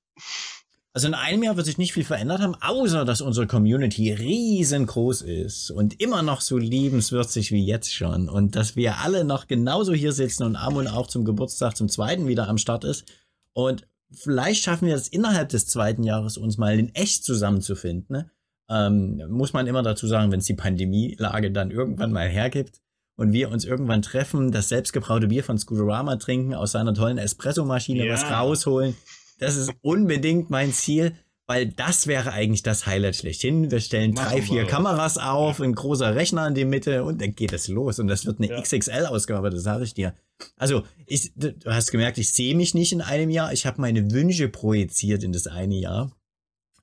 Also 0.95 1.07
in 1.07 1.15
einem 1.15 1.41
Jahr 1.41 1.57
wird 1.57 1.65
sich 1.65 1.79
nicht 1.79 1.93
viel 1.93 2.03
verändert 2.03 2.39
haben, 2.39 2.55
außer 2.61 3.03
dass 3.03 3.21
unsere 3.21 3.47
Community 3.47 4.13
riesengroß 4.13 5.23
ist 5.23 5.71
und 5.71 5.99
immer 5.99 6.21
noch 6.21 6.39
so 6.39 6.59
liebenswürdig 6.59 7.51
wie 7.51 7.65
jetzt 7.65 7.91
schon 7.91 8.29
und 8.29 8.55
dass 8.55 8.75
wir 8.75 8.99
alle 8.99 9.23
noch 9.23 9.47
genauso 9.47 9.93
hier 9.93 10.11
sitzen 10.11 10.43
und 10.43 10.55
Amon 10.55 10.87
auch 10.87 11.07
zum 11.07 11.25
Geburtstag 11.25 11.75
zum 11.75 11.89
zweiten 11.89 12.27
wieder 12.27 12.47
am 12.47 12.59
Start 12.59 12.83
ist 12.83 13.05
und 13.53 13.87
vielleicht 14.11 14.63
schaffen 14.63 14.87
wir 14.87 14.93
es 14.93 15.07
innerhalb 15.07 15.49
des 15.49 15.65
zweiten 15.65 16.03
Jahres 16.03 16.37
uns 16.37 16.59
mal 16.59 16.77
in 16.77 16.93
echt 16.93 17.25
zusammenzufinden. 17.25 18.15
Ne? 18.15 18.29
Ähm, 18.69 19.23
muss 19.29 19.53
man 19.53 19.65
immer 19.65 19.81
dazu 19.81 20.05
sagen, 20.05 20.31
wenn 20.31 20.39
es 20.39 20.45
die 20.45 20.53
Pandemielage 20.53 21.51
dann 21.51 21.71
irgendwann 21.71 22.11
mal 22.11 22.29
hergibt 22.29 22.81
und 23.15 23.33
wir 23.33 23.49
uns 23.49 23.65
irgendwann 23.65 24.03
treffen, 24.03 24.51
das 24.51 24.69
selbstgebraute 24.69 25.27
Bier 25.27 25.43
von 25.43 25.57
Scooterama 25.57 26.17
trinken, 26.17 26.53
aus 26.53 26.73
seiner 26.73 26.93
tollen 26.93 27.17
Espressomaschine 27.17 28.05
ja. 28.05 28.13
was 28.13 28.29
rausholen. 28.29 28.95
Das 29.39 29.55
ist 29.55 29.71
unbedingt 29.81 30.49
mein 30.49 30.71
Ziel, 30.71 31.15
weil 31.45 31.67
das 31.67 32.07
wäre 32.07 32.31
eigentlich 32.31 32.63
das 32.63 32.85
Highlight 32.85 33.15
schlechthin. 33.15 33.69
Wir 33.69 33.79
stellen 33.79 34.13
Machen 34.13 34.29
drei, 34.29 34.41
vier. 34.41 34.65
Kameras 34.65 35.17
auf, 35.17 35.59
ja. 35.59 35.65
ein 35.65 35.75
großer 35.75 36.15
Rechner 36.15 36.47
in 36.47 36.55
die 36.55 36.65
Mitte 36.65 37.03
und 37.03 37.21
dann 37.21 37.35
geht 37.35 37.53
es 37.53 37.67
los. 37.67 37.99
Und 37.99 38.07
das 38.07 38.25
wird 38.25 38.39
eine 38.39 38.49
ja. 38.49 38.61
XXL-Ausgabe, 38.61 39.49
das 39.49 39.63
sage 39.63 39.83
ich 39.83 39.93
dir. 39.93 40.13
Also, 40.57 40.83
ich, 41.05 41.33
du 41.35 41.53
hast 41.65 41.91
gemerkt, 41.91 42.17
ich 42.17 42.31
sehe 42.31 42.55
mich 42.55 42.73
nicht 42.73 42.91
in 42.91 43.01
einem 43.01 43.29
Jahr. 43.29 43.53
Ich 43.53 43.65
habe 43.65 43.81
meine 43.81 44.11
Wünsche 44.11 44.49
projiziert 44.49 45.23
in 45.23 45.33
das 45.33 45.47
eine 45.47 45.75
Jahr. 45.75 46.11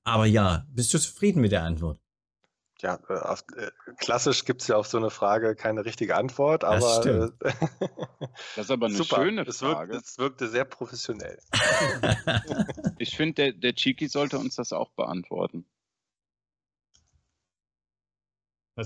Aber 0.04 0.26
ja, 0.26 0.66
bist 0.70 0.92
du 0.94 0.98
zufrieden 0.98 1.40
mit 1.40 1.52
der 1.52 1.62
Antwort? 1.62 1.98
Ja, 2.82 2.98
äh, 3.08 3.14
auf, 3.14 3.44
äh, 3.56 3.70
klassisch 3.98 4.44
gibt 4.44 4.62
es 4.62 4.68
ja 4.68 4.76
auf 4.76 4.86
so 4.86 4.98
eine 4.98 5.10
Frage 5.10 5.54
keine 5.54 5.84
richtige 5.84 6.16
Antwort, 6.16 6.64
aber 6.64 6.78
das, 6.78 7.06
äh, 7.06 7.28
das 8.56 8.64
ist 8.64 8.70
aber 8.70 8.86
eine 8.86 8.94
super. 8.94 9.16
schöne 9.16 9.44
Frage. 9.44 9.96
Es, 9.96 10.18
wirkt, 10.18 10.18
wirkte 10.18 10.48
sehr 10.48 10.64
professionell. 10.64 11.38
ich 12.98 13.16
finde, 13.16 13.34
der, 13.34 13.52
der 13.52 13.74
Chiki 13.74 14.08
sollte 14.08 14.38
uns 14.38 14.56
das 14.56 14.72
auch 14.72 14.90
beantworten. 14.92 15.66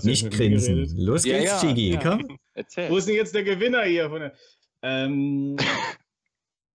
Nicht 0.03 0.29
grinsen. 0.29 0.97
Los 0.97 1.23
geht's, 1.23 1.45
ja, 1.45 1.53
ja, 1.53 1.59
Chiki, 1.61 1.93
ja. 1.93 1.99
komm. 2.01 2.37
Erzähl. 2.53 2.89
Wo 2.89 2.97
ist 2.97 3.07
denn 3.07 3.15
jetzt 3.15 3.33
der 3.33 3.43
Gewinner 3.43 3.83
hier? 3.83 4.09
Von 4.09 4.19
der, 4.19 4.33
ähm, 4.81 5.55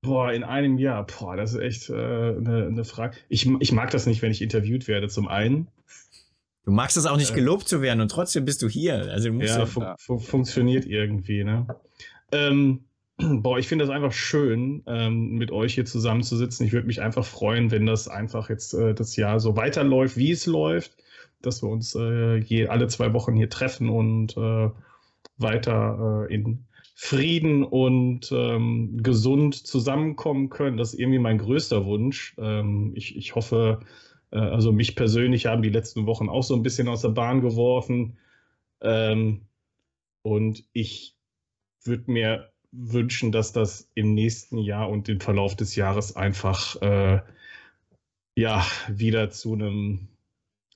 Boah, 0.02 0.32
in 0.32 0.44
einem 0.44 0.78
Jahr. 0.78 1.06
Boah, 1.06 1.36
das 1.36 1.52
ist 1.52 1.60
echt 1.60 1.90
äh, 1.90 1.94
eine, 1.94 2.68
eine 2.68 2.84
Frage. 2.84 3.18
Ich, 3.28 3.46
ich 3.60 3.72
mag 3.72 3.90
das 3.90 4.06
nicht, 4.06 4.22
wenn 4.22 4.30
ich 4.30 4.40
interviewt 4.40 4.88
werde, 4.88 5.08
zum 5.08 5.28
einen. 5.28 5.68
Du 6.64 6.72
magst 6.72 6.96
es 6.96 7.06
auch 7.06 7.16
nicht, 7.16 7.32
äh, 7.32 7.34
gelobt 7.34 7.68
zu 7.68 7.82
werden 7.82 8.00
und 8.00 8.10
trotzdem 8.10 8.44
bist 8.44 8.62
du 8.62 8.68
hier. 8.68 9.10
Also 9.10 9.30
ja, 9.30 9.66
fun 9.66 9.94
fun 9.98 10.20
funktioniert 10.20 10.84
irgendwie, 10.86 11.44
ne? 11.44 11.66
Ähm, 12.32 12.84
boah, 13.18 13.58
ich 13.58 13.68
finde 13.68 13.84
das 13.84 13.94
einfach 13.94 14.12
schön, 14.12 14.82
ähm, 14.86 15.32
mit 15.36 15.50
euch 15.50 15.74
hier 15.74 15.84
zusammenzusitzen. 15.84 16.66
Ich 16.66 16.72
würde 16.72 16.86
mich 16.86 17.00
einfach 17.00 17.24
freuen, 17.24 17.70
wenn 17.70 17.86
das 17.86 18.08
einfach 18.08 18.50
jetzt 18.50 18.74
äh, 18.74 18.94
das 18.94 19.16
Jahr 19.16 19.40
so 19.40 19.56
weiterläuft, 19.56 20.16
wie 20.16 20.32
es 20.32 20.46
läuft, 20.46 20.96
dass 21.42 21.62
wir 21.62 21.68
uns 21.68 21.94
äh, 21.94 22.36
je 22.36 22.68
alle 22.68 22.88
zwei 22.88 23.12
Wochen 23.14 23.34
hier 23.34 23.48
treffen 23.48 23.88
und 23.88 24.36
äh, 24.36 24.70
weiter 25.38 26.26
äh, 26.28 26.34
in 26.34 26.66
Frieden 26.94 27.64
und 27.64 28.30
ähm, 28.30 29.02
gesund 29.02 29.54
zusammenkommen 29.54 30.50
können. 30.50 30.76
Das 30.76 30.92
ist 30.92 31.00
irgendwie 31.00 31.18
mein 31.18 31.38
größter 31.38 31.86
Wunsch. 31.86 32.34
Ähm, 32.38 32.92
ich, 32.94 33.16
ich 33.16 33.34
hoffe, 33.34 33.80
äh, 33.80 33.84
also 34.36 34.72
mich 34.72 34.96
persönlich 34.96 35.46
haben 35.46 35.62
die 35.62 35.70
letzten 35.70 36.06
Wochen 36.06 36.28
auch 36.28 36.42
so 36.42 36.54
ein 36.54 36.62
bisschen 36.62 36.88
aus 36.88 37.02
der 37.02 37.08
Bahn 37.10 37.40
geworfen. 37.40 38.18
Ähm, 38.80 39.42
und 40.22 40.64
ich 40.72 41.16
würde 41.82 42.10
mir 42.10 42.52
wünschen, 42.72 43.32
dass 43.32 43.52
das 43.52 43.90
im 43.94 44.14
nächsten 44.14 44.58
Jahr 44.58 44.88
und 44.88 45.08
im 45.08 45.20
Verlauf 45.20 45.56
des 45.56 45.74
Jahres 45.74 46.14
einfach 46.14 46.80
äh, 46.82 47.20
ja 48.36 48.64
wieder 48.88 49.30
zu 49.30 49.54
einem 49.54 50.08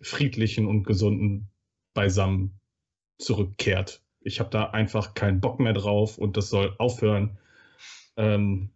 friedlichen 0.01 0.67
und 0.67 0.85
gesunden 0.85 1.49
Beisammen 1.95 2.59
zurückkehrt. 3.19 4.03
Ich 4.21 4.41
habe 4.41 4.51
da 4.51 4.71
einfach 4.71 5.15
keinen 5.15 5.41
Bock 5.41 5.61
mehr 5.61 5.75
drauf 5.75 6.19
und 6.19 6.37
das 6.37 6.51
soll 6.51 6.75
aufhören. 6.79 7.39
Ähm, 8.17 8.71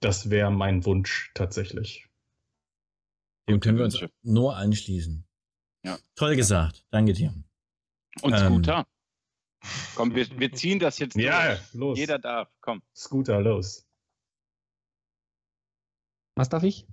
das 0.00 0.30
wäre 0.30 0.50
mein 0.50 0.84
Wunsch 0.84 1.30
tatsächlich. 1.34 2.08
Dem 3.48 3.60
können 3.60 3.78
wir 3.78 3.84
uns 3.84 3.98
nur 4.22 4.56
anschließen. 4.56 5.24
Ja. 5.84 5.98
Toll 6.14 6.36
gesagt. 6.36 6.86
Danke 6.90 7.12
dir. 7.12 7.34
Und 8.22 8.32
Ähm. 8.34 8.38
Scooter. 8.38 8.86
Komm, 9.94 10.14
wir, 10.14 10.28
wir 10.38 10.52
ziehen 10.52 10.78
das 10.78 10.98
jetzt 10.98 11.16
Ja, 11.16 11.48
durch. 11.54 11.74
los. 11.74 11.98
Jeder 11.98 12.18
darf. 12.18 12.48
Komm. 12.60 12.82
Scooter, 12.96 13.40
los. 13.40 13.86
Was 16.36 16.48
darf 16.48 16.62
ich? 16.62 16.86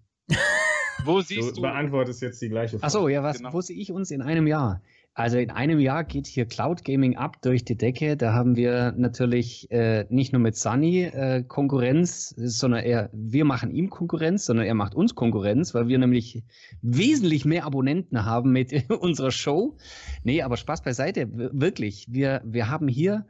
Wo 1.05 1.19
Du 1.19 1.21
siehst 1.25 1.57
du? 1.57 1.61
beantwortest 1.61 2.21
jetzt 2.21 2.41
die 2.41 2.49
gleiche 2.49 2.77
Frage. 2.77 2.83
Achso, 2.83 3.07
ja, 3.07 3.23
was, 3.23 3.37
Genau. 3.37 3.53
wo 3.53 3.61
sehe 3.61 3.77
ich 3.77 3.91
uns 3.91 4.11
in 4.11 4.21
einem 4.21 4.47
Jahr? 4.47 4.81
Also 5.19 5.37
in 5.37 5.49
einem 5.49 5.79
Jahr 5.79 6.05
geht 6.05 6.27
hier 6.27 6.45
Cloud 6.45 6.85
Gaming 6.85 7.17
ab 7.17 7.41
durch 7.41 7.65
die 7.65 7.75
Decke. 7.75 8.15
Da 8.15 8.31
haben 8.31 8.55
wir 8.55 8.93
natürlich 8.95 9.69
äh, 9.69 10.05
nicht 10.07 10.31
nur 10.31 10.41
mit 10.41 10.55
Sunny 10.55 11.01
äh, 11.03 11.43
Konkurrenz, 11.43 12.33
sondern 12.37 12.85
er, 12.85 13.09
wir 13.11 13.43
machen 13.43 13.69
ihm 13.69 13.89
Konkurrenz, 13.89 14.45
sondern 14.45 14.65
er 14.65 14.75
macht 14.75 14.95
uns 14.95 15.15
Konkurrenz, 15.15 15.75
weil 15.75 15.89
wir 15.89 15.97
nämlich 15.97 16.45
wesentlich 16.81 17.43
mehr 17.43 17.65
Abonnenten 17.65 18.23
haben 18.23 18.53
mit 18.53 18.89
unserer 19.01 19.31
Show. 19.31 19.75
Nee, 20.23 20.41
aber 20.41 20.55
Spaß 20.55 20.83
beiseite, 20.83 21.27
wirklich. 21.33 22.05
Wir, 22.09 22.41
wir 22.45 22.69
haben 22.69 22.87
hier 22.87 23.25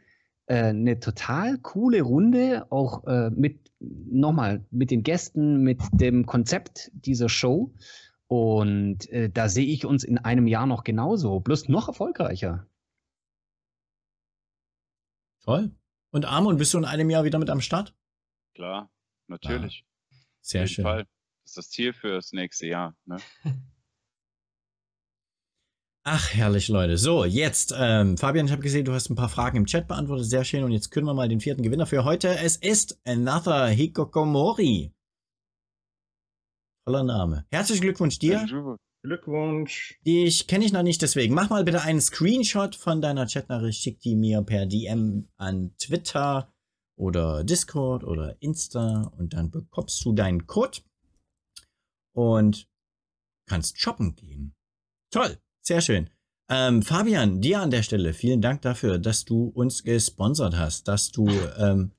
äh, 0.46 0.66
eine 0.66 1.00
total 1.00 1.58
coole 1.58 2.04
Runde, 2.04 2.68
auch 2.70 3.08
äh, 3.08 3.32
mit 3.32 3.72
nochmal 3.80 4.64
mit 4.70 4.92
den 4.92 5.02
Gästen, 5.02 5.64
mit 5.64 5.80
dem 5.92 6.28
Konzept 6.28 6.92
dieser 6.94 7.30
Show. 7.30 7.74
Und 8.30 9.10
äh, 9.10 9.28
da 9.32 9.50
sehe 9.50 9.66
ich 9.66 9.88
uns 9.88 10.04
in 10.04 10.20
einem 10.20 10.46
Jahr 10.46 10.68
noch 10.68 10.84
genauso, 10.84 11.40
bloß 11.40 11.68
noch 11.68 11.88
erfolgreicher. 11.88 12.68
Toll. 15.44 15.72
Und 16.12 16.26
Amon, 16.26 16.58
bist 16.58 16.72
du 16.76 16.78
in 16.78 16.86
einem 16.86 17.10
Jahr 17.10 17.24
wieder 17.24 17.40
mit 17.40 17.50
am 17.50 17.60
Start? 17.60 17.96
Klar, 18.54 18.92
natürlich. 19.28 19.84
Sehr 20.42 20.62
Auf 20.62 20.70
jeden 20.70 20.76
schön. 20.76 20.84
Fall. 20.84 21.08
Das 21.44 21.52
ist 21.52 21.58
das 21.58 21.70
Ziel 21.72 21.92
für 21.92 22.14
das 22.14 22.32
nächste 22.32 22.68
Jahr. 22.68 22.96
Ne? 23.06 23.18
Ach, 26.04 26.32
herrlich, 26.32 26.68
Leute. 26.68 26.98
So, 27.00 27.26
jetzt, 27.26 27.74
ähm, 27.76 28.16
Fabian, 28.16 28.46
ich 28.46 28.52
habe 28.52 28.62
gesehen, 28.62 28.86
du 28.86 28.94
hast 28.94 29.10
ein 29.10 29.16
paar 29.16 29.30
Fragen 29.30 29.58
im 29.58 29.66
Chat 29.66 29.88
beantwortet. 29.88 30.28
Sehr 30.28 30.44
schön. 30.44 30.64
Und 30.64 30.72
jetzt 30.72 30.92
können 30.92 31.08
wir 31.08 31.16
mal 31.16 31.30
den 31.30 31.40
vierten 31.40 31.64
Gewinner 31.64 31.88
für 31.88 32.04
heute. 32.04 32.38
Es 32.38 32.58
ist 32.58 33.00
Another 33.06 33.68
Hikokomori. 33.68 34.94
Toller 36.90 37.04
Name. 37.04 37.46
Herzlichen 37.52 37.84
Glückwunsch 37.84 38.18
dir. 38.18 38.48
Glückwunsch. 39.04 40.00
Dich 40.08 40.48
kenne 40.48 40.66
ich 40.66 40.74
noch 40.74 40.82
nicht, 40.82 41.04
deswegen 41.04 41.36
mach 41.36 41.52
mal 41.52 41.64
bitte 41.64 41.84
einen 41.84 42.02
Screenshot 42.02 42.76
von 42.76 43.00
deiner 43.00 43.28
Chatnachricht, 43.28 43.80
schick 43.80 44.00
die 44.00 44.16
mir 44.16 44.42
per 44.42 44.66
DM 44.66 45.28
an 45.38 45.76
Twitter 45.78 46.52
oder 46.98 47.44
Discord 47.44 48.04
oder 48.04 48.42
Insta 48.42 49.04
und 49.20 49.36
dann 49.36 49.52
bekommst 49.52 50.04
du 50.04 50.14
deinen 50.14 50.48
Code 50.48 50.80
und 52.16 52.68
kannst 53.48 53.80
shoppen 53.80 54.16
gehen. 54.16 54.56
Toll, 55.12 55.38
sehr 55.62 55.82
schön. 55.82 56.10
Ähm, 56.50 56.82
Fabian, 56.82 57.40
dir 57.40 57.60
an 57.60 57.70
der 57.70 57.84
Stelle 57.84 58.14
vielen 58.14 58.42
Dank 58.42 58.64
dafür, 58.64 58.98
dass 58.98 59.26
du 59.26 59.50
uns 59.50 59.84
gesponsert 59.84 60.58
hast, 60.58 60.88
dass 60.88 61.12
du 61.12 61.30
ähm, 61.60 61.92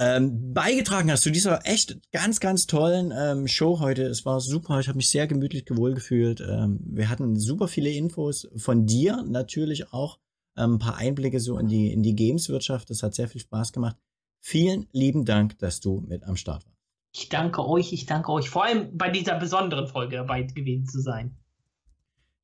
ähm, 0.00 0.54
beigetragen 0.54 1.10
hast 1.10 1.20
zu 1.20 1.30
dieser 1.30 1.66
echt 1.66 1.98
ganz, 2.10 2.40
ganz 2.40 2.66
tollen 2.66 3.12
ähm, 3.14 3.46
Show 3.46 3.80
heute. 3.80 4.04
Es 4.04 4.24
war 4.24 4.40
super, 4.40 4.80
ich 4.80 4.88
habe 4.88 4.96
mich 4.96 5.10
sehr 5.10 5.26
gemütlich 5.26 5.66
gewohl 5.66 5.92
gefühlt. 5.92 6.40
Ähm, 6.40 6.80
wir 6.82 7.10
hatten 7.10 7.38
super 7.38 7.68
viele 7.68 7.90
Infos 7.90 8.48
von 8.56 8.86
dir, 8.86 9.22
natürlich 9.28 9.92
auch 9.92 10.18
ähm, 10.56 10.76
ein 10.76 10.78
paar 10.78 10.96
Einblicke 10.96 11.38
so 11.38 11.58
in 11.58 11.68
die, 11.68 11.92
in 11.92 12.02
die 12.02 12.16
Games-Wirtschaft. 12.16 12.88
Das 12.88 13.02
hat 13.02 13.14
sehr 13.14 13.28
viel 13.28 13.42
Spaß 13.42 13.72
gemacht. 13.72 13.96
Vielen 14.40 14.88
lieben 14.92 15.26
Dank, 15.26 15.58
dass 15.58 15.80
du 15.80 16.00
mit 16.08 16.24
am 16.24 16.36
Start 16.36 16.64
warst. 16.64 16.78
Ich 17.12 17.28
danke 17.28 17.66
euch, 17.68 17.92
ich 17.92 18.06
danke 18.06 18.32
euch, 18.32 18.48
vor 18.48 18.64
allem 18.64 18.96
bei 18.96 19.10
dieser 19.10 19.38
besonderen 19.38 19.86
Folge 19.86 20.16
dabei 20.16 20.44
gewesen 20.44 20.86
zu 20.86 21.02
sein. 21.02 21.36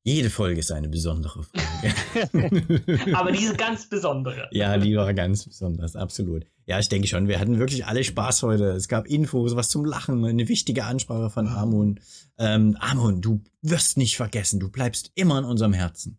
Jede 0.07 0.29
Folge 0.29 0.61
ist 0.61 0.71
eine 0.71 0.87
besondere 0.87 1.43
Folge. 1.43 3.11
Aber 3.13 3.33
diese 3.33 3.53
ganz 3.57 3.89
besondere. 3.89 4.47
Ja, 4.53 4.77
die 4.77 4.95
war 4.95 5.13
ganz 5.13 5.43
besonders, 5.43 5.97
absolut. 5.97 6.45
Ja, 6.65 6.79
ich 6.79 6.87
denke 6.87 7.09
schon, 7.09 7.27
wir 7.27 7.41
hatten 7.41 7.59
wirklich 7.59 7.85
alle 7.85 8.05
Spaß 8.05 8.43
heute. 8.43 8.67
Es 8.71 8.87
gab 8.87 9.05
Infos, 9.07 9.57
was 9.57 9.67
zum 9.67 9.83
Lachen, 9.83 10.23
eine 10.23 10.47
wichtige 10.47 10.85
Ansprache 10.85 11.29
von 11.29 11.49
Amon. 11.49 11.99
Ähm, 12.37 12.77
Amon, 12.79 13.19
du 13.21 13.43
wirst 13.61 13.97
nicht 13.97 14.15
vergessen, 14.15 14.61
du 14.61 14.71
bleibst 14.71 15.11
immer 15.15 15.39
in 15.39 15.43
unserem 15.43 15.73
Herzen. 15.73 16.17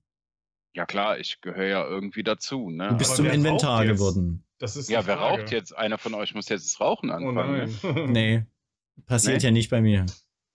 Ja 0.74 0.84
klar, 0.84 1.18
ich 1.18 1.40
gehöre 1.40 1.66
ja 1.68 1.86
irgendwie 1.88 2.22
dazu. 2.22 2.68
Ne? 2.68 2.88
Du 2.90 2.98
bist 2.98 3.12
Aber 3.12 3.16
zum 3.16 3.26
Inventar 3.30 3.86
geworden. 3.86 4.44
Das 4.58 4.76
ist 4.76 4.90
ja, 4.90 5.06
wer 5.06 5.16
Frage. 5.16 5.40
raucht 5.44 5.50
jetzt? 5.50 5.74
Einer 5.74 5.96
von 5.96 6.12
euch 6.12 6.34
muss 6.34 6.50
jetzt 6.50 6.66
das 6.74 6.78
Rauchen 6.78 7.08
Oh 7.08 7.14
anfangen. 7.14 7.74
nein. 7.82 7.94
Ne? 7.94 8.06
Nee, 8.10 8.46
passiert 9.06 9.38
Nee? 9.40 9.44
ja 9.46 9.50
nicht 9.50 9.70
bei 9.70 9.80
mir. 9.80 10.04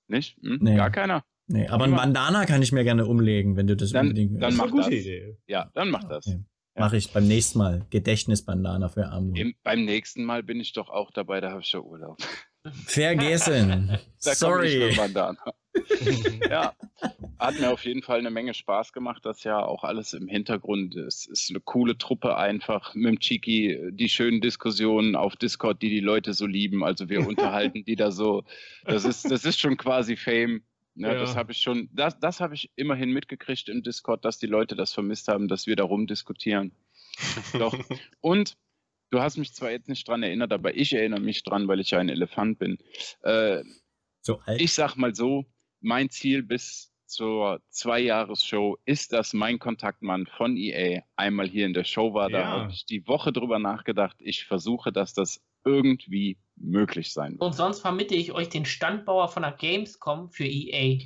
Nicht? 0.07 0.37
Hm? 0.43 0.59
Nee. 0.61 0.75
Gar 0.75 0.91
keiner? 0.91 1.25
Nee, 1.47 1.67
aber 1.67 1.85
ein 1.85 1.95
Bandana 1.95 2.45
kann 2.45 2.61
ich 2.61 2.71
mir 2.71 2.83
gerne 2.83 3.05
umlegen, 3.05 3.55
wenn 3.57 3.67
du 3.67 3.75
das 3.75 3.91
Dann- 3.91 4.07
unbedingt 4.07 4.41
dann 4.41 4.51
ist 4.53 4.57
mach 4.57 4.71
das. 4.75 4.87
Idee. 4.87 5.37
Ja, 5.47 5.69
dann 5.73 5.89
mach 5.89 6.03
das. 6.05 6.27
Okay. 6.27 6.43
Mache 6.75 6.97
ich 6.97 7.11
beim 7.11 7.27
nächsten 7.27 7.59
Mal. 7.59 7.85
Gedächtnisbandana 7.91 8.89
für 8.89 9.07
Amon. 9.07 9.35
Im, 9.35 9.53
beim 9.63 9.85
nächsten 9.85 10.23
Mal 10.23 10.41
bin 10.41 10.59
ich 10.59 10.73
doch 10.73 10.89
auch 10.89 11.11
dabei, 11.11 11.39
da 11.39 11.51
habe 11.51 11.61
ich 11.61 11.71
ja 11.71 11.79
Urlaub. 11.79 12.17
Vergessen. 12.85 13.97
Sorry. 14.17 14.95
ja, 16.49 16.73
hat 17.39 17.59
mir 17.59 17.71
auf 17.71 17.83
jeden 17.83 18.03
Fall 18.03 18.19
eine 18.19 18.29
Menge 18.29 18.53
Spaß 18.53 18.93
gemacht. 18.93 19.25
Das 19.25 19.43
ja 19.43 19.63
auch 19.63 19.83
alles 19.83 20.13
im 20.13 20.27
Hintergrund. 20.27 20.95
Es 20.95 21.25
ist 21.25 21.49
eine 21.49 21.59
coole 21.59 21.97
Truppe 21.97 22.37
einfach 22.37 22.93
mit 22.95 23.05
dem 23.05 23.19
Chiki, 23.19 23.79
die 23.91 24.07
schönen 24.07 24.39
Diskussionen 24.39 25.15
auf 25.15 25.35
Discord, 25.35 25.81
die 25.81 25.89
die 25.89 25.99
Leute 25.99 26.33
so 26.33 26.45
lieben. 26.45 26.83
Also 26.83 27.09
wir 27.09 27.27
unterhalten 27.27 27.83
die 27.83 27.95
da 27.95 28.11
so. 28.11 28.43
Das 28.85 29.03
ist, 29.03 29.29
das 29.29 29.45
ist 29.45 29.59
schon 29.59 29.77
quasi 29.77 30.15
Fame. 30.15 30.61
Ne, 30.95 31.07
Ja. 31.13 31.19
Das 31.19 31.35
habe 31.35 31.51
ich 31.51 31.59
schon, 31.59 31.89
das, 31.93 32.19
das 32.19 32.39
habe 32.39 32.53
ich 32.55 32.71
immerhin 32.75 33.09
mitgekriegt 33.11 33.67
im 33.69 33.81
Discord, 33.83 34.23
dass 34.25 34.37
die 34.37 34.47
Leute 34.47 34.75
das 34.75 34.93
vermisst 34.93 35.27
haben, 35.27 35.47
dass 35.47 35.65
wir 35.67 35.75
da 35.75 35.83
rumdiskutieren. 35.83 36.71
Doch. 37.53 37.75
Und 38.21 38.55
du 39.09 39.19
hast 39.21 39.37
mich 39.37 39.53
zwar 39.53 39.71
jetzt 39.71 39.89
nicht 39.89 40.07
dran 40.07 40.23
erinnert, 40.23 40.51
aber 40.53 40.75
ich 40.75 40.93
erinnere 40.93 41.19
mich 41.19 41.43
dran, 41.43 41.67
weil 41.67 41.79
ich 41.79 41.91
ja 41.91 41.99
ein 41.99 42.09
Elefant 42.09 42.59
bin. 42.59 42.77
Äh, 43.21 43.63
So 44.21 44.39
alt. 44.45 44.61
ich 44.61 44.73
sag 44.73 44.95
mal 44.95 45.13
so, 45.15 45.45
mein 45.81 46.09
Ziel 46.09 46.43
bis 46.43 46.91
zur 47.05 47.61
Zwei-Jahres-Show 47.69 48.77
ist, 48.85 49.13
dass 49.13 49.33
mein 49.33 49.59
Kontaktmann 49.59 50.25
von 50.25 50.57
EA 50.57 51.01
einmal 51.15 51.47
hier 51.47 51.65
in 51.65 51.73
der 51.73 51.83
Show 51.83 52.13
war. 52.13 52.29
Da 52.29 52.39
Ja. 52.39 52.47
habe 52.47 52.71
ich 52.71 52.85
die 52.85 53.05
Woche 53.07 53.31
drüber 53.31 53.59
nachgedacht. 53.59 54.17
Ich 54.19 54.45
versuche, 54.45 54.91
dass 54.91 55.13
das 55.13 55.41
irgendwie 55.65 56.37
möglich 56.55 57.13
sein 57.13 57.33
wird. 57.33 57.41
Und 57.41 57.53
sonst 57.53 57.79
vermittle 57.81 58.17
ich 58.17 58.31
euch 58.31 58.49
den 58.49 58.65
Standbauer 58.65 59.29
von 59.29 59.43
der 59.43 59.51
Gamescom 59.53 60.29
für 60.29 60.45
EA. 60.45 60.99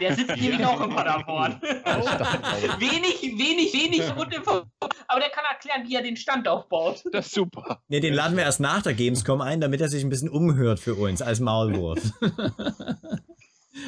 Der 0.00 0.14
sitzt 0.14 0.36
nämlich 0.36 0.64
auch 0.64 0.80
in 0.82 0.90
Paderborn. 0.90 1.60
wenig, 1.62 3.22
wenig, 3.22 3.72
wenig 3.74 4.16
uninformiert, 4.16 4.66
aber 5.06 5.20
der 5.20 5.28
kann 5.30 5.44
erklären, 5.50 5.86
wie 5.86 5.94
er 5.94 6.02
den 6.02 6.16
Stand 6.16 6.48
aufbaut. 6.48 7.02
Das 7.12 7.26
ist 7.26 7.34
super. 7.34 7.82
Nee, 7.88 8.00
den 8.00 8.14
laden 8.14 8.36
wir 8.36 8.44
erst 8.44 8.60
nach 8.60 8.82
der 8.82 8.94
Gamescom 8.94 9.40
ein, 9.40 9.60
damit 9.60 9.80
er 9.80 9.88
sich 9.88 10.02
ein 10.02 10.08
bisschen 10.08 10.30
umhört 10.30 10.80
für 10.80 10.94
uns 10.94 11.20
als 11.20 11.40
Maulwurf. 11.40 12.00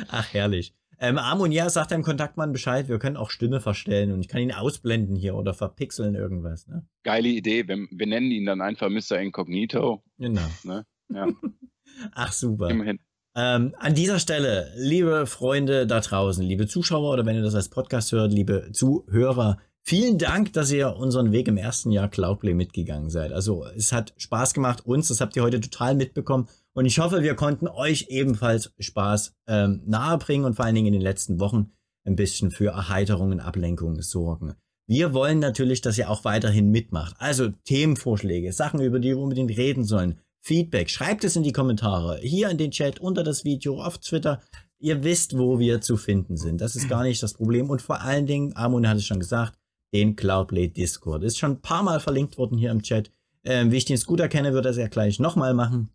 Ach, 0.09 0.33
herrlich. 0.35 0.75
Ähm, 1.01 1.19
Amon, 1.19 1.53
ja, 1.53 1.69
sagt 1.71 1.91
deinem 1.91 2.03
Kontaktmann 2.03 2.53
Bescheid, 2.53 2.89
wir 2.89 2.99
können 2.99 3.17
auch 3.17 3.31
Stimme 3.31 3.61
verstellen 3.61 4.13
und 4.13 4.21
ich 4.21 4.29
kann 4.29 4.41
ihn 4.41 4.53
ausblenden 4.53 5.17
hier 5.17 5.35
oder 5.35 5.53
verpixeln 5.53 6.15
irgendwas. 6.15 6.67
Ne? 6.67 6.87
Geile 7.03 7.29
Idee. 7.29 7.67
Wir, 7.67 7.77
wir 7.91 8.07
nennen 8.07 8.31
ihn 8.31 8.47
dann 8.47 8.61
einfach 8.61 8.89
Mr. 8.89 9.19
Incognito. 9.19 10.03
Genau. 10.19 10.49
Ne? 10.63 10.87
Ja, 11.13 11.29
Ach, 12.13 12.33
super. 12.33 12.71
immerhin. 12.71 12.99
Ähm, 13.37 13.75
an 13.79 13.95
dieser 13.95 14.21
Stelle, 14.21 14.73
liebe 14.77 15.27
Freunde 15.27 15.87
da 15.87 16.01
draußen, 16.01 16.45
liebe 16.45 16.67
Zuschauer 16.67 17.13
oder 17.13 17.27
wenn 17.27 17.37
ihr 17.37 17.43
das 17.43 17.57
als 17.57 17.69
Podcast 17.69 18.13
hört, 18.13 18.33
liebe 18.33 18.71
Zuhörer, 18.73 19.59
Vielen 19.87 20.17
Dank, 20.17 20.55
dass 20.55 20.73
ihr 20.73 20.97
unseren 20.97 21.31
Weg 21.31 21.47
im 21.47 21.59
ersten 21.59 21.91
Jahr 21.91 22.09
Cloudplay 22.09 22.55
mitgegangen 22.55 23.11
seid. 23.11 23.33
Also 23.33 23.67
es 23.67 23.93
hat 23.93 24.15
Spaß 24.17 24.55
gemacht 24.55 24.87
uns, 24.87 25.09
das 25.09 25.21
habt 25.21 25.37
ihr 25.37 25.43
heute 25.43 25.61
total 25.61 25.95
mitbekommen. 25.95 26.49
Und 26.73 26.87
ich 26.87 27.01
hoffe, 27.01 27.23
wir 27.23 27.35
konnten 27.35 27.69
euch 27.69 28.07
ebenfalls 28.09 28.73
Spaß 28.79 29.35
ähm, 29.47 29.83
nahebringen 29.85 30.47
und 30.47 30.55
vor 30.55 30.65
allen 30.65 30.75
Dingen 30.75 30.87
in 30.87 30.95
den 30.95 31.03
letzten 31.03 31.39
Wochen 31.39 31.71
ein 32.07 32.17
bisschen 32.17 32.51
für 32.51 32.71
Erheiterung 32.71 33.31
und 33.33 33.41
Ablenkung 33.41 34.01
sorgen. 34.01 34.55
Wir 34.87 35.13
wollen 35.13 35.39
natürlich, 35.39 35.83
dass 35.83 35.99
ihr 35.99 36.09
auch 36.09 36.25
weiterhin 36.25 36.71
mitmacht. 36.71 37.17
Also 37.19 37.51
Themenvorschläge, 37.51 38.55
Sachen, 38.55 38.81
über 38.81 38.99
die 38.99 39.09
wir 39.09 39.19
unbedingt 39.19 39.55
reden 39.55 39.85
sollen, 39.85 40.19
Feedback, 40.45 40.91
schreibt 40.91 41.25
es 41.25 41.37
in 41.37 41.43
die 41.43 41.53
Kommentare, 41.53 42.19
hier 42.21 42.51
in 42.51 42.59
den 42.59 42.71
Chat, 42.71 43.01
unter 43.01 43.23
das 43.23 43.45
Video, 43.47 43.81
auf 43.81 43.97
Twitter. 43.97 44.43
Ihr 44.79 45.03
wisst, 45.03 45.39
wo 45.39 45.59
wir 45.59 45.81
zu 45.81 45.97
finden 45.97 46.37
sind. 46.37 46.61
Das 46.61 46.77
ist 46.77 46.87
gar 46.87 47.03
nicht 47.03 47.23
das 47.23 47.33
Problem. 47.33 47.71
Und 47.71 47.81
vor 47.81 48.03
allen 48.03 48.27
Dingen, 48.27 48.55
Amon 48.55 48.87
hat 48.87 48.99
es 48.99 49.07
schon 49.07 49.21
gesagt, 49.21 49.59
den 49.95 50.17
Cloudblade 50.17 50.69
Discord. 50.69 51.25
Ist 51.25 51.39
schon 51.39 51.53
ein 51.53 51.61
paar 51.63 51.83
Mal 51.83 51.99
verlinkt 51.99 52.37
worden 52.37 52.59
hier 52.59 52.73
im 52.73 52.83
Chat. 52.83 53.11
Ähm, 53.43 53.73
wie 53.73 53.79
ich 53.79 53.87
den 53.87 53.97
Scooter 53.97 54.29
kenne, 54.29 54.53
wird 54.53 54.67
er 54.67 54.73
es 54.73 54.77
ja 54.77 54.89
gleich 54.89 55.19
nochmal 55.19 55.55
machen. 55.55 55.89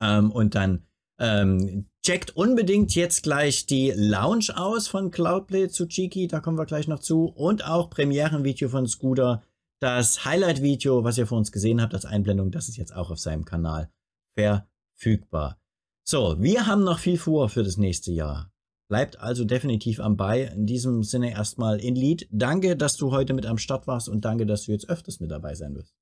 Ähm, 0.00 0.30
und 0.30 0.54
dann 0.54 0.86
ähm, 1.18 1.86
checkt 2.04 2.36
unbedingt 2.36 2.94
jetzt 2.94 3.24
gleich 3.24 3.66
die 3.66 3.92
Lounge 3.96 4.50
aus 4.54 4.86
von 4.86 5.10
Cloudblade 5.10 5.70
zu 5.70 5.88
Chiki, 5.88 6.28
da 6.28 6.38
kommen 6.38 6.58
wir 6.58 6.66
gleich 6.66 6.86
noch 6.86 7.00
zu. 7.00 7.24
Und 7.24 7.66
auch 7.66 7.90
Premierenvideo 7.90 8.68
von 8.68 8.86
Scooter. 8.86 9.42
Das 9.82 10.24
Highlight-Video, 10.24 11.02
was 11.02 11.18
ihr 11.18 11.26
vor 11.26 11.38
uns 11.38 11.50
gesehen 11.50 11.82
habt 11.82 11.92
als 11.92 12.04
Einblendung, 12.04 12.52
das 12.52 12.68
ist 12.68 12.76
jetzt 12.76 12.94
auch 12.94 13.10
auf 13.10 13.18
seinem 13.18 13.44
Kanal 13.44 13.90
verfügbar. 14.38 15.58
So, 16.04 16.40
wir 16.40 16.68
haben 16.68 16.84
noch 16.84 17.00
viel 17.00 17.18
vor 17.18 17.48
für 17.48 17.64
das 17.64 17.78
nächste 17.78 18.12
Jahr. 18.12 18.52
Bleibt 18.88 19.18
also 19.18 19.44
definitiv 19.44 19.98
am 19.98 20.16
Ball. 20.16 20.52
In 20.54 20.66
diesem 20.66 21.02
Sinne 21.02 21.32
erstmal 21.32 21.80
in 21.80 21.96
Lied. 21.96 22.28
Danke, 22.30 22.76
dass 22.76 22.96
du 22.96 23.10
heute 23.10 23.34
mit 23.34 23.44
am 23.44 23.58
Start 23.58 23.88
warst 23.88 24.08
und 24.08 24.24
danke, 24.24 24.46
dass 24.46 24.66
du 24.66 24.70
jetzt 24.70 24.88
öfters 24.88 25.18
mit 25.18 25.32
dabei 25.32 25.56
sein 25.56 25.74
wirst. 25.74 25.96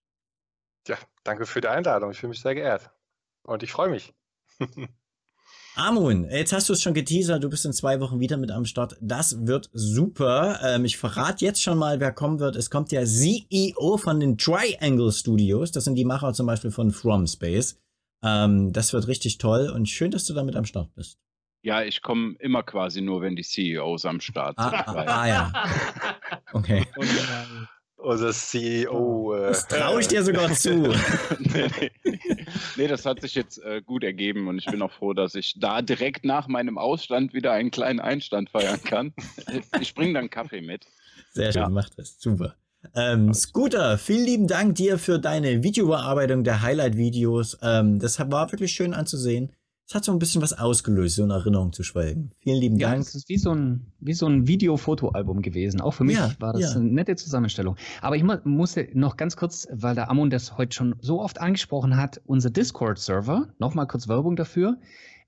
Ja, 0.86 0.98
danke 1.24 1.47
für 1.47 1.62
die 1.62 1.69
Einladung. 1.69 2.11
Ich 2.11 2.19
fühle 2.19 2.31
mich 2.31 2.40
sehr 2.43 2.55
geehrt. 2.55 2.90
Und 3.44 3.62
ich 3.62 3.73
freue 3.73 3.89
mich. 3.89 4.12
Amun, 5.76 6.28
jetzt 6.30 6.52
hast 6.52 6.68
du 6.68 6.72
es 6.72 6.82
schon 6.82 6.94
geteasert, 6.94 7.42
du 7.42 7.48
bist 7.48 7.64
in 7.64 7.72
zwei 7.72 8.01
Wochen 8.01 8.20
wieder 8.20 8.36
mit 8.36 8.51
am 8.51 8.64
Start. 8.64 8.97
Das 9.01 9.47
wird 9.47 9.70
super. 9.72 10.59
Ähm, 10.62 10.84
ich 10.84 10.97
verrate 10.98 11.44
jetzt 11.44 11.62
schon 11.62 11.78
mal, 11.78 12.01
wer 12.01 12.12
kommen 12.12 12.40
wird. 12.40 12.56
Es 12.56 12.70
kommt 12.70 12.92
der 12.92 13.06
CEO 13.06 13.97
von 13.97 14.20
den 14.20 14.36
Triangle 14.36 15.12
Studios. 15.12 15.72
Das 15.72 15.84
sind 15.84 15.94
die 15.94 16.05
Macher 16.05 16.32
zum 16.32 16.47
Beispiel 16.47 16.70
von 16.70 16.90
From 16.90 17.26
Space. 17.26 17.78
Ähm, 18.22 18.72
das 18.72 18.92
wird 18.92 19.06
richtig 19.06 19.38
toll 19.38 19.70
und 19.70 19.88
schön, 19.88 20.10
dass 20.10 20.24
du 20.24 20.34
damit 20.34 20.56
am 20.56 20.64
Start 20.64 20.94
bist. 20.94 21.18
Ja, 21.62 21.82
ich 21.82 22.02
komme 22.02 22.34
immer 22.38 22.62
quasi 22.62 23.01
nur, 23.01 23.20
wenn 23.20 23.36
die 23.36 23.42
CEOs 23.42 24.06
am 24.06 24.20
Start 24.20 24.55
ah, 24.59 24.70
sind. 24.70 25.09
Ah, 25.09 25.20
ah, 25.20 25.28
ja. 25.28 25.52
Okay. 26.52 26.86
Unser 27.97 28.32
CEO. 28.32 29.34
Äh, 29.34 29.48
das 29.48 29.68
traue 29.68 30.01
ich 30.01 30.09
dir 30.09 30.24
sogar 30.24 30.52
zu. 30.55 30.94
nee, 31.38 31.68
nee. 31.80 31.90
Nee, 32.76 32.86
das 32.86 33.06
hat 33.06 33.20
sich 33.20 33.34
jetzt 33.34 33.58
äh, 33.58 33.82
gut 33.82 34.04
ergeben 34.04 34.48
und 34.48 34.58
ich 34.58 34.66
bin 34.66 34.82
auch 34.82 34.92
froh, 34.92 35.12
dass 35.12 35.34
ich 35.34 35.58
da 35.58 35.82
direkt 35.82 36.24
nach 36.24 36.48
meinem 36.48 36.78
Ausstand 36.78 37.34
wieder 37.34 37.52
einen 37.52 37.70
kleinen 37.70 38.00
Einstand 38.00 38.50
feiern 38.50 38.82
kann. 38.84 39.12
Ich 39.80 39.94
bringe 39.94 40.14
dann 40.14 40.30
Kaffee 40.30 40.60
mit. 40.60 40.86
Sehr 41.32 41.52
schön, 41.52 41.62
ja. 41.62 41.68
mach 41.68 41.88
das. 41.90 42.20
Super. 42.20 42.56
Ähm, 42.94 43.34
Scooter, 43.34 43.98
vielen 43.98 44.24
lieben 44.24 44.46
Dank 44.46 44.74
dir 44.74 44.98
für 44.98 45.18
deine 45.18 45.62
Videobearbeitung 45.62 46.44
der 46.44 46.62
Highlight-Videos. 46.62 47.58
Ähm, 47.62 47.98
das 47.98 48.18
war 48.18 48.50
wirklich 48.52 48.72
schön 48.72 48.94
anzusehen 48.94 49.52
es 49.90 49.94
hat 49.96 50.04
so 50.04 50.12
ein 50.12 50.20
bisschen 50.20 50.40
was 50.40 50.52
ausgelöst, 50.52 51.16
so 51.16 51.24
in 51.24 51.30
Erinnerung 51.30 51.72
zu 51.72 51.82
schwelgen. 51.82 52.30
Vielen 52.38 52.60
lieben 52.60 52.76
ja, 52.76 52.90
Dank. 52.90 53.00
Es 53.02 53.16
ist 53.16 53.28
wie 53.28 53.38
so 53.38 53.50
ein, 53.50 53.92
wie 53.98 54.12
so 54.12 54.28
ein 54.28 54.46
Video-Foto-Album 54.46 55.42
gewesen. 55.42 55.80
Auch 55.80 55.94
für 55.94 56.04
mich 56.04 56.16
ja, 56.16 56.30
war 56.38 56.52
das 56.52 56.74
ja. 56.74 56.78
eine 56.78 56.84
nette 56.84 57.16
Zusammenstellung. 57.16 57.74
Aber 58.00 58.14
ich 58.14 58.22
musste 58.22 58.86
noch 58.94 59.16
ganz 59.16 59.34
kurz, 59.34 59.66
weil 59.72 59.96
der 59.96 60.08
Amon 60.08 60.30
das 60.30 60.56
heute 60.56 60.76
schon 60.76 60.94
so 61.00 61.20
oft 61.20 61.40
angesprochen 61.40 61.96
hat, 61.96 62.20
unser 62.24 62.50
Discord-Server, 62.50 63.48
nochmal 63.58 63.88
kurz 63.88 64.06
Werbung 64.06 64.36
dafür. 64.36 64.78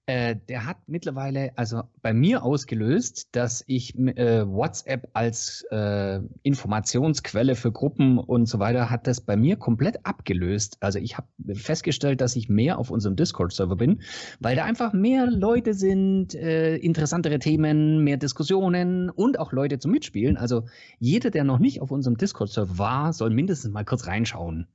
Äh, 0.06 0.34
der 0.48 0.66
hat 0.66 0.78
mittlerweile 0.88 1.52
also 1.56 1.82
bei 2.02 2.12
mir 2.12 2.42
ausgelöst, 2.42 3.28
dass 3.36 3.62
ich 3.68 3.96
äh, 3.96 4.44
WhatsApp 4.44 5.08
als 5.12 5.64
äh, 5.70 6.18
Informationsquelle 6.42 7.54
für 7.54 7.70
Gruppen 7.70 8.18
und 8.18 8.46
so 8.46 8.58
weiter 8.58 8.90
hat 8.90 9.06
das 9.06 9.20
bei 9.20 9.36
mir 9.36 9.56
komplett 9.56 10.04
abgelöst. 10.04 10.76
Also 10.80 10.98
ich 10.98 11.18
habe 11.18 11.28
festgestellt, 11.54 12.20
dass 12.20 12.34
ich 12.34 12.48
mehr 12.48 12.78
auf 12.78 12.90
unserem 12.90 13.14
Discord-Server 13.14 13.76
bin, 13.76 14.02
weil 14.40 14.56
da 14.56 14.64
einfach 14.64 14.92
mehr 14.92 15.30
Leute 15.30 15.72
sind, 15.72 16.34
äh, 16.34 16.74
interessantere 16.78 17.38
Themen, 17.38 18.02
mehr 18.02 18.16
Diskussionen 18.16 19.08
und 19.08 19.38
auch 19.38 19.52
Leute 19.52 19.78
zum 19.78 19.92
Mitspielen. 19.92 20.36
Also 20.36 20.64
jeder, 20.98 21.30
der 21.30 21.44
noch 21.44 21.60
nicht 21.60 21.80
auf 21.80 21.92
unserem 21.92 22.16
Discord-Server 22.16 22.76
war, 22.76 23.12
soll 23.12 23.30
mindestens 23.30 23.70
mal 23.70 23.84
kurz 23.84 24.08
reinschauen. 24.08 24.66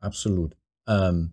Absolut. 0.00 0.54
Ähm, 0.86 1.32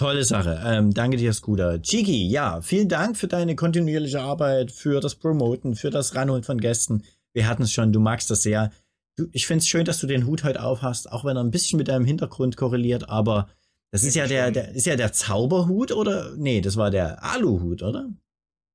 Tolle 0.00 0.24
Sache. 0.24 0.58
Ähm, 0.64 0.94
danke 0.94 1.18
dir, 1.18 1.30
Scooter. 1.34 1.82
Chiki, 1.82 2.26
ja, 2.26 2.62
vielen 2.62 2.88
Dank 2.88 3.18
für 3.18 3.28
deine 3.28 3.54
kontinuierliche 3.54 4.22
Arbeit, 4.22 4.72
für 4.72 4.98
das 4.98 5.14
Promoten, 5.14 5.74
für 5.74 5.90
das 5.90 6.14
Ranholen 6.14 6.42
von 6.42 6.56
Gästen. 6.56 7.02
Wir 7.34 7.46
hatten 7.46 7.64
es 7.64 7.72
schon, 7.74 7.92
du 7.92 8.00
magst 8.00 8.30
das 8.30 8.42
sehr. 8.42 8.72
Du, 9.18 9.26
ich 9.32 9.46
finde 9.46 9.58
es 9.58 9.68
schön, 9.68 9.84
dass 9.84 10.00
du 10.00 10.06
den 10.06 10.24
Hut 10.24 10.42
heute 10.42 10.62
aufhast, 10.62 11.12
auch 11.12 11.26
wenn 11.26 11.36
er 11.36 11.44
ein 11.44 11.50
bisschen 11.50 11.76
mit 11.76 11.88
deinem 11.88 12.06
Hintergrund 12.06 12.56
korreliert, 12.56 13.10
aber 13.10 13.50
das 13.90 14.02
ist 14.02 14.16
ja 14.16 14.26
der, 14.26 14.50
der, 14.50 14.70
ist 14.70 14.86
ja 14.86 14.96
der 14.96 15.12
Zauberhut 15.12 15.92
oder? 15.92 16.34
Nee, 16.34 16.62
das 16.62 16.78
war 16.78 16.90
der 16.90 17.22
Aluhut, 17.22 17.82
oder? 17.82 18.08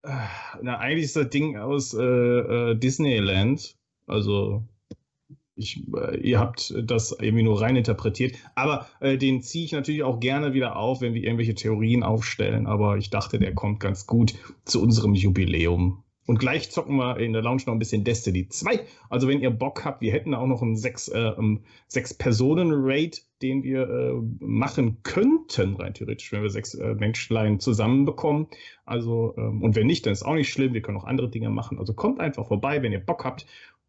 Na, 0.04 0.78
eigentlich 0.78 1.06
ist 1.06 1.16
das 1.16 1.30
Ding 1.30 1.58
aus 1.58 1.96
äh, 1.96 2.04
äh, 2.04 2.76
Disneyland. 2.76 3.76
Also 4.06 4.64
ich, 5.56 5.84
äh, 5.96 6.18
ihr 6.20 6.40
habt 6.40 6.74
das 6.84 7.16
irgendwie 7.20 7.44
nur 7.44 7.62
rein 7.62 7.76
interpretiert. 7.76 8.36
Aber 8.56 8.88
äh, 9.00 9.18
den 9.18 9.42
ziehe 9.42 9.66
ich 9.66 9.72
natürlich 9.72 10.04
auch 10.04 10.20
gerne 10.20 10.54
wieder 10.54 10.76
auf, 10.76 11.02
wenn 11.02 11.14
wir 11.14 11.24
irgendwelche 11.24 11.56
Theorien 11.56 12.04
aufstellen. 12.04 12.68
Aber 12.68 12.98
ich 12.98 13.10
dachte, 13.10 13.40
der 13.40 13.54
kommt 13.54 13.80
ganz 13.80 14.06
gut 14.06 14.36
zu 14.66 14.82
unserem 14.82 15.14
Jubiläum. 15.14 16.04
Und 16.28 16.40
gleich 16.40 16.72
zocken 16.72 16.96
wir 16.96 17.18
in 17.18 17.34
der 17.34 17.44
Lounge 17.44 17.64
noch 17.68 17.74
ein 17.74 17.80
bisschen 17.80 18.04
Destiny 18.04 18.50
2. 18.50 18.80
Also 19.10 19.28
wenn 19.28 19.42
ihr 19.42 19.52
Bock 19.52 19.86
habt, 19.86 20.02
wir 20.02 20.12
hätten 20.12 20.34
auch 20.34 20.48
noch 20.48 20.64
einen 20.64 20.76
sechs, 20.76 21.08
äh, 21.08 21.32
sechs 21.88 22.16
Personen 22.16 22.72
Raid, 22.74 23.24
den 23.44 23.62
wir 23.62 23.88
äh, 23.88 24.14
machen 24.40 25.04
könnten, 25.04 25.76
rein 25.76 25.94
theoretisch, 25.94 26.32
wenn 26.32 26.42
wir 26.42 26.50
sechs 26.50 26.74
äh, 26.74 26.96
Menschlein 26.96 27.60
zusammenbekommen. 27.60 28.48
Also 28.86 29.36
ähm, 29.38 29.62
und 29.62 29.76
wenn 29.76 29.86
nicht, 29.86 30.08
dann 30.08 30.14
ist 30.14 30.24
auch 30.24 30.34
nicht 30.34 30.52
schlimm. 30.52 30.74
Wir 30.74 30.82
können 30.82 30.98
auch 30.98 31.04
andere 31.04 31.30
Dinge 31.30 31.52
machen. 31.52 31.78
Also 31.78 31.94
kommt 31.94 32.20
einfach 32.20 32.48
vorbei, 32.48 32.82
wenn 32.82 32.92
ihr 32.92 33.06
Bock 33.06 33.24
habt 33.24 33.46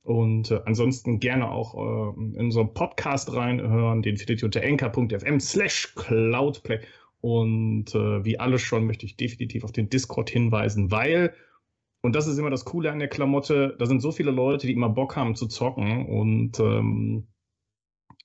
und 0.07 0.53
äh, 0.53 0.61
ansonsten 0.66 1.19
gerne 1.19 1.51
auch 1.51 1.74
äh, 1.74 2.20
in 2.39 2.47
unseren 2.47 2.73
Podcast 2.73 3.35
reinhören. 3.35 4.03
Den 4.03 4.16
findet 4.16 4.41
ihr 4.41 4.47
unter 4.47 4.62
enker.fm 4.62 5.41
slash 5.41 5.95
cloudplay. 5.97 6.78
Und 7.20 7.93
äh, 7.93 8.24
wie 8.24 8.39
alles 8.39 8.62
schon 8.62 8.87
möchte 8.87 9.05
ich 9.05 9.16
definitiv 9.16 9.65
auf 9.65 9.73
den 9.73 9.91
Discord 9.91 10.31
hinweisen, 10.31 10.93
weil, 10.93 11.35
und 12.03 12.15
das 12.15 12.28
ist 12.28 12.39
immer 12.39 12.51
das 12.51 12.65
Coole 12.65 12.93
an 12.93 13.01
der 13.01 13.09
Klamotte, 13.09 13.74
da 13.81 13.87
sind 13.87 14.01
so 14.01 14.12
viele 14.12 14.31
Leute, 14.31 14.69
die 14.69 14.74
immer 14.74 14.91
Bock 14.91 15.16
haben 15.16 15.35
zu 15.35 15.49
zocken 15.49 16.07
und 16.07 16.61
ähm, 16.61 17.27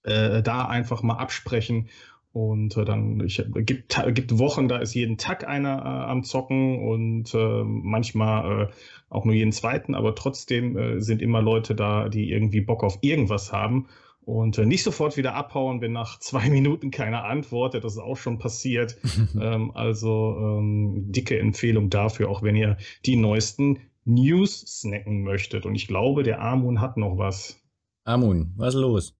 äh, 0.03 0.44
da 0.44 0.66
einfach 0.66 1.02
mal 1.02 1.18
absprechen 1.18 1.90
und 2.34 2.78
äh, 2.78 2.86
dann 2.86 3.20
ich, 3.20 3.44
gibt 3.53 4.02
gibt 4.14 4.40
Wochen, 4.40 4.68
da 4.68 4.78
ist 4.78 4.94
jeden 4.94 5.18
Tag 5.18 5.48
einer 5.48 5.80
äh, 5.80 6.12
am 6.12 6.24
Zocken 6.24 6.80
und 6.88 7.34
äh, 7.34 7.64
manchmal 7.64 8.70
äh, 8.70 8.74
auch 9.10 9.26
nur 9.26 9.34
jeden 9.34 9.52
zweiten, 9.52 9.95
aber 9.95 10.16
trotzdem 10.16 10.78
äh, 10.78 11.02
sind 11.02 11.22
immer 11.22 11.41
Leute 11.41 11.76
da, 11.76 12.08
die 12.08 12.32
irgendwie 12.32 12.62
Bock 12.62 12.84
auf 12.84 12.99
irgendwas 13.02 13.52
haben 13.52 13.88
und 14.24 14.58
äh, 14.58 14.66
nicht 14.66 14.84
sofort 14.84 15.18
wieder 15.18 15.36
abhauen, 15.36 15.82
wenn 15.82 15.91
nach 15.91 16.20
zwei 16.22 16.49
Minuten 16.49 16.91
keiner 16.91 17.26
antwortet. 17.26 17.84
Das 17.84 17.94
ist 17.94 17.99
auch 17.99 18.18
schon 18.18 18.40
passiert. 18.40 18.98
ähm, 19.40 19.72
also 19.72 20.38
ähm, 20.40 21.12
dicke 21.12 21.38
Empfehlung 21.38 21.90
dafür, 21.90 22.30
auch 22.30 22.44
wenn 22.44 22.56
ihr 22.56 22.78
die 23.06 23.18
neuesten 23.18 23.80
News 24.06 24.62
snacken 24.80 25.24
möchtet. 25.24 25.66
Und 25.66 25.76
ich 25.76 25.88
glaube, 25.88 26.24
der 26.24 26.41
Amun 26.41 26.82
hat 26.82 26.98
noch 26.98 27.18
was. 27.18 27.62
Amun, 28.03 28.53
was 28.56 28.74
ist 28.74 28.80
los? 28.80 29.18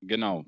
Genau. 0.00 0.44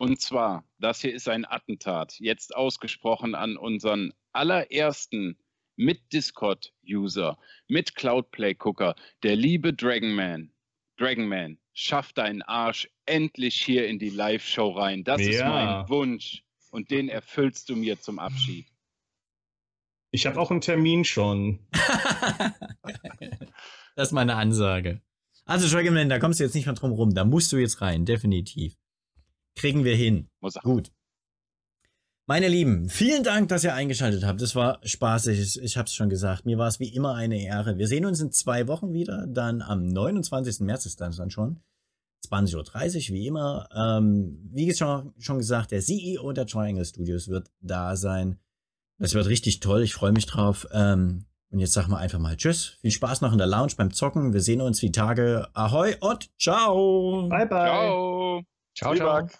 Und 0.00 0.18
zwar, 0.18 0.64
das 0.78 1.02
hier 1.02 1.12
ist 1.12 1.28
ein 1.28 1.44
Attentat, 1.44 2.18
jetzt 2.20 2.56
ausgesprochen 2.56 3.34
an 3.34 3.58
unseren 3.58 4.14
allerersten 4.32 5.36
mit 5.76 6.14
Discord-User, 6.14 7.36
mit 7.68 7.94
Cloudplay-Gucker, 7.96 8.94
der 9.22 9.36
liebe 9.36 9.74
Dragonman. 9.74 10.54
Dragonman, 10.96 11.58
schaff 11.74 12.14
deinen 12.14 12.40
Arsch 12.40 12.88
endlich 13.04 13.56
hier 13.56 13.88
in 13.88 13.98
die 13.98 14.08
Live-Show 14.08 14.70
rein. 14.70 15.04
Das 15.04 15.20
ja. 15.20 15.28
ist 15.28 15.44
mein 15.44 15.88
Wunsch. 15.90 16.44
Und 16.70 16.90
den 16.90 17.10
erfüllst 17.10 17.68
du 17.68 17.76
mir 17.76 18.00
zum 18.00 18.18
Abschied. 18.18 18.64
Ich 20.12 20.24
habe 20.24 20.40
auch 20.40 20.50
einen 20.50 20.62
Termin 20.62 21.04
schon. 21.04 21.58
das 23.96 24.08
ist 24.08 24.12
meine 24.12 24.36
Ansage. 24.36 25.02
Also, 25.44 25.68
Dragonman, 25.68 26.08
da 26.08 26.18
kommst 26.18 26.40
du 26.40 26.44
jetzt 26.44 26.54
nicht 26.54 26.64
mehr 26.64 26.74
drum 26.74 26.92
rum. 26.92 27.12
Da 27.12 27.26
musst 27.26 27.52
du 27.52 27.58
jetzt 27.58 27.82
rein, 27.82 28.06
definitiv. 28.06 28.78
Kriegen 29.56 29.84
wir 29.84 29.96
hin. 29.96 30.28
Muss 30.40 30.54
Gut. 30.54 30.90
Meine 32.30 32.46
Lieben, 32.46 32.88
vielen 32.88 33.24
Dank, 33.24 33.48
dass 33.48 33.64
ihr 33.64 33.74
eingeschaltet 33.74 34.24
habt. 34.24 34.40
Das 34.40 34.54
war 34.54 34.78
spaßig. 34.84 35.40
Ich, 35.40 35.60
ich 35.60 35.76
habe 35.76 35.86
es 35.86 35.94
schon 35.94 36.08
gesagt. 36.08 36.46
Mir 36.46 36.58
war 36.58 36.68
es 36.68 36.78
wie 36.78 36.94
immer 36.94 37.16
eine 37.16 37.42
Ehre. 37.42 37.76
Wir 37.76 37.88
sehen 37.88 38.06
uns 38.06 38.20
in 38.20 38.30
zwei 38.30 38.68
Wochen 38.68 38.92
wieder. 38.92 39.26
Dann 39.26 39.62
am 39.62 39.88
29. 39.88 40.60
März 40.60 40.86
ist 40.86 41.00
das 41.00 41.16
dann 41.16 41.30
schon. 41.30 41.60
20.30 42.28 43.10
Uhr, 43.10 43.16
wie 43.16 43.26
immer. 43.26 43.68
Ähm, 43.74 44.48
wie 44.52 44.72
schon, 44.72 45.12
schon 45.18 45.38
gesagt, 45.38 45.72
der 45.72 45.80
CEO 45.80 46.32
der 46.32 46.46
Triangle 46.46 46.84
Studios 46.84 47.26
wird 47.26 47.50
da 47.60 47.96
sein. 47.96 48.38
Das 48.98 49.14
wird 49.14 49.26
richtig 49.26 49.58
toll. 49.58 49.82
Ich 49.82 49.94
freue 49.94 50.12
mich 50.12 50.26
drauf. 50.26 50.68
Ähm, 50.72 51.24
und 51.50 51.58
jetzt 51.58 51.72
sagen 51.72 51.90
wir 51.90 51.98
einfach 51.98 52.20
mal 52.20 52.36
Tschüss. 52.36 52.76
Viel 52.80 52.92
Spaß 52.92 53.22
noch 53.22 53.32
in 53.32 53.38
der 53.38 53.48
Lounge 53.48 53.72
beim 53.76 53.92
Zocken. 53.92 54.32
Wir 54.32 54.40
sehen 54.40 54.60
uns 54.60 54.78
die 54.78 54.92
Tage. 54.92 55.48
Ahoi 55.54 55.96
und 55.98 56.30
ciao. 56.38 57.26
Bye, 57.28 57.46
bye. 57.46 57.66
Ciao. 57.66 58.44
Ciao, 58.80 58.94
Vielen 58.94 59.06
ciao. 59.06 59.16
Dank. 59.18 59.30